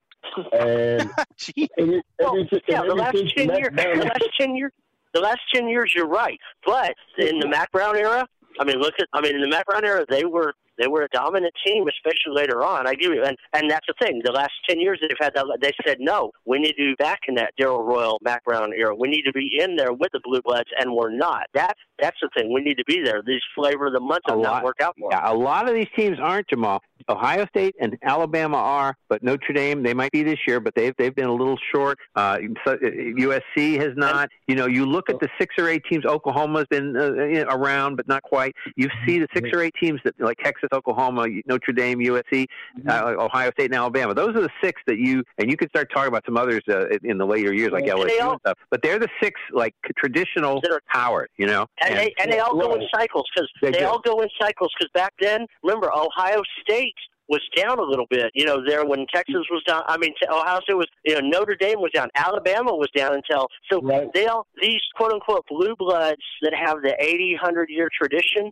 and 0.52 1.10
every, 1.78 2.02
every, 2.20 2.62
yeah, 2.68 2.82
the 2.82 2.94
last 2.94 3.16
ten 3.36 3.48
years, 3.50 3.70
the 3.74 4.04
last 4.04 4.30
ten 4.40 4.56
years, 4.56 4.72
the 5.12 5.20
last 5.20 5.40
ten 5.52 5.68
years, 5.68 5.92
you're 5.94 6.08
right. 6.08 6.38
But 6.64 6.94
in 7.18 7.38
the 7.38 7.46
Mack 7.46 7.70
Brown 7.70 7.96
era, 7.96 8.26
I 8.58 8.64
mean, 8.64 8.78
look 8.78 8.94
at, 8.98 9.08
I 9.12 9.20
mean, 9.20 9.34
in 9.34 9.42
the 9.42 9.48
Mack 9.48 9.66
Brown 9.66 9.84
era, 9.84 10.06
they 10.08 10.24
were 10.24 10.54
they 10.78 10.88
were 10.88 11.02
a 11.02 11.08
dominant 11.08 11.54
team, 11.66 11.84
especially 11.88 12.34
later 12.34 12.64
on. 12.64 12.86
I 12.86 12.94
give 12.94 13.12
you, 13.12 13.24
and 13.24 13.36
and 13.52 13.70
that's 13.70 13.86
the 13.86 13.94
thing. 14.00 14.20
The 14.24 14.32
last 14.32 14.52
ten 14.68 14.80
years, 14.80 14.98
they've 15.00 15.10
had 15.20 15.34
that. 15.34 15.46
They 15.60 15.72
said 15.86 15.98
no, 16.00 16.30
we 16.46 16.58
need 16.58 16.72
to 16.72 16.90
be 16.90 16.94
back 16.98 17.20
in 17.28 17.34
that 17.36 17.54
Darrell 17.58 17.82
Royal, 17.82 18.18
Mack 18.22 18.44
Brown 18.44 18.72
era. 18.72 18.94
We 18.94 19.08
need 19.08 19.22
to 19.22 19.32
be 19.32 19.58
in 19.60 19.76
there 19.76 19.92
with 19.92 20.10
the 20.12 20.20
Blue 20.22 20.40
Bloods, 20.42 20.70
and 20.78 20.94
we're 20.94 21.14
not. 21.14 21.46
That 21.54 21.74
that's 22.00 22.16
the 22.20 22.28
thing. 22.36 22.52
We 22.52 22.60
need 22.60 22.76
to 22.78 22.84
be 22.84 23.02
there. 23.02 23.22
These 23.26 23.40
flavor 23.54 23.86
of 23.86 23.92
the 23.92 24.00
month 24.00 24.22
have 24.28 24.38
not 24.38 24.64
worked 24.64 24.80
out 24.80 24.96
for. 24.98 25.08
Yeah, 25.12 25.30
a 25.30 25.34
lot 25.34 25.68
of 25.68 25.74
these 25.74 25.88
teams 25.96 26.18
aren't 26.20 26.48
Jamal. 26.48 26.80
Ohio 27.08 27.46
State 27.46 27.74
and 27.80 27.96
Alabama 28.02 28.56
are, 28.56 28.94
but 29.08 29.22
Notre 29.22 29.52
Dame 29.52 29.82
they 29.82 29.94
might 29.94 30.12
be 30.12 30.22
this 30.22 30.38
year, 30.46 30.60
but 30.60 30.74
they've 30.74 30.94
they've 30.98 31.14
been 31.14 31.26
a 31.26 31.34
little 31.34 31.58
short. 31.74 31.98
Uh, 32.14 32.38
uh, 32.66 32.76
USC 32.76 33.78
has 33.78 33.92
not. 33.96 34.28
You 34.46 34.56
know, 34.56 34.66
you 34.66 34.84
look 34.84 35.08
at 35.08 35.20
the 35.20 35.28
six 35.38 35.54
or 35.58 35.68
eight 35.68 35.82
teams. 35.90 36.04
Oklahoma's 36.04 36.66
been 36.70 36.96
uh, 36.96 37.44
around, 37.48 37.96
but 37.96 38.08
not 38.08 38.22
quite. 38.22 38.54
You 38.76 38.88
see 39.06 39.18
the 39.18 39.28
six 39.34 39.48
or 39.52 39.62
eight 39.62 39.74
teams 39.80 40.00
that 40.04 40.14
like 40.18 40.38
Texas, 40.38 40.68
Oklahoma, 40.72 41.26
Notre 41.46 41.72
Dame, 41.72 41.98
USC, 42.00 42.46
uh, 42.88 43.14
Ohio 43.18 43.50
State, 43.52 43.66
and 43.66 43.74
Alabama. 43.74 44.14
Those 44.14 44.36
are 44.36 44.42
the 44.42 44.50
six 44.62 44.80
that 44.86 44.98
you 44.98 45.22
and 45.38 45.50
you 45.50 45.56
could 45.56 45.70
start 45.70 45.88
talking 45.92 46.08
about 46.08 46.24
some 46.26 46.36
others 46.36 46.62
uh, 46.68 46.88
in 47.04 47.18
the 47.18 47.26
later 47.26 47.52
years 47.54 47.72
like 47.72 47.84
LSU 47.84 48.32
and 48.32 48.40
stuff. 48.40 48.58
But 48.70 48.82
they're 48.82 48.98
the 48.98 49.08
six 49.22 49.40
like 49.52 49.74
traditional 49.96 50.62
powers. 50.92 51.28
You 51.38 51.46
know, 51.46 51.66
And, 51.88 51.98
they 51.98 52.14
and 52.20 52.32
they 52.32 52.38
all 52.38 52.56
go 52.58 52.74
in 52.74 52.82
cycles 52.94 53.26
because 53.34 53.48
They 53.62 53.70
they, 53.70 53.84
all 53.84 54.00
go 54.00 54.20
in 54.20 54.28
cycles 54.40 54.70
because 54.78 54.90
back 54.92 55.14
then, 55.20 55.46
remember 55.62 55.90
Ohio 55.92 56.42
State 56.62 56.94
was 57.28 57.40
down 57.54 57.78
a 57.78 57.82
little 57.82 58.06
bit. 58.08 58.30
You 58.34 58.46
know, 58.46 58.62
there 58.66 58.84
when 58.86 59.06
Texas 59.14 59.44
was 59.50 59.62
down. 59.66 59.82
I 59.86 59.98
mean, 59.98 60.12
Ohio 60.30 60.60
State 60.60 60.76
was. 60.76 60.86
You 61.04 61.14
know, 61.14 61.28
Notre 61.28 61.54
Dame 61.54 61.80
was 61.80 61.90
down. 61.92 62.08
Alabama 62.14 62.74
was 62.74 62.88
down 62.96 63.14
until 63.14 63.48
so 63.70 63.80
they 64.14 64.26
all 64.26 64.46
these 64.60 64.80
quote 64.96 65.12
unquote 65.12 65.46
blue 65.48 65.74
bloods 65.78 66.22
that 66.42 66.54
have 66.54 66.82
the 66.82 66.94
eighty 66.98 67.36
hundred 67.40 67.68
year 67.70 67.88
tradition. 67.96 68.50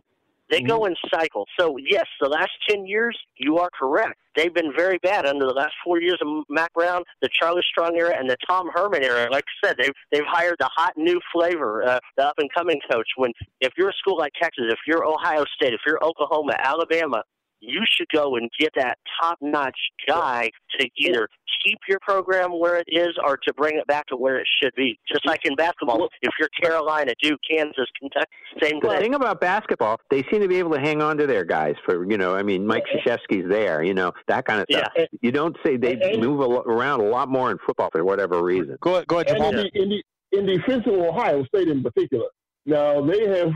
They 0.49 0.61
go 0.61 0.85
in 0.85 0.95
cycles. 1.13 1.47
So 1.59 1.77
yes, 1.77 2.05
the 2.21 2.29
last 2.29 2.51
ten 2.69 2.85
years, 2.85 3.17
you 3.37 3.57
are 3.57 3.69
correct. 3.77 4.15
They've 4.35 4.53
been 4.53 4.71
very 4.75 4.97
bad 4.99 5.25
under 5.25 5.45
the 5.45 5.53
last 5.53 5.73
four 5.83 5.99
years 5.99 6.19
of 6.21 6.43
Mack 6.47 6.71
Brown, 6.73 7.03
the 7.21 7.29
Charlie 7.31 7.63
Strong 7.69 7.97
era, 7.97 8.13
and 8.17 8.29
the 8.29 8.37
Tom 8.47 8.69
Herman 8.73 9.03
era. 9.03 9.27
Like 9.31 9.43
I 9.63 9.67
said, 9.67 9.77
they've 9.77 9.93
they've 10.11 10.25
hired 10.27 10.55
the 10.59 10.69
hot 10.73 10.93
new 10.95 11.19
flavor, 11.33 11.83
uh, 11.83 11.99
the 12.17 12.25
up 12.25 12.35
and 12.37 12.49
coming 12.55 12.79
coach. 12.89 13.07
When 13.17 13.31
if 13.61 13.73
you're 13.77 13.89
a 13.89 13.93
school 13.93 14.17
like 14.17 14.33
Texas, 14.41 14.65
if 14.69 14.79
you're 14.85 15.05
Ohio 15.05 15.43
State, 15.55 15.73
if 15.73 15.81
you're 15.85 16.03
Oklahoma, 16.03 16.55
Alabama, 16.59 17.23
you 17.59 17.81
should 17.89 18.07
go 18.13 18.35
and 18.35 18.49
get 18.59 18.71
that 18.75 18.97
top 19.21 19.37
notch 19.41 19.77
guy 20.07 20.49
to 20.79 20.89
either 20.97 21.27
keep 21.65 21.79
your 21.87 21.99
program 22.01 22.51
where 22.59 22.77
it 22.77 22.87
is 22.87 23.09
or 23.25 23.37
to 23.37 23.53
bring 23.53 23.77
it 23.77 23.87
back 23.87 24.05
to 24.07 24.15
where 24.15 24.37
it 24.37 24.47
should 24.61 24.73
be. 24.75 24.99
Just 25.07 25.25
like 25.25 25.45
in 25.45 25.55
basketball, 25.55 26.07
if 26.21 26.31
you're 26.39 26.49
Carolina, 26.61 27.13
Duke, 27.21 27.39
Kansas, 27.49 27.87
Kentucky, 27.99 28.27
same 28.61 28.79
The 28.81 28.89
thing. 28.89 28.99
thing 28.99 29.15
about 29.15 29.41
basketball, 29.41 29.99
they 30.09 30.23
seem 30.31 30.41
to 30.41 30.47
be 30.47 30.57
able 30.57 30.71
to 30.73 30.79
hang 30.79 31.01
on 31.01 31.17
to 31.17 31.27
their 31.27 31.43
guys 31.43 31.75
for 31.85 32.09
you 32.09 32.17
know. 32.17 32.35
I 32.35 32.43
mean, 32.43 32.65
Mike 32.65 32.83
Krzyzewski's 33.05 33.49
there, 33.49 33.83
you 33.83 33.93
know, 33.93 34.11
that 34.27 34.45
kind 34.45 34.61
of 34.61 34.67
stuff. 34.69 34.91
Yeah. 34.95 35.05
You 35.21 35.31
don't 35.31 35.55
say 35.65 35.77
they 35.77 36.17
move 36.17 36.39
around 36.41 37.01
a 37.01 37.05
lot 37.09 37.29
more 37.29 37.51
in 37.51 37.57
football 37.65 37.89
for 37.91 38.03
whatever 38.03 38.43
reason. 38.43 38.77
Go 38.81 38.95
ahead, 38.95 39.07
go 39.07 39.19
and 39.19 39.29
in, 39.29 39.55
the, 39.55 39.71
in, 39.73 39.89
the, 39.89 40.03
in 40.31 40.45
defense 40.45 40.83
of 40.85 40.93
Ohio 40.93 41.43
State 41.45 41.67
in 41.67 41.83
particular. 41.83 42.27
Now 42.65 43.05
they 43.05 43.27
have 43.27 43.51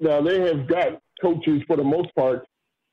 now 0.00 0.20
they 0.22 0.40
have 0.40 0.66
got 0.66 1.00
coaches 1.20 1.62
for 1.66 1.76
the 1.76 1.84
most 1.84 2.14
part. 2.14 2.46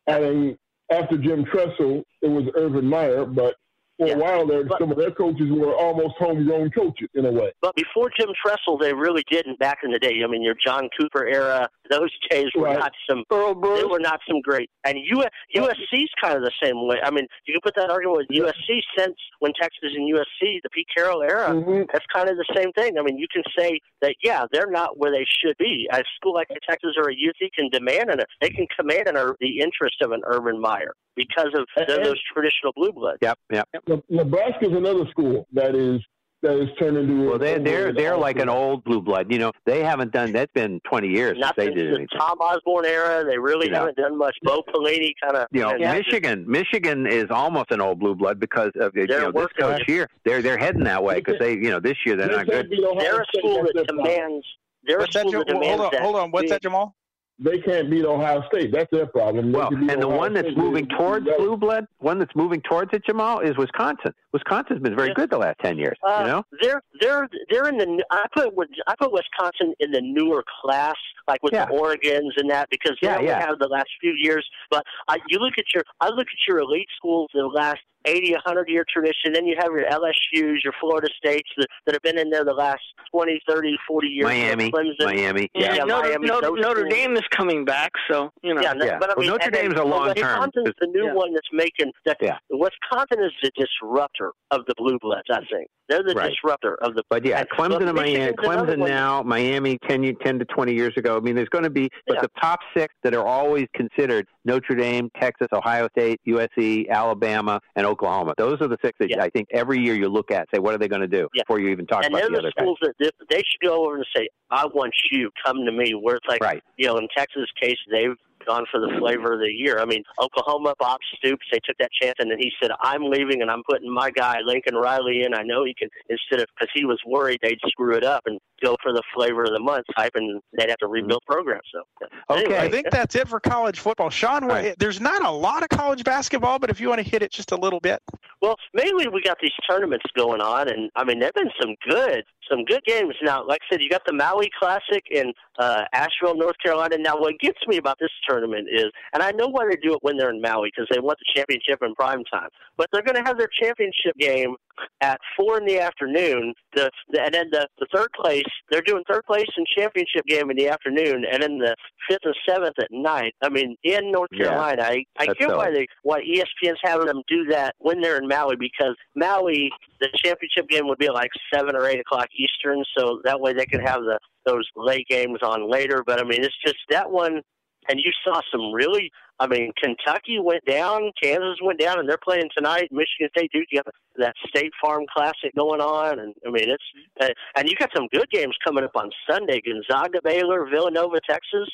Having 0.07 0.57
after 0.91 1.17
Jim 1.17 1.45
Tressel, 1.45 2.03
it 2.21 2.27
was 2.27 2.45
Urban 2.55 2.85
Meyer, 2.85 3.25
but 3.25 3.55
for 3.97 4.07
a 4.07 4.17
while 4.17 4.45
there, 4.47 4.63
some 4.79 4.91
of 4.91 4.97
their 4.97 5.11
coaches 5.11 5.47
were 5.51 5.73
almost 5.75 6.15
homegrown 6.19 6.71
coaches 6.71 7.09
in 7.15 7.25
a 7.25 7.31
way. 7.31 7.51
But 7.61 7.75
before 7.75 8.09
Jim 8.17 8.29
Tressel, 8.45 8.77
they 8.77 8.93
really 8.93 9.23
didn't 9.29 9.59
back 9.59 9.79
in 9.83 9.91
the 9.91 9.99
day. 9.99 10.21
I 10.23 10.27
mean, 10.27 10.41
your 10.43 10.55
John 10.65 10.89
Cooper 10.99 11.25
era, 11.27 11.67
those 11.89 12.09
days 12.29 12.47
were 12.55 12.65
Right. 12.65 12.79
not 12.79 12.91
some. 13.09 13.23
Earl 13.31 13.55
They 13.75 13.83
were 13.85 13.99
not 13.99 14.19
some 14.27 14.41
great. 14.41 14.69
And 14.85 14.97
U, 15.03 15.23
USC's 15.55 16.09
kind 16.21 16.35
of 16.35 16.41
the 16.43 16.51
same 16.61 16.85
way. 16.87 16.97
I 17.03 17.11
mean, 17.11 17.27
you 17.47 17.53
can 17.53 17.61
put 17.63 17.75
that 17.75 17.89
argument 17.89 18.17
with 18.17 18.27
USC 18.37 18.79
since 18.97 19.15
when 19.39 19.53
Texas 19.59 19.91
and 19.95 20.13
USC, 20.13 20.59
the 20.63 20.69
Pete 20.71 20.87
Carroll 20.95 21.21
era. 21.21 21.49
Mm-hmm. 21.49 21.83
That's 21.91 22.05
kind 22.13 22.29
of 22.29 22.35
the 22.37 22.45
same 22.55 22.71
thing. 22.73 22.97
I 22.99 23.03
mean, 23.03 23.17
you 23.17 23.27
can 23.31 23.43
say 23.57 23.79
that 24.01 24.15
yeah, 24.23 24.43
they're 24.51 24.69
not 24.69 24.97
where 24.97 25.11
they 25.11 25.25
should 25.41 25.55
be. 25.57 25.87
A 25.93 26.03
school 26.17 26.33
like 26.33 26.47
Texas 26.67 26.91
or 26.97 27.09
a 27.09 27.13
UC 27.13 27.49
can 27.55 27.69
demand 27.69 28.09
an 28.11 28.19
they 28.41 28.49
can 28.49 28.67
command 28.77 29.07
an, 29.07 29.17
ur- 29.17 29.35
the 29.39 29.59
interest 29.59 29.95
of 30.01 30.11
an 30.11 30.21
Urban 30.25 30.59
Meyer 30.59 30.93
because 31.15 31.49
of 31.57 31.65
they're 31.87 32.03
those 32.03 32.21
traditional 32.33 32.71
blue 32.75 32.91
bloods. 32.91 33.17
Yep, 33.21 33.37
Yep, 33.51 33.67
yep. 33.73 33.83
Ne- 33.87 34.03
Nebraska's 34.09 34.71
another 34.73 35.05
school 35.09 35.47
that 35.53 35.75
is 35.75 36.01
that 36.43 36.55
is 36.61 36.69
turned 36.77 36.97
into. 36.97 37.29
Well, 37.29 37.39
they're 37.39 37.59
they're 37.59 37.93
they're 37.93 38.17
like 38.17 38.39
an 38.39 38.49
old 38.49 38.83
blue 38.83 39.01
blood. 39.01 39.31
You 39.31 39.39
know, 39.39 39.51
they 39.65 39.83
haven't 39.83 40.11
done. 40.11 40.31
That's 40.33 40.51
been 40.53 40.79
twenty 40.87 41.07
years 41.07 41.37
Not 41.39 41.55
since 41.55 41.69
they 41.69 41.73
did 41.73 41.87
the 41.87 41.95
anything. 41.95 42.19
Tom 42.19 42.39
Osborne 42.39 42.85
era. 42.85 43.23
They 43.25 43.37
really 43.37 43.69
You 43.69 43.73
haven't 43.73 43.97
done 43.97 44.17
much. 44.17 44.35
Bo 44.43 44.61
Pelini 44.61 45.13
kind 45.21 45.35
of. 45.35 45.47
You 45.51 45.61
know, 45.61 45.77
Michigan, 45.77 46.45
Michigan 46.47 47.07
is 47.07 47.25
almost 47.31 47.71
an 47.71 47.81
old 47.81 47.99
blue 47.99 48.13
blood 48.15 48.39
because 48.39 48.71
of 48.79 48.95
you 48.95 49.07
They're 49.07 49.21
know 49.21 49.31
this 49.31 49.33
working 49.33 49.65
coach 49.65 49.81
here. 49.87 50.07
They're 50.25 50.41
they're 50.41 50.57
heading 50.57 50.83
that 50.83 51.03
way 51.03 51.15
because 51.15 51.39
they 51.39 51.53
you 51.53 51.69
know 51.69 51.79
this 51.79 51.97
year 52.05 52.15
they're 52.15 52.27
not 52.27 52.45
good. 52.47 52.69
They're 52.99 53.21
a 53.21 53.25
school 53.35 53.65
that 53.73 53.87
demands. 53.87 54.45
They're 54.83 54.99
a 54.99 55.11
school 55.11 55.31
that 55.31 55.47
demands 55.47 55.67
Hold 55.67 55.81
on, 55.81 55.89
that. 55.91 56.01
hold 56.01 56.15
on. 56.15 56.31
What's 56.31 56.49
that, 56.49 56.61
Jamal? 56.61 56.95
They 57.39 57.59
can't 57.59 57.89
beat 57.91 58.03
Ohio 58.03 58.41
State. 58.51 58.71
That's 58.71 58.89
their 58.91 59.05
problem. 59.05 59.51
They 59.51 59.57
Well, 59.59 59.69
can 59.69 59.81
beat 59.81 59.91
and 59.91 60.01
the 60.01 60.07
Ohio 60.07 60.17
one 60.17 60.33
that's 60.33 60.47
State. 60.47 60.57
moving 60.57 60.87
They- 60.89 60.95
towards 60.95 61.25
blue 61.37 61.55
blood, 61.55 61.85
one 61.99 62.17
that's 62.17 62.35
moving 62.35 62.61
towards 62.61 62.91
it, 62.93 63.05
Jamal, 63.05 63.41
is 63.41 63.55
Wisconsin. 63.57 64.11
Wisconsin's 64.33 64.79
been 64.81 64.95
very 64.95 65.13
good 65.13 65.29
the 65.29 65.37
last 65.37 65.59
ten 65.59 65.77
years. 65.77 65.97
Uh, 66.03 66.17
you 66.21 66.27
know, 66.27 66.43
they're 66.61 66.81
they're 66.99 67.27
they're 67.51 67.67
in 67.67 67.77
the. 67.77 68.03
I 68.11 68.23
put 68.33 68.53
I 68.87 68.95
put 68.99 69.11
Wisconsin 69.13 69.73
in 69.79 69.91
the 69.91 70.01
newer 70.01 70.43
class, 70.61 70.95
like 71.27 71.43
with 71.43 71.53
the 71.53 71.69
Oregon's 71.69 72.33
and 72.37 72.49
that, 72.49 72.69
because 72.71 72.97
they 73.01 73.07
Yeah, 73.07 73.15
only 73.17 73.27
yeah. 73.27 73.45
have 73.45 73.59
the 73.59 73.67
last 73.67 73.89
few 74.01 74.13
years. 74.17 74.47
But 74.71 74.83
I, 75.07 75.17
you 75.29 75.37
look 75.39 75.53
at 75.59 75.65
your, 75.75 75.83
I 76.01 76.07
look 76.09 76.27
at 76.27 76.47
your 76.47 76.59
elite 76.59 76.87
schools, 76.97 77.29
the 77.33 77.45
last 77.45 77.79
80, 78.07 78.31
100 78.33 78.69
year 78.69 78.85
tradition. 78.91 79.33
Then 79.33 79.45
you 79.45 79.55
have 79.59 79.69
your 79.71 79.85
LSU's, 79.85 80.61
your 80.63 80.73
Florida 80.79 81.07
States 81.17 81.49
that, 81.57 81.67
that 81.85 81.95
have 81.95 82.01
been 82.01 82.17
in 82.17 82.29
there 82.29 82.43
the 82.45 82.53
last 82.53 82.81
20, 83.11 83.39
30, 83.47 83.75
40 83.87 84.07
years. 84.07 84.25
Miami, 84.25 84.71
Clemson. 84.71 85.05
Miami, 85.05 85.49
Yeah, 85.53 85.73
yeah. 85.75 85.83
Notre, 85.83 86.09
Miami, 86.09 86.27
Notre, 86.27 86.51
Notre. 86.55 86.83
Dame 86.89 87.15
is 87.15 87.23
coming 87.31 87.65
back, 87.65 87.91
so 88.09 88.31
you 88.41 88.53
know. 88.53 88.61
Yeah, 88.61 88.73
no, 88.73 88.97
but 88.99 89.11
I 89.11 89.19
mean, 89.19 89.27
Well, 89.29 89.37
Notre 89.37 89.45
and 89.45 89.53
then- 89.53 89.61
Dame's 89.63 89.73
a 89.73 89.83
but 89.83 89.87
long 89.87 90.13
term. 90.13 90.39
Wisconsin's 90.39 90.73
the 90.79 90.87
new 90.87 91.05
Yeah. 91.07 91.13
one 91.13 91.33
that's 91.33 91.47
making 91.51 91.91
that. 92.05 92.17
Yeah. 92.21 92.37
Wisconsin 92.49 93.23
is 93.23 93.31
the 93.43 93.51
disruptor 93.55 94.31
of 94.51 94.61
the 94.67 94.73
blue 94.77 94.97
bloods. 94.99 95.27
I 95.31 95.39
think 95.51 95.67
They're 95.89 96.03
the 96.03 96.13
Right. 96.15 96.29
disruptor 96.31 96.75
of 96.83 96.95
the. 96.95 97.03
But 97.09 97.23
yeah, 97.25 97.45
Clemson 97.45 97.79
but 97.79 97.83
and 97.83 97.95
Miami, 97.95 98.33
Clemson 98.33 98.77
now, 98.79 99.23
Miami 99.23 99.77
10, 99.87 100.03
10 100.21 100.37
to 100.39 100.43
20 100.45 100.73
years 100.73 100.91
ago. 100.97 101.15
I 101.15 101.21
mean, 101.21 101.33
there's 101.35 101.47
going 101.47 101.63
to 101.63 101.69
be, 101.69 101.89
but 102.07 102.15
Yeah. 102.17 102.21
the 102.23 102.31
top 102.41 102.59
six 102.75 102.93
that 103.03 103.13
are 103.15 103.25
always 103.25 103.67
considered 103.73 104.27
Notre 104.43 104.75
Dame, 104.75 105.09
Texas, 105.21 105.47
Ohio 105.53 105.87
State, 105.97 106.19
USC, 106.27 106.89
Alabama, 106.89 107.61
and 107.77 107.85
Oklahoma. 107.85 107.96
Those 108.37 108.61
are 108.61 108.67
the 108.67 108.77
six 108.83 108.97
that 108.99 109.19
I 109.19 109.29
think 109.29 109.47
every 109.51 109.79
year 109.79 109.95
you 109.95 110.07
look 110.09 110.31
at, 110.31 110.47
say, 110.53 110.59
what 110.59 110.73
are 110.73 110.77
they 110.77 110.87
going 110.87 111.01
to 111.01 111.07
do 111.07 111.27
Yeah. 111.33 111.43
before 111.43 111.59
you 111.59 111.69
even 111.69 111.85
talk 111.87 112.03
and 112.05 112.13
about 112.13 112.29
the 112.29 112.37
other 112.37 112.51
the 112.55 112.61
schools 112.61 112.77
that 112.81 112.93
they, 112.99 113.09
they 113.29 113.37
should 113.37 113.61
go 113.61 113.85
over 113.85 113.95
and 113.97 114.05
say, 114.15 114.27
"I 114.49 114.65
want 114.67 114.93
you. 115.11 115.31
Come 115.45 115.65
to 115.65 115.71
me." 115.71 115.93
Where 115.93 116.15
it's 116.15 116.27
like, 116.27 116.41
Right. 116.41 116.63
you 116.77 116.87
know, 116.87 116.97
in 116.97 117.07
Texas' 117.15 117.49
case, 117.61 117.77
they've 117.91 118.15
gone 118.47 118.65
for 118.71 118.79
the 118.79 118.91
flavor 118.99 119.33
of 119.33 119.39
the 119.39 119.51
year. 119.51 119.79
I 119.79 119.85
mean, 119.85 120.03
Oklahoma, 120.19 120.73
Bob 120.79 120.99
Stoops, 121.17 121.45
they 121.51 121.59
took 121.63 121.77
that 121.79 121.91
chance, 122.01 122.15
and 122.19 122.31
then 122.31 122.39
he 122.39 122.51
said, 122.61 122.71
"I'm 122.81 123.03
leaving, 123.03 123.41
and 123.41 123.51
I'm 123.51 123.63
putting 123.69 123.93
my 123.93 124.09
guy 124.11 124.39
Lincoln 124.43 124.75
Riley 124.75 125.23
in. 125.23 125.33
I 125.33 125.43
know 125.43 125.63
he 125.65 125.73
can." 125.73 125.89
Instead 126.09 126.39
of 126.39 126.47
because 126.57 126.71
he 126.73 126.85
was 126.85 126.99
worried 127.05 127.39
they'd 127.41 127.59
screw 127.67 127.95
it 127.95 128.03
up 128.03 128.23
and 128.25 128.39
go 128.63 128.75
for 128.81 128.91
the 128.91 129.03
flavor 129.13 129.43
of 129.43 129.51
the 129.51 129.59
month 129.59 129.85
type, 129.95 130.13
and 130.15 130.41
they'd 130.57 130.69
have 130.69 130.79
to 130.79 130.87
rebuild 130.87 131.21
programs. 131.27 131.63
So, 131.71 132.07
anyway, 132.35 132.57
I 132.57 132.69
think 132.69 132.89
that's 132.89 133.15
it 133.15 133.27
for 133.27 133.39
college 133.39 133.79
football. 133.79 134.09
Sean, 134.09 134.45
right. 134.45 134.75
there's 134.79 134.99
not 134.99 135.23
a 135.23 135.29
lot 135.29 135.63
of 135.63 135.69
college 135.69 136.03
basketball, 136.03 136.57
but 136.59 136.69
if 136.69 136.79
you 136.79 136.89
want 136.89 137.03
to 137.03 137.07
hit 137.07 137.21
it 137.21 137.31
just 137.31 137.51
a 137.51 137.55
little 137.55 137.79
bit. 137.79 138.01
Well, 138.41 138.55
mainly 138.73 139.07
we 139.07 139.21
got 139.21 139.37
these 139.41 139.51
tournaments 139.69 140.05
going 140.15 140.41
on, 140.41 140.69
and 140.69 140.89
I 140.95 141.03
mean, 141.03 141.19
there've 141.19 141.33
been 141.33 141.51
some 141.61 141.75
good, 141.87 142.23
some 142.49 142.65
good 142.65 142.83
games. 142.85 143.15
Now, 143.21 143.45
like 143.45 143.61
I 143.69 143.73
said, 143.73 143.81
you 143.81 143.89
got 143.89 144.05
the 144.05 144.13
Maui 144.13 144.49
Classic 144.57 145.03
in 145.11 145.33
uh, 145.59 145.83
Asheville, 145.93 146.35
North 146.35 146.55
Carolina. 146.63 146.97
Now, 146.97 147.19
what 147.19 147.39
gets 147.39 147.59
me 147.67 147.77
about 147.77 147.97
this 147.99 148.09
tournament 148.27 148.36
is, 148.45 148.91
and 149.13 149.23
I 149.23 149.31
know 149.31 149.47
why 149.47 149.65
they 149.69 149.75
do 149.77 149.93
it 149.93 149.99
when 150.01 150.17
they're 150.17 150.29
in 150.29 150.41
Maui 150.41 150.71
because 150.75 150.87
they 150.91 150.99
want 150.99 151.17
the 151.19 151.33
championship 151.35 151.79
in 151.81 151.93
prime 151.95 152.23
time, 152.31 152.49
but 152.77 152.87
they're 152.91 153.01
going 153.03 153.15
to 153.15 153.27
have 153.27 153.37
their 153.37 153.49
championship 153.61 154.15
game 154.19 154.55
at 155.01 155.19
four 155.35 155.57
in 155.57 155.65
the 155.65 155.79
afternoon. 155.79 156.53
The, 156.75 156.89
the 157.09 157.21
and 157.21 157.33
then 157.33 157.49
the, 157.51 157.67
the 157.79 157.87
third 157.93 158.09
place, 158.19 158.43
they're 158.71 158.81
doing 158.81 159.03
third 159.09 159.25
place 159.25 159.47
and 159.55 159.65
championship 159.77 160.25
game 160.27 160.49
in 160.51 160.57
the 160.57 160.69
afternoon, 160.69 161.25
and 161.31 161.41
then 161.41 161.57
the 161.57 161.75
fifth 162.09 162.21
and 162.23 162.35
seventh 162.47 162.75
at 162.79 162.89
night. 162.91 163.33
I 163.41 163.49
mean, 163.49 163.75
in 163.83 164.11
North 164.11 164.29
Yeah. 164.31 164.47
Carolina, 164.47 164.83
I 164.83 165.03
I 165.17 165.25
get 165.27 165.49
why 165.49 165.71
they 165.71 165.87
why 166.03 166.21
ESPN's 166.21 166.79
having 166.83 167.07
them 167.07 167.21
do 167.27 167.45
that 167.45 167.75
when 167.79 168.01
they're 168.01 168.17
in 168.17 168.27
Maui 168.27 168.55
because 168.55 168.95
Maui 169.15 169.69
the 169.99 170.09
championship 170.23 170.69
game 170.69 170.87
would 170.87 170.99
be 170.99 171.09
like 171.09 171.31
seven 171.53 171.75
or 171.75 171.85
eight 171.87 171.99
o'clock 171.99 172.27
Eastern, 172.37 172.83
so 172.97 173.21
that 173.23 173.39
way 173.39 173.53
they 173.53 173.65
can 173.65 173.81
have 173.81 174.01
the 174.01 174.19
those 174.45 174.67
late 174.75 175.07
games 175.09 175.39
on 175.43 175.69
later. 175.69 176.03
But 176.05 176.19
I 176.19 176.23
mean, 176.23 176.43
it's 176.43 176.55
just 176.65 176.77
that 176.89 177.09
one, 177.11 177.41
and 177.89 177.99
you 177.99 178.11
saw 178.23 178.41
some 178.51 178.71
really. 178.71 179.11
I 179.39 179.45
mean, 179.45 179.71
Kentucky 179.79 180.39
went 180.39 180.65
down, 180.65 181.11
Kansas 181.21 181.59
went 181.61 181.79
down, 181.79 181.99
and 181.99 182.09
they're 182.09 182.17
playing 182.17 182.49
tonight. 182.57 182.89
Michigan 182.91 183.29
State, 183.29 183.51
dude, 183.53 183.67
you 183.69 183.83
got 183.83 183.93
that 184.17 184.33
State 184.47 184.71
Farm 184.81 185.05
Classic 185.15 185.53
going 185.55 185.79
on, 185.79 186.19
and 186.19 186.33
I 186.45 186.49
mean, 186.49 186.69
it's 186.69 186.83
uh, 187.21 187.29
and 187.55 187.69
you 187.69 187.75
got 187.75 187.91
some 187.95 188.07
good 188.07 188.29
games 188.31 188.55
coming 188.65 188.83
up 188.83 188.95
on 188.95 189.11
Sunday: 189.29 189.61
Gonzaga, 189.61 190.21
Baylor, 190.23 190.65
Villanova, 190.69 191.19
Texas. 191.29 191.69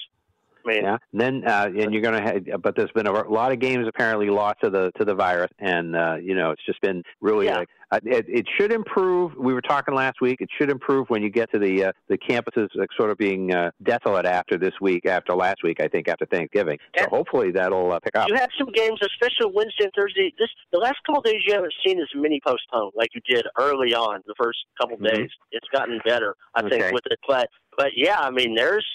I 0.66 0.70
mean, 0.70 0.84
Yeah. 0.84 0.98
Then 1.14 1.44
uh, 1.48 1.70
and 1.78 1.94
you're 1.94 2.02
going 2.02 2.22
to 2.24 2.50
have, 2.52 2.62
but 2.62 2.76
there's 2.76 2.92
been 2.92 3.08
a 3.08 3.12
lot 3.30 3.52
of 3.52 3.60
games 3.60 3.88
apparently 3.88 4.30
lost 4.30 4.58
to 4.64 4.70
the 4.70 4.92
to 5.00 5.06
the 5.06 5.16
virus, 5.16 5.52
and 5.60 5.96
uh, 5.96 6.16
you 6.22 6.36
know 6.36 6.52
it's 6.52 6.66
just 6.66 6.82
been 6.82 7.04
really. 7.22 7.46
Yeah. 7.48 7.58
Like, 7.60 7.70
uh, 7.92 8.00
it, 8.06 8.26
it 8.28 8.46
should 8.58 8.72
improve. 8.72 9.34
We 9.38 9.54
were 9.54 9.62
talking 9.62 9.94
last 9.94 10.20
week. 10.20 10.42
It 10.42 10.50
should 10.58 10.72
improve 10.72 11.12
when 11.12 11.22
you 11.22 11.30
get 11.30 11.52
to 11.52 11.60
the 11.60 11.86
uh, 11.86 11.92
the 12.10 12.18
campuses 12.18 12.70
like, 12.74 12.90
sort 12.98 13.12
of 13.12 13.18
being 13.20 13.54
uh, 13.54 13.70
desolate 13.84 14.26
after 14.26 14.58
this 14.58 14.74
week, 14.82 15.06
after 15.06 15.36
last 15.36 15.58
week, 15.64 15.80
I 15.80 15.88
think, 15.88 16.08
after 16.08 16.26
Thanksgiving. 16.26 16.80
So 16.98 17.06
hopefully 17.08 17.52
that'll 17.52 17.92
uh, 17.92 18.00
pick 18.00 18.16
up. 18.18 18.30
You 18.30 18.36
have 18.36 18.50
some 18.58 18.72
games, 18.72 19.00
especially 19.02 19.54
Wednesday 19.54 19.84
and 19.84 19.92
Thursday. 19.96 20.34
This 20.40 20.50
the 20.72 20.80
last 20.80 20.96
couple 21.06 21.20
of 21.20 21.26
days 21.26 21.42
you 21.46 21.54
haven't 21.54 21.74
seen 21.86 22.00
as 22.00 22.08
many 22.16 22.40
postponed 22.44 22.94
like 22.96 23.10
you 23.14 23.22
did 23.30 23.46
early 23.60 23.94
on 23.94 24.22
the 24.26 24.34
first 24.42 24.58
couple 24.82 24.98
Mhm. 24.98 25.14
days. 25.14 25.30
It's 25.52 25.68
gotten 25.72 26.00
better, 26.04 26.36
I 26.56 26.62
Okay. 26.62 26.80
think, 26.80 26.94
with 26.94 27.06
it. 27.06 27.20
But 27.28 27.48
but 27.78 27.92
yeah, 27.96 28.20
I 28.20 28.32
mean, 28.32 28.56
there's 28.56 28.86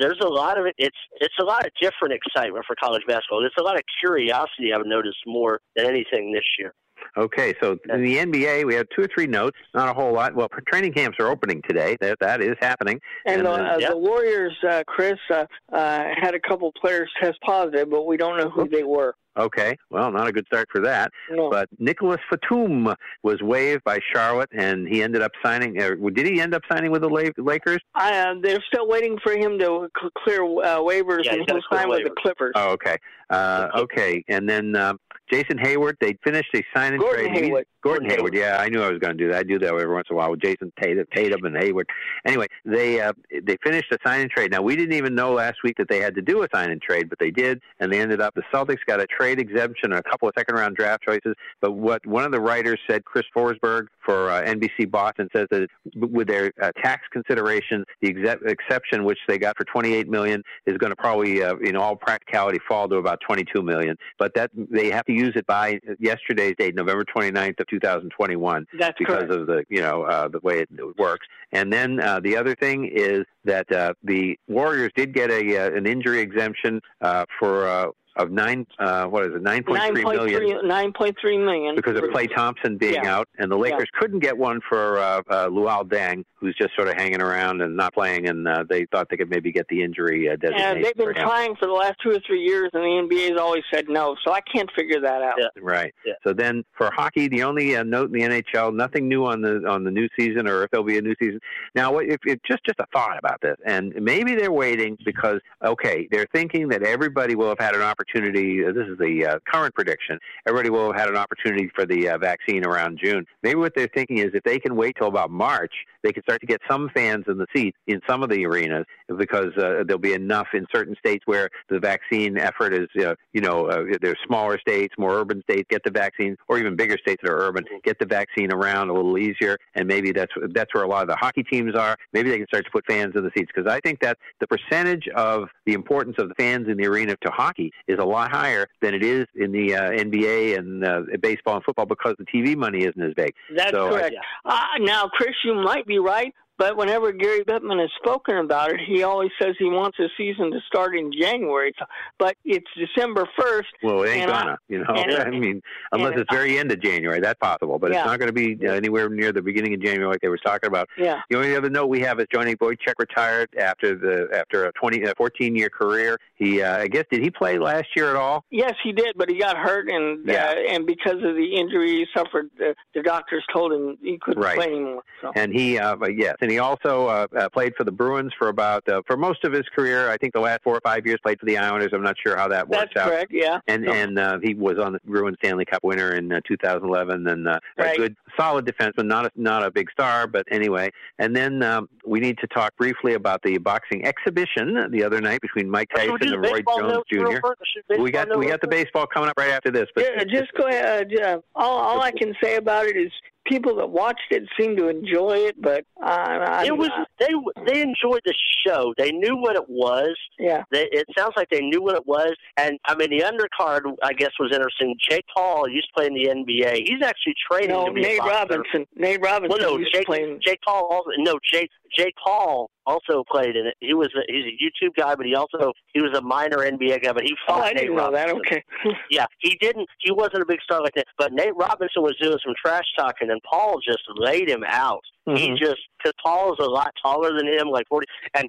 there's 0.00 0.18
a 0.22 0.28
lot 0.28 0.58
of 0.58 0.66
it. 0.66 0.74
It's 0.78 0.96
it's 1.20 1.34
a 1.40 1.44
lot 1.44 1.66
of 1.66 1.72
different 1.80 2.14
excitement 2.14 2.64
for 2.66 2.76
college 2.76 3.02
basketball. 3.06 3.44
It's 3.44 3.56
a 3.58 3.62
lot 3.62 3.76
of 3.76 3.82
curiosity. 4.00 4.72
I've 4.74 4.86
noticed 4.86 5.18
more 5.26 5.60
than 5.76 5.86
anything 5.86 6.32
this 6.32 6.44
year. 6.58 6.72
Okay, 7.16 7.54
so 7.62 7.78
in 7.88 8.02
the 8.02 8.16
NBA, 8.16 8.64
we 8.64 8.74
have 8.74 8.86
two 8.94 9.02
or 9.02 9.08
three 9.12 9.26
notes, 9.26 9.56
not 9.74 9.88
a 9.88 9.92
whole 9.92 10.12
lot. 10.12 10.34
Well, 10.34 10.48
training 10.70 10.92
camps 10.92 11.16
are 11.20 11.28
opening 11.28 11.62
today. 11.68 11.96
That 12.00 12.18
that 12.20 12.40
is 12.40 12.56
happening. 12.60 13.00
And, 13.26 13.44
the, 13.44 13.56
then- 13.56 13.66
uh, 13.66 13.90
the 13.90 13.96
Warriors, 13.96 14.56
uh, 14.68 14.82
Chris, 14.86 15.16
uh, 15.30 15.46
uh, 15.72 16.04
had 16.20 16.34
a 16.34 16.40
couple 16.40 16.72
players 16.80 17.10
test 17.20 17.38
positive, 17.44 17.90
but 17.90 18.06
we 18.06 18.16
don't 18.16 18.36
know 18.36 18.50
who 18.50 18.68
they 18.68 18.82
were. 18.82 19.14
Okay, 19.38 19.76
well, 19.90 20.10
not 20.10 20.26
a 20.26 20.32
good 20.32 20.46
start 20.46 20.68
for 20.70 20.80
that. 20.80 21.12
No. 21.30 21.48
But 21.48 21.68
Nicolas 21.78 22.20
Batum 22.30 22.94
was 23.22 23.40
waived 23.40 23.84
by 23.84 24.00
Charlotte, 24.12 24.50
and 24.52 24.88
he 24.88 25.02
ended 25.02 25.22
up 25.22 25.32
signing. 25.44 25.80
Uh, 25.80 25.94
did 26.12 26.26
he 26.26 26.40
end 26.40 26.54
up 26.54 26.62
signing 26.70 26.90
with 26.90 27.02
the 27.02 27.32
Lakers? 27.38 27.78
I, 27.94 28.18
uh, 28.18 28.34
they're 28.42 28.62
still 28.66 28.88
waiting 28.88 29.18
for 29.22 29.32
him 29.32 29.58
to 29.58 29.88
c- 30.00 30.08
clear 30.18 30.42
uh, 30.42 30.78
waivers, 30.80 31.24
Yeah, 31.24 31.32
and 31.32 31.40
he's 31.40 31.46
gotta 31.46 31.60
he'll 31.70 31.78
sign 31.78 31.86
clear 31.86 32.04
with 32.04 32.14
the 32.14 32.20
Clippers. 32.20 32.52
Oh, 32.56 32.70
okay. 32.72 32.96
Uh, 33.30 33.68
okay, 33.74 34.24
and 34.28 34.48
then 34.48 34.74
um, 34.74 34.98
Jason 35.30 35.58
Hayward. 35.58 35.96
They 36.00 36.18
finished 36.24 36.50
a 36.54 36.64
sign 36.74 36.94
and 36.94 37.00
Gordon 37.00 37.26
trade. 37.26 37.44
Hayward. 37.44 37.66
Gordon 37.82 38.10
Hayward. 38.10 38.34
Yeah, 38.34 38.56
I 38.58 38.68
knew 38.68 38.82
I 38.82 38.90
was 38.90 38.98
going 38.98 39.16
to 39.16 39.24
do 39.24 39.30
that. 39.30 39.38
I 39.38 39.42
do 39.42 39.58
that 39.58 39.68
every 39.68 39.92
once 39.92 40.08
in 40.10 40.14
a 40.14 40.16
while 40.16 40.30
with 40.30 40.40
Jayson 40.40 40.72
Tatum, 40.80 41.06
Tatum 41.14 41.44
and 41.44 41.56
Hayward. 41.56 41.88
Anyway, 42.26 42.46
they 42.64 43.00
uh, 43.00 43.12
they 43.42 43.56
finished 43.62 43.92
a 43.92 43.98
sign 44.04 44.22
and 44.22 44.30
trade. 44.30 44.50
Now 44.50 44.62
we 44.62 44.74
didn't 44.76 44.94
even 44.94 45.14
know 45.14 45.32
last 45.32 45.58
week 45.62 45.76
that 45.78 45.88
they 45.88 45.98
had 45.98 46.14
to 46.16 46.22
do 46.22 46.42
a 46.42 46.48
sign 46.52 46.70
and 46.70 46.82
trade, 46.82 47.08
but 47.08 47.18
they 47.18 47.30
did, 47.30 47.60
and 47.80 47.92
they 47.92 48.00
ended 48.00 48.20
up. 48.20 48.34
The 48.34 48.42
Celtics 48.52 48.84
got 48.86 49.00
a 49.00 49.06
trade 49.06 49.38
exemption, 49.38 49.92
and 49.92 49.94
a 49.94 50.02
couple 50.02 50.28
of 50.28 50.34
second 50.36 50.56
round 50.56 50.76
draft 50.76 51.02
choices. 51.04 51.34
But 51.60 51.72
what 51.72 52.04
one 52.06 52.24
of 52.24 52.32
the 52.32 52.40
writers 52.40 52.80
said, 52.88 53.04
Chris 53.04 53.24
Forsberg 53.36 53.86
for 54.08 54.30
uh, 54.30 54.42
NBC 54.42 54.90
Boston, 54.90 55.28
says 55.34 55.46
that 55.50 55.68
with 55.94 56.28
their 56.28 56.50
uh, 56.62 56.70
tax 56.82 57.02
considerations, 57.12 57.84
the 58.00 58.08
exec- 58.08 58.38
exception 58.46 59.04
which 59.04 59.18
they 59.28 59.38
got 59.38 59.54
for 59.56 59.64
28 59.64 60.08
million 60.08 60.42
is 60.66 60.78
going 60.78 60.90
to 60.90 60.96
probably, 60.96 61.42
uh, 61.42 61.56
in 61.56 61.76
all 61.76 61.94
practicality, 61.94 62.58
fall 62.66 62.88
to 62.88 62.96
about 62.96 63.20
22 63.26 63.62
million. 63.62 63.96
But 64.18 64.32
that 64.34 64.50
they 64.54 64.90
have 64.90 65.04
to 65.06 65.12
use 65.12 65.32
it 65.36 65.46
by 65.46 65.78
yesterday's 65.98 66.54
date, 66.58 66.74
November 66.74 67.04
29th 67.04 67.60
of 67.60 67.66
2021, 67.66 68.66
That's 68.78 68.98
because 68.98 69.16
correct. 69.16 69.32
of 69.32 69.46
the 69.46 69.64
you 69.68 69.82
know 69.82 70.04
uh, 70.04 70.28
the 70.28 70.40
way 70.40 70.60
it 70.60 70.68
works. 70.96 71.26
And 71.52 71.70
then 71.70 72.00
uh, 72.00 72.20
the 72.20 72.36
other 72.36 72.54
thing 72.54 72.90
is 72.90 73.24
that 73.44 73.70
uh, 73.70 73.92
the 74.02 74.38
Warriors 74.48 74.92
did 74.96 75.12
get 75.12 75.30
a 75.30 75.66
uh, 75.66 75.76
an 75.76 75.86
injury 75.86 76.20
exemption 76.20 76.80
uh, 77.02 77.26
for. 77.38 77.68
Uh, 77.68 77.88
of 78.18 78.30
nine, 78.30 78.66
uh, 78.78 79.06
what 79.06 79.24
is 79.24 79.34
it, 79.34 79.42
nine 79.42 79.62
point 79.62 79.78
Nine 79.78 79.94
three 79.94 80.02
point 80.02 80.16
million 80.18 80.40
three, 80.40 80.68
nine 80.68 80.92
point 80.92 81.16
three 81.20 81.38
million. 81.38 81.76
because 81.76 81.96
of 81.96 82.04
Klay 82.04 82.32
Thompson 82.34 82.76
being 82.76 82.94
Yeah. 82.94 83.16
out, 83.16 83.28
and 83.38 83.50
the 83.50 83.56
Lakers 83.56 83.88
couldn't 83.98 84.18
get 84.18 84.36
one 84.36 84.60
for 84.68 84.98
uh, 84.98 85.22
uh, 85.30 85.48
Luol 85.48 85.84
Deng, 85.88 86.24
who's 86.34 86.56
just 86.60 86.74
sort 86.74 86.88
of 86.88 86.94
hanging 86.94 87.22
around 87.22 87.62
and 87.62 87.76
not 87.76 87.94
playing, 87.94 88.28
and 88.28 88.46
uh, 88.46 88.64
they 88.68 88.86
thought 88.86 89.08
they 89.08 89.16
could 89.16 89.30
maybe 89.30 89.52
get 89.52 89.66
the 89.68 89.82
injury 89.82 90.28
uh, 90.28 90.36
designation 90.36 90.76
And 90.76 90.84
they've 90.84 90.94
been 90.94 91.14
for 91.14 91.14
trying 91.14 91.54
for 91.56 91.66
the 91.66 91.72
last 91.72 91.94
two 92.02 92.10
or 92.10 92.18
three 92.26 92.42
years, 92.42 92.70
and 92.72 92.82
the 92.82 92.88
NBA 93.14 93.30
has 93.30 93.40
always 93.40 93.62
said 93.72 93.86
no. 93.88 94.16
So 94.26 94.32
I 94.32 94.40
can't 94.40 94.70
figure 94.76 95.00
that 95.00 95.22
out. 95.22 95.38
Right. 95.60 95.94
So 96.26 96.32
then 96.32 96.64
for 96.76 96.90
hockey, 96.92 97.28
the 97.28 97.44
only 97.44 97.76
uh, 97.76 97.84
note 97.84 98.12
in 98.12 98.12
the 98.12 98.42
NHL, 98.42 98.74
nothing 98.74 99.08
new 99.08 99.24
on 99.26 99.40
the 99.42 99.64
on 99.68 99.84
the 99.84 99.90
new 99.92 100.08
season, 100.18 100.48
or 100.48 100.64
if 100.64 100.70
there'll 100.72 100.84
be 100.84 100.98
a 100.98 101.02
new 101.02 101.14
season. 101.20 101.38
Now, 101.74 101.92
what- 101.92 102.06
if, 102.06 102.18
if 102.26 102.38
just 102.42 102.64
just 102.64 102.80
a 102.80 102.86
thought 102.92 103.18
about 103.18 103.40
this, 103.42 103.56
and 103.64 103.94
maybe 104.00 104.34
they're 104.34 104.50
waiting 104.52 104.96
because 105.04 105.40
okay, 105.64 106.08
they're 106.10 106.26
thinking 106.34 106.68
that 106.68 106.82
everybody 106.82 107.34
will 107.36 107.48
have 107.48 107.58
had 107.60 107.74
an 107.76 107.82
opportunity. 107.82 108.07
Uh, 108.14 108.72
This 108.72 108.86
is 108.86 108.98
the 108.98 109.26
uh, 109.26 109.38
current 109.50 109.74
prediction. 109.74 110.18
Everybody 110.46 110.70
will 110.70 110.92
have 110.92 111.00
had 111.00 111.08
an 111.08 111.16
opportunity 111.16 111.70
for 111.74 111.86
the 111.86 112.10
uh, 112.10 112.18
vaccine 112.18 112.64
around 112.64 112.98
June. 113.02 113.24
Maybe 113.42 113.56
what 113.56 113.72
they're 113.74 113.90
thinking 113.94 114.18
is 114.18 114.26
if 114.34 114.42
they 114.44 114.58
can 114.58 114.76
wait 114.76 114.96
till 114.98 115.08
about 115.08 115.30
March, 115.30 115.72
they 116.02 116.12
can 116.12 116.22
start 116.22 116.40
to 116.40 116.46
get 116.46 116.60
some 116.70 116.90
fans 116.94 117.24
in 117.28 117.38
the 117.38 117.46
seats 117.54 117.76
in 117.86 118.00
some 118.08 118.22
of 118.22 118.30
the 118.30 118.44
arenas 118.46 118.86
because 119.18 119.56
uh, 119.56 119.82
there'll 119.86 119.98
be 119.98 120.12
enough 120.12 120.48
in 120.54 120.66
certain 120.74 120.94
states 120.98 121.24
where 121.26 121.48
the 121.68 121.78
vaccine 121.78 122.38
effort 122.38 122.72
is, 122.72 122.88
uh, 123.04 123.14
you 123.32 123.40
know, 123.40 123.66
uh, 123.66 123.84
there's 124.00 124.18
smaller 124.26 124.58
states, 124.58 124.94
more 124.98 125.14
urban 125.18 125.42
states 125.42 125.66
get 125.70 125.82
the 125.84 125.90
vaccine, 125.90 126.36
or 126.48 126.58
even 126.58 126.76
bigger 126.76 126.96
states 126.98 127.20
that 127.22 127.30
are 127.30 127.38
urban 127.38 127.64
get 127.84 127.98
the 127.98 128.06
vaccine 128.06 128.52
around 128.52 128.88
a 128.88 128.92
little 128.92 129.18
easier, 129.18 129.56
and 129.74 129.86
maybe 129.86 130.12
that's 130.12 130.32
that's 130.50 130.72
where 130.74 130.84
a 130.84 130.88
lot 130.88 131.02
of 131.02 131.08
the 131.08 131.16
hockey 131.16 131.42
teams 131.42 131.74
are. 131.74 131.96
Maybe 132.12 132.30
they 132.30 132.38
can 132.38 132.46
start 132.46 132.64
to 132.64 132.70
put 132.70 132.84
fans 132.86 133.14
in 133.16 133.24
the 133.24 133.30
seats 133.36 133.50
because 133.54 133.70
I 133.70 133.80
think 133.80 134.00
that 134.00 134.18
the 134.40 134.46
percentage 134.46 135.08
of 135.14 135.48
the 135.66 135.72
importance 135.72 136.16
of 136.18 136.28
the 136.28 136.34
fans 136.34 136.68
in 136.68 136.76
the 136.76 136.86
arena 136.86 137.16
to 137.22 137.30
hockey 137.30 137.72
is 137.86 137.97
a 137.98 138.04
lot 138.04 138.30
higher 138.30 138.66
than 138.80 138.94
it 138.94 139.04
is 139.04 139.26
in 139.34 139.52
the 139.52 139.74
uh, 139.74 139.90
NBA 139.90 140.58
and 140.58 140.84
uh, 140.84 141.00
baseball 141.20 141.56
and 141.56 141.64
football 141.64 141.86
because 141.86 142.14
the 142.18 142.24
TV 142.24 142.56
money 142.56 142.84
isn't 142.84 143.02
as 143.02 143.14
big. 143.14 143.32
That's 143.54 143.70
So, 143.70 143.90
correct. 143.90 144.14
Uh, 144.44 144.60
now, 144.80 145.08
Chris, 145.08 145.34
you 145.44 145.54
might 145.54 145.86
be 145.86 145.98
right, 145.98 146.32
But 146.58 146.76
whenever 146.76 147.12
Gary 147.12 147.44
Bettman 147.44 147.80
has 147.80 147.90
spoken 148.02 148.36
about 148.38 148.72
it, 148.72 148.80
he 148.86 149.02
always 149.04 149.30
says 149.40 149.54
he 149.58 149.66
wants 149.66 149.96
the 149.96 150.08
season 150.16 150.50
to 150.50 150.58
start 150.66 150.96
in 150.96 151.12
January. 151.12 151.72
But 152.18 152.36
it's 152.44 152.66
December 152.76 153.28
first. 153.38 153.68
Well, 153.82 154.02
it 154.02 154.10
ain't 154.10 154.28
gonna, 154.28 154.58
you 154.68 154.78
know. 154.80 154.84
I 154.88 155.30
mean, 155.30 155.62
unless 155.92 156.14
it's 156.18 156.32
very 156.32 156.58
end 156.58 156.72
of 156.72 156.82
January, 156.82 157.20
that's 157.20 157.38
possible. 157.38 157.78
But 157.78 157.92
Yeah. 157.92 157.98
it's 158.00 158.06
not 158.06 158.18
going 158.18 158.28
to 158.28 158.32
be 158.32 158.58
uh, 158.66 158.72
anywhere 158.72 159.08
near 159.08 159.32
the 159.32 159.40
beginning 159.42 159.72
of 159.74 159.80
January 159.80 160.10
like 160.10 160.20
they 160.20 160.28
were 160.28 160.38
talking 160.38 160.66
about. 160.66 160.88
Yeah. 160.98 161.20
The 161.30 161.36
only 161.36 161.54
other 161.54 161.70
note 161.70 161.86
we 161.86 162.00
have 162.00 162.18
is 162.18 162.26
Johnny 162.32 162.56
Boychuk 162.56 162.94
retired 162.98 163.48
after 163.58 163.94
the 163.94 164.28
after 164.36 164.64
a 164.66 164.72
20, 164.72 165.06
uh, 165.06 165.14
14 165.16 165.54
year 165.54 165.70
career. 165.70 166.18
He, 166.34 166.60
uh, 166.62 166.78
I 166.78 166.88
guess, 166.88 167.04
did 167.10 167.22
he 167.22 167.30
play 167.30 167.58
last 167.58 167.86
year 167.96 168.10
at 168.10 168.16
all? 168.16 168.44
Yes, 168.50 168.74
he 168.82 168.92
did, 168.92 169.14
but 169.16 169.28
he 169.30 169.38
got 169.38 169.56
hurt, 169.56 169.88
and 169.88 170.26
Yeah. 170.26 170.50
uh, 170.50 170.72
and 170.74 170.86
because 170.86 171.16
of 171.22 171.34
the 171.36 171.56
injury 171.56 171.90
he 171.98 172.06
suffered, 172.16 172.50
the, 172.58 172.74
the 172.94 173.02
doctors 173.02 173.44
told 173.52 173.72
him 173.72 173.96
he 174.02 174.18
couldn't 174.18 174.42
Right. 174.42 174.56
play 174.56 174.66
anymore. 174.66 175.02
So. 175.20 175.32
And 175.34 175.52
he, 175.52 175.78
uh, 175.78 175.96
yes, 176.06 176.36
and 176.48 176.52
he 176.54 176.58
also 176.60 177.08
uh, 177.08 177.26
uh, 177.38 177.48
played 177.50 177.74
for 177.76 177.84
the 177.84 177.92
Bruins 177.92 178.32
for 178.38 178.48
about 178.48 178.88
uh, 178.88 179.02
for 179.06 179.18
most 179.18 179.44
of 179.44 179.52
his 179.52 179.64
career. 179.76 180.08
I 180.08 180.16
think 180.16 180.32
the 180.32 180.40
last 180.40 180.60
four 180.64 180.74
or 180.74 180.80
five 180.82 181.06
years 181.06 181.18
played 181.22 181.38
for 181.38 181.44
the 181.44 181.58
Islanders. 181.58 181.90
I'm 181.92 182.02
not 182.02 182.16
sure 182.24 182.38
how 182.38 182.48
that 182.48 182.70
That's 182.70 182.80
worked 182.84 182.96
out. 182.96 183.08
correct. 183.10 183.30
Yeah. 183.34 183.60
And 183.68 183.86
and 183.86 184.18
uh, 184.18 184.38
he 184.42 184.54
was 184.54 184.78
on 184.78 184.94
the 184.94 185.00
Bruins 185.04 185.36
Stanley 185.44 185.66
Cup 185.66 185.84
winner 185.84 186.14
in 186.14 186.32
uh, 186.32 186.40
2011, 186.48 187.26
and 187.28 187.46
uh, 187.48 187.58
a 187.76 187.82
Right. 187.82 187.98
good, 187.98 188.16
solid 188.38 188.64
defenseman. 188.64 189.04
Not 189.06 189.26
a, 189.26 189.30
not 189.36 189.62
a 189.62 189.70
big 189.70 189.90
star, 189.90 190.26
but 190.26 190.46
anyway. 190.50 190.90
And 191.18 191.36
then 191.36 191.62
um, 191.62 191.86
we 192.06 192.18
need 192.18 192.38
to 192.38 192.46
talk 192.46 192.74
briefly 192.78 193.12
about 193.12 193.42
the 193.42 193.58
boxing 193.58 194.06
exhibition 194.06 194.90
the 194.90 195.04
other 195.04 195.20
night 195.20 195.42
between 195.42 195.68
Mike 195.68 195.90
Tyson 195.94 196.32
and 196.32 196.42
Roy 196.42 196.62
Jones 196.78 197.04
Jr. 197.12 198.00
We 198.00 198.10
got 198.10 198.34
we 198.38 198.46
got 198.46 198.62
the 198.62 198.68
baseball 198.68 199.06
coming 199.06 199.28
up 199.28 199.38
right 199.38 199.50
after 199.50 199.70
this. 199.70 199.86
But 199.94 200.04
Yeah, 200.04 200.24
just 200.24 200.52
go 200.54 200.66
ahead. 200.66 201.12
Uh, 201.14 201.40
all, 201.54 201.78
all 201.78 202.00
I 202.00 202.10
can 202.12 202.34
say 202.42 202.56
about 202.56 202.86
it 202.86 202.96
is 202.96 203.12
people 203.46 203.76
that 203.76 203.88
watched 203.88 204.30
it 204.30 204.44
seemed 204.58 204.76
to 204.78 204.88
enjoy 204.88 205.38
it, 205.38 205.60
but 205.60 205.84
uh, 206.02 206.06
I, 206.06 206.64
It 206.66 206.76
was 206.76 206.90
they 207.18 207.28
they 207.66 207.80
enjoyed 207.80 208.20
the 208.24 208.34
show. 208.66 208.92
They 208.98 209.10
knew 209.10 209.36
what 209.36 209.56
it 209.56 209.68
was. 209.68 210.16
Yeah. 210.38 210.64
They, 210.70 210.88
it 210.92 211.06
sounds 211.16 211.32
like 211.36 211.48
they 211.50 211.60
knew 211.60 211.82
what 211.82 211.96
it 211.96 212.06
was, 212.06 212.34
and 212.56 212.78
I 212.86 212.94
mean 212.94 213.10
the 213.10 213.24
undercard 213.24 213.80
I 214.02 214.12
guess 214.12 214.30
was 214.38 214.50
interesting. 214.52 214.96
Jake 215.08 215.24
Paul 215.34 215.68
used 215.68 215.88
to 215.88 216.00
play 216.00 216.06
in 216.06 216.14
the 216.14 216.28
NBA. 216.28 216.86
He's 216.86 217.02
actually 217.02 217.34
training 217.50 217.70
no 217.70 217.86
to 217.86 217.92
be 217.92 218.02
Nate. 218.02 218.20
Robinson. 218.20 218.86
Nate 218.96 219.20
Robinson 219.22 219.58
Well, 219.60 219.78
no, 219.78 219.84
Jake, 219.92 220.02
to 220.02 220.06
play. 220.06 220.38
Jake 220.44 220.60
Paul 220.66 220.86
also 220.90 221.10
no 221.18 221.38
Jake 221.52 221.70
Jake 221.96 222.14
Paul 222.22 222.70
also 222.88 223.22
played 223.30 223.54
in 223.56 223.66
it. 223.66 223.74
He 223.80 223.94
was 223.94 224.08
a, 224.16 224.20
he's 224.32 224.44
a 224.46 224.56
YouTube 224.88 224.94
guy, 224.96 225.14
but 225.14 225.26
he 225.26 225.34
also 225.34 225.72
he 225.92 226.00
was 226.00 226.16
a 226.16 226.22
minor 226.22 226.58
NBA 226.58 227.02
guy, 227.02 227.12
but 227.12 227.22
he 227.24 227.34
Oh, 227.46 227.52
fought 227.54 227.62
I 227.64 227.68
Nate 227.72 227.76
didn't 227.82 227.96
know 227.96 228.10
that. 228.12 228.26
Robinson. 228.28 228.40
Okay. 228.46 228.64
Yeah, 229.10 229.26
he 229.40 229.56
didn't. 229.60 229.88
He 230.00 230.10
wasn't 230.12 230.42
a 230.42 230.46
big 230.46 230.60
star 230.62 230.80
like 230.82 230.94
that. 230.94 231.06
But 231.18 231.32
Nate 231.32 231.54
Robinson 231.56 232.02
was 232.02 232.16
doing 232.20 232.38
some 232.44 232.54
trash 232.64 232.84
talking, 232.98 233.30
and 233.30 233.40
Paul 233.48 233.78
just 233.86 234.02
laid 234.16 234.48
him 234.48 234.64
out. 234.66 235.02
He 235.36 235.48
Mhm. 235.50 235.58
just 235.58 235.80
because 235.98 236.12
Paul 236.24 236.52
is 236.52 236.58
a 236.60 236.68
lot 236.70 236.92
taller 237.02 237.32
than 237.36 237.46
him, 237.46 237.68
like 237.68 237.86
forty. 237.88 238.06
And 238.34 238.48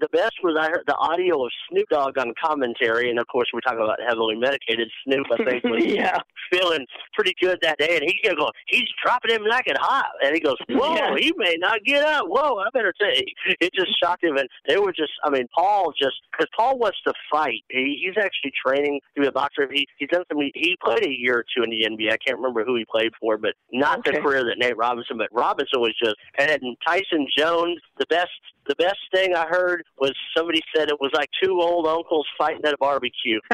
the 0.00 0.08
best 0.10 0.32
was 0.42 0.56
I 0.58 0.68
heard 0.68 0.84
the 0.86 0.96
audio 0.96 1.44
of 1.44 1.50
Snoop 1.70 1.88
Dogg 1.90 2.18
on 2.18 2.32
commentary, 2.42 3.10
and 3.10 3.18
of 3.18 3.26
course 3.28 3.48
we're 3.52 3.60
talking 3.60 3.82
about 3.82 3.98
heavily 4.06 4.36
medicated. 4.36 4.90
Snoop, 5.04 5.26
I 5.32 5.44
think, 5.44 5.64
was 5.64 5.84
Yeah. 5.86 6.18
feeling 6.52 6.86
pretty 7.14 7.34
good 7.40 7.58
that 7.62 7.78
day, 7.78 7.96
and 7.96 8.02
he's 8.04 8.20
gonna 8.22 8.36
go. 8.36 8.50
He's 8.66 8.88
dropping 9.02 9.32
him 9.34 9.44
like 9.46 9.66
it 9.66 9.76
hot, 9.78 10.10
and 10.22 10.34
he 10.34 10.40
goes, 10.40 10.56
"Whoa, 10.68 10.94
Yeah. 10.94 11.16
he 11.18 11.32
may 11.36 11.56
not 11.58 11.82
get 11.84 12.04
up. 12.04 12.26
Whoa, 12.28 12.58
I 12.58 12.68
better 12.72 12.92
take." 13.00 13.32
It 13.60 13.72
just 13.74 13.98
shocked 14.02 14.22
him, 14.24 14.36
and 14.36 14.48
they 14.68 14.76
were 14.78 14.92
just. 14.92 15.12
I 15.24 15.30
mean, 15.30 15.46
Paul 15.54 15.92
just 15.98 16.16
because 16.32 16.48
Paul 16.56 16.78
wants 16.78 16.98
to 17.06 17.12
fight. 17.30 17.62
He, 17.70 17.98
he's 18.04 18.16
actually 18.22 18.52
training 18.64 19.00
to 19.14 19.22
be 19.22 19.26
a 19.26 19.32
boxer. 19.32 19.68
He 19.72 19.86
he's 19.98 20.08
done 20.10 20.24
some. 20.30 20.38
He 20.54 20.76
played 20.84 21.04
a 21.06 21.10
year 21.10 21.38
or 21.38 21.44
two 21.56 21.62
in 21.62 21.70
the 21.70 21.84
NBA. 21.84 22.12
I 22.12 22.16
can't 22.18 22.36
remember 22.38 22.64
who 22.64 22.76
he 22.76 22.84
played 22.84 23.12
for, 23.20 23.38
but 23.38 23.54
not 23.72 24.04
the 24.04 24.12
career 24.12 24.44
that 24.44 24.58
Nate 24.58 24.76
Robinson. 24.76 25.16
But 25.18 25.28
Robinson 25.32 25.80
was 25.80 25.94
just, 26.04 26.16
and 26.38 26.76
Tyson 26.86 27.26
Jones. 27.36 27.80
The 27.98 28.06
best. 28.10 28.30
The 28.66 28.74
best 28.76 28.96
thing 29.14 29.34
I 29.34 29.46
heard 29.46 29.84
was 29.98 30.12
somebody 30.34 30.62
said 30.74 30.88
it 30.88 30.98
was 30.98 31.10
like 31.14 31.28
two 31.42 31.60
old 31.60 31.86
uncles 31.86 32.26
fighting 32.38 32.62
at 32.64 32.72
a 32.72 32.78
barbecue. 32.78 33.38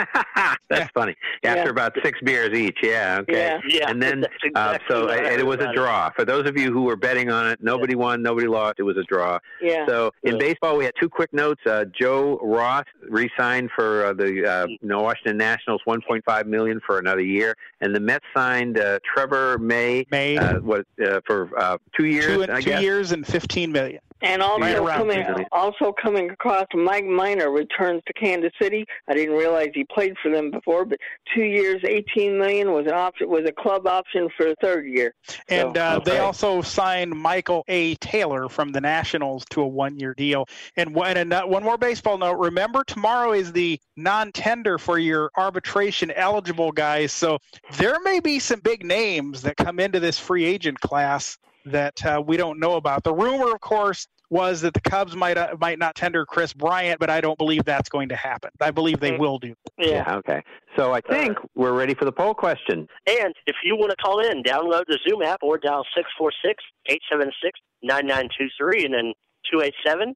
That's 0.69 0.89
funny. 0.95 1.17
After 1.43 1.63
Yeah. 1.65 1.69
about 1.69 1.97
six 2.05 2.17
beers 2.25 2.57
each, 2.57 2.79
yeah, 2.81 3.19
okay. 3.23 3.33
Yeah. 3.35 3.61
Yeah, 3.67 3.91
and 3.91 4.01
then, 4.01 4.21
that's 4.21 4.55
uh, 4.55 4.79
so 4.89 5.07
what 5.07 5.19
and 5.19 5.41
it 5.41 5.45
was 5.45 5.57
a 5.57 5.63
about 5.63 5.75
it. 5.75 5.77
draw. 5.77 6.11
For 6.15 6.25
those 6.25 6.49
of 6.49 6.57
you 6.57 6.73
who 6.73 6.83
were 6.83 6.95
betting 6.95 7.29
on 7.29 7.49
it, 7.49 7.59
nobody 7.61 7.97
won, 7.97 8.23
nobody 8.23 8.47
lost. 8.47 8.75
It 8.79 8.85
was 8.85 8.97
a 8.99 9.03
draw. 9.03 9.41
Yeah. 9.61 9.85
So 9.89 10.13
in 10.23 10.39
baseball, 10.39 10.77
we 10.77 10.85
had 10.85 10.95
two 11.01 11.09
quick 11.09 11.33
notes. 11.33 11.61
Uh, 11.67 11.87
Joe 12.01 12.39
Ross 12.41 12.85
re-signed 13.09 13.71
for 13.75 14.07
uh, 14.07 14.13
the 14.13 14.47
uh, 14.49 14.67
you 14.69 14.79
know, 14.83 15.03
Washington 15.03 15.39
Nationals, 15.39 15.81
1.5 15.89 16.47
million 16.47 16.81
for 16.87 17.01
another 17.01 17.21
year, 17.23 17.57
and 17.81 17.93
the 17.97 18.01
Mets 18.01 18.25
signed 18.33 18.79
uh, 18.79 19.01
Trevor 19.13 19.59
May, 19.59 20.07
May. 20.13 20.37
uh, 20.39 20.61
what 20.61 20.87
uh, 21.05 21.19
for 21.27 21.51
uh, 21.59 21.79
two 21.99 22.07
years? 22.07 22.27
Two, 22.37 22.53
I 22.53 22.61
two 22.61 22.81
years 22.81 23.13
and 23.13 23.27
fifteen 23.27 23.73
million. 23.73 24.01
And 24.23 24.43
also 24.43 24.85
Right 24.85 24.99
coming, 24.99 25.47
also 25.51 25.93
coming 25.93 26.29
across, 26.29 26.67
Mike 26.75 27.07
Minor 27.07 27.51
returns 27.51 28.03
to 28.07 28.13
Kansas 28.13 28.53
City. 28.61 28.85
I 29.09 29.15
didn't 29.15 29.35
realize 29.35 29.69
he 29.73 29.85
played 29.85 30.15
for 30.23 30.31
them 30.31 30.51
before, 30.51 30.85
but 30.85 30.99
two 31.35 31.45
years, 31.45 31.81
eighteen 31.85 32.39
million 32.39 32.73
was 32.73 32.85
an 32.87 32.93
option, 32.93 33.31
was 33.31 33.47
a 33.47 33.53
club 33.53 33.87
option 33.87 34.29
for 34.37 34.45
the 34.45 34.57
third 34.61 34.87
year. 34.87 35.15
And 35.49 35.75
So, 35.75 35.83
uh, 35.83 35.99
they 36.01 36.19
also 36.19 36.61
signed 36.61 37.13
Michael 37.13 37.65
A. 37.69 37.95
Taylor 37.97 38.51
from 38.51 38.73
the 38.73 38.81
Nationals 38.83 39.47
to 39.51 39.63
a 39.63 39.67
one-year 39.67 40.13
deal. 40.13 40.47
And 40.77 40.95
one, 40.95 41.17
and 41.17 41.33
one 41.33 41.63
more 41.63 41.79
baseball 41.79 42.19
note: 42.19 42.35
remember, 42.35 42.85
tomorrow 42.85 43.33
is 43.33 43.53
the 43.53 43.81
non-tender 43.97 44.77
for 44.77 44.99
your 44.99 45.31
arbitration 45.39 46.11
eligible 46.11 46.73
guys. 46.73 47.13
So 47.13 47.39
there 47.79 47.99
may 48.01 48.21
be 48.21 48.39
some 48.39 48.61
big 48.61 48.85
names 48.85 49.41
that 49.43 49.57
come 49.57 49.81
into 49.81 49.99
this 49.99 50.19
free 50.19 50.45
agent 50.45 50.79
class 50.81 51.39
that 51.67 52.05
uh, 52.05 52.23
we 52.25 52.37
don't 52.37 52.59
know 52.59 52.75
about. 52.75 53.05
The 53.05 53.15
rumor, 53.15 53.53
of 53.53 53.61
course. 53.61 54.07
Was 54.33 54.61
that 54.61 54.75
the 54.75 54.81
Cubs 54.81 55.17
might 55.17 55.37
uh, 55.37 55.57
might 55.61 55.81
not 55.81 55.97
tender 55.97 56.25
Kris 56.25 56.53
Bryant, 56.53 57.01
but 57.01 57.11
I 57.11 57.21
don't 57.21 57.37
believe 57.37 57.65
that's 57.65 57.89
going 57.89 58.11
to 58.11 58.15
happen. 58.15 58.51
I 58.61 58.71
believe 58.71 59.01
they 59.01 59.17
will 59.17 59.41
do. 59.41 59.57
Yeah. 59.77 60.19
Okay. 60.19 60.41
So 60.77 60.93
I 60.93 61.01
think 61.01 61.37
we're 61.57 61.73
ready 61.73 61.95
for 61.95 62.05
the 62.05 62.13
poll 62.13 62.33
question. 62.33 62.87
And 63.09 63.35
if 63.47 63.57
you 63.65 63.75
want 63.75 63.91
to 63.91 63.97
call 63.97 64.21
in, 64.21 64.45
download 64.45 64.85
the 64.87 65.01
Zoom 65.09 65.23
app 65.23 65.41
or 65.43 65.59
dial 65.59 65.85
646 65.97 66.63
876 66.87 67.59
9923 67.83 68.85
and 68.85 68.95
then 68.95 69.13
287 69.51 70.15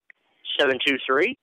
723 0.60 1.36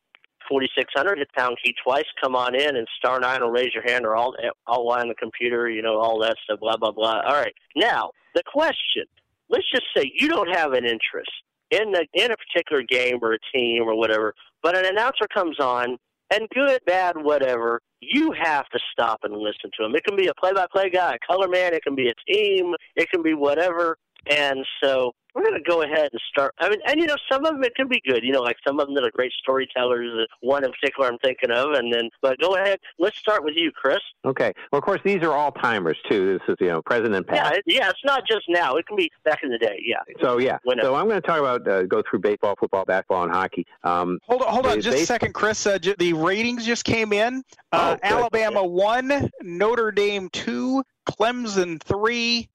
4600. 0.47 1.17
Hit 1.17 1.33
pound 1.33 1.57
key 1.63 1.75
twice. 1.83 2.05
Come 2.21 2.35
on 2.35 2.55
in 2.55 2.75
and 2.75 2.87
star 2.97 3.19
nine 3.19 3.41
will 3.41 3.51
raise 3.51 3.73
your 3.73 3.83
hand 3.83 4.05
or 4.05 4.15
all, 4.15 4.35
all 4.65 4.91
on 4.91 5.07
the 5.07 5.15
computer, 5.15 5.69
you 5.69 5.81
know, 5.81 5.97
all 5.97 6.19
that 6.19 6.37
stuff, 6.43 6.59
blah, 6.59 6.77
blah, 6.77 6.91
blah. 6.91 7.21
All 7.21 7.35
right. 7.35 7.53
Now, 7.75 8.11
the 8.33 8.43
question 8.45 9.05
let's 9.51 9.69
just 9.71 9.85
say 9.95 10.11
you 10.15 10.27
don't 10.27 10.49
have 10.49 10.73
an 10.73 10.85
interest 10.85 11.31
in, 11.69 11.91
the, 11.91 12.05
in 12.13 12.31
a 12.31 12.35
particular 12.35 12.83
game 12.83 13.19
or 13.21 13.33
a 13.33 13.39
team 13.53 13.83
or 13.83 13.95
whatever, 13.95 14.33
but 14.63 14.77
an 14.77 14.85
announcer 14.85 15.27
comes 15.33 15.59
on 15.59 15.97
and 16.33 16.47
good, 16.55 16.79
bad, 16.85 17.15
whatever, 17.17 17.81
you 17.99 18.31
have 18.31 18.67
to 18.69 18.79
stop 18.91 19.19
and 19.23 19.33
listen 19.33 19.69
to 19.77 19.85
him. 19.85 19.95
It 19.95 20.03
can 20.03 20.15
be 20.15 20.27
a 20.27 20.33
play-by-play 20.33 20.89
guy, 20.89 21.15
a 21.15 21.31
color 21.31 21.47
man. 21.47 21.73
It 21.73 21.83
can 21.83 21.93
be 21.93 22.09
a 22.09 22.31
team. 22.31 22.73
It 22.95 23.09
can 23.11 23.21
be 23.21 23.33
whatever. 23.33 23.97
And 24.29 24.65
so 24.83 25.13
we're 25.33 25.43
going 25.43 25.55
to 25.55 25.67
go 25.69 25.81
ahead 25.81 26.09
and 26.11 26.21
start. 26.29 26.53
I 26.59 26.69
mean, 26.69 26.79
and 26.85 26.99
you 26.99 27.07
know, 27.07 27.15
some 27.31 27.45
of 27.45 27.53
them 27.53 27.63
it 27.63 27.73
can 27.75 27.87
be 27.87 28.01
good. 28.05 28.21
You 28.23 28.33
know, 28.33 28.41
like 28.41 28.57
some 28.67 28.79
of 28.79 28.85
them 28.87 28.95
that 28.95 29.03
are 29.03 29.11
great 29.11 29.31
storytellers. 29.41 30.09
uh, 30.13 30.25
One 30.41 30.63
in 30.65 30.71
particular 30.71 31.09
I'm 31.09 31.17
thinking 31.19 31.49
of. 31.51 31.71
And 31.71 31.91
then, 31.91 32.09
but 32.21 32.37
go 32.39 32.55
ahead. 32.55 32.79
Let's 32.99 33.17
start 33.17 33.43
with 33.43 33.55
you, 33.55 33.71
Chris. 33.71 33.99
Okay. 34.25 34.53
Well, 34.71 34.77
of 34.79 34.83
course, 34.85 34.99
these 35.03 35.23
are 35.23 35.31
all 35.31 35.51
timers 35.53 35.97
too. 36.09 36.33
This 36.37 36.49
is 36.49 36.57
you 36.59 36.67
know 36.67 36.81
present 36.81 37.15
and 37.15 37.25
past. 37.25 37.61
Yeah, 37.65 37.77
yeah. 37.77 37.89
It's 37.89 37.99
not 38.05 38.27
just 38.27 38.43
now. 38.49 38.75
It 38.75 38.85
can 38.85 38.97
be 38.97 39.09
back 39.23 39.39
in 39.43 39.49
the 39.49 39.57
day. 39.57 39.81
Yeah. 39.85 40.01
So 40.21 40.37
yeah, 40.37 40.57
Whenever. 40.63 40.89
so 40.89 40.95
I'm 40.95 41.07
going 41.07 41.21
to 41.21 41.27
talk 41.27 41.39
about 41.39 41.67
uh, 41.67 41.83
go 41.83 42.03
through 42.09 42.19
baseball, 42.19 42.55
football, 42.59 42.85
basketball, 42.85 43.23
and 43.23 43.31
hockey. 43.31 43.65
Um, 43.83 44.19
Hold 44.27 44.41
on, 44.43 44.53
hold 44.53 44.65
on, 44.67 44.77
the 44.77 44.81
just 44.83 44.97
a 44.97 45.05
second, 45.05 45.33
Chris. 45.33 45.65
Uh, 45.65 45.79
j- 45.79 45.95
the 45.97 46.13
ratings 46.13 46.65
just 46.65 46.83
came 46.85 47.13
in. 47.13 47.43
Uh, 47.71 47.95
Oh, 47.95 47.95
good. 47.95 48.11
Alabama 48.17 48.63
one, 48.65 49.29
Notre 49.41 49.91
Dame 49.91 50.29
two, 50.29 50.83
Clemson 51.09 51.81
three, 51.81 52.49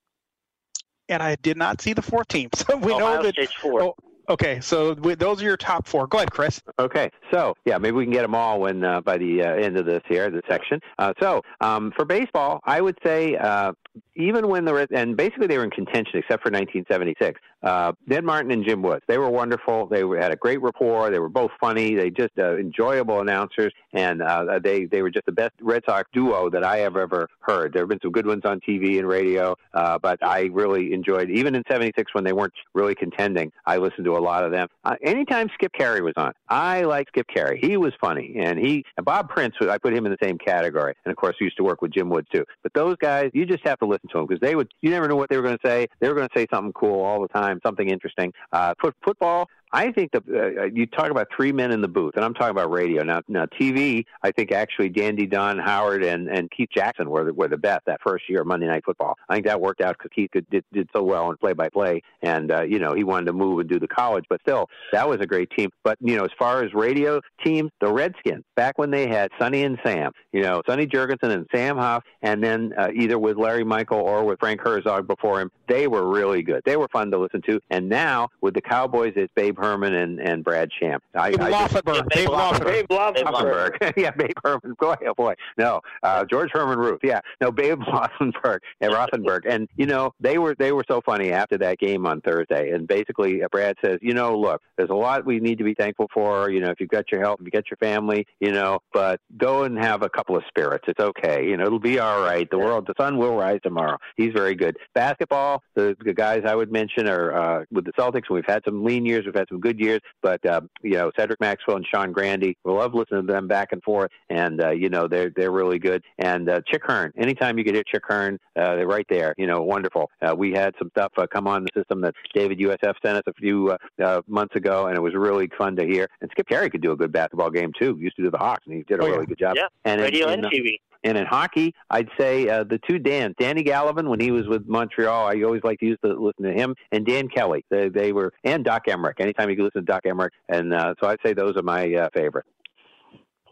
and 1.09 1.23
I 1.23 1.37
did 1.37 1.57
not 1.57 1.81
see 1.81 1.93
the 1.93 2.03
fourth 2.03 2.29
team. 2.29 2.51
So 2.55 2.77
we 2.77 2.93
Ohio 2.93 3.17
know 3.17 3.23
that. 3.23 3.35
State's 3.35 3.53
four. 3.55 3.83
Oh, 3.83 3.95
okay, 4.29 4.61
so 4.61 4.95
we, 4.95 5.15
those 5.15 5.41
are 5.43 5.45
your 5.45 5.57
top 5.57 5.87
four. 5.87 6.07
Go 6.07 6.19
ahead, 6.19 6.31
Chris. 6.31 6.61
Okay, 6.79 7.11
so 7.33 7.55
yeah, 7.65 7.79
maybe 7.79 7.97
we 7.97 8.05
can 8.05 8.13
get 8.13 8.23
them 8.23 8.35
all 8.35 8.61
when 8.61 8.85
uh, 8.85 9.01
by 9.01 9.19
the 9.19 9.43
uh, 9.43 9.55
end 9.55 9.77
of 9.77 9.87
this 9.87 10.03
here, 10.09 10.31
the 10.31 10.43
section. 10.49 10.81
Uh, 10.99 11.13
so 11.21 11.43
um, 11.61 11.93
for 11.97 12.05
baseball, 12.05 12.61
I 12.65 12.81
would 12.81 12.99
say 13.05 13.37
uh, 13.37 13.73
even 14.15 14.49
when 14.49 14.65
the 14.65 14.75
Red- 14.75 14.93
and 14.93 15.17
basically 15.17 15.47
they 15.47 15.59
were 15.59 15.65
in 15.65 15.71
contention 15.71 16.19
except 16.19 16.43
for 16.43 16.51
1976. 16.51 17.41
Uh, 17.67 17.93
Ned 18.07 18.23
Martin 18.23 18.53
and 18.53 18.65
Jim 18.65 18.81
Woods, 18.81 19.03
they 19.09 19.19
were 19.19 19.29
wonderful. 19.29 19.89
They 19.89 20.05
were, 20.05 20.19
had 20.19 20.31
a 20.31 20.37
great 20.37 20.63
rapport. 20.63 21.11
They 21.11 21.19
were 21.19 21.29
both 21.29 21.51
funny. 21.61 21.97
They 21.97 22.11
just 22.11 22.31
uh, 22.39 22.57
enjoyable 22.57 23.21
announcers, 23.21 23.73
and 23.93 24.23
uh, 24.23 24.61
they 24.63 24.85
they 24.85 25.03
were 25.03 25.11
just 25.11 25.27
the 25.27 25.33
best 25.33 25.53
Red 25.61 25.83
Sox 25.85 26.09
duo 26.13 26.49
that 26.51 26.63
I 26.63 26.77
have 26.79 26.97
ever 26.97 27.29
heard. 27.41 27.73
There 27.73 27.83
have 27.83 27.89
been 27.89 27.99
some 28.01 28.13
good 28.13 28.25
ones 28.25 28.43
on 28.45 28.61
TV 28.61 29.01
and 29.01 29.09
radio, 29.09 29.57
uh, 29.75 29.99
but 29.99 30.25
I 30.25 30.43
really 30.53 30.93
enjoyed 30.93 31.29
even 31.29 31.57
in 31.57 31.65
'76 31.69 32.15
when 32.15 32.23
they 32.23 32.33
weren't 32.33 32.53
really 32.73 32.95
contending. 32.95 33.51
I 33.67 33.79
listened 33.79 34.05
to 34.05 34.17
a 34.17 34.21
lot 34.21 34.45
of 34.45 34.53
them. 34.53 34.69
Uh, 34.85 34.95
anytime 35.03 35.49
Skip 35.55 35.73
Caray 35.77 36.03
was 36.03 36.15
on, 36.17 36.35
I 36.49 36.83
liked 36.83 37.09
Skip 37.09 37.27
Caray. 37.35 37.59
He 37.61 37.77
was 37.77 37.93
funny, 38.01 38.37
and 38.39 38.61
he 38.61 38.85
and 38.97 39.05
Bob 39.05 39.29
Prince. 39.29 39.57
I 39.61 39.79
put 39.79 39.93
him 39.93 40.07
in 40.07 40.13
the 40.13 40.19
same 40.23 40.39
category, 40.39 40.95
and 41.05 41.11
of 41.11 41.17
course, 41.17 41.35
he 41.37 41.47
used 41.47 41.57
to 41.57 41.65
work 41.65 41.83
with 41.83 41.91
Jim 41.91 42.11
Woods 42.11 42.29
too. 42.33 42.45
But 42.63 42.75
those 42.75 42.95
guys, 43.01 43.33
you 43.35 43.45
just 43.45 43.67
have 43.67 43.81
to 43.81 43.87
listen 43.87 44.09
to 44.11 44.19
them 44.19 44.27
because 44.29 44.41
they 44.41 44.55
would. 44.55 44.73
You 44.83 44.91
never 44.91 45.09
know 45.09 45.17
what 45.17 45.31
they 45.31 45.37
were 45.37 45.43
going 45.43 45.59
to 45.59 45.69
say. 45.69 45.89
They 45.99 46.09
were 46.09 46.15
going 46.15 46.29
to 46.29 46.39
say 46.39 46.47
something 46.53 46.73
cool 46.73 47.03
all 47.03 47.21
the 47.21 47.29
time, 47.29 47.56
something 47.63 47.89
interesting. 47.89 48.33
Uh, 48.53 48.75
foot, 48.81 48.95
football. 49.05 49.49
I 49.77 49.93
think 49.93 50.11
the 50.11 50.23
uh, 50.59 50.65
you 50.73 50.87
talk 50.87 51.11
about 51.11 51.29
three 51.37 51.53
men 51.53 51.71
in 51.71 51.83
the 51.83 51.89
booth, 51.89 52.17
and 52.17 52.25
I'm 52.25 52.33
talking 52.33 52.53
about 52.53 52.71
radio 52.71 53.03
now. 53.03 53.21
Now 53.29 53.45
TV, 53.45 54.07
I 54.23 54.31
think 54.31 54.51
actually 54.51 54.89
Dandy 54.89 55.27
Don 55.27 55.59
Howard 55.59 56.03
and 56.03 56.29
and 56.31 56.51
Keith 56.51 56.71
Jackson 56.75 57.11
were 57.11 57.25
the, 57.25 57.35
were 57.35 57.49
the 57.49 57.59
best 57.59 57.85
that 57.85 58.01
first 58.03 58.25
year 58.27 58.41
of 58.41 58.47
Monday 58.47 58.69
Night 58.69 58.87
Football. 58.87 59.19
I 59.29 59.35
think 59.35 59.45
that 59.45 59.61
worked 59.61 59.83
out 59.83 59.99
because 59.99 60.13
Keith 60.15 60.31
could, 60.31 60.49
did 60.49 60.65
did 60.73 60.89
so 60.97 61.03
well 61.03 61.31
in 61.31 61.37
play 61.37 61.53
by 61.53 61.69
play, 61.69 62.01
and 62.23 62.51
uh, 62.53 62.63
you 62.63 62.79
know 62.79 62.95
he 62.95 63.05
wanted 63.05 63.27
to 63.27 63.35
move 63.35 63.59
and 63.59 63.69
do 63.69 63.79
the 63.79 63.87
college, 63.87 64.25
but 64.31 64.41
still 64.41 64.67
that 64.93 65.07
was 65.07 65.21
a 65.21 65.27
great 65.27 65.51
team. 65.51 65.69
But 65.85 65.99
you 66.01 66.17
know 66.17 66.25
as 66.25 66.33
far 66.39 66.65
as 66.65 66.73
radio 66.73 67.21
teams, 67.45 67.71
the 67.83 67.93
Redskins 67.93 68.45
back 68.55 68.79
when 68.79 68.91
they 68.91 69.07
had 69.07 69.31
Sonny 69.39 69.65
and 69.65 69.79
Sam, 69.85 70.11
you 70.33 70.41
know 70.41 70.63
Sonny 70.67 70.87
Jurgensen 70.87 71.31
and 71.35 71.47
Sam 71.55 71.77
Huff, 71.77 72.03
and 72.23 72.43
then 72.43 72.73
uh, 72.79 72.89
either 72.95 73.19
with 73.19 73.37
Larry 73.37 73.65
Michael 73.65 74.01
or 74.01 74.25
with 74.25 74.41
Frank 74.41 74.63
Herzog 74.63 75.07
before 75.07 75.39
him, 75.39 75.51
they 75.69 75.87
were 75.87 76.09
really 76.09 76.43
good. 76.43 76.63
They 76.65 76.79
were 76.79 76.89
fun 76.89 77.11
to 77.11 77.19
listen 77.19 77.43
to. 77.43 77.61
And 77.69 77.91
now 77.91 78.29
with 78.41 78.55
the 78.55 78.63
Cowboys, 78.63 79.13
it's 79.17 79.31
Babe 79.35 79.59
and, 79.75 80.21
and 80.21 80.45
Brad 80.45 80.71
Sham. 80.81 81.01
I, 81.15 81.31
Babe 81.31 81.41
I 81.41 81.51
just- 81.51 81.75
Laufenberg. 81.75 82.09
Babe 82.09 82.29
Laufenberg. 82.29 82.65
Babe 82.67 82.87
Laufenberg. 82.89 83.79
Laufenberg. 83.79 83.93
yeah, 83.97 84.11
Babe 84.11 84.33
Herman. 84.45 84.75
Boy, 84.79 84.95
oh 85.07 85.15
boy. 85.15 85.35
No, 85.59 85.81
uh, 86.03 86.25
George 86.25 86.51
Herman 86.53 86.79
Ruth. 86.79 87.01
Yeah, 87.03 87.21
no, 87.41 87.51
Babe 87.51 87.81
Laufenberg 87.89 88.59
and 88.81 88.93
Rothenberg. 88.93 89.41
And 89.49 89.69
you 89.77 89.87
know, 89.87 90.13
they 90.21 90.39
were 90.39 90.55
they 90.59 90.73
were 90.73 90.85
so 90.89 91.01
funny 91.05 91.33
after 91.33 91.59
that 91.59 91.79
game 91.79 92.07
on 92.07 92.21
Thursday. 92.21 92.71
And 92.71 92.87
basically, 92.87 93.43
uh, 93.43 93.49
Brad 93.51 93.77
says, 93.85 93.99
you 94.03 94.15
know, 94.15 94.39
look, 94.39 94.63
there's 94.77 94.91
a 94.91 94.95
lot 94.95 95.25
we 95.27 95.41
need 95.41 95.59
to 95.59 95.65
be 95.65 95.75
thankful 95.75 96.09
for. 96.13 96.51
You 96.51 96.61
know, 96.61 96.71
if 96.71 96.81
you've 96.81 96.91
got 96.91 97.11
your 97.11 97.21
health, 97.21 97.39
if 97.41 97.47
you 97.47 97.51
got 97.51 97.71
your 97.71 97.79
family, 97.79 98.27
you 98.41 98.53
know, 98.53 98.79
but 98.93 99.21
go 99.37 99.65
and 99.65 99.77
have 99.79 100.03
a 100.03 100.09
couple 100.09 100.37
of 100.37 100.43
spirits. 100.49 100.85
It's 100.89 101.01
okay. 101.01 101.47
You 101.47 101.57
know, 101.57 101.65
it'll 101.67 101.79
be 101.79 101.99
all 101.99 102.21
right. 102.23 102.49
The 102.51 102.59
world, 102.59 102.87
the 102.87 102.95
sun 103.03 103.17
will 103.19 103.37
rise 103.37 103.61
tomorrow. 103.63 103.99
He's 104.17 104.33
very 104.33 104.55
good. 104.55 104.77
Basketball, 104.95 105.63
the, 105.75 105.97
the 106.05 106.13
guys 106.15 106.43
I 106.47 106.55
would 106.55 106.71
mention 106.73 107.09
are 107.09 107.35
uh, 107.61 107.65
with 107.71 107.85
the 107.85 107.93
Celtics. 107.93 108.31
We've 108.31 108.45
had 108.47 108.63
some 108.65 108.85
lean 108.85 109.05
years, 109.07 109.25
we've 109.25 109.35
had 109.35 109.46
some 109.49 109.61
good 109.61 109.79
years, 109.81 110.01
but 110.23 110.45
uh, 110.47 110.61
you 110.83 110.93
know, 110.93 111.11
Cedric 111.19 111.41
Maxwell 111.41 111.77
and 111.77 111.87
Sean 111.87 112.13
Grande, 112.13 112.55
we 112.65 112.73
love 112.73 112.95
listening 112.95 113.27
to 113.27 113.33
them 113.33 113.47
back 113.49 113.73
and 113.73 113.83
forth, 113.83 114.11
and 114.31 114.63
uh, 114.63 114.71
you 114.71 114.89
know, 114.89 115.09
they're 115.09 115.31
they're 115.35 115.51
really 115.51 115.79
good. 115.79 116.03
And 116.19 116.49
uh, 116.49 116.61
Chick 116.67 116.83
Hearn, 116.85 117.13
anytime 117.17 117.59
you 117.59 117.65
could 117.65 117.75
hit 117.75 117.87
Chick 117.87 118.03
Hearn, 118.07 118.39
uh, 118.57 118.77
they're 118.77 118.87
right 118.87 119.07
there. 119.09 119.35
You 119.39 119.47
know, 119.47 119.63
wonderful. 119.63 120.11
Uh, 120.23 120.35
we 120.37 120.53
had 120.53 120.75
some 120.79 120.91
stuff 120.91 121.13
uh, 121.17 121.27
come 121.27 121.47
on 121.47 121.65
the 121.65 121.71
system 121.81 122.01
that 122.03 122.15
David 122.35 122.59
USF 122.59 122.95
sent 123.05 123.17
us 123.19 123.23
a 123.27 123.33
few 123.35 123.71
uh, 123.71 124.03
uh, 124.03 124.21
months 124.27 124.57
ago, 124.57 124.87
and 124.87 124.97
it 124.97 125.01
was 125.01 125.15
really 125.15 125.49
fun 125.59 125.77
to 125.77 125.85
hear. 125.85 126.09
And 126.21 126.31
Skip 126.31 126.49
Caray 126.49 126.71
could 126.71 126.83
do 126.83 126.93
a 126.93 126.97
good 126.97 127.13
basketball 127.13 127.51
game 127.51 127.73
too. 127.79 127.97
He 127.97 128.03
used 128.05 128.17
to 128.17 128.23
do 128.23 128.31
the 128.31 128.39
Hawks, 128.39 128.63
and 128.67 128.75
he 128.75 128.83
did 128.85 129.01
a 129.01 129.03
Oh, 129.03 129.07
yeah. 129.07 129.13
really 129.15 129.27
good 129.27 129.39
job. 129.39 129.55
Yeah, 129.57 129.69
and 129.85 130.01
radio 130.01 130.29
in, 130.29 130.45
and 130.45 130.53
TV. 130.53 130.81
And 131.07 131.17
in 131.17 131.25
hockey, 131.25 131.73
I'd 131.89 132.09
say 132.19 132.49
uh, 132.49 132.65
the 132.65 132.81
two 132.89 132.99
Dans, 132.99 133.33
Danny 133.39 133.63
Gallivan 133.63 134.09
when 134.09 134.19
he 134.19 134.33
was 134.33 134.49
with 134.49 134.67
Montreal, 134.67 135.29
I 135.29 135.41
always 135.43 135.63
like 135.63 135.79
to 135.79 135.87
use 135.87 135.99
to 136.05 136.13
listen 136.13 136.43
to 136.43 136.53
him, 136.53 136.75
and 136.91 137.07
Dan 137.07 137.29
Kelly. 137.29 137.65
They, 137.71 137.89
they 137.89 138.13
were 138.13 138.33
and 138.43 138.65
Doc 138.65 138.87
Emrick. 138.89 139.21
Anytime 139.21 139.49
you 139.49 139.55
can 139.55 139.67
listen 139.67 139.83
to 139.83 139.93
Doc 139.93 140.03
Emrick, 140.05 140.31
and 140.49 140.75
uh, 140.75 140.95
so 141.01 141.09
I'd 141.09 141.21
say 141.25 141.33
those 141.33 141.57
are 141.57 141.63
my 141.63 141.95
uh, 141.95 142.09
favorite. 142.13 142.45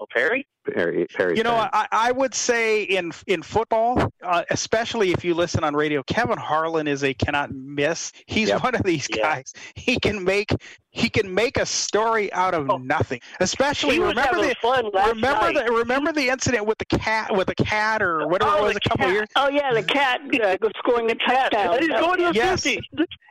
Oh, 0.01 0.07
Perry. 0.13 0.49
Perry, 0.73 1.07
Perry 1.15 1.37
You 1.37 1.43
know, 1.43 1.69
I, 1.73 1.87
I 1.93 2.13
would 2.13 2.35
say 2.35 2.83
in 2.85 3.13
in 3.27 3.43
football, 3.43 4.11
uh, 4.23 4.45
especially 4.51 5.13
if 5.13 5.25
you 5.25 5.35
listen 5.35 5.63
on 5.65 5.75
radio, 5.75 6.03
Kevin 6.05 6.39
Harlan 6.39 6.87
is 6.89 7.05
a 7.05 7.13
cannot 7.15 7.53
miss. 7.53 8.13
He's 8.27 8.49
Yep. 8.49 8.63
one 8.63 8.75
of 8.75 8.83
these 8.83 9.07
guys. 9.09 9.53
He 9.75 9.99
can 9.99 10.25
make 10.25 10.51
he 10.91 11.11
can 11.11 11.35
make 11.35 11.57
a 11.59 11.67
story 11.67 12.33
out 12.33 12.55
of 12.55 12.81
nothing. 12.83 13.21
Especially 13.41 13.99
remember 13.99 14.41
the 14.41 14.55
fun 14.63 14.85
remember 14.95 15.53
night. 15.53 15.67
the 15.67 15.73
remember 15.73 16.13
the 16.13 16.29
incident 16.29 16.67
with 16.67 16.79
the 16.79 16.85
cat 16.85 17.35
with 17.37 17.49
the 17.49 17.55
cat 17.57 18.01
or 18.01 18.29
whatever 18.29 18.53
Oh, 18.53 18.65
it 18.67 18.69
was 18.69 18.77
a 18.77 18.89
couple 18.89 18.99
cat. 18.99 19.09
of 19.09 19.13
years. 19.13 19.29
Oh 19.37 19.49
yeah, 19.51 19.73
the 19.75 19.83
cat 19.83 20.21
uh, 20.43 20.57
scoring 20.79 21.11
a 21.11 21.15
touchdown. 21.17 21.79
He's 21.81 21.89
going 21.91 22.19
to 22.21 22.27
the 22.29 22.35
Yes. 22.35 22.63
50. 22.63 22.81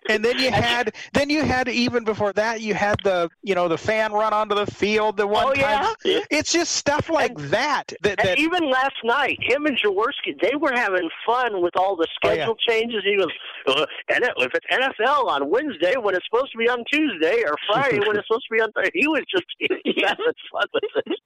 And 0.09 0.23
then 0.25 0.37
you 0.37 0.51
had 0.51 0.93
then 1.13 1.29
you 1.29 1.41
had 1.43 1.69
even 1.69 2.03
before 2.03 2.33
that 2.33 2.59
you 2.61 2.73
had 2.73 2.97
the 3.05 3.29
you 3.43 3.55
know 3.55 3.67
the 3.69 3.77
fan 3.77 4.11
run 4.11 4.33
onto 4.33 4.55
the 4.55 4.65
field 4.67 5.15
the 5.15 5.25
one 5.25 5.45
Oh, 5.47 5.53
time. 5.53 5.95
yeah? 6.03 6.19
It's 6.29 6.51
just 6.51 6.73
stuff 6.75 7.09
like 7.09 7.22
that 7.51 7.93
that, 8.01 8.19
And 8.19 8.29
that 8.29 8.39
even 8.39 8.69
last 8.69 8.95
night, 9.03 9.37
him 9.41 9.65
and 9.65 9.77
Jaworski, 9.77 10.39
they 10.41 10.55
were 10.55 10.73
having 10.73 11.09
fun 11.25 11.61
with 11.61 11.75
all 11.75 11.95
the 11.95 12.07
Oh, 12.23 12.29
yeah. 12.29 12.33
schedule 12.35 12.55
changes. 12.67 13.01
He 13.03 13.15
was, 13.17 13.29
uh, 13.67 13.85
and 14.13 14.23
if 14.37 14.51
it's 14.53 14.65
NFL 14.71 15.25
on 15.27 15.49
Wednesday 15.49 15.93
when 15.99 16.15
it's 16.15 16.25
supposed 16.29 16.51
to 16.51 16.57
be 16.57 16.69
on 16.69 16.83
Tuesday, 16.91 17.43
or 17.45 17.55
Friday 17.71 17.99
when 17.99 18.17
it's 18.17 18.27
supposed 18.27 18.45
to 18.49 18.55
be 18.55 18.61
on 18.61 18.71
Thursday, 18.73 18.91
he 18.93 19.07
was 19.07 19.23
just 19.31 19.45
he 19.59 19.67
was 19.69 20.03
having 20.07 20.25
fun 20.51 20.67
with 20.73 20.83
it. 21.05 21.19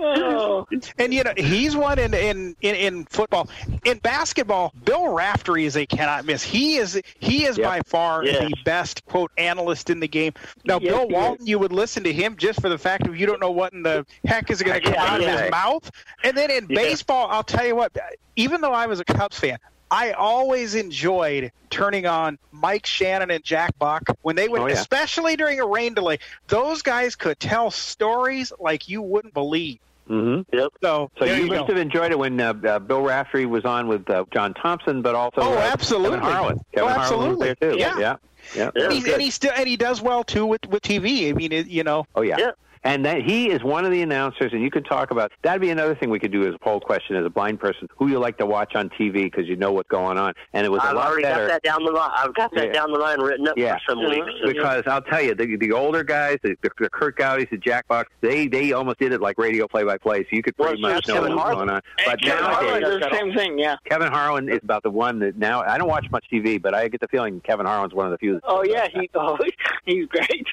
Oh. 0.00 0.64
And 0.98 1.12
you 1.12 1.24
know 1.24 1.32
he's 1.36 1.74
one 1.74 1.98
in 1.98 2.14
in 2.14 2.54
in, 2.60 2.74
in 2.76 3.04
football. 3.06 3.48
In 3.84 3.98
basketball, 3.98 4.72
Bill 4.84 5.08
Raftery 5.08 5.64
is 5.64 5.76
a 5.76 5.86
cannot 5.86 6.24
miss. 6.24 6.42
He 6.42 6.76
is 6.76 7.00
he 7.18 7.46
is 7.46 7.58
Yep. 7.58 7.66
by 7.66 7.80
far 7.84 8.24
Yes. 8.24 8.38
the 8.48 8.54
best 8.64 9.04
quote 9.06 9.32
analyst 9.38 9.90
in 9.90 9.98
the 9.98 10.06
game. 10.06 10.34
Now, 10.64 10.78
Yes, 10.78 10.92
Bill 10.92 11.08
Walton, 11.08 11.46
you 11.46 11.58
would 11.58 11.72
listen 11.72 12.04
to 12.04 12.12
him 12.12 12.36
just 12.36 12.60
for 12.60 12.68
the 12.68 12.78
fact 12.78 13.08
of 13.08 13.16
you 13.16 13.26
don't 13.26 13.40
know 13.40 13.50
what 13.50 13.72
in 13.72 13.82
the 13.82 14.06
heck 14.24 14.50
is 14.52 14.62
going 14.62 14.80
to 14.80 14.84
come 14.84 14.94
Yeah, 14.94 15.04
out 15.14 15.20
of 15.20 15.26
his 15.26 15.50
mouth. 15.50 15.90
And 16.22 16.36
then 16.36 16.50
in 16.52 16.66
Yeah. 16.68 16.76
baseball, 16.76 17.26
I'll 17.28 17.42
tell 17.42 17.66
you 17.66 17.74
what. 17.74 17.90
Even 18.36 18.60
though 18.60 18.72
I 18.72 18.86
was 18.86 19.00
a 19.00 19.04
Cubs 19.04 19.38
fan. 19.40 19.58
I 19.90 20.12
always 20.12 20.74
enjoyed 20.74 21.50
turning 21.70 22.06
on 22.06 22.38
Mike 22.52 22.86
Shannon 22.86 23.30
and 23.30 23.42
Jack 23.44 23.78
Buck 23.78 24.02
when 24.22 24.36
they 24.36 24.48
would, 24.48 24.60
Oh, 24.60 24.66
yeah. 24.66 24.74
especially 24.74 25.36
during 25.36 25.60
a 25.60 25.66
rain 25.66 25.94
delay. 25.94 26.18
Those 26.48 26.82
guys 26.82 27.16
could 27.16 27.38
tell 27.40 27.70
stories 27.70 28.52
like 28.58 28.88
you 28.88 29.00
wouldn't 29.02 29.34
believe. 29.34 29.78
hmm 30.06 30.40
Yep. 30.52 30.68
So, 30.82 31.10
So 31.18 31.24
you 31.24 31.34
you 31.34 31.46
must 31.46 31.60
go. 31.60 31.66
have 31.66 31.76
enjoyed 31.78 32.12
it 32.12 32.18
when 32.18 32.40
uh, 32.40 32.54
uh, 32.66 32.78
Bill 32.78 33.02
Raftery 33.02 33.46
was 33.46 33.64
on 33.64 33.88
with 33.88 34.08
uh, 34.10 34.24
John 34.32 34.54
Thompson, 34.54 35.02
but 35.02 35.14
also 35.14 35.40
Oh, 35.42 35.54
uh, 35.54 35.60
absolutely. 35.60 36.18
Kevin 36.18 36.32
Harlan. 36.32 36.58
Oh, 36.60 36.64
Kevin 36.74 36.88
Harlan 36.90 36.98
was 36.98 37.02
absolutely. 37.02 37.46
there 37.60 37.72
too. 37.72 37.78
Yeah. 37.78 37.98
yeah, 37.98 38.16
yeah. 38.56 38.70
Yeah. 38.74 38.82
and, 38.84 38.92
he's, 38.92 39.06
and 39.06 39.20
he 39.22 39.30
still 39.30 39.52
and 39.54 39.68
he 39.68 39.76
does 39.76 40.00
well 40.00 40.24
too 40.24 40.46
with 40.46 40.66
with 40.68 40.82
TV. 40.82 41.28
I 41.28 41.32
mean, 41.34 41.52
it, 41.52 41.66
you 41.66 41.84
know, 41.84 42.06
Oh 42.14 42.22
yeah. 42.22 42.36
Yeah. 42.38 42.50
And 42.84 43.04
that 43.04 43.22
he 43.22 43.50
is 43.50 43.62
one 43.62 43.84
of 43.84 43.90
the 43.90 44.02
announcers, 44.02 44.52
and 44.52 44.62
you 44.62 44.70
could 44.70 44.84
talk 44.86 45.10
about 45.10 45.32
that'd 45.42 45.60
be 45.60 45.70
another 45.70 45.94
thing 45.94 46.10
we 46.10 46.18
could 46.18 46.32
do 46.32 46.46
as 46.48 46.54
a 46.54 46.58
poll 46.58 46.80
question 46.80 47.16
as 47.16 47.24
a 47.26 47.30
blind 47.30 47.58
person 47.60 47.88
who 47.96 48.08
you 48.08 48.18
like 48.18 48.38
to 48.38 48.46
watch 48.46 48.74
on 48.74 48.88
TV 48.90 49.24
because 49.24 49.46
you 49.46 49.56
know 49.56 49.72
what's 49.72 49.88
going 49.88 50.16
on, 50.18 50.32
and 50.52 50.64
it 50.64 50.68
was 50.70 50.80
I've 50.82 50.92
a 50.92 50.96
lot 50.96 51.06
already 51.08 51.22
better. 51.24 51.46
got 51.46 51.52
that 51.52 51.62
down 51.62 51.84
the 51.84 51.90
line. 51.90 52.10
I've 52.14 52.34
got 52.34 52.54
that 52.54 52.66
Yeah. 52.66 52.72
down 52.72 52.92
the 52.92 52.98
line 52.98 53.20
written 53.20 53.48
up 53.48 53.56
Yeah. 53.58 53.74
for 53.86 53.92
some 53.92 53.98
weeks. 54.00 54.26
Mm-hmm. 54.26 54.48
Because 54.48 54.82
I'll 54.86 55.02
tell 55.02 55.20
you, 55.20 55.34
the, 55.34 55.56
the 55.56 55.72
older 55.72 56.04
guys, 56.04 56.38
the, 56.42 56.56
the 56.62 56.70
Kurt 56.70 57.16
Gowdies, 57.16 57.48
the 57.50 57.56
Jack 57.58 57.88
Bucks, 57.88 58.10
they 58.20 58.46
they 58.46 58.72
almost 58.72 58.98
did 58.98 59.12
it 59.12 59.20
like 59.20 59.38
radio 59.38 59.66
play 59.66 59.84
by 59.84 59.98
play, 59.98 60.20
so 60.22 60.28
you 60.32 60.42
could 60.42 60.56
pretty 60.56 60.80
Well, 60.82 60.94
much 60.94 61.06
so 61.06 61.14
know 61.14 61.20
Kevin 61.20 61.36
what 61.36 61.46
was 61.46 61.54
Harlan- 61.54 61.66
going 61.68 61.76
on. 61.76 61.82
But 62.06 62.20
Kevin 62.22 62.42
nowadays, 62.44 62.58
Harlan 62.68 62.82
Harlan 62.82 63.00
the 63.00 63.16
same 63.16 63.34
thing. 63.34 63.58
Yeah. 63.58 63.76
Kevin 63.88 64.08
Harlan 64.12 64.48
is 64.48 64.60
about 64.62 64.82
the 64.82 64.90
one 64.90 65.18
that 65.20 65.36
now 65.36 65.62
I 65.62 65.78
don't 65.78 65.88
watch 65.88 66.06
much 66.10 66.24
TV, 66.32 66.60
but 66.62 66.74
I 66.74 66.88
get 66.88 67.00
the 67.00 67.08
feeling 67.08 67.40
Kevin 67.40 67.66
Harlan's 67.66 67.94
one 67.94 68.06
of 68.06 68.12
the 68.12 68.18
few. 68.18 68.40
Oh 68.44 68.62
yeah, 68.64 68.88
he 68.92 69.10
oh, 69.14 69.36
he's 69.84 70.06
great. 70.06 70.46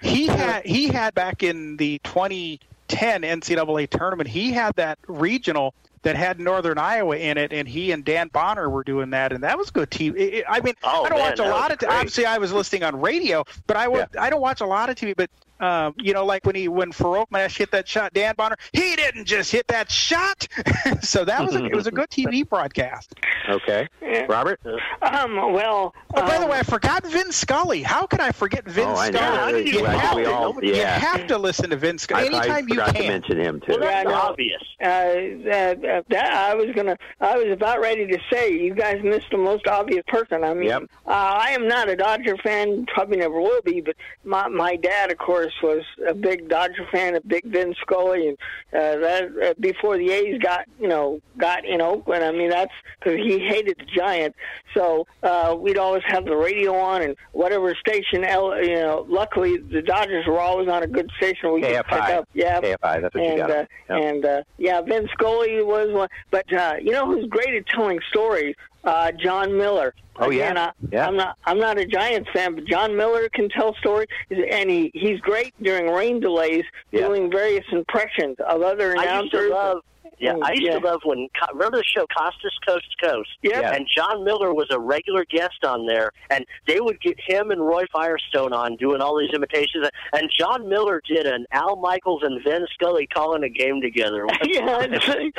he 0.00 0.26
had 0.26 0.64
he 0.64 0.88
had 0.88 1.14
back 1.14 1.42
in 1.42 1.75
the 1.76 2.00
2010 2.04 3.22
NCAA 3.22 3.88
tournament. 3.90 4.28
He 4.28 4.52
had 4.52 4.74
that 4.76 4.98
regional 5.06 5.74
that 6.02 6.14
had 6.14 6.38
Northern 6.38 6.78
Iowa 6.78 7.16
in 7.16 7.36
it, 7.36 7.52
and 7.52 7.66
he 7.66 7.90
and 7.90 8.04
Dan 8.04 8.28
Bonner 8.28 8.70
were 8.70 8.84
doing 8.84 9.10
that, 9.10 9.32
and 9.32 9.42
that 9.42 9.58
was 9.58 9.70
good 9.70 9.90
TV. 9.90 10.44
I 10.48 10.60
mean, 10.60 10.74
Oh, 10.84 11.04
I 11.04 11.08
don't 11.08 11.18
man, 11.18 11.30
watch 11.30 11.38
a 11.40 11.48
lot 11.48 11.72
of. 11.72 11.78
T- 11.78 11.86
obviously, 11.86 12.26
I 12.26 12.38
was 12.38 12.52
listening 12.52 12.84
on 12.84 13.00
radio, 13.00 13.44
but 13.66 13.76
I 13.76 13.88
would, 13.88 14.16
I 14.16 14.30
don't 14.30 14.40
watch 14.40 14.60
a 14.60 14.66
lot 14.66 14.88
of 14.88 14.94
TV. 14.96 15.14
But 15.16 15.30
um, 15.60 15.94
you 15.98 16.12
know, 16.12 16.24
like 16.24 16.44
when 16.44 16.54
he 16.54 16.68
when 16.68 16.92
Farokhmanesh 16.92 17.56
hit 17.56 17.70
that 17.72 17.88
shot, 17.88 18.12
Dan 18.12 18.34
Bonner, 18.36 18.56
he 18.72 18.96
didn't 18.96 19.24
just 19.24 19.50
hit 19.50 19.66
that 19.68 19.90
shot. 19.90 20.46
so 21.02 21.24
that 21.24 21.44
was 21.44 21.54
a, 21.56 21.64
it 21.64 21.74
was 21.74 21.86
a 21.86 21.90
good 21.90 22.10
TV 22.10 22.46
broadcast. 22.48 23.14
Okay, 23.48 23.88
Yeah. 24.02 24.26
Robert. 24.28 24.60
Um. 25.02 25.36
Well. 25.52 25.94
Oh, 26.14 26.22
by 26.22 26.38
the 26.38 26.44
um, 26.44 26.50
way, 26.50 26.58
I 26.58 26.62
forgot 26.62 27.04
Vin 27.06 27.30
Scully. 27.32 27.82
How 27.82 28.06
could 28.06 28.20
I 28.20 28.32
forget 28.32 28.64
Vin 28.66 28.88
Oh, 28.88 28.96
I 28.96 29.10
know. 29.10 29.18
Scully? 29.18 29.66
You 29.66 29.72
you, 29.72 29.78
forget? 29.80 30.00
have 30.00 30.16
to, 30.16 30.32
all- 30.34 30.64
you 30.64 30.74
have 30.76 31.26
to 31.26 31.38
listen 31.38 31.70
to 31.70 31.76
Vin 31.76 31.98
Scully 31.98 32.28
I, 32.28 32.38
I 32.38 32.38
anytime 32.44 32.68
you 32.68 32.74
forgot 32.76 32.96
to 32.96 33.02
mention 33.08 33.38
him 33.40 33.60
too. 33.60 33.66
Well, 33.68 33.80
that's 33.80 34.08
Yeah, 34.08 34.16
I 34.16 34.20
obvious. 34.20 34.62
Uh, 34.80 35.44
that, 35.48 35.84
uh, 35.84 36.02
that 36.10 36.32
I 36.32 36.54
was 36.54 36.74
gonna. 36.74 36.96
I 37.20 37.36
was 37.36 37.48
about 37.52 37.80
ready 37.80 38.06
to 38.06 38.18
say 38.32 38.52
you 38.52 38.74
guys 38.74 39.02
missed 39.02 39.30
the 39.30 39.38
most 39.38 39.66
obvious 39.66 40.04
person. 40.08 40.44
I 40.44 40.54
mean, 40.54 40.68
Yep. 40.68 40.82
uh, 41.06 41.10
I 41.10 41.50
am 41.50 41.66
not 41.68 41.88
a 41.88 41.96
Dodger 41.96 42.36
fan. 42.38 42.86
Probably 42.86 43.16
never 43.18 43.40
will 43.40 43.62
be. 43.62 43.80
But 43.80 43.96
my 44.24 44.48
my 44.48 44.76
dad, 44.76 45.10
of 45.10 45.18
course, 45.18 45.45
was 45.62 45.82
a 46.08 46.14
big 46.14 46.48
Dodger 46.48 46.86
fan, 46.92 47.14
a 47.16 47.20
big 47.20 47.44
Vin 47.44 47.74
Scully, 47.80 48.28
and 48.28 48.38
uh, 48.72 48.96
that 48.98 49.24
uh, 49.42 49.54
before 49.60 49.96
the 49.98 50.10
A's 50.10 50.38
got 50.40 50.66
you 50.80 50.88
know 50.88 51.20
got 51.38 51.64
in 51.64 51.80
Oakland. 51.80 52.24
I 52.24 52.32
mean, 52.32 52.50
that's 52.50 52.72
because 52.98 53.18
he 53.18 53.38
hated 53.38 53.76
the 53.78 53.84
Giants. 53.86 54.36
So 54.74 55.06
uh, 55.22 55.56
we'd 55.58 55.78
always 55.78 56.02
have 56.06 56.24
the 56.24 56.36
radio 56.36 56.74
on 56.74 57.02
and 57.02 57.16
whatever 57.32 57.74
station. 57.74 58.24
El- 58.24 58.62
You 58.62 58.76
know, 58.76 59.06
luckily 59.08 59.56
the 59.58 59.82
Dodgers 59.82 60.26
were 60.26 60.40
always 60.40 60.68
on 60.68 60.82
a 60.82 60.86
good 60.86 61.10
station 61.16 61.52
we 61.52 61.60
could 61.62 61.70
pick 61.86 62.00
up. 62.00 62.28
Yeah, 62.34 62.60
KFI. 62.60 63.00
That's 63.02 63.14
what 63.14 63.24
you 63.24 63.28
and 63.30 63.38
got. 63.38 63.50
uh, 63.50 63.64
Yep. 63.88 64.02
and 64.04 64.24
uh, 64.24 64.42
yeah, 64.58 64.80
Vin 64.80 65.08
Scully 65.12 65.62
was 65.62 65.92
one. 65.92 66.08
But 66.30 66.52
uh, 66.52 66.74
you 66.82 66.92
know 66.92 67.06
who's 67.06 67.26
great 67.28 67.54
at 67.54 67.66
telling 67.68 68.00
stories? 68.10 68.54
Uh, 68.86 69.10
Jon 69.12 69.56
Miller. 69.56 69.94
Oh, 70.18 70.30
yeah. 70.30 70.44
Again, 70.44 70.58
I, 70.58 70.70
Yeah. 70.92 71.06
I'm 71.08 71.16
not. 71.16 71.36
I'm 71.44 71.58
not 71.58 71.76
a 71.78 71.84
Giants 71.84 72.30
fan, 72.32 72.54
but 72.54 72.64
Jon 72.64 72.96
Miller 72.96 73.28
can 73.34 73.48
tell 73.50 73.74
stories, 73.80 74.08
and 74.30 74.70
he 74.70 74.90
he's 74.94 75.20
great 75.20 75.52
during 75.62 75.88
rain 75.90 76.20
delays, 76.20 76.64
Yeah. 76.92 77.08
doing 77.08 77.30
various 77.30 77.64
impressions 77.72 78.36
of 78.48 78.62
other 78.62 78.96
I 78.96 79.20
used 79.20 79.32
to 79.32 79.38
announcers. 79.38 79.50
love 79.50 79.78
Yeah, 80.18 80.36
I 80.42 80.52
used 80.52 80.62
Yeah. 80.62 80.78
to 80.78 80.86
love 80.86 81.00
when 81.04 81.28
remember 81.52 81.78
the 81.78 81.84
show 81.84 82.06
Costas 82.16 82.56
Coast 82.66 82.86
to 82.98 83.06
Coast. 83.06 83.30
Yeah. 83.42 83.72
And 83.72 83.86
Jon 83.94 84.24
Miller 84.24 84.52
was 84.54 84.66
a 84.70 84.78
regular 84.78 85.24
guest 85.24 85.64
on 85.64 85.86
there, 85.86 86.10
and 86.30 86.44
they 86.66 86.80
would 86.80 87.00
get 87.00 87.18
him 87.20 87.50
and 87.50 87.66
Roy 87.66 87.84
Firestone 87.92 88.52
on 88.52 88.76
doing 88.76 89.00
all 89.00 89.18
these 89.18 89.32
imitations. 89.34 89.86
And 90.12 90.30
Jon 90.36 90.68
Miller 90.68 91.02
did 91.06 91.26
an 91.26 91.46
Al 91.52 91.76
Michaels 91.76 92.22
and 92.22 92.42
Vin 92.42 92.66
Scully 92.74 93.06
calling 93.06 93.42
a 93.44 93.48
game 93.48 93.80
together. 93.80 94.26
yeah, 94.44 94.86
it's 94.88 95.08
like, 95.08 95.34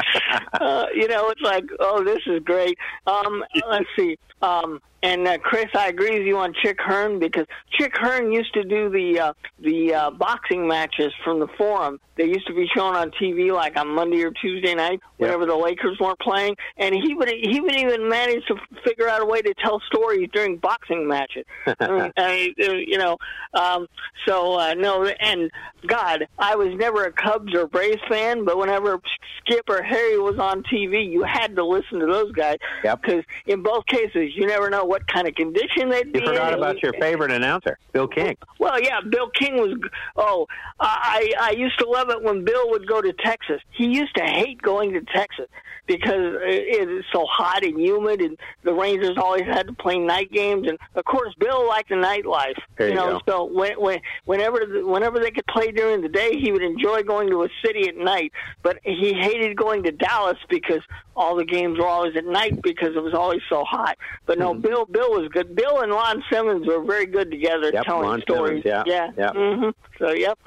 uh, 0.62 0.86
you 0.94 1.08
know, 1.08 1.30
it's 1.30 1.41
like, 1.41 1.66
oh, 1.80 2.04
this 2.04 2.20
is 2.28 2.41
great. 2.44 2.78
Um, 3.06 3.44
let's 3.70 3.86
see. 3.98 4.18
Um, 4.41 4.80
and 5.04 5.28
uh, 5.28 5.38
Chris, 5.38 5.68
I 5.76 5.88
agree 5.90 6.18
with 6.18 6.28
you 6.28 6.38
on 6.38 6.54
Chick 6.62 6.80
Hearn 6.80 7.20
because 7.20 7.45
Chick 7.72 7.94
Hearn 7.95 8.32
used 8.32 8.54
to 8.56 8.64
do 8.64 8.90
the 8.90 9.20
uh, 9.20 9.34
the 9.60 9.94
uh, 9.94 10.12
boxing 10.12 10.68
matches 10.68 11.14
from 11.24 11.40
the 11.40 11.48
Forum. 11.58 11.99
They 12.18 12.26
used 12.26 12.48
to 12.48 12.54
be 12.54 12.68
shown 12.76 12.95
on 12.95 13.12
TV 13.12 13.52
like 13.54 13.78
on 13.78 13.90
Monday 13.90 14.24
or 14.24 14.32
Tuesday 14.32 14.66
night 14.76 14.99
whenever 15.18 15.45
the 15.45 15.56
Lakers 15.56 15.98
weren't 15.99 16.19
playing, 16.19 16.56
and 16.77 16.94
he 16.95 17.14
would 17.14 17.30
he 17.30 17.60
would 17.60 17.76
even 17.76 18.07
manage 18.10 18.45
to 18.45 18.56
figure 18.84 19.07
out 19.10 19.22
a 19.22 19.26
way 19.26 19.41
to 19.41 19.53
tell 19.56 19.80
stories 19.88 20.30
during 20.34 20.57
boxing 20.57 21.07
matches. 21.07 21.45
I 21.80 21.88
mean, 21.89 22.11
I, 22.18 22.53
you 22.57 22.98
know, 22.98 23.18
um, 23.53 23.88
so 24.26 24.60
uh, 24.60 24.73
no, 24.73 25.06
and 25.06 25.49
God, 25.85 26.27
I 26.39 26.56
was 26.56 26.69
never 26.76 27.06
a 27.06 27.11
Cubs 27.11 27.53
or 27.56 27.68
Braves 27.68 28.02
fan, 28.10 28.45
but 28.45 28.57
whenever 28.57 28.99
Skip 29.39 29.69
or 29.69 29.81
Harry 29.81 30.18
was 30.19 30.38
on 30.39 30.64
TV, 30.64 31.10
you 31.10 31.23
had 31.23 31.56
to 31.56 31.65
listen 31.65 31.99
to 31.99 32.06
those 32.06 32.31
guys 32.31 32.57
because 32.84 33.23
in 33.45 33.61
both 33.64 33.85
cases, 33.85 34.31
you 34.35 34.45
never 34.48 34.69
know 34.69 34.84
what 34.85 35.07
kind 35.07 35.27
of 35.27 35.35
condition 35.35 35.89
they'd 35.89 36.11
be 36.11 36.19
You 36.19 36.26
forgot 36.26 36.53
in. 36.53 36.60
about 36.60 36.81
your 36.84 36.94
favorite 36.94 37.31
announcer, 37.31 37.77
Bill 37.94 38.07
King. 38.07 38.35
Well, 38.60 38.81
yeah, 38.81 39.02
Bill 39.07 39.30
King 39.30 39.56
was. 39.57 39.77
Oh, 40.15 40.48
I 40.80 41.31
I 41.39 41.52
used 41.52 41.77
to 41.80 41.88
love 41.89 42.10
it 42.10 42.22
when 42.22 42.44
Bill 42.44 42.69
would 42.72 42.88
go 42.88 43.02
to 43.02 43.14
Texas. 43.14 43.61
He 43.72 43.85
used 43.88 44.15
to 44.15 44.23
hate 44.23 44.57
going 44.62 44.94
to 44.94 45.02
Texas 45.02 45.48
because 45.88 46.36
it 46.42 46.90
is 46.90 47.06
so 47.14 47.26
hot 47.26 47.64
and 47.64 47.80
humid, 47.80 48.22
and 48.22 48.38
the 48.64 48.74
Rangers 48.74 49.18
always 49.18 49.46
had 49.46 49.68
to 49.68 49.74
play 49.74 49.98
night 49.98 50.32
games. 50.32 50.68
And 50.68 50.78
of 50.96 51.06
course, 51.06 51.34
Bill 51.40 51.66
liked 51.68 51.90
the 51.90 51.96
nightlife. 51.96 52.58
There 52.78 52.90
you 52.90 52.96
know, 52.96 53.22
so 53.28 53.46
when, 53.46 53.80
when 53.80 54.00
whenever 54.26 54.60
whenever 54.84 55.20
they 55.20 55.32
could 55.32 55.48
play 55.48 55.72
during 55.72 56.02
the 56.02 56.10
day, 56.10 56.38
he 56.38 56.52
would 56.52 56.62
enjoy 56.62 57.04
going 57.04 57.30
to 57.30 57.44
a 57.44 57.50
city 57.66 57.88
at 57.88 57.96
night. 57.96 58.32
But 58.64 58.80
he 58.84 59.14
hated 59.14 59.56
going 59.56 59.84
to 59.84 59.92
Dallas 59.92 60.38
because 60.50 60.82
all 61.16 61.36
the 61.36 61.46
games 61.46 61.80
were 61.80 61.88
always 61.88 62.16
at 62.16 62.26
night 62.26 62.62
because 62.62 62.96
it 62.96 63.02
was 63.02 63.14
always 63.14 63.42
so 63.50 63.64
hot. 63.64 63.98
But 64.26 64.38
no, 64.38 64.54
Bill 64.54 64.86
Bill 64.86 65.12
was 65.12 65.30
good. 65.32 65.56
Bill 65.56 65.82
and 65.82 65.92
Lon 65.92 66.24
Simmons 66.32 66.68
were 66.68 66.84
very 66.84 67.06
good 67.06 67.32
together 67.32 67.72
Yep, 67.74 67.86
telling 67.86 68.08
Lon 68.10 68.22
stories. 68.22 68.64
Simmons, 68.64 68.84
yeah, 68.88 69.12
yeah. 69.18 69.32
yeah. 69.34 69.56
hmm 69.56 69.70
So 70.00 70.12
yep. 70.12 70.38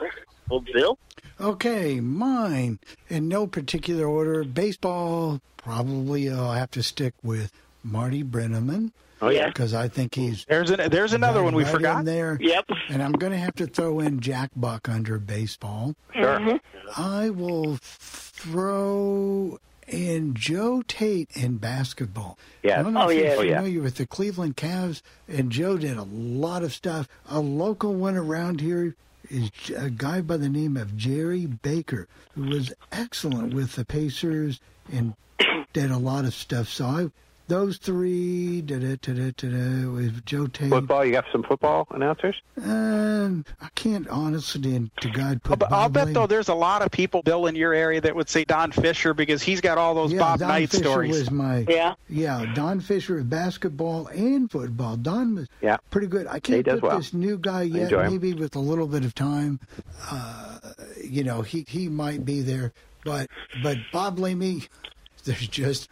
Well, 0.49 0.65
Bill. 0.75 0.99
Okay, 1.41 2.01
mine 2.01 2.79
in 3.09 3.27
no 3.29 3.47
particular 3.47 4.07
order. 4.07 4.45
Baseball, 4.45 5.41
probably 5.57 6.29
I'll 6.31 6.53
have 6.53 6.71
to 6.73 6.83
stick 6.83 7.15
with 7.23 7.51
Marty 7.83 8.23
Brennaman. 8.23 8.93
Oh, 9.23 9.29
yeah. 9.29 9.49
because 9.49 9.75
I 9.75 9.87
think 9.89 10.15
he's 10.15 10.47
There's 10.49 10.71
an, 10.71 10.89
there's 10.91 11.13
another 11.13 11.43
one 11.43 11.55
we 11.55 11.65
right 11.65 11.73
forgot. 11.73 12.05
there. 12.07 12.39
Yep. 12.41 12.71
And 12.89 13.03
I'm 13.03 13.13
going 13.13 13.33
to 13.33 13.39
have 13.39 13.55
to 13.57 13.67
throw 13.67 14.01
in 14.01 14.21
Jack 14.21 14.51
Buck 14.57 14.89
under 14.89 15.19
baseball. 15.19 15.95
Sure. 16.15 16.39
Mm-hmm. 16.41 16.57
I 16.97 17.29
will 17.29 17.77
throw 17.83 19.59
in 19.87 20.33
Joe 20.35 20.83
Tait 20.89 21.29
in 21.35 21.59
basketball. 21.59 22.39
Yeah. 22.63 22.81
I 22.81 22.83
don't 22.83 22.95
know 22.95 23.03
Oh, 23.05 23.09
if 23.11 23.19
yeah. 23.19 23.25
you're 23.33 23.39
Oh, 23.39 23.43
yeah. 23.43 23.57
familiar 23.59 23.83
with 23.83 23.97
the 23.97 24.07
Cleveland 24.07 24.57
Cavs, 24.57 25.03
and 25.29 25.51
Joe 25.53 25.77
did 25.77 25.99
a 25.99 26.05
lot 26.05 26.63
of 26.63 26.73
stuff. 26.73 27.07
A 27.29 27.41
local 27.41 27.93
one 27.95 28.17
around 28.17 28.61
here 28.63 28.95
is 29.31 29.51
a 29.77 29.91
guy 29.91 30.21
by 30.21 30.37
the 30.37 30.49
name 30.49 30.77
of 30.77 30.97
Jerry 30.97 31.47
Baker, 31.47 32.09
who 32.35 32.45
was 32.49 32.73
excellent 32.93 33.55
with 33.55 33.77
the 33.77 33.85
Pacers 33.85 34.61
and 34.93 35.15
did 35.73 35.91
a 35.91 35.99
lot 35.99 36.25
of 36.25 36.35
stuff. 36.35 36.69
So 36.69 36.85
I, 36.85 37.11
those 37.51 37.77
three, 37.79 38.63
da 38.63 38.79
da 38.79 38.97
da 39.03 39.13
da 39.13 39.31
da, 39.33 39.91
with 39.91 40.25
Joe 40.25 40.47
Tait. 40.47 40.71
Football, 40.71 41.05
you 41.05 41.13
got 41.13 41.25
some 41.33 41.43
football 41.43 41.87
announcers? 41.91 42.41
Um, 42.65 43.45
I 43.61 43.69
can't 43.75 44.09
honestly, 44.09 44.91
to 45.01 45.11
God, 45.11 45.43
put. 45.43 45.59
But 45.59 45.73
I'll 45.73 45.89
bet 45.89 46.07
Lane- 46.07 46.15
though 46.15 46.27
there's 46.27 46.49
a 46.49 46.55
lot 46.55 46.81
of 46.83 46.91
people, 46.91 47.23
Bill, 47.23 47.47
in 47.47 47.55
your 47.57 47.75
area 47.75 48.01
that 48.01 48.15
would 48.17 48.29
say 48.31 48.45
Don 48.45 48.73
Fisher 48.73 49.13
because 49.13 49.43
he's 49.43 49.61
got 49.61 49.77
all 49.77 49.95
those 49.95 50.13
Yeah, 50.13 50.21
Bob 50.21 50.39
Don 50.39 50.49
Knight 50.49 50.71
Fisher 50.71 50.85
stories. 50.85 51.11
was 51.19 51.31
my 51.31 51.67
yeah 51.69 51.95
yeah. 52.09 52.47
Don 52.55 52.81
Fisher 52.81 53.17
with 53.17 53.29
basketball 53.29 54.07
and 54.07 54.51
football. 54.51 54.97
Don 54.97 55.35
was 55.35 55.49
yeah 55.61 55.77
pretty 55.91 56.07
good. 56.07 56.27
I 56.29 56.35
He 56.37 56.41
can't 56.41 56.65
does 56.65 56.81
put 56.81 56.89
well. 56.89 56.99
this 56.99 57.13
new 57.13 57.37
guy 57.37 57.63
yet. 57.63 57.83
enjoy 57.85 58.05
him. 58.05 58.13
Maybe 58.13 58.33
with 58.35 58.55
a 58.57 58.61
little 58.61 58.87
bit 58.87 59.05
of 59.05 59.15
time, 59.15 59.61
uh, 60.11 60.59
you 61.05 61.25
know, 61.25 61.43
he 61.43 61.65
he 61.69 61.89
might 61.89 62.25
be 62.25 62.41
there. 62.43 62.73
But 63.05 63.29
but 63.63 63.77
Bob 63.93 64.19
Lamey, 64.19 64.69
there's 65.25 65.49
just 65.49 65.89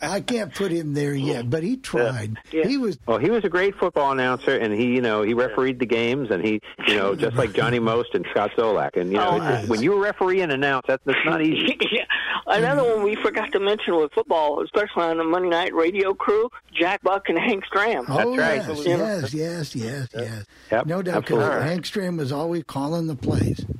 I 0.00 0.20
can't 0.20 0.54
put 0.54 0.70
him 0.72 0.94
there 0.94 1.14
yet. 1.14 1.48
But 1.50 1.62
he 1.62 1.76
tried. 1.76 2.36
He 2.50 2.76
was 2.76 2.98
Well, 3.06 3.18
he 3.18 3.30
was 3.30 3.44
a 3.44 3.48
great 3.48 3.76
football 3.76 4.12
announcer, 4.12 4.56
and 4.56 4.72
he, 4.74 4.86
you 4.94 5.00
know, 5.00 5.22
he 5.22 5.34
refereed 5.34 5.78
the 5.78 5.86
games, 5.86 6.30
and 6.30 6.44
he, 6.44 6.60
you 6.86 6.96
know, 6.96 7.14
just 7.14 7.36
like 7.36 7.52
Johnny 7.52 7.78
Most 7.78 8.14
and 8.14 8.26
Scott 8.30 8.50
Zolak, 8.56 8.96
and 8.96 9.10
you 9.12 9.18
know, 9.18 9.28
Oh, 9.30 9.38
nice. 9.38 9.68
when 9.68 9.82
you 9.82 10.02
referee 10.02 10.40
and 10.40 10.50
announce, 10.52 10.86
that's, 10.88 11.02
that's 11.04 11.18
not 11.24 11.42
easy. 11.42 11.76
yeah. 11.92 12.04
Another 12.46 12.82
one 12.82 13.02
we 13.04 13.14
forgot 13.16 13.52
to 13.52 13.60
mention 13.60 13.96
with 13.96 14.10
football, 14.12 14.62
especially 14.62 15.02
on 15.02 15.18
the 15.18 15.24
Monday 15.24 15.50
night 15.50 15.74
radio 15.74 16.14
crew, 16.14 16.48
Jack 16.72 17.02
Buck 17.02 17.28
and 17.28 17.38
Hank 17.38 17.64
Stram. 17.66 18.04
Oh, 18.08 18.34
right. 18.36 18.56
Yes, 18.66 18.86
You 18.86 18.96
know? 18.96 19.04
yes, 19.04 19.34
yes, 19.34 19.74
yes, 19.76 20.08
yes. 20.14 20.44
Yep, 20.72 20.86
no 20.86 21.02
doubt, 21.02 21.24
because 21.26 21.42
absolutely. 21.42 21.68
Hank 21.68 21.84
Stram 21.84 22.16
was 22.18 22.32
always 22.32 22.64
calling 22.64 23.06
the 23.06 23.16
plays. 23.16 23.64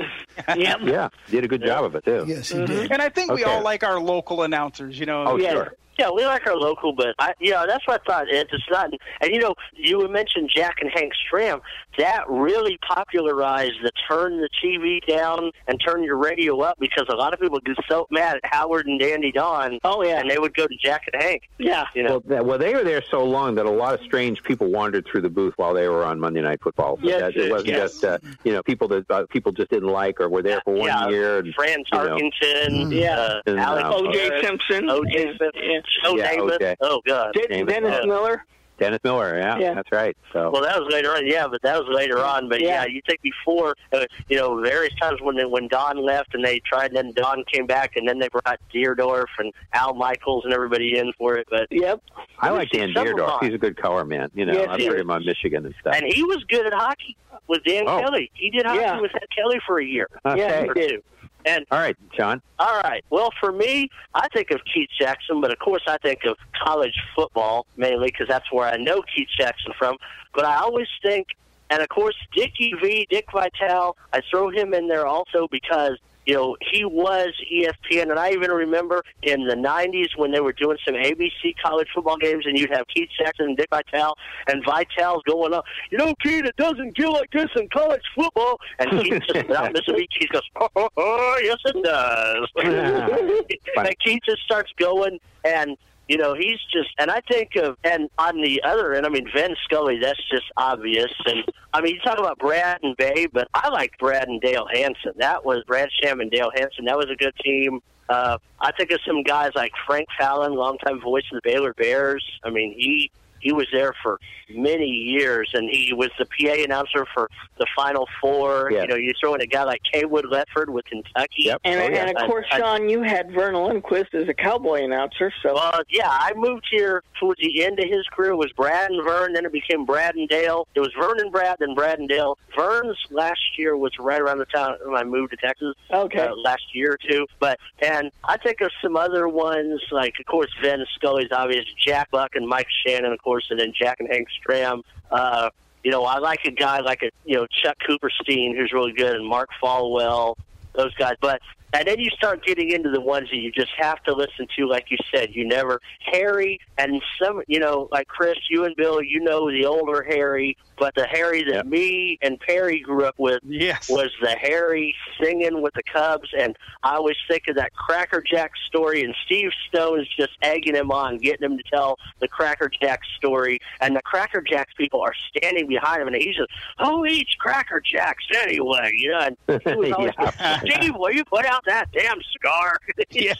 Yep. 0.56 0.78
Yeah, 0.84 1.08
did 1.30 1.44
a 1.44 1.48
good 1.48 1.64
job 1.64 1.84
of 1.84 1.96
it 1.96 2.04
too. 2.04 2.24
Yes, 2.28 2.52
Mm-hmm. 2.52 2.60
he 2.60 2.66
did. 2.82 2.92
And 2.92 3.02
I 3.02 3.08
think 3.08 3.32
we 3.32 3.42
all 3.42 3.60
like 3.62 3.82
our 3.82 3.98
local 3.98 4.44
announcers. 4.44 4.96
You 4.98 5.04
know. 5.04 5.24
Oh, 5.26 5.36
yeah. 5.36 5.50
sure. 5.50 5.74
Yeah, 5.98 6.10
we 6.10 6.24
like 6.24 6.46
our 6.46 6.56
local, 6.56 6.92
but 6.92 7.14
I, 7.18 7.34
you 7.40 7.50
know, 7.50 7.66
that's 7.66 7.86
what 7.86 8.00
I 8.02 8.10
thought. 8.10 8.28
It's, 8.28 8.50
it's 8.52 8.64
not, 8.70 8.90
and 9.20 9.32
you 9.32 9.40
know, 9.40 9.54
you 9.74 10.06
mentioned 10.08 10.50
Jack 10.54 10.76
and 10.80 10.90
Hank 10.94 11.12
Stram. 11.26 11.60
That 11.98 12.28
really 12.28 12.78
popularized 12.88 13.82
the 13.82 13.90
turn 14.08 14.40
the 14.40 14.48
TV 14.62 15.04
down 15.06 15.50
and 15.66 15.80
turn 15.84 16.04
your 16.04 16.16
radio 16.16 16.60
up 16.60 16.78
because 16.78 17.06
a 17.08 17.16
lot 17.16 17.34
of 17.34 17.40
people 17.40 17.58
get 17.60 17.76
so 17.88 18.06
mad 18.10 18.36
at 18.36 18.42
Howard 18.44 18.86
and 18.86 19.00
Dandy 19.00 19.32
Don. 19.32 19.80
Oh 19.82 20.04
yeah, 20.04 20.20
and 20.20 20.30
they 20.30 20.38
would 20.38 20.54
go 20.54 20.66
to 20.68 20.76
Jack 20.76 21.08
and 21.12 21.20
Hank. 21.20 21.42
Yeah, 21.58 21.86
you 21.94 22.04
know. 22.04 22.10
Well, 22.10 22.20
that, 22.26 22.46
well, 22.46 22.58
they 22.58 22.74
were 22.74 22.84
there 22.84 23.02
so 23.10 23.24
long 23.24 23.56
that 23.56 23.66
a 23.66 23.70
lot 23.70 23.94
of 23.94 24.00
strange 24.04 24.42
people 24.44 24.70
wandered 24.70 25.06
through 25.10 25.22
the 25.22 25.28
booth 25.28 25.54
while 25.56 25.74
they 25.74 25.88
were 25.88 26.04
on 26.04 26.20
Monday 26.20 26.40
Night 26.40 26.62
Football. 26.62 26.96
But 26.96 27.04
Yes, 27.06 27.20
that, 27.20 27.36
it 27.36 27.50
wasn't 27.50 27.68
yes. 27.70 27.92
just 27.92 28.04
uh, 28.04 28.18
you 28.44 28.52
know 28.52 28.62
people 28.62 28.86
that 28.88 29.10
uh, 29.10 29.26
people 29.30 29.50
just 29.50 29.70
didn't 29.70 29.88
like 29.88 30.20
or 30.20 30.28
were 30.28 30.42
there 30.42 30.60
for 30.64 30.74
one 30.74 30.86
yeah, 30.86 31.08
year. 31.08 31.38
And, 31.38 31.52
Fran 31.54 31.80
you 31.92 31.98
know. 31.98 32.16
Tarkenton, 32.16 32.94
Yeah. 32.94 33.18
uh, 33.18 33.40
And, 33.46 33.58
Alex 33.58 33.84
um, 33.86 34.06
O.J. 34.06 34.42
Simpson. 34.42 34.88
O.J. 34.88 35.36
Simpson, 35.38 35.50
Yeah. 35.56 35.80
Joe 36.04 36.16
Yeah, 36.16 36.34
Namath. 36.36 36.76
Oh 36.80 37.00
God, 37.06 37.32
Den- 37.34 37.44
James 37.50 37.68
Dennis 37.72 37.90
Bond. 37.98 38.08
Miller. 38.08 38.44
Dennis 38.78 39.00
Miller, 39.02 39.36
yeah, 39.36 39.58
Yeah. 39.58 39.74
that's 39.74 39.90
right. 39.90 40.16
So 40.32 40.50
Well, 40.50 40.62
that 40.62 40.78
was 40.80 40.92
later 40.92 41.10
on. 41.10 41.26
Yeah, 41.26 41.48
but 41.48 41.60
that 41.62 41.84
was 41.84 41.92
later 41.92 42.22
on. 42.24 42.48
But 42.48 42.60
yeah, 42.60 42.84
Yeah. 42.84 42.86
you 42.86 43.00
think 43.08 43.20
before, 43.22 43.74
uh, 43.92 44.04
you 44.28 44.36
know, 44.36 44.60
various 44.60 44.94
times 45.00 45.20
when 45.20 45.34
they, 45.34 45.44
when 45.44 45.66
Don 45.66 45.96
left 46.06 46.32
and 46.32 46.44
they 46.44 46.60
tried, 46.60 46.92
and 46.92 46.96
then 46.96 47.12
Don 47.16 47.42
came 47.52 47.66
back, 47.66 47.96
and 47.96 48.08
then 48.08 48.20
they 48.20 48.28
brought 48.28 48.60
Dierdorf 48.72 49.26
and 49.40 49.52
Al 49.72 49.94
Michaels 49.94 50.44
and 50.44 50.54
everybody 50.54 50.96
in 50.96 51.12
for 51.18 51.34
it. 51.36 51.48
But 51.50 51.66
Yep. 51.72 52.02
I 52.38 52.50
like 52.50 52.70
Dan 52.70 52.94
Dierdorf. 52.94 53.42
He's 53.42 53.54
a 53.54 53.58
good 53.58 53.76
color 53.76 54.04
man. 54.04 54.30
You 54.32 54.46
know, 54.46 54.52
Yes, 54.52 54.68
I've 54.70 54.86
heard 54.86 55.00
him 55.00 55.10
on 55.10 55.24
Michigan 55.26 55.66
and 55.66 55.74
stuff. 55.80 55.96
and 55.96 56.06
he 56.06 56.22
was 56.22 56.44
good 56.44 56.64
at 56.64 56.72
hockey 56.72 57.16
with 57.48 57.64
Dan 57.64 57.82
Oh. 57.88 57.98
Kelly. 57.98 58.30
He 58.34 58.48
did 58.50 58.64
hockey 58.64 58.78
Yeah. 58.78 59.00
with 59.00 59.10
Kelly 59.36 59.58
for 59.66 59.80
a 59.80 59.84
year. 59.84 60.06
Okay. 60.24 60.68
or 60.68 60.74
two. 60.74 61.02
And 61.44 61.64
All 61.70 61.78
right, 61.78 61.96
John. 62.16 62.42
All 62.58 62.80
right. 62.82 63.04
Well, 63.10 63.30
for 63.40 63.52
me, 63.52 63.88
I 64.14 64.28
think 64.28 64.50
of 64.50 64.60
Keith 64.72 64.90
Jackson, 64.98 65.40
but 65.40 65.50
of 65.50 65.58
course 65.58 65.82
I 65.86 65.98
think 65.98 66.20
of 66.24 66.36
college 66.62 66.94
football 67.14 67.66
mainly 67.76 68.08
because 68.08 68.28
that's 68.28 68.50
where 68.52 68.68
I 68.68 68.76
know 68.76 69.02
Keith 69.14 69.28
Jackson 69.36 69.72
from. 69.78 69.96
But 70.34 70.44
I 70.44 70.56
always 70.56 70.88
think, 71.02 71.28
and 71.70 71.80
of 71.80 71.88
course, 71.88 72.16
Dickie 72.34 72.74
V, 72.82 73.06
Dick 73.08 73.26
Vitale, 73.32 73.96
I 74.12 74.20
throw 74.30 74.50
him 74.50 74.74
in 74.74 74.88
there 74.88 75.06
also 75.06 75.48
because. 75.50 75.98
You 76.28 76.34
know, 76.34 76.56
he 76.70 76.84
was 76.84 77.32
ESPN, 77.50 78.10
and 78.10 78.18
I 78.18 78.32
even 78.32 78.50
remember 78.50 79.02
in 79.22 79.46
the 79.46 79.54
'90s 79.54 80.08
when 80.16 80.30
they 80.30 80.40
were 80.40 80.52
doing 80.52 80.76
some 80.84 80.94
ABC 80.94 81.54
college 81.64 81.88
football 81.94 82.18
games, 82.18 82.44
and 82.44 82.58
you'd 82.58 82.68
have 82.70 82.86
Keith 82.94 83.08
Jackson 83.18 83.46
and 83.46 83.56
Dick 83.56 83.68
Vitale, 83.70 84.14
and 84.46 84.62
Vitale's 84.62 85.22
going 85.26 85.54
up. 85.54 85.64
You 85.90 85.96
know, 85.96 86.14
Keith, 86.22 86.44
it 86.44 86.54
doesn't 86.58 86.94
get 86.96 87.08
like 87.08 87.30
this 87.30 87.48
in 87.56 87.66
college 87.70 88.02
football, 88.14 88.60
and 88.78 88.90
Keith 89.02 89.22
just 89.26 89.48
without 89.48 89.72
missing 89.72 89.94
a 89.94 89.96
beat, 89.96 90.10
Keith 90.20 90.28
goes, 90.30 90.42
"Oh, 90.60 90.68
oh, 90.76 90.88
oh 90.98 91.40
yes, 91.42 91.56
it 91.64 91.82
does." 91.82 92.48
and 93.78 93.98
Keith 94.04 94.20
just 94.28 94.42
starts 94.42 94.70
going, 94.78 95.18
and 95.46 95.78
you 96.08 96.16
know 96.16 96.34
he's 96.34 96.58
just. 96.72 96.88
And 96.98 97.10
I 97.10 97.20
think 97.30 97.56
of, 97.56 97.76
and 97.84 98.08
on 98.18 98.40
the 98.40 98.62
other 98.64 98.94
end, 98.94 99.06
I 99.06 99.08
mean 99.10 99.28
Vin 99.34 99.54
Scully. 99.64 99.98
That's 100.00 100.20
just 100.30 100.46
obvious. 100.56 101.12
And 101.26 101.44
I 101.72 101.80
mean 101.80 101.94
you 101.94 102.00
talk 102.00 102.18
about 102.18 102.38
Brad 102.38 102.80
and 102.82 102.96
Bay, 102.96 103.26
but 103.32 103.48
I 103.54 103.68
like 103.68 103.92
Brad 103.98 104.28
and 104.28 104.40
Dale 104.40 104.66
Hansen. 104.72 105.12
That 105.16 105.44
was 105.44 105.62
Brad 105.66 105.90
Sham 106.02 106.20
and 106.20 106.30
Dale 106.30 106.50
Hansen. 106.54 106.86
That 106.86 106.96
was 106.96 107.10
a 107.10 107.16
good 107.16 107.34
team. 107.42 107.80
Uh, 108.08 108.38
I 108.60 108.72
think 108.72 108.90
of 108.90 109.00
some 109.06 109.22
guys 109.22 109.52
like 109.54 109.72
Frank 109.86 110.08
Fallon, 110.18 110.54
longtime 110.54 111.00
voice 111.00 111.24
of 111.30 111.40
the 111.42 111.50
Baylor 111.50 111.74
Bears. 111.74 112.24
I 112.42 112.50
mean 112.50 112.74
he 112.76 113.10
he 113.40 113.52
was 113.52 113.66
there 113.72 113.94
for 114.02 114.18
many 114.50 114.86
years, 114.86 115.50
and 115.54 115.68
he 115.68 115.92
was 115.92 116.08
the 116.18 116.24
PA 116.26 116.52
announcer 116.62 117.06
for 117.14 117.28
the 117.58 117.66
Final 117.76 118.08
Four. 118.20 118.70
Yes. 118.72 118.82
You 118.82 118.88
know, 118.88 118.94
you 118.96 119.12
throw 119.20 119.34
in 119.34 119.40
a 119.42 119.46
guy 119.46 119.64
like 119.64 119.80
Cawood 119.92 120.24
Ledford 120.24 120.68
with 120.68 120.84
Kentucky. 120.86 121.50
And, 121.64 121.78
Oh, 121.80 121.96
and 121.96 122.16
of 122.16 122.26
course, 122.26 122.46
Sean, 122.56 122.88
you 122.88 123.02
had 123.02 123.30
Vernon 123.32 123.60
Lundquist 123.82 124.14
as 124.14 124.28
a 124.28 124.34
Cowboy 124.34 124.84
announcer. 124.84 125.32
So 125.42 125.54
Well, 125.54 125.82
yeah, 125.90 126.08
I 126.08 126.32
moved 126.34 126.66
here 126.70 127.02
towards 127.20 127.40
the 127.40 127.64
end 127.64 127.78
of 127.78 127.88
his 127.88 128.06
career. 128.10 128.30
It 128.30 128.36
was 128.36 128.52
Brad 128.52 128.90
and 128.90 129.04
Vern, 129.04 129.32
then 129.34 129.44
it 129.44 129.52
became 129.52 129.84
Brad 129.84 130.14
and 130.14 130.28
Dale. 130.28 130.66
It 130.74 130.80
was 130.80 130.92
Vern 130.98 131.20
and 131.20 131.30
Brad, 131.30 131.56
then 131.58 131.74
Brad 131.74 131.98
and 131.98 132.08
Dale. 132.08 132.38
Vern's 132.56 132.96
last 133.10 133.40
year 133.58 133.76
was 133.76 133.92
right 133.98 134.20
around 134.20 134.38
the 134.38 134.46
time 134.46 134.76
I 134.94 135.04
moved 135.04 135.32
to 135.32 135.36
Texas. 135.36 135.74
Okay. 135.92 136.20
Uh, 136.26 136.34
last 136.36 136.74
year 136.74 136.92
or 136.92 136.98
two. 137.08 137.26
But, 137.38 137.58
and 137.80 138.10
I 138.24 138.36
think 138.38 138.60
of 138.60 138.70
some 138.82 138.96
other 138.96 139.28
ones, 139.28 139.80
like, 139.90 140.14
of 140.18 140.26
course, 140.26 140.50
Vin 140.62 140.84
Scully's 140.94 141.30
obvious, 141.32 141.64
Jack 141.84 142.10
Buck 142.10 142.34
and 142.34 142.46
Mike 142.48 142.66
Shannon, 142.86 143.12
of 143.12 143.22
course, 143.22 143.27
and 143.50 143.58
then 143.58 143.72
Jack 143.78 144.00
and 144.00 144.08
Hank 144.08 144.28
Stram. 144.40 144.82
Uh, 145.10 145.50
you 145.84 145.90
know, 145.90 146.04
I 146.04 146.18
like 146.18 146.40
a 146.44 146.50
guy 146.50 146.80
like 146.80 147.02
a, 147.02 147.10
you 147.24 147.36
know, 147.36 147.46
Chuck 147.62 147.76
Cooperstein, 147.88 148.56
who's 148.56 148.72
really 148.72 148.92
good, 148.92 149.16
and 149.16 149.26
Mark 149.26 149.48
Followill, 149.62 150.34
those 150.74 150.94
guys. 150.94 151.14
But 151.20 151.40
and 151.72 151.86
then 151.86 151.98
you 151.98 152.10
start 152.10 152.44
getting 152.44 152.70
into 152.70 152.90
the 152.90 153.00
ones 153.00 153.28
that 153.30 153.36
you 153.36 153.50
just 153.50 153.72
have 153.76 154.02
to 154.04 154.14
listen 154.14 154.46
to, 154.56 154.66
like 154.66 154.90
you 154.90 154.98
said. 155.14 155.34
You 155.34 155.46
never 155.46 155.80
Harry 156.00 156.60
and 156.78 157.02
some, 157.22 157.42
you 157.46 157.60
know, 157.60 157.88
like 157.92 158.08
Chris, 158.08 158.38
you 158.50 158.64
and 158.64 158.74
Bill, 158.76 159.02
you 159.02 159.20
know 159.20 159.50
the 159.50 159.66
older 159.66 160.02
Harry, 160.02 160.56
but 160.78 160.94
the 160.94 161.06
Harry 161.06 161.44
that 161.50 161.66
me 161.66 162.18
and 162.22 162.38
Perry 162.40 162.80
grew 162.80 163.04
up 163.04 163.16
with 163.18 163.40
yes. 163.44 163.88
was 163.88 164.10
the 164.22 164.30
Harry 164.30 164.94
singing 165.20 165.60
with 165.60 165.74
the 165.74 165.82
Cubs, 165.82 166.28
and 166.36 166.56
I 166.82 166.94
always 166.94 167.16
think 167.28 167.48
of 167.48 167.56
that 167.56 167.74
Cracker 167.74 168.22
Jack 168.22 168.52
story, 168.66 169.04
and 169.04 169.14
Steve 169.26 169.50
Stone's 169.68 170.08
just 170.16 170.32
egging 170.42 170.74
him 170.74 170.90
on, 170.90 171.18
getting 171.18 171.50
him 171.50 171.58
to 171.58 171.64
tell 171.64 171.98
the 172.20 172.28
Cracker 172.28 172.70
Jack 172.80 173.00
story, 173.16 173.58
and 173.80 173.94
the 173.94 174.02
Cracker 174.02 174.40
Jacks 174.40 174.72
people 174.76 175.00
are 175.00 175.14
standing 175.36 175.66
behind 175.66 176.02
him, 176.02 176.08
and 176.08 176.16
he's 176.16 176.36
just, 176.36 176.50
who 176.78 177.04
eats 177.06 177.34
Cracker 177.34 177.80
Jacks 177.80 178.24
anyway? 178.42 178.92
You 178.94 179.10
know, 179.10 179.20
and 179.20 179.36
he 179.48 179.74
was 179.74 179.92
always, 180.18 180.60
Steve, 180.60 180.94
will 180.94 181.12
you 181.12 181.24
put 181.24 181.44
out 181.44 181.57
that 181.66 181.90
damn 181.92 182.18
scar. 182.34 182.78
yeah. 183.10 183.34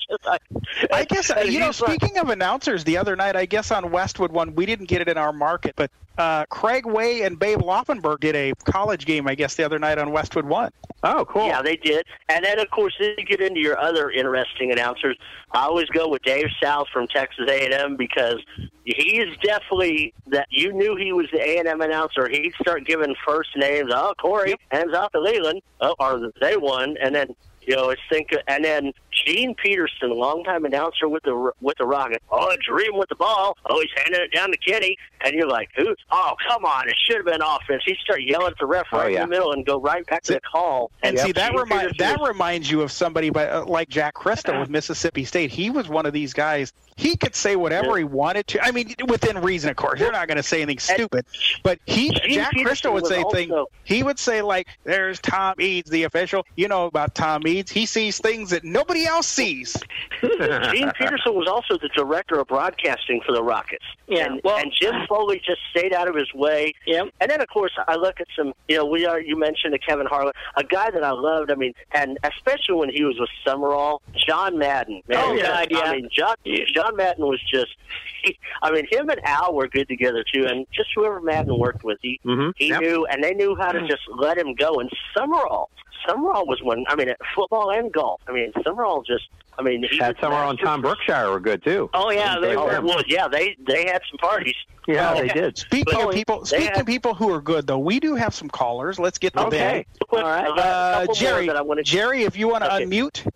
I 0.93 1.05
guess 1.05 1.31
uh, 1.31 1.40
you 1.40 1.61
know. 1.61 1.66
he's 1.66 1.81
like- 1.81 1.95
Speaking 2.01 2.19
of 2.19 2.28
announcers, 2.31 2.85
the 2.85 2.97
other 2.97 3.16
night, 3.16 3.36
I 3.36 3.47
guess 3.47 3.70
on 3.70 3.90
Westwood 3.90 4.32
one, 4.32 4.55
we 4.55 4.66
didn't 4.66 4.86
get 4.86 5.01
it 5.01 5.09
in 5.09 5.16
our 5.19 5.32
market, 5.32 5.74
but 5.77 5.90
uh, 6.19 6.45
Craig 6.47 6.85
Way 6.85 7.23
and 7.23 7.39
Babe 7.39 7.61
Laufenberg 7.61 8.19
did 8.20 8.35
a 8.35 8.53
college 8.65 9.07
game, 9.07 9.28
I 9.28 9.36
guess, 9.36 9.55
the 9.55 9.62
other 9.65 9.78
night 9.78 9.99
on 9.99 10.11
Westwood 10.11 10.45
one. 10.45 10.73
Oh, 11.05 11.24
cool. 11.27 11.47
Yeah, 11.47 11.62
they 11.62 11.77
did. 11.77 12.05
And 12.28 12.45
then, 12.45 12.59
of 12.59 12.69
course, 12.70 12.93
then 12.99 13.15
you 13.16 13.24
get 13.24 13.40
into 13.40 13.61
your 13.61 13.78
other 13.78 14.11
interesting 14.11 14.73
announcers. 14.73 15.16
I 15.53 15.61
always 15.62 15.89
go 15.90 16.09
with 16.09 16.23
Dave 16.23 16.49
South 16.61 16.89
from 16.93 17.07
Texas 17.07 17.49
A&M 17.49 17.95
because 17.97 18.40
he 18.85 19.20
is 19.20 19.36
definitely 19.45 20.12
that. 20.27 20.49
You 20.51 20.73
knew 20.73 20.97
he 20.97 21.12
was 21.12 21.28
the 21.32 21.39
A&M 21.39 21.81
announcer. 21.81 22.28
He'd 22.28 22.53
start 22.61 22.85
giving 22.85 23.15
first 23.24 23.51
names. 23.57 23.93
Oh, 23.95 24.12
Corey, 24.20 24.57
hands 24.73 24.95
off 24.95 25.12
to 25.12 25.20
Leland. 25.20 25.62
Oh, 25.81 25.95
or 26.01 26.32
they 26.40 26.57
won, 26.57 26.97
and 27.01 27.15
then. 27.15 27.28
You 27.69 27.77
know, 27.77 27.90
it's 27.90 28.01
think, 28.11 28.31
and 28.47 28.65
then 28.65 28.95
Gene 29.24 29.55
Peterson, 29.55 30.11
a 30.11 30.15
longtime 30.15 30.65
announcer 30.65 31.09
with 31.09 31.23
the 31.23 31.53
with 31.61 31.78
the 31.78 31.86
Rocket. 31.86 32.23
Oh, 32.31 32.55
dream 32.66 32.97
with 32.97 33.09
the 33.09 33.15
ball. 33.16 33.57
Oh, 33.69 33.81
he's 33.81 33.90
handing 33.97 34.20
it 34.20 34.32
down 34.32 34.51
to 34.51 34.57
Kenny, 34.59 34.97
and 35.23 35.35
you're 35.35 35.49
like, 35.49 35.70
who? 35.77 35.95
Oh, 36.11 36.35
come 36.49 36.65
on! 36.65 36.89
It 36.89 36.95
should 37.07 37.16
have 37.16 37.27
been 37.27 37.43
offense. 37.43 37.82
He 37.86 37.97
start 38.03 38.23
yelling 38.23 38.49
at 38.49 38.59
the 38.59 38.66
ref 38.66 38.86
Oh, 38.93 38.99
right 38.99 39.12
yeah. 39.12 39.23
in 39.24 39.28
the 39.28 39.35
middle 39.36 39.53
and 39.53 39.65
go 39.66 39.81
right 39.81 40.07
back 40.07 40.23
to 40.24 40.35
the 40.35 40.40
call. 40.40 40.90
And 41.03 41.19
see 41.19 41.32
that 41.32 41.51
Gene 41.53 41.61
remind 41.61 41.90
Peterson 41.93 42.19
that 42.20 42.28
reminds 42.28 42.70
you 42.70 42.82
of 42.82 42.93
somebody, 42.93 43.31
but 43.31 43.51
uh, 43.51 43.65
like 43.66 43.89
Jack 43.89 44.15
Cristil 44.15 44.59
with 44.61 44.70
Mississippi 44.70 45.24
State. 45.24 45.51
He 45.51 45.70
was 45.70 45.89
one 45.89 46.07
of 46.07 46.12
these 46.12 46.32
guys. 46.32 46.73
He 46.97 47.16
could 47.16 47.36
say 47.36 47.55
whatever 47.55 47.97
he 47.97 48.03
wanted 48.03 48.49
to. 48.49 48.65
I 48.65 48.73
mean, 48.73 48.93
within 49.07 49.40
reason, 49.40 49.70
of 49.70 49.77
course. 49.77 50.01
You're 50.01 50.11
not 50.11 50.27
going 50.27 50.36
to 50.36 50.43
say 50.43 50.62
anything 50.62 50.81
stupid, 50.81 51.27
but 51.62 51.78
he 51.86 52.11
Gene 52.11 52.35
Jack 52.35 52.53
Cristil 52.57 52.93
would 52.93 53.07
say 53.07 53.24
things. 53.32 53.53
He 53.85 54.03
would 54.03 54.19
say 54.19 54.43
like, 54.43 54.66
"There's 54.82 55.20
Tom 55.20 55.55
Eads, 55.61 55.89
the 55.90 56.03
official. 56.05 56.45
You 56.57 56.66
know 56.66 56.86
about 56.86 57.15
Tom 57.15 57.47
Eads. 57.47 57.70
He 57.70 57.86
sees 57.86 58.19
things 58.19 58.51
that 58.51 58.65
nobody 58.65 59.07
else 59.09 59.26
sees." 59.26 59.76
Gene 60.22 60.90
Peterson 60.97 61.35
was 61.35 61.48
also 61.48 61.76
the 61.78 61.89
director 61.97 62.39
of 62.39 62.47
broadcasting 62.48 63.20
for 63.26 63.32
the 63.32 63.43
Rockets. 63.43 63.85
Yeah, 64.06 64.26
And, 64.26 64.40
well- 64.44 64.56
and 64.59 64.72
Jim 64.72 64.94
Foley 65.09 65.40
just 65.44 65.60
stayed 65.70 65.93
out 65.93 66.09
of 66.09 66.14
his 66.14 66.32
way. 66.35 66.72
Yeah. 66.86 67.02
And 67.20 67.30
then, 67.30 67.40
of 67.40 67.48
course, 67.48 67.72
I 67.89 67.97
look 67.97 68.20
at 68.20 68.26
some, 68.36 68.52
you 68.68 68.76
know, 68.76 68.85
we 68.86 69.06
are, 69.06 69.20
you 69.20 69.36
mentioned 69.39 69.74
a 69.74 69.78
Kevin 69.78 70.06
Harlan, 70.06 70.32
a 70.56 70.64
guy 70.64 70.90
that 70.90 71.02
I 71.05 71.10
loved. 71.10 71.51
I 71.51 71.55
mean, 71.55 71.72
and 71.93 72.18
especially 72.24 72.74
when 72.76 72.90
he 72.90 73.05
was 73.05 73.16
with 73.18 73.28
Summerall, 73.47 74.01
John 74.26 74.59
Madden. 74.59 75.02
Man, 75.09 75.18
Oh, 75.22 75.36
just- 75.36 75.70
yeah. 75.70 75.80
I 75.80 75.93
mean, 75.97 76.09
John, 76.12 76.35
John 76.74 76.97
Madden 76.97 77.26
was 77.26 77.40
just, 77.51 77.74
he, 78.22 78.39
I 78.62 78.70
mean, 78.70 78.86
him 78.90 79.09
and 79.10 79.20
Al 79.24 79.55
were 79.55 79.68
good 79.68 79.89
together, 79.89 80.24
too. 80.32 80.47
And 80.47 80.66
just 80.72 80.90
whoever 80.94 81.20
Madden 81.20 81.59
worked 81.59 81.85
with, 81.85 81.98
he, 82.02 82.20
Mhm. 82.24 82.52
he 82.56 82.68
Yep. 82.68 82.80
knew, 82.80 83.06
and 83.06 83.22
they 83.22 83.32
knew 83.35 83.55
how 83.56 83.72
to 83.72 83.80
just 83.86 84.02
let 84.16 84.36
him 84.39 84.55
go. 84.55 84.80
And 84.80 84.90
Summerall, 85.16 85.70
Summerall 86.07 86.47
was 86.47 86.62
one, 86.62 86.85
I 86.89 86.95
mean, 86.95 87.12
football 87.35 87.70
and 87.70 87.93
golf. 87.93 88.20
I 88.29 88.33
mean, 88.33 88.53
Summerall 88.65 89.03
just, 89.03 89.29
I 89.59 89.62
mean, 89.62 89.87
he 89.91 89.99
Had 89.99 90.15
was 90.16 90.20
Summerall 90.20 90.51
and 90.51 90.59
Tom 90.59 90.83
Brookshier 90.83 91.31
were 91.31 91.41
good 91.41 91.62
too. 91.65 91.91
Oh 91.95 92.11
yeah, 92.11 92.39
they 92.41 92.57
were. 92.57 92.81
well, 92.81 93.03
yeah, 93.07 93.29
they 93.29 93.57
they 93.66 93.87
had 93.87 94.03
some 94.11 94.19
parties. 94.19 94.55
Yeah, 94.87 95.12
Oh, 95.15 95.20
they 95.20 95.29
did. 95.29 95.59
Speaking 95.59 95.95
But 95.99 96.09
of 96.09 96.15
people, 96.15 96.39
they 96.41 96.45
speaking 96.47 96.66
had- 96.69 96.81
of 96.81 96.87
people 96.87 97.12
who 97.15 97.31
are 97.33 97.43
good, 97.43 97.66
though, 97.66 97.79
we 97.79 98.01
do 98.01 98.15
have 98.15 98.35
some 98.35 98.49
callers. 98.49 98.99
Let's 98.99 99.19
get 99.19 99.35
to 99.35 99.47
Okay. 99.47 99.85
them. 100.01 100.07
All 100.11 100.23
right. 100.23 100.49
Uh, 100.49 101.07
Jerry, 101.12 101.51
Jerry, 101.83 102.23
if 102.25 102.39
you 102.39 102.49
want 102.49 102.65
to 102.65 102.75
Okay. 102.75 102.85
unmute, 102.87 103.31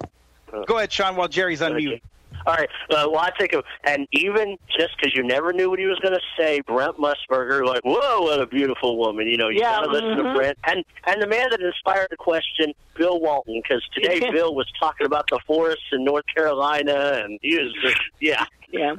go 0.67 0.79
ahead, 0.79 0.91
Sean. 0.91 1.15
While 1.17 1.29
Jerry's 1.29 1.61
unmute. 1.61 2.01
All 2.47 2.55
right. 2.55 2.69
Uh, 2.91 3.09
well, 3.11 3.19
I 3.19 3.31
think 3.39 3.53
of, 3.53 3.65
and 3.85 4.07
even 4.13 4.57
just 4.77 4.91
because 4.97 5.15
you 5.15 5.23
never 5.23 5.53
knew 5.53 5.71
what 5.71 5.79
he 5.79 5.87
was 5.87 5.99
going 6.01 6.15
to 6.15 6.21
say, 6.39 6.61
Brent 6.67 6.97
Musburger, 6.99 7.65
like, 7.65 7.83
whoa, 7.85 8.23
what 8.23 8.41
a 8.41 8.47
beautiful 8.47 8.99
woman. 8.99 9.27
You 9.27 9.37
know, 9.37 9.49
you 9.49 9.61
Yeah, 9.61 9.77
got 9.77 9.81
to 9.87 9.91
listen 9.91 10.17
to 10.17 10.23
mhm. 10.25 10.35
Brent. 10.35 10.59
And 10.67 10.85
and 11.07 11.23
the 11.23 11.27
man 11.27 11.49
that 11.51 11.61
inspired 11.61 12.09
the 12.11 12.17
question, 12.17 12.73
Bill 12.97 13.21
Walton, 13.21 13.61
because 13.63 13.83
today 13.95 14.21
Bill 14.33 14.55
was 14.55 14.67
talking 14.79 15.07
about 15.07 15.27
the 15.31 15.39
forests 15.47 15.85
in 15.93 16.05
North 16.05 16.25
Carolina, 16.35 17.23
and 17.25 17.39
he 17.43 17.57
was 17.59 17.73
just, 17.83 18.01
yeah. 18.21 18.45
Yeah. 18.71 18.95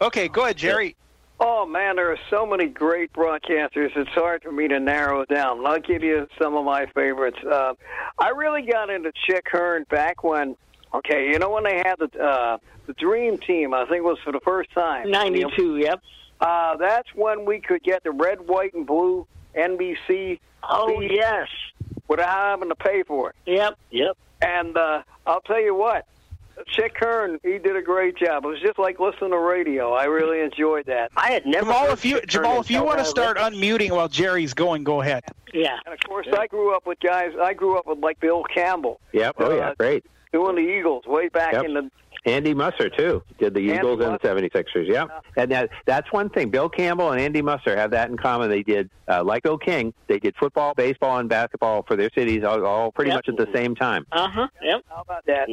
Okay, 0.00 0.28
go 0.28 0.44
ahead, 0.44 0.56
Jerry. 0.56 0.96
Oh 1.40 1.66
man, 1.66 1.96
there 1.96 2.10
are 2.12 2.18
so 2.30 2.46
many 2.46 2.66
great 2.66 3.12
broadcasters. 3.12 3.90
It's 3.96 4.10
hard 4.10 4.42
for 4.42 4.52
me 4.52 4.68
to 4.68 4.78
narrow 4.78 5.22
it 5.22 5.28
down. 5.28 5.66
I'll 5.66 5.80
give 5.80 6.02
you 6.02 6.28
some 6.40 6.54
of 6.54 6.64
my 6.64 6.86
favorites. 6.94 7.38
Uh, 7.44 7.74
I 8.18 8.28
really 8.30 8.62
got 8.62 8.88
into 8.90 9.10
Chick 9.26 9.44
Hearn 9.50 9.84
back 9.90 10.22
when. 10.22 10.56
Okay, 10.94 11.28
you 11.30 11.38
know 11.38 11.50
when 11.50 11.64
they 11.64 11.76
had 11.78 11.96
the 11.98 12.22
uh, 12.22 12.58
the 12.86 12.92
Dream 12.94 13.38
Team. 13.38 13.74
I 13.74 13.84
think 13.86 13.98
it 13.98 14.04
was 14.04 14.18
for 14.24 14.32
the 14.32 14.40
first 14.40 14.70
time. 14.72 15.10
Ninety-two. 15.10 15.78
Yep. 15.78 16.00
Uh, 16.40 16.76
that's 16.76 17.08
when 17.14 17.44
we 17.44 17.60
could 17.60 17.82
get 17.82 18.04
the 18.04 18.10
red, 18.12 18.46
white, 18.46 18.74
and 18.74 18.86
blue 18.86 19.26
NBC. 19.56 20.38
Oh 20.62 20.98
feed 21.00 21.10
yes. 21.12 21.48
Without 22.08 22.28
having 22.28 22.68
to 22.68 22.74
pay 22.74 23.02
for 23.02 23.30
it. 23.30 23.36
Yep. 23.46 23.78
Yep. 23.90 24.16
And 24.42 24.76
uh, 24.76 25.02
I'll 25.26 25.40
tell 25.40 25.60
you 25.60 25.74
what, 25.74 26.06
Chick 26.66 26.96
Hearn, 26.98 27.38
he 27.42 27.58
did 27.58 27.76
a 27.76 27.82
great 27.82 28.16
job. 28.16 28.44
It 28.44 28.48
was 28.48 28.60
just 28.60 28.78
like 28.78 29.00
listening 29.00 29.30
to 29.30 29.38
radio. 29.38 29.92
I 29.94 30.04
really 30.04 30.40
enjoyed 30.40 30.86
that. 30.86 31.10
I 31.16 31.30
had 31.32 31.46
never. 31.46 31.64
Jamal, 31.66 31.84
heard 31.86 31.92
if 31.94 32.04
you 32.04 32.20
Chick 32.20 32.32
Hearn 32.34 32.44
Jamal, 32.44 32.60
if 32.60 32.70
you 32.70 32.84
want 32.84 32.98
to 32.98 33.04
start 33.04 33.36
listened. 33.38 33.56
unmuting 33.56 33.90
while 33.90 34.08
Jerry's 34.08 34.54
going, 34.54 34.84
go 34.84 35.00
ahead. 35.00 35.24
Yeah. 35.52 35.78
And 35.86 35.94
of 35.94 36.00
course, 36.06 36.26
I 36.36 36.46
grew 36.46 36.74
up 36.74 36.86
with 36.86 37.00
guys. 37.00 37.32
I 37.40 37.54
grew 37.54 37.78
up 37.78 37.86
with 37.86 37.98
like 37.98 38.20
Bill 38.20 38.44
Campbell. 38.44 39.00
Yep. 39.12 39.36
Oh 39.38 39.56
yeah, 39.56 39.68
Uh, 39.70 39.74
great. 39.78 40.04
Doing 40.34 40.56
the 40.56 40.62
Eagles 40.62 41.06
way 41.06 41.28
back 41.28 41.52
Yep. 41.52 41.64
in 41.64 41.74
the 41.74 41.90
Andy 42.26 42.54
Musser 42.54 42.88
too 42.88 43.22
did 43.38 43.54
the 43.54 43.60
Andy 43.60 43.74
Eagles 43.74 44.00
and 44.02 44.14
the 44.14 44.18
76ers. 44.18 44.88
Yep. 44.88 45.08
And 45.36 45.52
that 45.52 45.70
that's 45.86 46.10
one 46.12 46.28
thing. 46.28 46.48
Bill 46.50 46.68
Campbell 46.68 47.12
and 47.12 47.20
Andy 47.20 47.40
Musser 47.40 47.76
have 47.76 47.92
that 47.92 48.10
in 48.10 48.16
common. 48.16 48.48
They 48.50 48.62
did 48.64 48.90
uh, 49.06 49.22
like 49.22 49.44
Bill 49.44 49.58
King. 49.58 49.94
They 50.08 50.18
did 50.18 50.34
football, 50.36 50.74
baseball, 50.74 51.18
and 51.18 51.28
basketball 51.28 51.84
for 51.86 51.94
their 51.96 52.10
cities 52.16 52.42
all, 52.42 52.64
all 52.66 52.90
pretty 52.90 53.10
Yep. 53.10 53.18
much 53.18 53.28
at 53.28 53.36
the 53.36 53.48
same 53.54 53.76
time. 53.76 54.06
Uh 54.10 54.28
huh. 54.28 54.48
Yep. 54.60 54.80
How 54.88 55.02
about 55.02 55.24
that? 55.26 55.48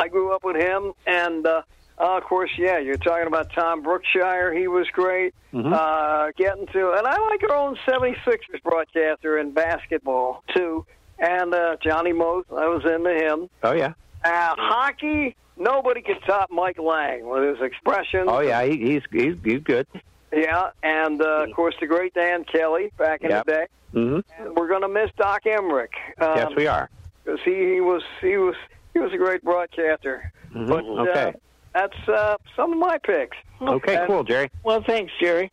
I 0.00 0.08
grew 0.08 0.34
up 0.34 0.42
with 0.42 0.56
him, 0.56 0.92
and 1.06 1.46
uh, 1.46 1.62
uh, 2.00 2.16
of 2.16 2.24
course, 2.24 2.50
yeah, 2.58 2.78
you're 2.78 2.96
talking 2.96 3.28
about 3.28 3.52
Tom 3.52 3.84
Brookshier. 3.84 4.58
He 4.58 4.66
was 4.66 4.88
great. 4.92 5.32
Mhm. 5.52 5.72
Uh, 5.72 6.32
getting 6.36 6.66
to, 6.68 6.92
and 6.94 7.06
I 7.06 7.16
like 7.28 7.48
our 7.48 7.54
own 7.54 7.76
76ers 7.86 8.60
broadcaster 8.64 9.38
in 9.38 9.52
basketball 9.52 10.42
too, 10.52 10.84
and 11.20 11.54
uh, 11.54 11.76
Johnny 11.82 12.12
Moth. 12.12 12.46
I 12.50 12.66
was 12.66 12.82
into 12.84 13.10
him. 13.14 13.48
Oh 13.62 13.72
yeah. 13.72 13.92
Uh, 14.24 14.54
hockey, 14.58 15.36
nobody 15.56 16.00
can 16.02 16.20
top 16.22 16.50
Mike 16.50 16.78
Lange 16.78 17.24
with 17.26 17.42
his 17.56 17.60
expressions. 17.66 18.26
Oh 18.28 18.40
yeah. 18.40 18.64
He, 18.64 18.76
he's 18.78 19.02
he's 19.12 19.34
he's 19.44 19.60
good. 19.62 19.86
Yeah, 20.32 20.70
and 20.82 21.20
uh, 21.22 21.44
of 21.44 21.52
course 21.52 21.74
the 21.80 21.86
great 21.86 22.12
Dan 22.14 22.44
Kelly 22.44 22.90
back 22.98 23.22
in 23.22 23.30
Yep. 23.30 23.46
the 23.46 23.52
day. 23.52 23.66
hmm 23.92 24.18
And 24.38 24.56
we're 24.56 24.68
going 24.68 24.82
to 24.82 24.88
miss 24.88 25.10
Doc 25.16 25.42
Emrick. 25.44 25.90
Um, 26.20 26.36
yes, 26.36 26.52
we 26.56 26.66
are. 26.66 26.90
because 27.24 27.38
he, 27.44 27.74
he 27.74 27.80
was 27.80 28.02
he 28.20 28.36
was 28.36 28.56
he 28.94 28.98
was 28.98 29.12
a 29.12 29.16
great 29.16 29.42
broadcaster. 29.44 30.32
Mhm. 30.52 30.68
But 30.68 30.84
okay. 31.08 31.28
uh, 31.28 31.32
that's 31.74 32.08
uh, 32.08 32.36
some 32.56 32.72
of 32.72 32.78
my 32.78 32.98
picks. 32.98 33.36
okay. 33.60 33.96
And- 33.96 34.06
Cool, 34.08 34.24
Jerry. 34.24 34.50
Well, 34.64 34.82
thanks, 34.86 35.12
Jerry. 35.20 35.50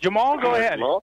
Jamal, 0.00 0.38
go 0.38 0.54
ahead. 0.54 0.78
Jamal? 0.78 1.02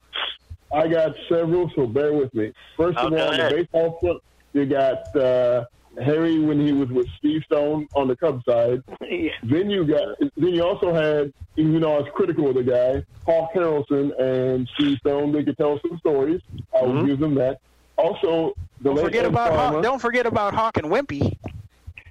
I 0.73 0.87
got 0.87 1.13
several, 1.27 1.69
so 1.75 1.85
bear 1.85 2.13
with 2.13 2.33
me. 2.33 2.53
First 2.77 2.97
Oh, 2.97 3.07
of 3.07 3.11
go 3.11 3.25
all, 3.25 3.31
the 3.31 3.49
baseball 3.55 3.97
front, 3.99 4.23
you 4.53 4.65
got 4.65 5.13
uh, 5.15 5.65
Harry 6.01 6.39
when 6.39 6.59
he 6.65 6.71
was 6.73 6.89
with 6.89 7.07
Steve 7.17 7.43
Stone 7.45 7.87
on 7.95 8.07
the 8.07 8.15
Cubs 8.15 8.43
side. 8.45 8.83
Then 9.43 9.69
you 9.69 9.85
got 9.85 10.17
then 10.19 10.53
you 10.53 10.63
also 10.63 10.93
had 10.93 11.33
even 11.57 11.81
though 11.81 11.95
I 11.95 11.99
was 11.99 12.09
critical 12.13 12.47
of 12.47 12.55
the 12.55 12.63
guy, 12.63 13.03
Hawk 13.25 13.51
Harrelson 13.53 14.17
and 14.19 14.69
Steve 14.75 14.97
Stone. 14.99 15.31
They 15.31 15.43
could 15.43 15.57
tell 15.57 15.79
some 15.81 15.97
stories. 15.99 16.41
I 16.75 16.83
would 16.83 16.95
mm-hmm. 16.95 17.07
give 17.07 17.19
them 17.19 17.35
that. 17.35 17.59
Also, 17.97 18.53
the 18.81 18.93
Don't 18.93 19.03
forget 19.03 19.25
about 19.25 19.49
Farmer. 19.49 19.75
Hawk, 19.75 19.83
don't 19.83 19.99
forget 19.99 20.25
about 20.25 20.53
Hawk 20.53 20.77
and 20.77 20.87
Wimpy. 20.87 21.37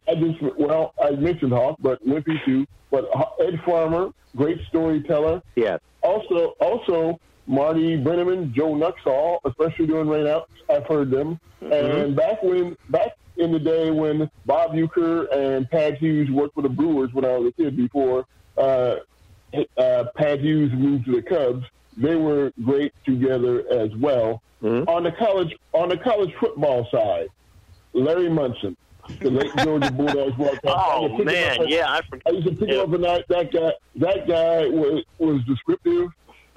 I 0.09 0.15
just 0.15 0.41
well, 0.59 0.95
I 1.03 1.11
mentioned 1.11 1.53
Hawk, 1.53 1.79
but 1.81 2.05
Wimpy 2.07 2.45
too. 2.45 2.67
But 2.91 3.09
Ed 3.41 3.61
Farmer, 3.65 4.11
great 4.37 4.61
storyteller. 4.69 5.43
Yes. 5.57 5.81
Also, 6.03 6.55
also 6.61 7.19
Marty 7.51 7.97
Brennaman, 7.97 8.53
Joe 8.53 8.75
Nuxhall, 8.75 9.41
especially 9.45 9.87
during 9.89 10.07
rainouts. 10.07 10.47
I've 10.71 10.87
heard 10.87 11.11
them. 11.11 11.41
And 11.61 12.15
back 12.15 12.43
when 12.45 12.77
back 12.91 13.17
in 13.37 13.51
the 13.53 13.59
day 13.59 13.91
when 13.91 14.31
Bob 14.47 14.73
Uecker 14.73 15.27
and 15.35 15.69
Pat 15.69 15.99
Hughes 15.99 16.31
worked 16.31 16.55
for 16.55 16.63
the 16.63 16.69
Brewers 16.69 17.13
when 17.13 17.25
I 17.25 17.37
was 17.37 17.49
a 17.49 17.53
kid 17.53 17.77
before 17.77 18.25
uh, 18.57 18.97
uh, 19.77 20.05
Pat 20.17 20.41
Hughes 20.41 20.73
moved 20.73 21.07
to 21.07 21.13
the 21.17 21.23
Cubs, 21.23 21.67
they 21.97 22.15
were 22.15 22.53
great 22.65 22.93
together 23.05 23.65
as 23.71 23.91
well. 23.97 24.43
On 24.63 25.03
the 25.03 25.13
college 25.13 25.57
on 25.73 25.89
the 25.89 25.97
college 25.97 26.33
football 26.39 26.87
side, 26.91 27.29
Larry 27.95 28.29
Munson, 28.29 28.77
the 29.21 29.31
late 29.31 29.51
Georgia 29.65 29.91
Bulldogs 29.97 30.35
Oh 30.65 31.07
used 31.09 31.19
to 31.19 31.25
pick 31.25 31.35
him 31.35 31.59
man, 31.59 31.61
up- 31.63 31.69
yeah, 31.69 31.93
I 31.93 32.01
forget. 32.03 32.23
I 32.27 32.31
used 32.31 32.47
to 32.47 32.55
pick 32.55 32.69
him 32.69 32.81
up 32.81 32.93
and 32.93 33.03
that 33.05 33.25
that 33.29 33.53
guy 33.53 33.73
that 33.97 34.29
guy 34.29 34.67
was 34.69 35.03
was 35.19 35.43
descriptive. 35.45 36.11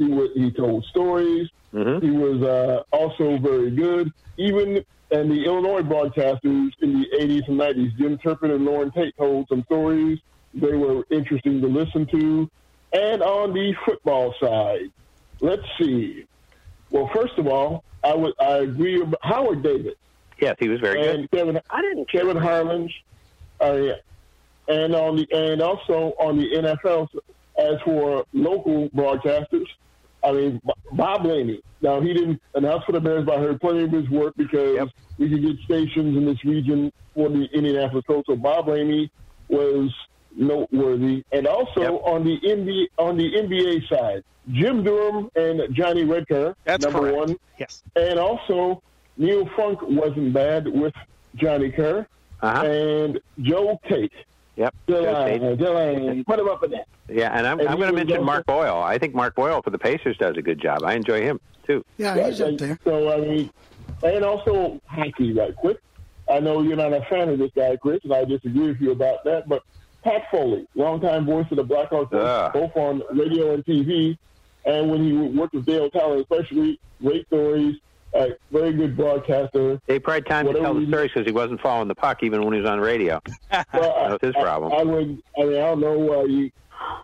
He 0.04 0.12
was, 0.12 0.30
he 0.36 0.52
told 0.52 0.86
stories. 0.86 1.50
He 1.72 1.80
was 1.80 2.42
uh, 2.44 2.84
also 2.92 3.38
very 3.38 3.72
good. 3.72 4.12
Even 4.38 4.84
and 5.14 5.30
the 5.30 5.46
Illinois 5.46 5.82
broadcasters 5.82 6.72
in 6.82 7.02
the 7.02 7.08
80s 7.20 7.48
and 7.48 7.60
90s, 7.60 7.98
Jim 7.98 8.18
Turpin 8.18 8.52
and 8.52 8.66
Loren 8.66 8.92
Tate 8.92 9.16
told 9.16 9.48
some 9.48 9.64
stories. 9.64 10.20
They 10.56 10.76
were 10.76 11.06
interesting 11.12 11.62
to 11.62 11.68
listen 11.68 12.08
to. 12.08 12.50
And 12.94 13.22
on 13.22 13.54
the 13.54 13.76
football 13.86 14.34
side, 14.42 14.92
let's 15.40 15.64
see. 15.80 16.26
Well, 16.90 17.10
first 17.14 17.38
of 17.38 17.48
all, 17.48 17.84
I 18.04 18.14
would 18.16 18.34
I 18.40 18.58
agree 18.58 19.00
with 19.00 19.14
Howard 19.22 19.64
David. 19.64 19.96
Yes, 20.40 20.56
he 20.60 20.68
was 20.68 20.80
very 20.80 21.08
and 21.08 21.30
good. 21.30 21.40
Kevin, 21.40 21.62
I 21.70 21.82
didn't 21.82 22.10
Kevin 22.12 22.38
Harlan, 22.38 22.90
uh, 23.62 23.74
yeah. 23.74 23.94
and 24.68 24.94
on 24.94 25.16
the 25.16 25.28
and 25.32 25.62
also 25.62 26.14
on 26.20 26.38
the 26.38 26.50
NFL. 26.52 27.08
As 27.56 27.80
for 27.86 28.26
local 28.34 28.90
broadcasters, 28.90 29.68
I 30.24 30.32
mean 30.32 30.62
Bob 30.92 31.24
Lamey. 31.24 31.62
Now 31.82 32.00
he 32.00 32.14
didn't 32.14 32.42
announce 32.56 32.84
for 32.86 32.92
the 32.94 33.02
Bears, 33.02 33.26
but 33.26 33.38
I 33.38 33.42
heard 33.42 33.60
plenty 33.60 33.84
of 33.84 33.92
his 33.92 34.10
work 34.10 34.36
because 34.38 34.90
we 35.18 35.30
could 35.30 35.42
get 35.42 35.58
stations 35.66 36.18
in 36.18 36.26
this 36.26 36.44
region 36.46 36.92
for 37.14 37.30
the 37.30 37.46
Indianapolis 37.54 38.06
Colts. 38.08 38.28
So 38.28 38.36
Bob 38.36 38.68
Lamey 38.68 39.10
was 39.50 39.94
noteworthy, 40.36 41.24
and 41.32 41.46
also 41.48 42.00
on 42.00 42.24
the 42.24 42.40
NBA 42.40 42.86
on 42.98 43.18
the 43.18 43.32
NBA 43.32 43.88
side, 43.90 44.24
Jim 44.52 44.84
Durham 44.84 45.30
and 45.36 45.74
Johnny 45.76 46.04
Red 46.04 46.28
Kerr. 46.28 46.56
That's 46.64 46.84
number 46.84 47.00
correct. 47.00 47.18
one. 47.18 47.36
Yes. 47.60 47.84
And 47.96 48.20
also, 48.20 48.82
Neil 49.18 49.48
Funk 49.56 49.80
wasn't 49.84 50.34
bad 50.34 50.68
with 50.68 50.94
Johnny 51.36 51.72
Kerr. 51.72 52.08
Uh-huh. 52.42 52.66
And 52.66 53.20
Joe 53.42 53.80
Tait. 53.88 54.12
Yep. 54.56 54.76
Joe 54.88 55.04
Tait. 55.04 55.42
Delane, 55.42 55.58
Delane, 55.58 56.24
put 56.26 56.40
him 56.40 56.48
up 56.48 56.64
in 56.64 56.72
that. 56.72 56.88
Yeah, 57.10 57.36
and 57.38 57.48
I'm, 57.48 57.60
And 57.60 57.70
I'm 57.70 57.78
going 57.78 57.90
to 57.90 57.96
mention 57.96 58.18
also- 58.18 58.26
Mark 58.26 58.46
Boyle. 58.46 58.82
I 58.82 58.98
think 58.98 59.14
Mark 59.16 59.36
Boyle 59.36 59.62
for 59.62 59.70
the 59.72 59.80
Pacers 59.80 60.18
does 60.18 60.38
a 60.38 60.42
good 60.42 60.62
job. 60.62 60.84
I 60.84 60.94
enjoy 60.94 61.22
him 61.22 61.40
too. 61.66 61.84
Yeah, 61.98 62.28
he's 62.28 62.40
up 62.42 62.58
there. 62.58 62.78
So, 62.84 63.12
I 63.12 63.22
mean, 63.22 63.50
and 64.04 64.24
also 64.24 64.80
hockey, 64.86 65.34
right 65.34 65.56
quick. 65.56 65.78
I 66.32 66.40
know 66.40 66.62
you're 66.62 66.78
not 66.78 66.94
a 66.94 67.02
fan 67.10 67.30
of 67.30 67.40
this 67.40 67.52
guy, 67.56 67.76
Chris, 67.78 68.00
and 68.04 68.14
I 68.14 68.24
disagree 68.26 68.68
with 68.68 68.80
you 68.80 68.92
about 68.92 69.24
that, 69.26 69.48
but 69.50 69.64
Pat 70.04 70.24
Foley, 70.32 70.66
longtime 70.76 71.26
voice 71.26 71.48
of 71.52 71.58
the 71.58 71.64
Blackhawks, 71.66 72.14
Ugh. 72.14 72.54
both 72.54 72.76
on 72.78 73.02
radio 73.12 73.54
and 73.54 73.66
TV, 73.66 74.18
and 74.66 74.90
when 74.90 75.04
he 75.04 75.14
worked 75.38 75.54
with 75.54 75.66
Dale 75.66 75.90
Tyler, 75.90 76.18
especially, 76.18 76.80
great 77.02 77.26
stories, 77.28 77.76
very 78.52 78.74
good 78.74 78.96
broadcaster. 78.96 79.80
He 79.88 80.00
probably 80.00 80.22
time 80.24 80.48
to 80.48 80.54
tell 80.54 80.74
the 80.74 80.86
stories 80.88 81.12
because 81.14 81.26
he 81.26 81.32
wasn't 81.32 81.62
following 81.62 81.88
the 81.88 81.96
puck 81.96 82.24
even 82.24 82.44
when 82.44 82.54
he 82.54 82.60
was 82.60 82.70
on 82.70 82.80
radio. 82.80 83.22
Well, 83.52 83.64
that 83.72 84.12
was 84.12 84.20
his 84.22 84.34
problem. 84.34 84.74
I, 84.74 84.78
I 84.78 84.84
would. 84.84 85.22
I 85.38 85.44
mean, 85.44 85.56
I 85.56 85.62
don't 85.62 85.80
know. 85.80 86.22
Uh, 86.22 86.24
you, 86.26 86.52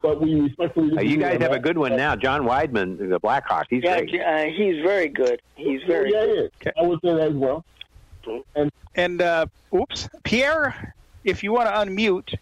but 0.02 0.19
we 0.22 0.40
respectfully. 0.40 0.98
Uh, 0.98 1.02
you 1.02 1.18
guys 1.18 1.36
on 1.36 1.41
have 1.41 1.52
a 1.52 1.60
good 1.60 1.77
one 1.77 1.95
now. 1.95 2.15
John 2.15 2.44
Wiedeman, 2.44 3.10
the 3.10 3.19
Blackhawk. 3.19 3.68
He's 3.69 3.84
yeah, 3.84 4.02
great. 4.02 4.22
uh, 4.22 4.45
he's 4.45 4.84
very 4.84 5.07
good. 5.07 5.41
He's 5.56 5.81
very 5.84 6.11
yeah, 6.11 6.26
good. 6.26 6.52
yeah. 6.65 6.72
I 6.80 6.81
would 6.84 6.99
say 7.03 7.14
that 7.14 7.30
as 7.30 7.34
well. 7.34 7.64
And 8.56 8.72
And 8.95 9.22
uh, 9.22 9.45
oops, 9.73 10.10
Pierre, 10.23 10.95
if 11.23 11.44
you 11.44 11.52
want 11.52 11.69
to 11.69 11.73
unmute, 11.73 12.36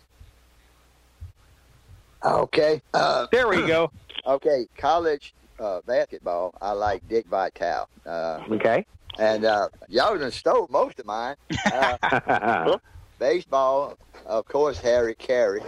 Okay. 2.23 2.81
Uh, 2.93 3.27
there 3.31 3.47
we 3.47 3.65
go. 3.65 3.91
okay, 4.27 4.67
college 4.77 5.33
uh, 5.59 5.81
basketball. 5.85 6.53
I 6.61 6.71
like 6.71 7.07
Dick 7.07 7.25
Vitale. 7.27 7.87
Uh, 8.05 8.39
okay. 8.51 8.85
And 9.19 9.45
uh, 9.45 9.69
y'all 9.87 10.17
done 10.17 10.31
stole 10.31 10.67
most 10.69 10.99
of 10.99 11.05
mine. 11.05 11.35
Uh, 11.71 11.97
baseball, 13.19 13.95
of 14.25 14.45
course, 14.45 14.79
Harry 14.79 15.15
Caray. 15.15 15.61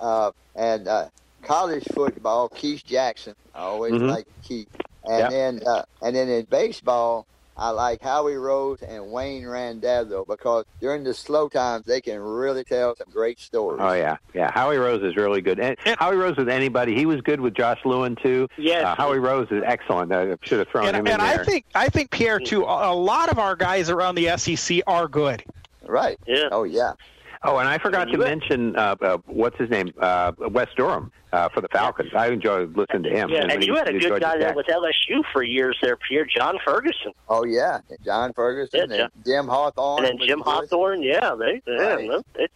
Uh, 0.00 0.30
and 0.54 0.88
uh, 0.88 1.08
college 1.42 1.84
football, 1.94 2.48
Keith 2.48 2.84
Jackson. 2.84 3.34
I 3.54 3.60
always 3.60 3.94
Mhm. 3.94 4.08
like 4.08 4.26
Keith. 4.42 4.68
And 5.04 5.18
Yep. 5.20 5.30
then, 5.30 5.60
uh, 5.66 5.82
and 6.02 6.14
then 6.16 6.28
in 6.28 6.44
baseball, 6.46 7.26
I 7.62 7.70
like 7.70 8.02
Howie 8.02 8.34
Rose 8.34 8.82
and 8.82 9.12
Wayne 9.12 9.46
Randazzo 9.46 10.24
because 10.26 10.64
during 10.80 11.04
the 11.04 11.14
slow 11.14 11.48
times 11.48 11.86
they 11.86 12.00
can 12.00 12.18
really 12.18 12.64
tell 12.64 12.96
some 12.96 13.06
great 13.12 13.38
stories. 13.38 13.78
Oh 13.80 13.92
yeah, 13.92 14.16
yeah. 14.34 14.50
Howie 14.50 14.78
Rose 14.78 15.00
is 15.04 15.14
really 15.14 15.40
good. 15.40 15.60
And 15.60 15.76
Howie 15.96 16.16
Rose 16.16 16.36
with 16.36 16.48
anybody. 16.48 16.92
He 16.96 17.06
was 17.06 17.20
good 17.20 17.40
with 17.40 17.54
Josh 17.54 17.78
Lewin 17.84 18.16
too. 18.16 18.48
Yes. 18.58 18.84
Uh, 18.84 18.96
Howie 18.96 19.20
Rose 19.20 19.46
is 19.52 19.62
excellent. 19.64 20.10
I 20.10 20.36
should 20.42 20.58
have 20.58 20.68
thrown 20.70 20.86
And, 20.88 20.96
him 20.96 21.06
and 21.06 21.20
in 21.22 21.26
there. 21.28 21.40
I 21.40 21.44
think 21.44 21.64
I 21.76 21.88
think 21.88 22.10
Pierre 22.10 22.40
too. 22.40 22.64
A 22.64 22.92
a 22.92 22.96
lot 22.96 23.30
of 23.30 23.38
our 23.38 23.54
guys 23.54 23.90
around 23.90 24.16
the 24.16 24.36
SEC 24.36 24.80
are 24.88 25.06
good. 25.06 25.44
Right. 25.86 26.18
Yeah. 26.26 26.48
Oh 26.50 26.64
yeah. 26.64 26.94
Oh, 27.44 27.58
and 27.58 27.68
I 27.68 27.78
forgot 27.78 28.04
to 28.08 28.18
mention 28.18 28.76
uh, 28.76 28.94
uh, 29.02 29.18
what's 29.26 29.58
his 29.58 29.68
name, 29.68 29.92
uh, 30.00 30.30
Wes 30.38 30.68
Durham 30.76 31.10
uh, 31.32 31.48
for 31.48 31.60
the 31.60 31.68
Falcons. 31.68 32.10
I 32.16 32.28
enjoy 32.28 32.66
listening 32.66 33.02
to 33.04 33.10
him. 33.10 33.30
Yeah, 33.30 33.40
when 33.40 33.50
and 33.50 33.64
you 33.64 33.72
was 33.72 33.80
had 33.80 33.88
a 33.94 33.98
good 33.98 34.20
guy 34.20 34.38
there 34.38 34.48
Tech. 34.48 34.56
with 34.56 34.66
LSU 34.66 35.22
for 35.32 35.42
years 35.42 35.76
there, 35.82 35.96
Pierre 36.08 36.24
John 36.26 36.58
Ferguson, 36.64 37.12
Oh 37.28 37.44
yeah. 37.44 37.80
John 38.04 38.32
Ferguson 38.32 38.90
Yeah, 38.90 39.02
and 39.04 39.10
Jim 39.26 39.48
Hawthorne. 39.48 40.04
and 40.04 40.20
then 40.20 40.26
Jim. 40.28 40.40
Hawthorne. 40.40 41.02
Yeah, 41.02 41.34
they, 41.34 41.60
yeah, 41.66 41.94
Right. 41.94 42.06
no, 42.08 42.22
they, 42.34 42.48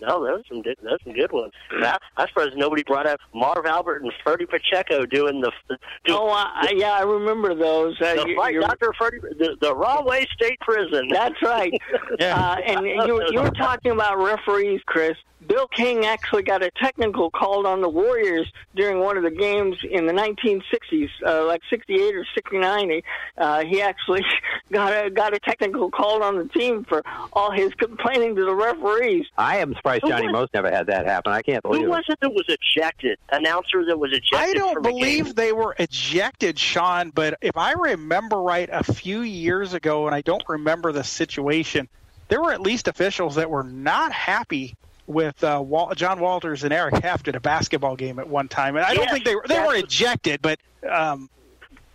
No, 0.00 0.24
those 0.24 0.42
some 0.48 0.62
good, 0.62 0.76
those 0.82 0.98
some 1.04 1.12
good 1.12 1.32
ones. 1.32 1.52
I, 1.70 1.98
I'm 2.16 2.28
surprised 2.28 2.56
nobody 2.56 2.82
brought 2.82 3.06
up 3.06 3.20
Marv 3.34 3.66
Albert 3.66 4.02
and 4.02 4.12
Ferdie 4.24 4.48
Pacheco 4.48 5.04
doing 5.06 5.40
the. 5.40 5.50
the 5.68 5.76
do, 6.04 6.14
Oh, 6.16 6.28
I, 6.28 6.68
I- 6.68 6.74
yeah, 6.76 6.92
I 6.92 7.02
remember 7.02 7.54
those. 7.54 8.00
Uh, 8.00 8.14
the 8.14 8.28
you- 8.28 8.36
fight, 8.36 8.54
Doctor 8.60 8.92
Ferdie, 9.00 9.20
the, 9.38 9.56
the 9.60 9.74
Rahway 9.74 10.26
State 10.34 10.58
Prison. 10.60 11.08
That's 11.10 11.40
right. 11.42 11.72
Uh, 12.20 12.56
and 12.66 12.86
you, 13.06 13.22
you 13.30 13.40
were 13.40 13.50
talking 13.50 13.90
about 13.92 14.18
referees, 14.18 14.80
Chris. 14.86 15.16
Bill 15.46 15.66
King 15.68 16.06
actually 16.06 16.42
got 16.42 16.62
a 16.62 16.70
technical 16.70 17.30
called 17.30 17.66
on 17.66 17.80
the 17.80 17.88
Warriors 17.88 18.50
during 18.74 19.00
one 19.00 19.16
of 19.16 19.22
the 19.22 19.30
games 19.30 19.76
in 19.88 20.06
the 20.06 20.12
1960s, 20.12 21.08
uh, 21.26 21.46
like 21.46 21.60
68 21.68 22.14
or 22.14 22.24
69. 22.34 22.90
He, 22.90 23.04
uh, 23.38 23.64
he 23.64 23.80
actually 23.82 24.22
got 24.72 25.06
a 25.06 25.10
got 25.10 25.34
a 25.34 25.38
technical 25.40 25.90
called 25.90 26.22
on 26.22 26.38
the 26.38 26.44
team 26.46 26.84
for 26.84 27.02
all 27.32 27.50
his 27.50 27.72
complaining 27.74 28.36
to 28.36 28.44
the 28.44 28.54
referees. 28.54 29.26
I 29.36 29.58
am 29.58 29.74
surprised 29.74 30.04
Johnny 30.06 30.26
was- 30.26 30.32
Most 30.32 30.54
never 30.54 30.70
had 30.70 30.86
that 30.86 31.06
happen. 31.06 31.32
I 31.32 31.42
can't 31.42 31.62
believe 31.62 31.82
Who 31.82 31.86
it. 31.86 31.90
was 31.90 32.04
it 32.08 32.18
that 32.20 32.32
was 32.32 32.44
ejected? 32.48 33.18
Announcer 33.30 33.84
that 33.86 33.98
was 33.98 34.12
ejected. 34.12 34.38
I 34.38 34.52
don't 34.52 34.74
from 34.74 34.86
a 34.86 34.88
game? 34.90 34.98
believe 35.00 35.34
they 35.34 35.52
were 35.52 35.74
ejected, 35.78 36.58
Sean, 36.58 37.10
but 37.10 37.38
if 37.40 37.56
I 37.56 37.72
remember 37.72 38.40
right, 38.40 38.68
a 38.72 38.84
few 38.84 39.22
years 39.22 39.74
ago, 39.74 40.06
and 40.06 40.14
I 40.14 40.20
don't 40.20 40.42
remember 40.48 40.92
the 40.92 41.04
situation, 41.04 41.88
there 42.28 42.40
were 42.40 42.52
at 42.52 42.60
least 42.60 42.88
officials 42.88 43.34
that 43.34 43.50
were 43.50 43.64
not 43.64 44.12
happy 44.12 44.74
with 45.06 45.42
uh, 45.42 45.62
Wal- 45.64 45.94
John 45.94 46.20
Walters 46.20 46.64
and 46.64 46.72
Eric 46.72 47.02
Heft 47.02 47.28
at 47.28 47.36
a 47.36 47.40
basketball 47.40 47.96
game 47.96 48.18
at 48.18 48.28
one 48.28 48.48
time, 48.48 48.76
and 48.76 48.84
I 48.84 48.94
don't 48.94 49.10
think 49.10 49.24
they 49.24 49.34
were 49.34 49.44
they 49.46 49.58
weren't 49.58 49.84
ejected, 49.84 50.42
but. 50.42 50.58
Um, 50.88 51.28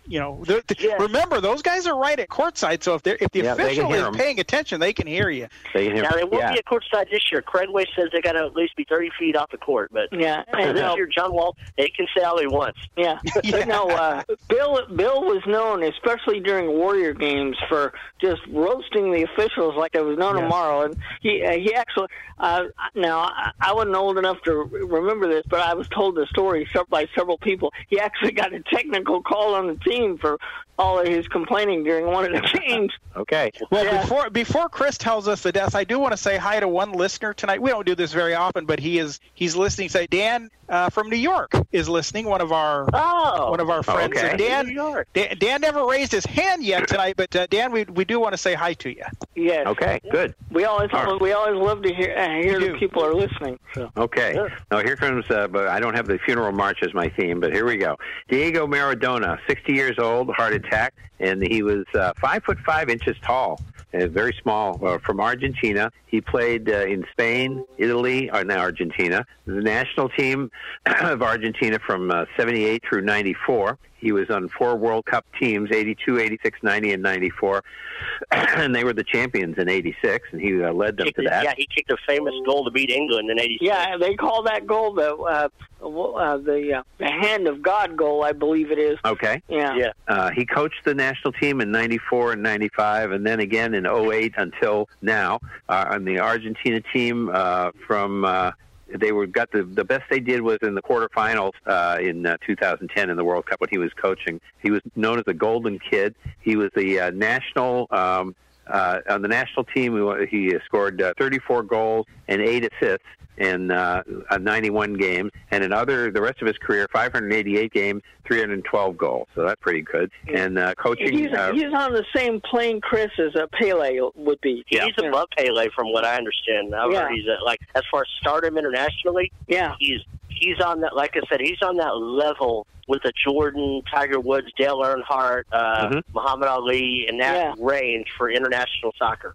you 0.08 0.18
know, 0.18 0.42
the, 0.46 0.62
the, 0.68 0.96
remember 0.98 1.40
those 1.40 1.62
guys 1.62 1.86
are 1.86 1.96
right 1.98 2.18
at 2.18 2.28
courtside. 2.28 2.82
So 2.82 2.94
if 2.94 3.02
they're 3.02 3.18
if 3.20 3.30
the 3.32 3.40
Yeah, 3.40 3.54
they 3.54 3.74
can 3.76 3.84
official 3.84 3.88
hear 3.88 3.96
is 4.00 4.06
'em. 4.06 4.14
paying 4.14 4.40
attention, 4.40 4.80
they 4.80 4.92
can 4.92 5.06
hear 5.06 5.28
you. 5.30 5.48
They 5.74 5.86
can 5.86 5.94
hear- 5.96 6.04
Now 6.04 6.10
they 6.12 6.24
won't 6.24 6.42
yeah. 6.42 6.52
be 6.52 6.58
at 6.58 6.64
courtside 6.64 7.10
this 7.10 7.30
year. 7.30 7.42
Craig 7.42 7.68
Way 7.70 7.84
says 7.94 8.08
they 8.12 8.20
got 8.20 8.32
to 8.32 8.40
at 8.40 8.54
least 8.54 8.74
be 8.76 8.84
30 8.88 9.10
feet 9.18 9.36
off 9.36 9.50
the 9.50 9.58
court, 9.58 9.90
but 9.92 10.08
Yeah, 10.12 10.42
this 10.52 10.66
and 10.66 10.76
no, 10.78 10.96
year 10.96 11.06
John 11.06 11.32
Wall, 11.32 11.56
they 11.76 11.88
can 11.88 12.06
say 12.16 12.22
all 12.24 12.38
he 12.38 12.46
wants. 12.46 12.78
Yeah, 12.96 13.18
but 13.50 13.68
no. 13.68 13.88
Uh, 13.90 14.22
Bill 14.48 14.86
Bill 14.94 15.22
was 15.24 15.42
known, 15.46 15.82
especially 15.82 16.40
during 16.40 16.68
Warrior 16.68 17.12
games, 17.12 17.56
for 17.68 17.92
just 18.20 18.40
roasting 18.48 19.12
the 19.12 19.24
officials 19.24 19.74
like 19.76 19.92
there 19.92 20.04
was 20.04 20.16
no 20.18 20.28
Yes. 20.32 20.40
tomorrow. 20.42 20.82
And 20.82 20.96
he 21.20 21.42
uh, 21.44 21.52
he 21.52 21.74
actually 21.74 22.06
uh, 22.38 22.64
now 22.94 23.18
I, 23.20 23.50
I 23.60 23.72
wasn't 23.74 23.96
old 23.96 24.18
enough 24.18 24.40
to 24.44 24.52
remember 24.54 25.26
this, 25.28 25.44
but 25.48 25.60
I 25.60 25.74
was 25.74 25.88
told 25.88 26.14
the 26.14 26.26
story 26.26 26.68
by 26.88 27.06
several 27.14 27.38
people. 27.38 27.72
He 27.88 27.98
actually 27.98 28.32
got 28.32 28.52
a 28.52 28.60
technical 28.60 29.22
call 29.22 29.54
on 29.54 29.66
the 29.66 29.74
team 29.76 29.97
team 29.98 30.18
for 30.18 30.38
all 30.78 31.00
of 31.00 31.06
his 31.06 31.26
complaining 31.28 31.82
during 31.82 32.06
one 32.06 32.24
of 32.24 32.32
the 32.32 32.60
games. 32.66 32.92
Okay. 33.16 33.50
Well, 33.70 34.00
before 34.02 34.30
before 34.30 34.68
Chris 34.68 34.96
tells 34.96 35.26
us 35.26 35.42
the 35.42 35.52
death, 35.52 35.74
I 35.74 35.84
do 35.84 35.98
want 35.98 36.12
to 36.12 36.16
say 36.16 36.36
hi 36.36 36.60
to 36.60 36.68
one 36.68 36.92
listener 36.92 37.34
tonight. 37.34 37.60
We 37.60 37.70
don't 37.70 37.84
do 37.86 37.94
this 37.94 38.12
very 38.12 38.34
often, 38.34 38.64
but 38.64 38.78
he 38.78 38.98
is 38.98 39.18
he's 39.34 39.56
listening. 39.56 39.88
Say 39.88 40.06
Dan 40.06 40.50
uh, 40.68 40.90
from 40.90 41.08
New 41.08 41.16
York 41.16 41.52
is 41.72 41.88
listening. 41.88 42.26
One 42.26 42.40
of 42.40 42.52
our 42.52 42.88
oh, 42.92 43.50
one 43.50 43.60
of 43.60 43.70
our 43.70 43.82
friends. 43.82 44.16
okay. 44.16 44.30
And 44.30 44.38
Dan, 44.38 44.66
New 44.66 44.74
York. 44.74 45.08
Dan 45.14 45.36
Dan 45.38 45.60
never 45.60 45.84
raised 45.84 46.12
his 46.12 46.24
hand 46.26 46.62
yet 46.62 46.86
tonight, 46.86 47.14
but 47.16 47.34
uh, 47.34 47.46
Dan, 47.48 47.72
we 47.72 47.84
we 47.84 48.04
do 48.04 48.20
want 48.20 48.34
to 48.34 48.38
say 48.38 48.54
hi 48.54 48.74
to 48.74 48.90
you. 48.90 49.04
Yes. 49.34 49.66
Okay, 49.66 50.00
good. 50.12 50.34
We 50.50 50.64
always 50.64 50.90
All 50.92 51.04
right. 51.04 51.20
we 51.20 51.32
always 51.32 51.60
love 51.60 51.82
to 51.82 51.92
hear 51.92 52.16
uh, 52.16 52.28
hear 52.40 52.60
that 52.60 52.78
people 52.78 53.04
are 53.04 53.14
listening. 53.14 53.58
So. 53.74 53.90
Okay. 53.96 54.38
Now 54.70 54.78
here 54.78 54.96
comes, 54.96 55.28
uh, 55.30 55.48
but 55.48 55.68
I 55.68 55.80
don't 55.80 55.94
have 55.94 56.06
the 56.06 56.18
funeral 56.18 56.52
march 56.52 56.82
as 56.82 56.94
my 56.94 57.08
theme, 57.08 57.40
but 57.40 57.52
here 57.52 57.66
we 57.66 57.76
go. 57.76 57.96
Diego 58.28 58.66
Maradona, 58.66 59.38
60 59.46 59.72
years 59.72 59.87
old, 59.98 60.30
heart 60.30 60.54
attack, 60.54 60.94
and 61.20 61.42
he 61.42 61.62
was 61.62 61.84
uh, 61.94 62.12
five 62.20 62.42
foot 62.44 62.58
five 62.66 62.88
inches 62.88 63.16
tall. 63.22 63.60
Uh, 63.94 64.06
very 64.06 64.36
small, 64.42 64.78
uh, 64.86 64.98
from 64.98 65.18
Argentina. 65.18 65.90
He 66.08 66.20
played 66.20 66.68
uh, 66.68 66.84
in 66.84 67.06
Spain, 67.10 67.64
Italy, 67.78 68.30
or 68.30 68.44
now 68.44 68.58
Argentina. 68.58 69.24
The 69.46 69.62
national 69.62 70.10
team 70.10 70.50
of 70.86 71.22
Argentina 71.22 71.78
from 71.78 72.10
uh, 72.10 72.26
78 72.36 72.82
through 72.86 73.00
94. 73.00 73.78
He 73.98 74.12
was 74.12 74.30
on 74.30 74.48
four 74.48 74.76
World 74.76 75.06
Cup 75.06 75.26
teams 75.38 75.70
82, 75.72 76.18
86, 76.18 76.62
90, 76.62 76.92
and 76.92 77.02
94. 77.02 77.62
and 78.30 78.74
they 78.74 78.84
were 78.84 78.92
the 78.92 79.04
champions 79.04 79.58
in 79.58 79.68
86, 79.68 80.28
and 80.32 80.40
he 80.40 80.62
uh, 80.62 80.72
led 80.72 80.96
them 80.96 81.08
to 81.14 81.22
that. 81.22 81.44
Yeah, 81.44 81.54
he 81.56 81.66
kicked 81.66 81.90
a 81.90 81.96
famous 82.06 82.34
goal 82.46 82.64
to 82.64 82.70
beat 82.70 82.90
England 82.90 83.30
in 83.30 83.38
'86. 83.38 83.58
Yeah, 83.62 83.96
they 83.96 84.14
call 84.14 84.42
that 84.44 84.66
goal 84.66 84.94
the 84.94 85.14
uh, 85.14 85.48
uh, 85.82 86.36
the 86.38 86.74
uh, 86.74 86.82
the 86.98 87.10
hand 87.10 87.46
of 87.46 87.62
God 87.62 87.96
goal, 87.96 88.24
I 88.24 88.32
believe 88.32 88.70
it 88.70 88.78
is. 88.78 88.98
Okay. 89.04 89.42
Yeah. 89.48 89.76
Yeah. 89.76 89.92
Uh, 90.06 90.30
he 90.30 90.44
coached 90.44 90.84
the 90.84 90.94
national 90.94 91.32
team 91.32 91.60
in 91.60 91.70
'94 91.70 92.32
and 92.32 92.42
'95, 92.42 93.12
and 93.12 93.26
then 93.26 93.40
again 93.40 93.74
in 93.74 93.86
'08 93.86 94.34
until 94.36 94.88
now. 95.02 95.40
Uh, 95.68 95.86
on 95.90 96.04
the 96.04 96.18
Argentina 96.18 96.80
team 96.92 97.30
uh, 97.32 97.70
from 97.86 98.24
uh, 98.24 98.52
they 98.94 99.12
were 99.12 99.26
got 99.26 99.50
the 99.52 99.62
the 99.62 99.84
best 99.84 100.04
they 100.10 100.20
did 100.20 100.40
was 100.40 100.58
in 100.62 100.74
the 100.74 100.82
quarterfinals 100.82 101.52
uh, 101.66 101.98
in 102.00 102.26
uh, 102.26 102.36
2010 102.46 103.10
in 103.10 103.16
the 103.16 103.24
World 103.24 103.46
Cup 103.46 103.60
when 103.60 103.68
he 103.70 103.78
was 103.78 103.92
coaching. 103.94 104.40
He 104.62 104.70
was 104.70 104.80
known 104.96 105.18
as 105.18 105.24
the 105.24 105.34
Golden 105.34 105.78
Kid. 105.78 106.14
He 106.40 106.56
was 106.56 106.70
the 106.74 107.00
uh, 107.00 107.10
national. 107.10 107.86
Um, 107.90 108.34
uh, 108.68 109.00
on 109.10 109.22
the 109.22 109.28
national 109.28 109.64
team, 109.64 109.96
he 110.30 110.50
he 110.50 110.54
scored 110.64 111.00
uh, 111.02 111.12
34 111.18 111.62
goals 111.64 112.06
and 112.28 112.40
eight 112.40 112.68
assists 112.72 113.04
in 113.38 113.70
uh, 113.70 114.02
uh, 114.30 114.38
91 114.38 114.94
games, 114.94 115.30
and 115.52 115.62
in 115.62 115.72
other 115.72 116.10
the 116.10 116.20
rest 116.20 116.40
of 116.42 116.48
his 116.48 116.58
career, 116.58 116.88
588 116.92 117.72
games, 117.72 118.02
312 118.26 118.96
goals. 118.96 119.28
So 119.34 119.44
that's 119.44 119.60
pretty 119.60 119.82
good. 119.82 120.10
And 120.34 120.58
uh, 120.58 120.74
coaching. 120.74 121.16
He's 121.16 121.32
uh, 121.32 121.52
he's 121.52 121.72
on 121.72 121.92
the 121.92 122.04
same 122.14 122.40
plane, 122.40 122.80
Chris, 122.80 123.10
as 123.18 123.34
a 123.36 123.46
Pele 123.48 124.00
would 124.16 124.40
be. 124.40 124.64
He's 124.66 124.80
above 124.98 125.28
Pele, 125.36 125.68
from 125.74 125.92
what 125.92 126.04
I 126.04 126.16
understand. 126.16 126.74
I've 126.74 126.90
Yeah. 126.92 127.02
heard 127.02 127.12
he's 127.12 127.28
uh 127.28 127.36
like 127.44 127.60
as 127.74 127.82
far 127.90 128.00
as 128.02 128.08
stardom 128.20 128.58
internationally. 128.58 129.30
Yeah, 129.46 129.74
he's 129.78 130.00
he's 130.40 130.60
on 130.60 130.80
that. 130.80 130.94
Like 130.94 131.16
I 131.16 131.20
said, 131.28 131.40
he's 131.40 131.62
on 131.62 131.76
that 131.76 131.96
level 131.96 132.66
with 132.86 133.04
a 133.04 133.12
Jordan, 133.24 133.82
Tiger 133.92 134.18
Woods, 134.18 134.48
Dale 134.56 134.78
Earnhardt, 134.78 135.42
uh, 135.52 135.88
Mhm. 135.90 136.02
Muhammad 136.14 136.48
Ali, 136.48 137.06
in 137.08 137.18
that 137.18 137.34
Yeah. 137.34 137.54
range 137.58 138.06
for 138.16 138.30
international 138.30 138.92
soccer. 138.98 139.34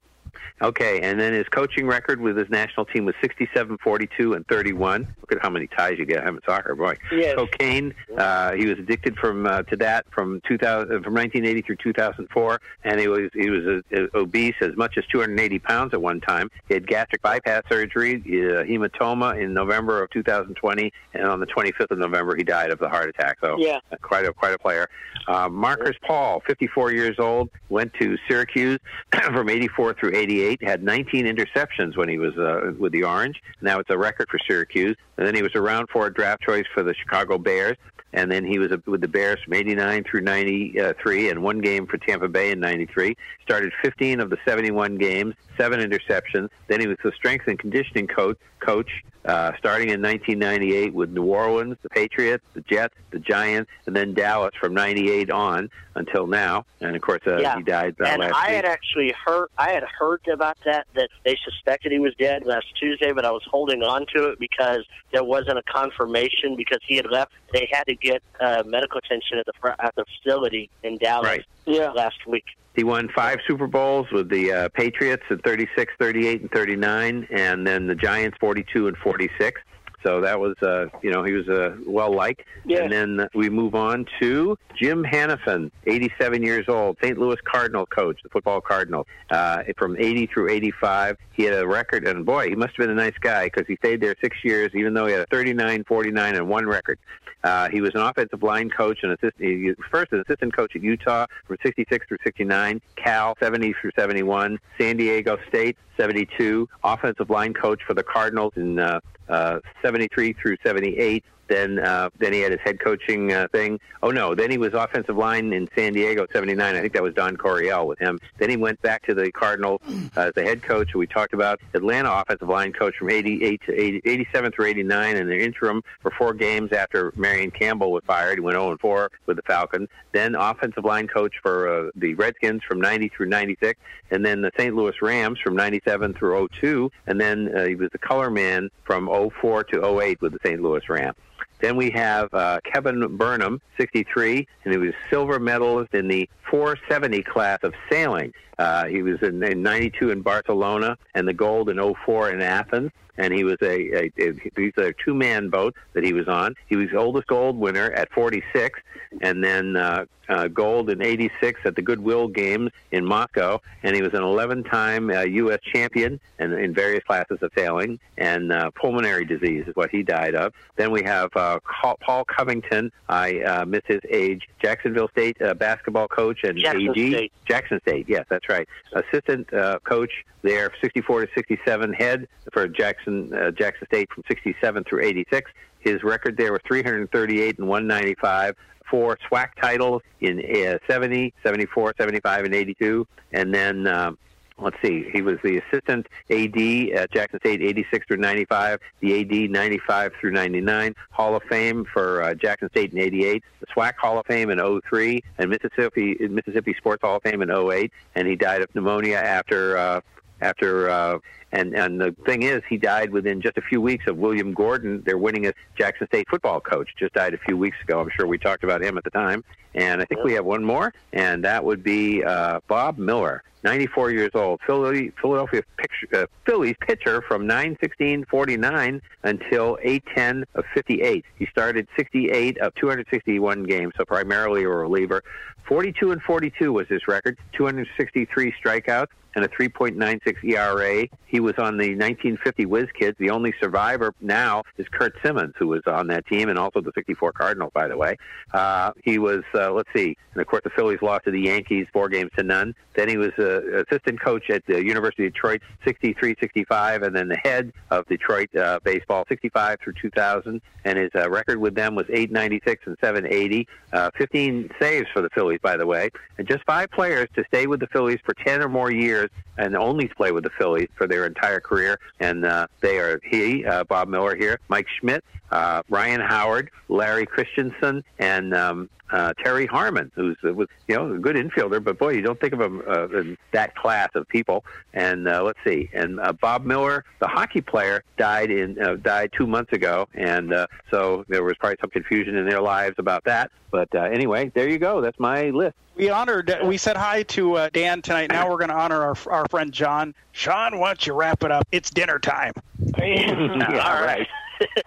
Okay, 0.61 1.01
and 1.01 1.19
then 1.19 1.33
his 1.33 1.47
coaching 1.49 1.87
record 1.87 2.21
with 2.21 2.37
his 2.37 2.49
national 2.49 2.85
team 2.85 3.05
was 3.05 3.15
67, 3.21 3.77
42, 3.83 4.33
and 4.33 4.47
31. 4.47 5.07
Look 5.21 5.31
at 5.31 5.41
how 5.41 5.49
many 5.49 5.67
ties 5.67 5.97
you 5.97 6.05
get 6.05 6.23
having 6.23 6.39
soccer, 6.45 6.75
boy. 6.75 6.95
Yes. 7.11 7.35
Cocaine, 7.35 7.93
uh, 8.17 8.53
he 8.53 8.65
was 8.67 8.77
addicted 8.79 9.17
from 9.17 9.45
uh, 9.45 9.63
to 9.63 9.75
that 9.77 10.05
from 10.11 10.41
2000, 10.47 10.87
from 11.03 11.13
1980 11.13 11.61
through 11.63 11.75
2004, 11.77 12.61
and 12.83 12.99
he 12.99 13.07
was 13.07 13.29
he 13.33 13.49
was 13.49 13.83
uh, 13.95 13.99
obese 14.15 14.55
as 14.61 14.75
much 14.77 14.97
as 14.97 15.05
280 15.07 15.59
pounds 15.59 15.93
at 15.93 16.01
one 16.01 16.21
time. 16.21 16.49
He 16.67 16.73
had 16.75 16.87
gastric 16.87 17.21
bypass 17.21 17.63
surgery, 17.69 18.15
uh, 18.15 18.63
hematoma 18.63 19.41
in 19.41 19.53
November 19.53 20.01
of 20.03 20.09
2020, 20.11 20.91
and 21.13 21.25
on 21.27 21.39
the 21.39 21.47
25th 21.47 21.91
of 21.91 21.97
November 21.97 22.35
he 22.35 22.43
died 22.43 22.71
of 22.71 22.79
the 22.79 22.89
heart 22.89 23.09
attack. 23.09 23.37
So 23.43 23.57
Yeah. 23.57 23.79
uh, 23.91 23.97
quite 24.01 24.25
a 24.25 24.33
quite 24.33 24.53
a 24.53 24.59
player. 24.59 24.87
Uh, 25.27 25.49
Markus 25.49 25.95
Paul, 26.05 26.41
54 26.45 26.91
years 26.91 27.17
old, 27.19 27.49
went 27.69 27.93
to 27.95 28.17
Syracuse 28.27 28.79
from 29.23 29.49
84 29.49 29.93
through 29.93 30.15
88. 30.23 30.63
Had 30.63 30.83
19 30.83 31.25
interceptions 31.25 31.97
when 31.97 32.09
he 32.09 32.17
was 32.17 32.37
uh, 32.37 32.71
with 32.77 32.93
the 32.93 33.03
Orange. 33.03 33.41
Now 33.61 33.79
it's 33.79 33.89
a 33.89 33.97
record 33.97 34.29
for 34.29 34.39
Syracuse. 34.39 34.95
And 35.17 35.27
then 35.27 35.35
he 35.35 35.41
was 35.41 35.51
a 35.55 35.61
round 35.61 35.89
four 35.89 36.09
draft 36.09 36.41
choice 36.41 36.65
for 36.73 36.83
the 36.83 36.93
Chicago 36.93 37.37
Bears. 37.37 37.77
And 38.13 38.31
then 38.31 38.45
he 38.45 38.59
was 38.59 38.71
with 38.85 39.01
the 39.01 39.07
Bears 39.07 39.39
from 39.43 39.53
89 39.53 40.03
through 40.03 40.21
93 40.21 41.29
and 41.29 41.43
one 41.43 41.59
game 41.59 41.87
for 41.87 41.97
Tampa 41.97 42.27
Bay 42.27 42.51
in 42.51 42.59
93. 42.59 43.15
Started 43.43 43.73
15 43.81 44.19
of 44.19 44.29
the 44.29 44.37
71 44.45 44.97
games, 44.97 45.35
seven 45.57 45.79
interceptions. 45.79 46.49
Then 46.67 46.79
he 46.79 46.87
was 46.87 46.97
the 47.03 47.11
strength 47.11 47.47
and 47.47 47.57
conditioning 47.57 48.07
coach, 48.07 48.37
coach 48.59 48.89
uh, 49.25 49.53
starting 49.57 49.89
in 49.89 50.01
1998 50.01 50.93
with 50.93 51.09
New 51.11 51.23
Orleans, 51.23 51.77
the 51.81 51.89
Patriots, 51.89 52.43
the 52.53 52.61
Jets, 52.61 52.93
the 53.11 53.19
Giants, 53.19 53.71
and 53.85 53.95
then 53.95 54.13
Dallas 54.13 54.51
from 54.59 54.73
98 54.73 55.31
on 55.31 55.69
until 55.95 56.27
now. 56.27 56.65
And 56.81 56.95
of 56.95 57.01
course, 57.01 57.21
uh, 57.25 57.37
yeah. 57.37 57.55
he 57.55 57.63
died 57.63 57.95
uh, 58.01 58.05
and 58.05 58.19
last 58.19 58.33
I 58.35 58.47
week. 58.47 58.55
had 58.55 58.65
actually 58.65 59.13
heard 59.25 59.47
I 59.57 59.71
had 59.71 59.83
heard 59.83 60.27
about 60.27 60.57
that 60.65 60.87
that 60.95 61.09
they 61.23 61.37
suspected 61.45 61.91
he 61.91 61.99
was 61.99 62.13
dead 62.15 62.45
last 62.45 62.65
Tuesday, 62.77 63.13
but 63.13 63.23
I 63.23 63.31
was 63.31 63.43
holding 63.49 63.81
on 63.81 64.05
to 64.15 64.29
it 64.29 64.39
because 64.39 64.83
there 65.13 65.23
wasn't 65.23 65.57
a 65.57 65.63
confirmation 65.63 66.55
because 66.57 66.79
he 66.85 66.97
had 66.97 67.09
left. 67.09 67.31
They 67.53 67.69
had 67.71 67.85
to 67.85 67.95
get 68.03 68.21
uh, 68.39 68.63
medical 68.65 68.99
attention 68.99 69.37
at 69.39 69.45
the 69.45 69.53
fr- 69.59 69.79
at 69.79 69.95
the 69.95 70.05
facility 70.05 70.69
in 70.83 70.97
Dallas 70.97 71.27
Right. 71.27 71.45
yeah. 71.65 71.89
last 71.91 72.27
week. 72.27 72.45
He 72.75 72.83
won 72.83 73.07
five 73.15 73.39
Super 73.47 73.67
Bowls 73.67 74.07
with 74.11 74.29
the 74.29 74.51
uh, 74.51 74.69
Patriots 74.69 75.23
at 75.29 75.43
36, 75.43 75.93
38, 75.99 76.41
and 76.41 76.51
39, 76.51 77.27
and 77.31 77.67
then 77.67 77.85
the 77.87 77.93
Giants 77.95 78.35
42 78.39 78.87
and 78.87 78.97
46. 78.97 79.61
So 80.03 80.21
that 80.21 80.39
was, 80.39 80.55
uh, 80.61 80.87
you 81.01 81.11
know, 81.11 81.23
he 81.23 81.33
was 81.33 81.47
uh, 81.47 81.75
well 81.87 82.13
liked. 82.13 82.43
Yeah. 82.65 82.83
And 82.83 82.91
then 82.91 83.27
we 83.33 83.49
move 83.49 83.73
on 83.73 84.05
to 84.21 84.57
Jim 84.75 85.03
Hanifan, 85.03 85.71
87 85.87 86.43
years 86.43 86.65
old, 86.67 86.97
St. 87.01 87.17
Louis 87.17 87.37
Cardinal 87.45 87.85
coach, 87.85 88.21
the 88.21 88.29
football 88.29 88.61
Cardinal, 88.61 89.07
uh, 89.31 89.63
from 89.77 89.97
80 89.97 90.27
through 90.27 90.49
85. 90.49 91.17
He 91.31 91.43
had 91.43 91.53
a 91.55 91.65
record, 91.65 92.07
and 92.07 92.25
boy, 92.25 92.49
he 92.49 92.55
must 92.55 92.75
have 92.75 92.87
been 92.87 92.89
a 92.89 92.95
nice 92.95 93.17
guy 93.19 93.45
because 93.45 93.65
he 93.67 93.75
stayed 93.77 94.01
there 94.01 94.15
six 94.21 94.37
years, 94.43 94.71
even 94.75 94.93
though 94.93 95.05
he 95.05 95.13
had 95.13 95.21
a 95.21 95.27
39, 95.27 95.85
49, 95.85 96.35
and 96.35 96.47
one 96.47 96.65
record. 96.65 96.99
Uh, 97.43 97.69
he 97.69 97.81
was 97.81 97.91
an 97.93 98.01
offensive 98.01 98.41
line 98.41 98.69
coach 98.69 98.99
and 99.03 99.11
assistant. 99.11 99.33
He 99.37 99.67
was 99.67 99.75
first 99.91 100.13
an 100.13 100.21
assistant 100.21 100.55
coach 100.55 100.75
at 100.75 100.81
Utah 100.81 101.25
from 101.45 101.57
66 101.61 102.07
through 102.07 102.17
69, 102.23 102.81
Cal 102.95 103.35
70 103.39 103.73
through 103.81 103.91
71, 103.97 104.59
San 104.77 104.97
Diego 104.97 105.37
State 105.49 105.77
72, 105.97 106.69
offensive 106.83 107.29
line 107.29 107.53
coach 107.53 107.81
for 107.85 107.93
the 107.93 108.03
Cardinals 108.03 108.53
in 108.55 108.79
uh, 108.79 108.99
uh, 109.29 109.59
73 109.93 110.33
through 110.33 110.57
78. 110.63 111.23
Then, 111.47 111.79
uh, 111.79 112.09
then 112.19 112.33
he 112.33 112.39
had 112.39 112.51
his 112.51 112.61
head 112.61 112.79
coaching 112.79 113.33
uh, 113.33 113.47
thing. 113.51 113.79
Oh 114.01 114.11
no! 114.11 114.35
Then 114.35 114.51
he 114.51 114.57
was 114.57 114.73
offensive 114.73 115.15
line 115.15 115.53
in 115.53 115.69
San 115.75 115.93
Diego 115.93 116.27
'79. 116.31 116.75
I 116.75 116.81
think 116.81 116.93
that 116.93 117.03
was 117.03 117.13
Don 117.13 117.37
Coryell 117.37 117.87
with 117.87 117.99
him. 117.99 118.19
Then 118.37 118.49
he 118.49 118.57
went 118.57 118.81
back 118.81 119.01
to 119.03 119.13
the 119.13 119.31
Cardinals 119.31 119.81
uh, 119.87 120.09
as 120.27 120.33
the 120.33 120.43
head 120.43 120.61
coach. 120.61 120.91
who 120.91 120.99
We 120.99 121.07
talked 121.07 121.33
about 121.33 121.61
Atlanta 121.73 122.11
offensive 122.11 122.49
line 122.49 122.73
coach 122.73 122.95
from 122.97 123.09
'88 123.09 123.61
to 123.65 123.73
80, 123.73 124.01
87 124.03 124.51
through 124.51 124.65
'89, 124.65 125.15
and 125.15 125.29
the 125.29 125.39
interim 125.39 125.83
for 126.01 126.11
four 126.11 126.33
games 126.33 126.73
after 126.73 127.13
Marion 127.15 127.51
Campbell 127.51 127.91
was 127.91 128.03
fired. 128.05 128.35
He 128.35 128.41
went 128.41 128.55
0 128.55 128.77
4 128.81 129.11
with 129.25 129.37
the 129.37 129.43
Falcons. 129.43 129.87
Then 130.11 130.35
offensive 130.35 130.83
line 130.83 131.07
coach 131.07 131.35
for 131.41 131.87
uh, 131.87 131.91
the 131.95 132.13
Redskins 132.15 132.61
from 132.67 132.81
'90 132.81 133.09
through 133.09 133.27
'96, 133.27 133.79
and 134.11 134.25
then 134.25 134.41
the 134.41 134.51
St. 134.57 134.75
Louis 134.75 135.01
Rams 135.01 135.39
from 135.39 135.55
'97 135.55 136.13
through 136.13 136.49
02, 136.59 136.91
and 137.07 137.21
then 137.21 137.55
uh, 137.55 137.65
he 137.65 137.75
was 137.75 137.89
the 137.91 137.99
color 137.99 138.29
man 138.29 138.69
from 138.83 139.07
04 139.39 139.63
to 139.65 139.99
08 140.01 140.21
with 140.21 140.33
the 140.33 140.39
St. 140.43 140.61
Louis 140.61 140.87
Rams. 140.89 141.15
Then 141.63 141.77
we 141.77 141.91
have 141.91 142.27
uh, 142.33 142.59
Kevin 142.65 143.15
Burnham, 143.15 143.61
63, 143.79 144.45
and 144.65 144.73
he 144.73 144.77
was 144.77 144.93
silver 145.09 145.39
medalist 145.39 145.93
in 145.93 146.09
the 146.09 146.29
470 146.51 147.23
class 147.23 147.59
of 147.63 147.73
sailing. 147.89 148.33
Uh, 148.63 148.85
he 148.85 149.01
was 149.01 149.21
in, 149.21 149.43
in 149.43 149.61
92 149.61 150.11
in 150.11 150.21
Barcelona 150.21 150.97
and 151.15 151.27
the 151.27 151.33
gold 151.33 151.67
in 151.67 151.77
04 152.05 152.29
in 152.29 152.41
Athens. 152.41 152.91
And 153.17 153.33
he 153.33 153.43
was 153.43 153.57
a, 153.61 154.05
a, 154.05 154.11
a 154.17 154.51
he's 154.55 154.73
a 154.77 154.93
two 154.93 155.13
man 155.13 155.49
boat 155.49 155.75
that 155.91 156.03
he 156.03 156.13
was 156.13 156.29
on. 156.29 156.55
He 156.67 156.77
was 156.77 156.89
the 156.91 156.97
oldest 156.97 157.27
gold 157.27 157.57
winner 157.57 157.91
at 157.91 158.11
46, 158.11 158.79
and 159.21 159.43
then 159.43 159.75
uh, 159.75 160.05
uh, 160.29 160.47
gold 160.47 160.89
in 160.89 161.01
86 161.01 161.61
at 161.65 161.75
the 161.75 161.81
Goodwill 161.81 162.27
Games 162.27 162.71
in 162.91 163.05
Moscow. 163.05 163.59
And 163.83 163.95
he 163.95 164.01
was 164.01 164.13
an 164.13 164.23
11 164.23 164.63
time 164.63 165.09
uh, 165.09 165.21
U.S. 165.21 165.59
champion 165.61 166.19
and 166.39 166.53
in 166.53 166.73
various 166.73 167.03
classes 167.03 167.39
of 167.41 167.51
sailing. 167.55 167.99
And 168.17 168.51
uh, 168.51 168.71
pulmonary 168.71 169.25
disease 169.25 169.65
is 169.67 169.75
what 169.75 169.89
he 169.89 170.03
died 170.03 170.35
of. 170.35 170.53
Then 170.75 170.91
we 170.91 171.03
have 171.03 171.29
uh, 171.35 171.59
Paul 172.01 172.25
Covington. 172.25 172.91
I 173.09 173.41
uh, 173.41 173.65
miss 173.65 173.83
his 173.85 174.01
age. 174.09 174.47
Jacksonville 174.61 175.09
State 175.09 175.41
uh, 175.41 175.53
basketball 175.53 176.07
coach 176.07 176.43
and 176.43 176.57
Jackson 176.57 176.89
AD. 176.89 176.95
State. 176.95 177.31
Jackson 177.45 177.79
State, 177.81 178.05
yes, 178.07 178.25
that's 178.29 178.47
right. 178.49 178.52
Assistant 178.93 179.51
uh, 179.53 179.79
coach 179.83 180.11
there, 180.41 180.71
64 180.81 181.25
to 181.25 181.27
67. 181.35 181.93
Head 181.93 182.27
for 182.51 182.67
Jackson 182.67 183.33
uh, 183.33 183.51
Jackson 183.51 183.87
State 183.87 184.09
from 184.13 184.23
67 184.27 184.83
through 184.83 185.03
86. 185.03 185.51
His 185.79 186.03
record 186.03 186.37
there 186.37 186.51
was 186.51 186.61
338 186.67 187.59
and 187.59 187.67
195 187.67 188.55
four 188.89 189.17
SWAC 189.31 189.49
titles 189.59 190.03
in 190.21 190.39
uh, 190.39 190.77
70, 190.87 191.33
74, 191.43 191.95
75, 191.97 192.45
and 192.45 192.53
82. 192.53 193.07
And 193.31 193.51
then, 193.51 193.87
um, 193.87 194.19
let's 194.57 194.77
see, 194.81 195.09
he 195.11 195.21
was 195.21 195.37
the 195.43 195.57
assistant 195.57 196.07
AD 196.29 196.97
at 196.97 197.11
Jackson 197.11 197.39
State 197.39 197.61
86 197.61 198.07
through 198.07 198.17
95, 198.17 198.79
the 198.99 199.21
AD 199.21 199.51
95 199.51 200.13
through 200.19 200.31
99, 200.31 200.95
Hall 201.11 201.35
of 201.35 201.43
Fame 201.43 201.85
for 201.85 202.23
uh, 202.23 202.33
Jackson 202.33 202.69
State 202.69 202.93
in 202.93 202.99
88, 202.99 203.43
the 203.59 203.65
SWAC 203.67 203.95
Hall 203.95 204.19
of 204.19 204.25
Fame 204.25 204.49
in 204.49 204.81
03, 204.81 205.23
and 205.37 205.49
Mississippi 205.49 206.15
Mississippi 206.27 206.73
Sports 206.75 207.01
Hall 207.01 207.17
of 207.17 207.23
Fame 207.23 207.41
in 207.41 207.51
08. 207.51 207.91
And 208.15 208.27
he 208.27 208.35
died 208.35 208.61
of 208.61 208.73
pneumonia 208.75 209.17
after. 209.17 209.77
Uh, 209.77 210.01
after 210.41 210.89
uh, 210.89 211.19
and 211.53 211.75
and 211.75 212.01
the 212.01 212.15
thing 212.25 212.41
is, 212.41 212.63
he 212.67 212.77
died 212.77 213.11
within 213.11 213.39
just 213.39 213.57
a 213.57 213.61
few 213.61 213.79
weeks 213.79 214.05
of 214.07 214.17
William 214.17 214.53
Gordon, 214.53 215.03
their 215.05 215.17
winningest 215.17 215.53
Jackson 215.77 216.07
State 216.07 216.27
football 216.29 216.59
coach. 216.59 216.89
Just 216.97 217.13
died 217.13 217.35
a 217.35 217.37
few 217.37 217.55
weeks 217.55 217.77
ago. 217.83 218.01
I'm 218.01 218.09
sure 218.17 218.25
we 218.25 218.39
talked 218.39 218.63
about 218.63 218.83
him 218.83 218.97
at 218.97 219.03
the 219.03 219.11
time. 219.11 219.43
And 219.75 220.01
I 220.01 220.05
think 220.05 220.23
we 220.23 220.33
have 220.33 220.45
one 220.45 220.63
more, 220.63 220.93
and 221.13 221.43
that 221.45 221.63
would 221.63 221.83
be 221.83 222.23
uh, 222.23 222.59
Bob 222.67 222.97
Miller. 222.97 223.43
94 223.63 224.11
years 224.11 224.31
old, 224.33 224.59
Philadelphia 224.65 225.63
picture, 225.77 226.23
uh, 226.23 226.25
Phillies 226.45 226.75
pitcher 226.81 227.21
from 227.21 227.47
9-16-49 227.47 228.99
until 229.23 229.77
8-10 229.85 230.43
of 230.55 230.65
58. 230.73 231.23
He 231.39 231.45
started 231.45 231.87
68 231.95 232.57
of 232.57 232.75
261 232.75 233.63
games, 233.63 233.93
so 233.97 234.03
primarily 234.03 234.63
a 234.63 234.69
reliever. 234.69 235.23
42 235.65 236.11
and 236.11 236.21
42 236.21 236.73
was 236.73 236.87
his 236.89 237.07
record, 237.07 237.37
263 237.53 238.53
strikeouts 238.61 239.07
and 239.35 239.45
a 239.45 239.47
3.96 239.47 240.43
ERA. 240.43 241.07
He 241.25 241.39
was 241.43 241.55
on 241.57 241.77
the 241.77 241.89
1950 241.89 242.65
Whiz 242.65 242.87
Kids. 242.97 243.15
The 243.19 243.29
only 243.29 243.53
survivor 243.61 244.13
now 244.21 244.63
is 244.77 244.87
Curt 244.89 245.13
Simmons, 245.23 245.53
who 245.57 245.67
was 245.67 245.81
on 245.85 246.07
that 246.07 246.25
team, 246.27 246.49
and 246.49 246.57
also 246.57 246.81
the 246.81 246.91
64 246.95 247.33
Cardinal, 247.33 247.71
by 247.73 247.87
the 247.87 247.97
way. 247.97 248.17
Uh, 248.53 248.91
he 249.03 249.19
was, 249.19 249.43
uh, 249.53 249.71
let's 249.71 249.89
see, 249.95 250.17
and 250.33 250.41
of 250.41 250.47
course 250.47 250.63
the 250.63 250.69
Phillies 250.71 251.01
lost 251.01 251.25
to 251.25 251.31
the 251.31 251.41
Yankees 251.41 251.87
four 251.93 252.09
games 252.09 252.31
to 252.37 252.43
none. 252.43 252.73
Then 252.95 253.09
he 253.09 253.17
was 253.17 253.31
uh, 253.39 253.83
assistant 253.83 254.21
coach 254.21 254.49
at 254.49 254.65
the 254.67 254.83
University 254.83 255.25
of 255.25 255.33
Detroit, 255.33 255.61
63, 255.85 256.35
65, 256.39 257.03
and 257.03 257.15
then 257.15 257.27
the 257.27 257.37
head 257.37 257.73
of 257.91 258.07
Detroit 258.07 258.55
uh, 258.55 258.79
baseball, 258.83 259.25
65 259.27 259.79
through 259.83 259.93
2000. 260.01 260.61
And 260.85 260.99
his 260.99 261.09
uh, 261.15 261.29
record 261.29 261.57
with 261.57 261.75
them 261.75 261.95
was 261.95 262.05
896 262.09 262.83
and 262.85 262.97
780. 263.01 263.67
Uh, 263.91 264.11
15 264.17 264.69
saves 264.79 265.07
for 265.13 265.21
the 265.21 265.29
Phillies, 265.29 265.59
by 265.61 265.77
the 265.77 265.85
way, 265.85 266.09
and 266.37 266.47
just 266.47 266.63
five 266.65 266.91
players 266.91 267.27
to 267.35 267.43
stay 267.47 267.67
with 267.67 267.79
the 267.79 267.87
Phillies 267.87 268.19
for 268.23 268.33
10 268.33 268.61
or 268.61 268.69
more 268.69 268.91
years 268.91 269.29
and 269.57 269.75
only 269.75 270.07
play 270.07 270.31
with 270.31 270.43
the 270.43 270.49
Phillies 270.57 270.89
for 270.95 271.07
their 271.07 271.25
entire 271.35 271.59
career. 271.59 271.99
And 272.19 272.45
uh, 272.45 272.67
they 272.81 272.99
are 272.99 273.19
he, 273.23 273.65
uh, 273.65 273.83
Bob 273.85 274.07
Miller 274.07 274.35
here, 274.35 274.59
Mike 274.67 274.87
Schmidt, 274.99 275.23
uh, 275.51 275.83
Ryan 275.89 276.21
Howard, 276.21 276.71
Larry 276.89 277.25
Christenson, 277.25 278.03
and 278.19 278.53
um, 278.53 278.89
uh, 279.13 279.31
Terry 279.43 279.67
Harmon, 279.67 280.11
who's 280.15 280.37
uh, 280.43 280.53
was 280.53 280.67
you 280.87 280.95
know 280.95 281.13
a 281.13 281.19
good 281.19 281.35
infielder, 281.35 281.81
but 281.83 281.99
boy, 281.99 282.09
you 282.09 282.21
don't 282.21 282.39
think 282.39 282.53
of 282.53 282.61
him 282.61 282.81
uh, 282.87 283.07
in 283.09 283.37
that 283.51 283.75
class 283.75 284.09
of 284.15 284.27
people. 284.27 284.65
And 284.93 285.27
uh, 285.27 285.43
let's 285.43 285.59
see, 285.63 285.89
and 285.93 286.19
uh, 286.19 286.33
Bob 286.33 286.65
Miller, 286.65 287.05
the 287.19 287.27
hockey 287.27 287.61
player, 287.61 288.03
died 288.17 288.49
in 288.49 288.81
uh, 288.81 288.95
died 288.95 289.31
two 289.37 289.45
months 289.45 289.71
ago, 289.71 290.07
and 290.15 290.51
uh, 290.51 290.65
so 290.89 291.25
there 291.27 291.43
was 291.43 291.53
probably 291.59 291.77
some 291.79 291.91
confusion 291.91 292.35
in 292.35 292.49
their 292.49 292.61
lives 292.61 292.95
about 292.97 293.23
that. 293.25 293.51
But 293.69 293.93
uh, 293.93 294.01
anyway, 294.01 294.51
there 294.55 294.67
you 294.67 294.79
go. 294.79 295.01
That's 295.01 295.19
my 295.19 295.51
list. 295.51 295.75
We 295.95 296.09
honored. 296.09 296.51
We 296.63 296.77
said 296.77 296.97
hi 296.97 297.23
to 297.23 297.55
uh, 297.55 297.69
Dan 297.71 298.01
tonight. 298.01 298.31
Now 298.31 298.49
we're 298.49 298.57
going 298.57 298.69
to 298.69 298.75
honor 298.75 299.01
our 299.01 299.15
our 299.29 299.45
friend 299.49 299.71
John. 299.71 300.15
Sean, 300.31 300.79
why 300.79 300.87
don't 300.89 301.05
you 301.05 301.13
wrap 301.13 301.43
it 301.43 301.51
up? 301.51 301.67
It's 301.71 301.89
dinner 301.91 302.19
time. 302.19 302.53
All 302.97 304.03
right. 304.03 304.27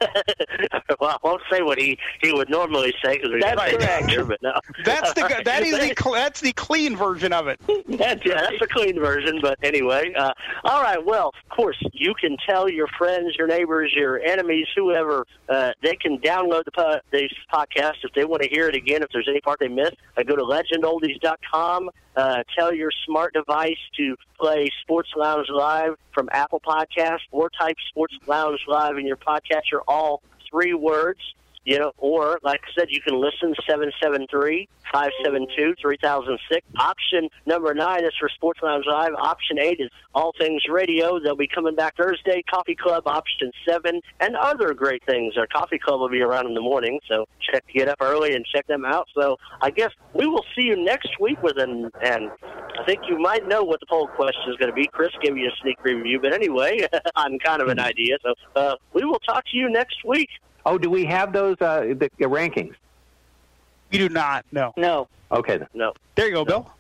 well, 1.01 1.11
I 1.11 1.17
won't 1.23 1.43
say 1.51 1.63
what 1.63 1.79
he, 1.79 1.99
he 2.23 2.33
would 2.33 2.51
normally 2.51 2.95
say 3.05 3.17
because 3.17 3.31
That's 3.41 3.57
right 3.57 3.79
correct. 3.79 4.11
here, 4.11 4.25
but 4.25 4.41
no. 4.43 4.55
That's 4.85 5.13
the 5.15 5.23
that 5.45 5.63
is 5.63 5.73
the 5.73 6.11
that's 6.13 6.41
the 6.41 6.53
clean 6.53 6.97
version 6.97 7.33
of 7.33 7.49
it. 7.49 7.61
That's 7.89 8.25
yeah, 8.25 8.43
that's 8.43 8.59
the 8.61 8.69
clean 8.71 8.99
version. 8.99 9.41
But 9.41 9.59
anyway, 9.63 10.13
uh, 10.15 10.33
all 10.65 10.83
right. 10.83 11.05
Well, 11.05 11.29
of 11.29 11.57
course, 11.57 11.77
you 11.93 12.15
can 12.15 12.37
tell 12.49 12.69
your 12.69 12.89
friends, 12.99 13.35
your 13.37 13.47
neighbors, 13.47 13.93
your 13.95 14.21
enemies, 14.21 14.67
whoever. 14.75 15.27
Uh, 15.49 15.73
they 15.83 15.97
can 15.97 16.19
download 16.19 16.65
the 16.65 16.73
po- 16.73 17.01
these 17.13 17.33
podcasts 17.53 18.05
if 18.05 18.13
they 18.15 18.25
want 18.25 18.43
to 18.43 18.49
hear 18.49 18.69
it 18.69 18.75
again. 18.75 19.03
If 19.03 19.11
there's 19.13 19.29
any 19.29 19.41
part 19.41 19.61
they 19.61 19.69
missed, 19.69 19.97
uh, 20.17 20.23
go 20.23 20.37
to 20.37 20.43
legendoldies.com. 20.43 21.91
Uh, 22.17 22.43
tell 22.59 22.73
your 22.73 22.91
smart 23.05 23.35
device 23.35 23.77
to 23.95 24.17
play 24.41 24.71
Sports 24.83 25.11
Lounge 25.15 25.49
Live 25.51 25.97
from 26.13 26.31
Apple 26.33 26.63
Podcasts 26.67 27.27
or 27.31 27.51
type 27.51 27.77
Sports 27.91 28.15
Lounge 28.27 28.61
Live 28.67 28.97
in 28.97 29.07
your 29.07 29.19
podcatcher, 29.19 29.81
all 29.87 30.23
three 30.51 30.73
words. 30.73 31.21
You 31.67 31.79
know, 31.81 31.93
or 31.99 32.39
like 32.45 32.61
I 32.63 32.69
said, 32.79 32.91
you 32.91 33.01
can 33.01 33.21
listen 33.21 33.53
773-572-3006. 33.69 34.69
Option 36.79 37.29
number 37.45 37.75
nine 37.75 38.05
is 38.05 38.13
for 38.21 38.29
Sports 38.29 38.61
Lounge 38.63 38.85
Live. 38.89 39.15
Option 39.19 39.59
eight 39.59 39.81
is 39.81 39.91
All 40.15 40.33
Things 40.39 40.63
Radio. 40.71 41.19
They'll 41.19 41.35
be 41.35 41.49
coming 41.49 41.75
back 41.75 41.97
Thursday. 41.97 42.45
Coffee 42.49 42.77
Club, 42.77 43.03
option 43.07 43.51
seven, 43.69 44.01
and 44.21 44.37
other 44.37 44.75
great 44.75 45.03
things. 45.07 45.37
Our 45.37 45.49
Coffee 45.49 45.81
Club 45.81 45.99
will 45.99 46.09
be 46.09 46.21
around 46.21 46.47
in 46.47 46.55
the 46.55 46.61
morning, 46.61 47.01
so 47.09 47.27
check 47.41 47.65
get 47.75 47.89
up 47.89 47.99
early 48.01 48.37
and 48.37 48.47
check 48.47 48.69
them 48.69 48.85
out. 48.85 49.09
So 49.13 49.37
I 49.61 49.71
guess 49.71 49.91
we 50.15 50.27
will 50.29 50.45
see 50.55 50.63
you 50.63 50.77
next 50.77 51.19
week 51.19 51.43
with 51.43 51.59
an, 51.59 51.91
and 52.01 52.31
I 52.79 52.85
think 52.87 53.01
you 53.09 53.19
might 53.19 53.49
know 53.49 53.65
what 53.65 53.81
the 53.81 53.87
poll 53.87 54.07
question 54.07 54.53
is 54.53 54.57
going 54.57 54.71
to 54.71 54.75
be. 54.75 54.87
Chris 54.87 55.11
gave 55.21 55.37
you 55.37 55.49
a 55.49 55.57
sneak 55.61 55.81
preview, 55.81 56.23
but 56.23 56.33
anyway, 56.33 56.87
I'm 57.17 57.41
kind 57.41 57.61
of 57.61 57.67
an 57.67 57.81
idea. 57.81 58.19
So 58.23 58.35
uh, 58.55 58.77
we 58.93 59.05
will 59.05 59.19
talk 59.19 59.45
to 59.51 59.57
you 59.57 59.69
next 59.69 60.05
week. 60.05 60.29
Oh, 60.67 60.79
do 60.79 60.91
we 60.91 61.05
have 61.05 61.33
those 61.33 61.57
uh, 61.61 61.95
the, 61.97 62.11
the 62.19 62.27
rankings? 62.27 62.75
We 63.93 63.99
do 63.99 64.09
not. 64.09 64.45
No. 64.51 64.73
No. 64.77 65.07
Okay 65.31 65.59
then. 65.59 65.69
No. 65.73 65.93
There 66.17 66.27
you 66.27 66.33
go, 66.33 66.45
Bill. 66.45 66.71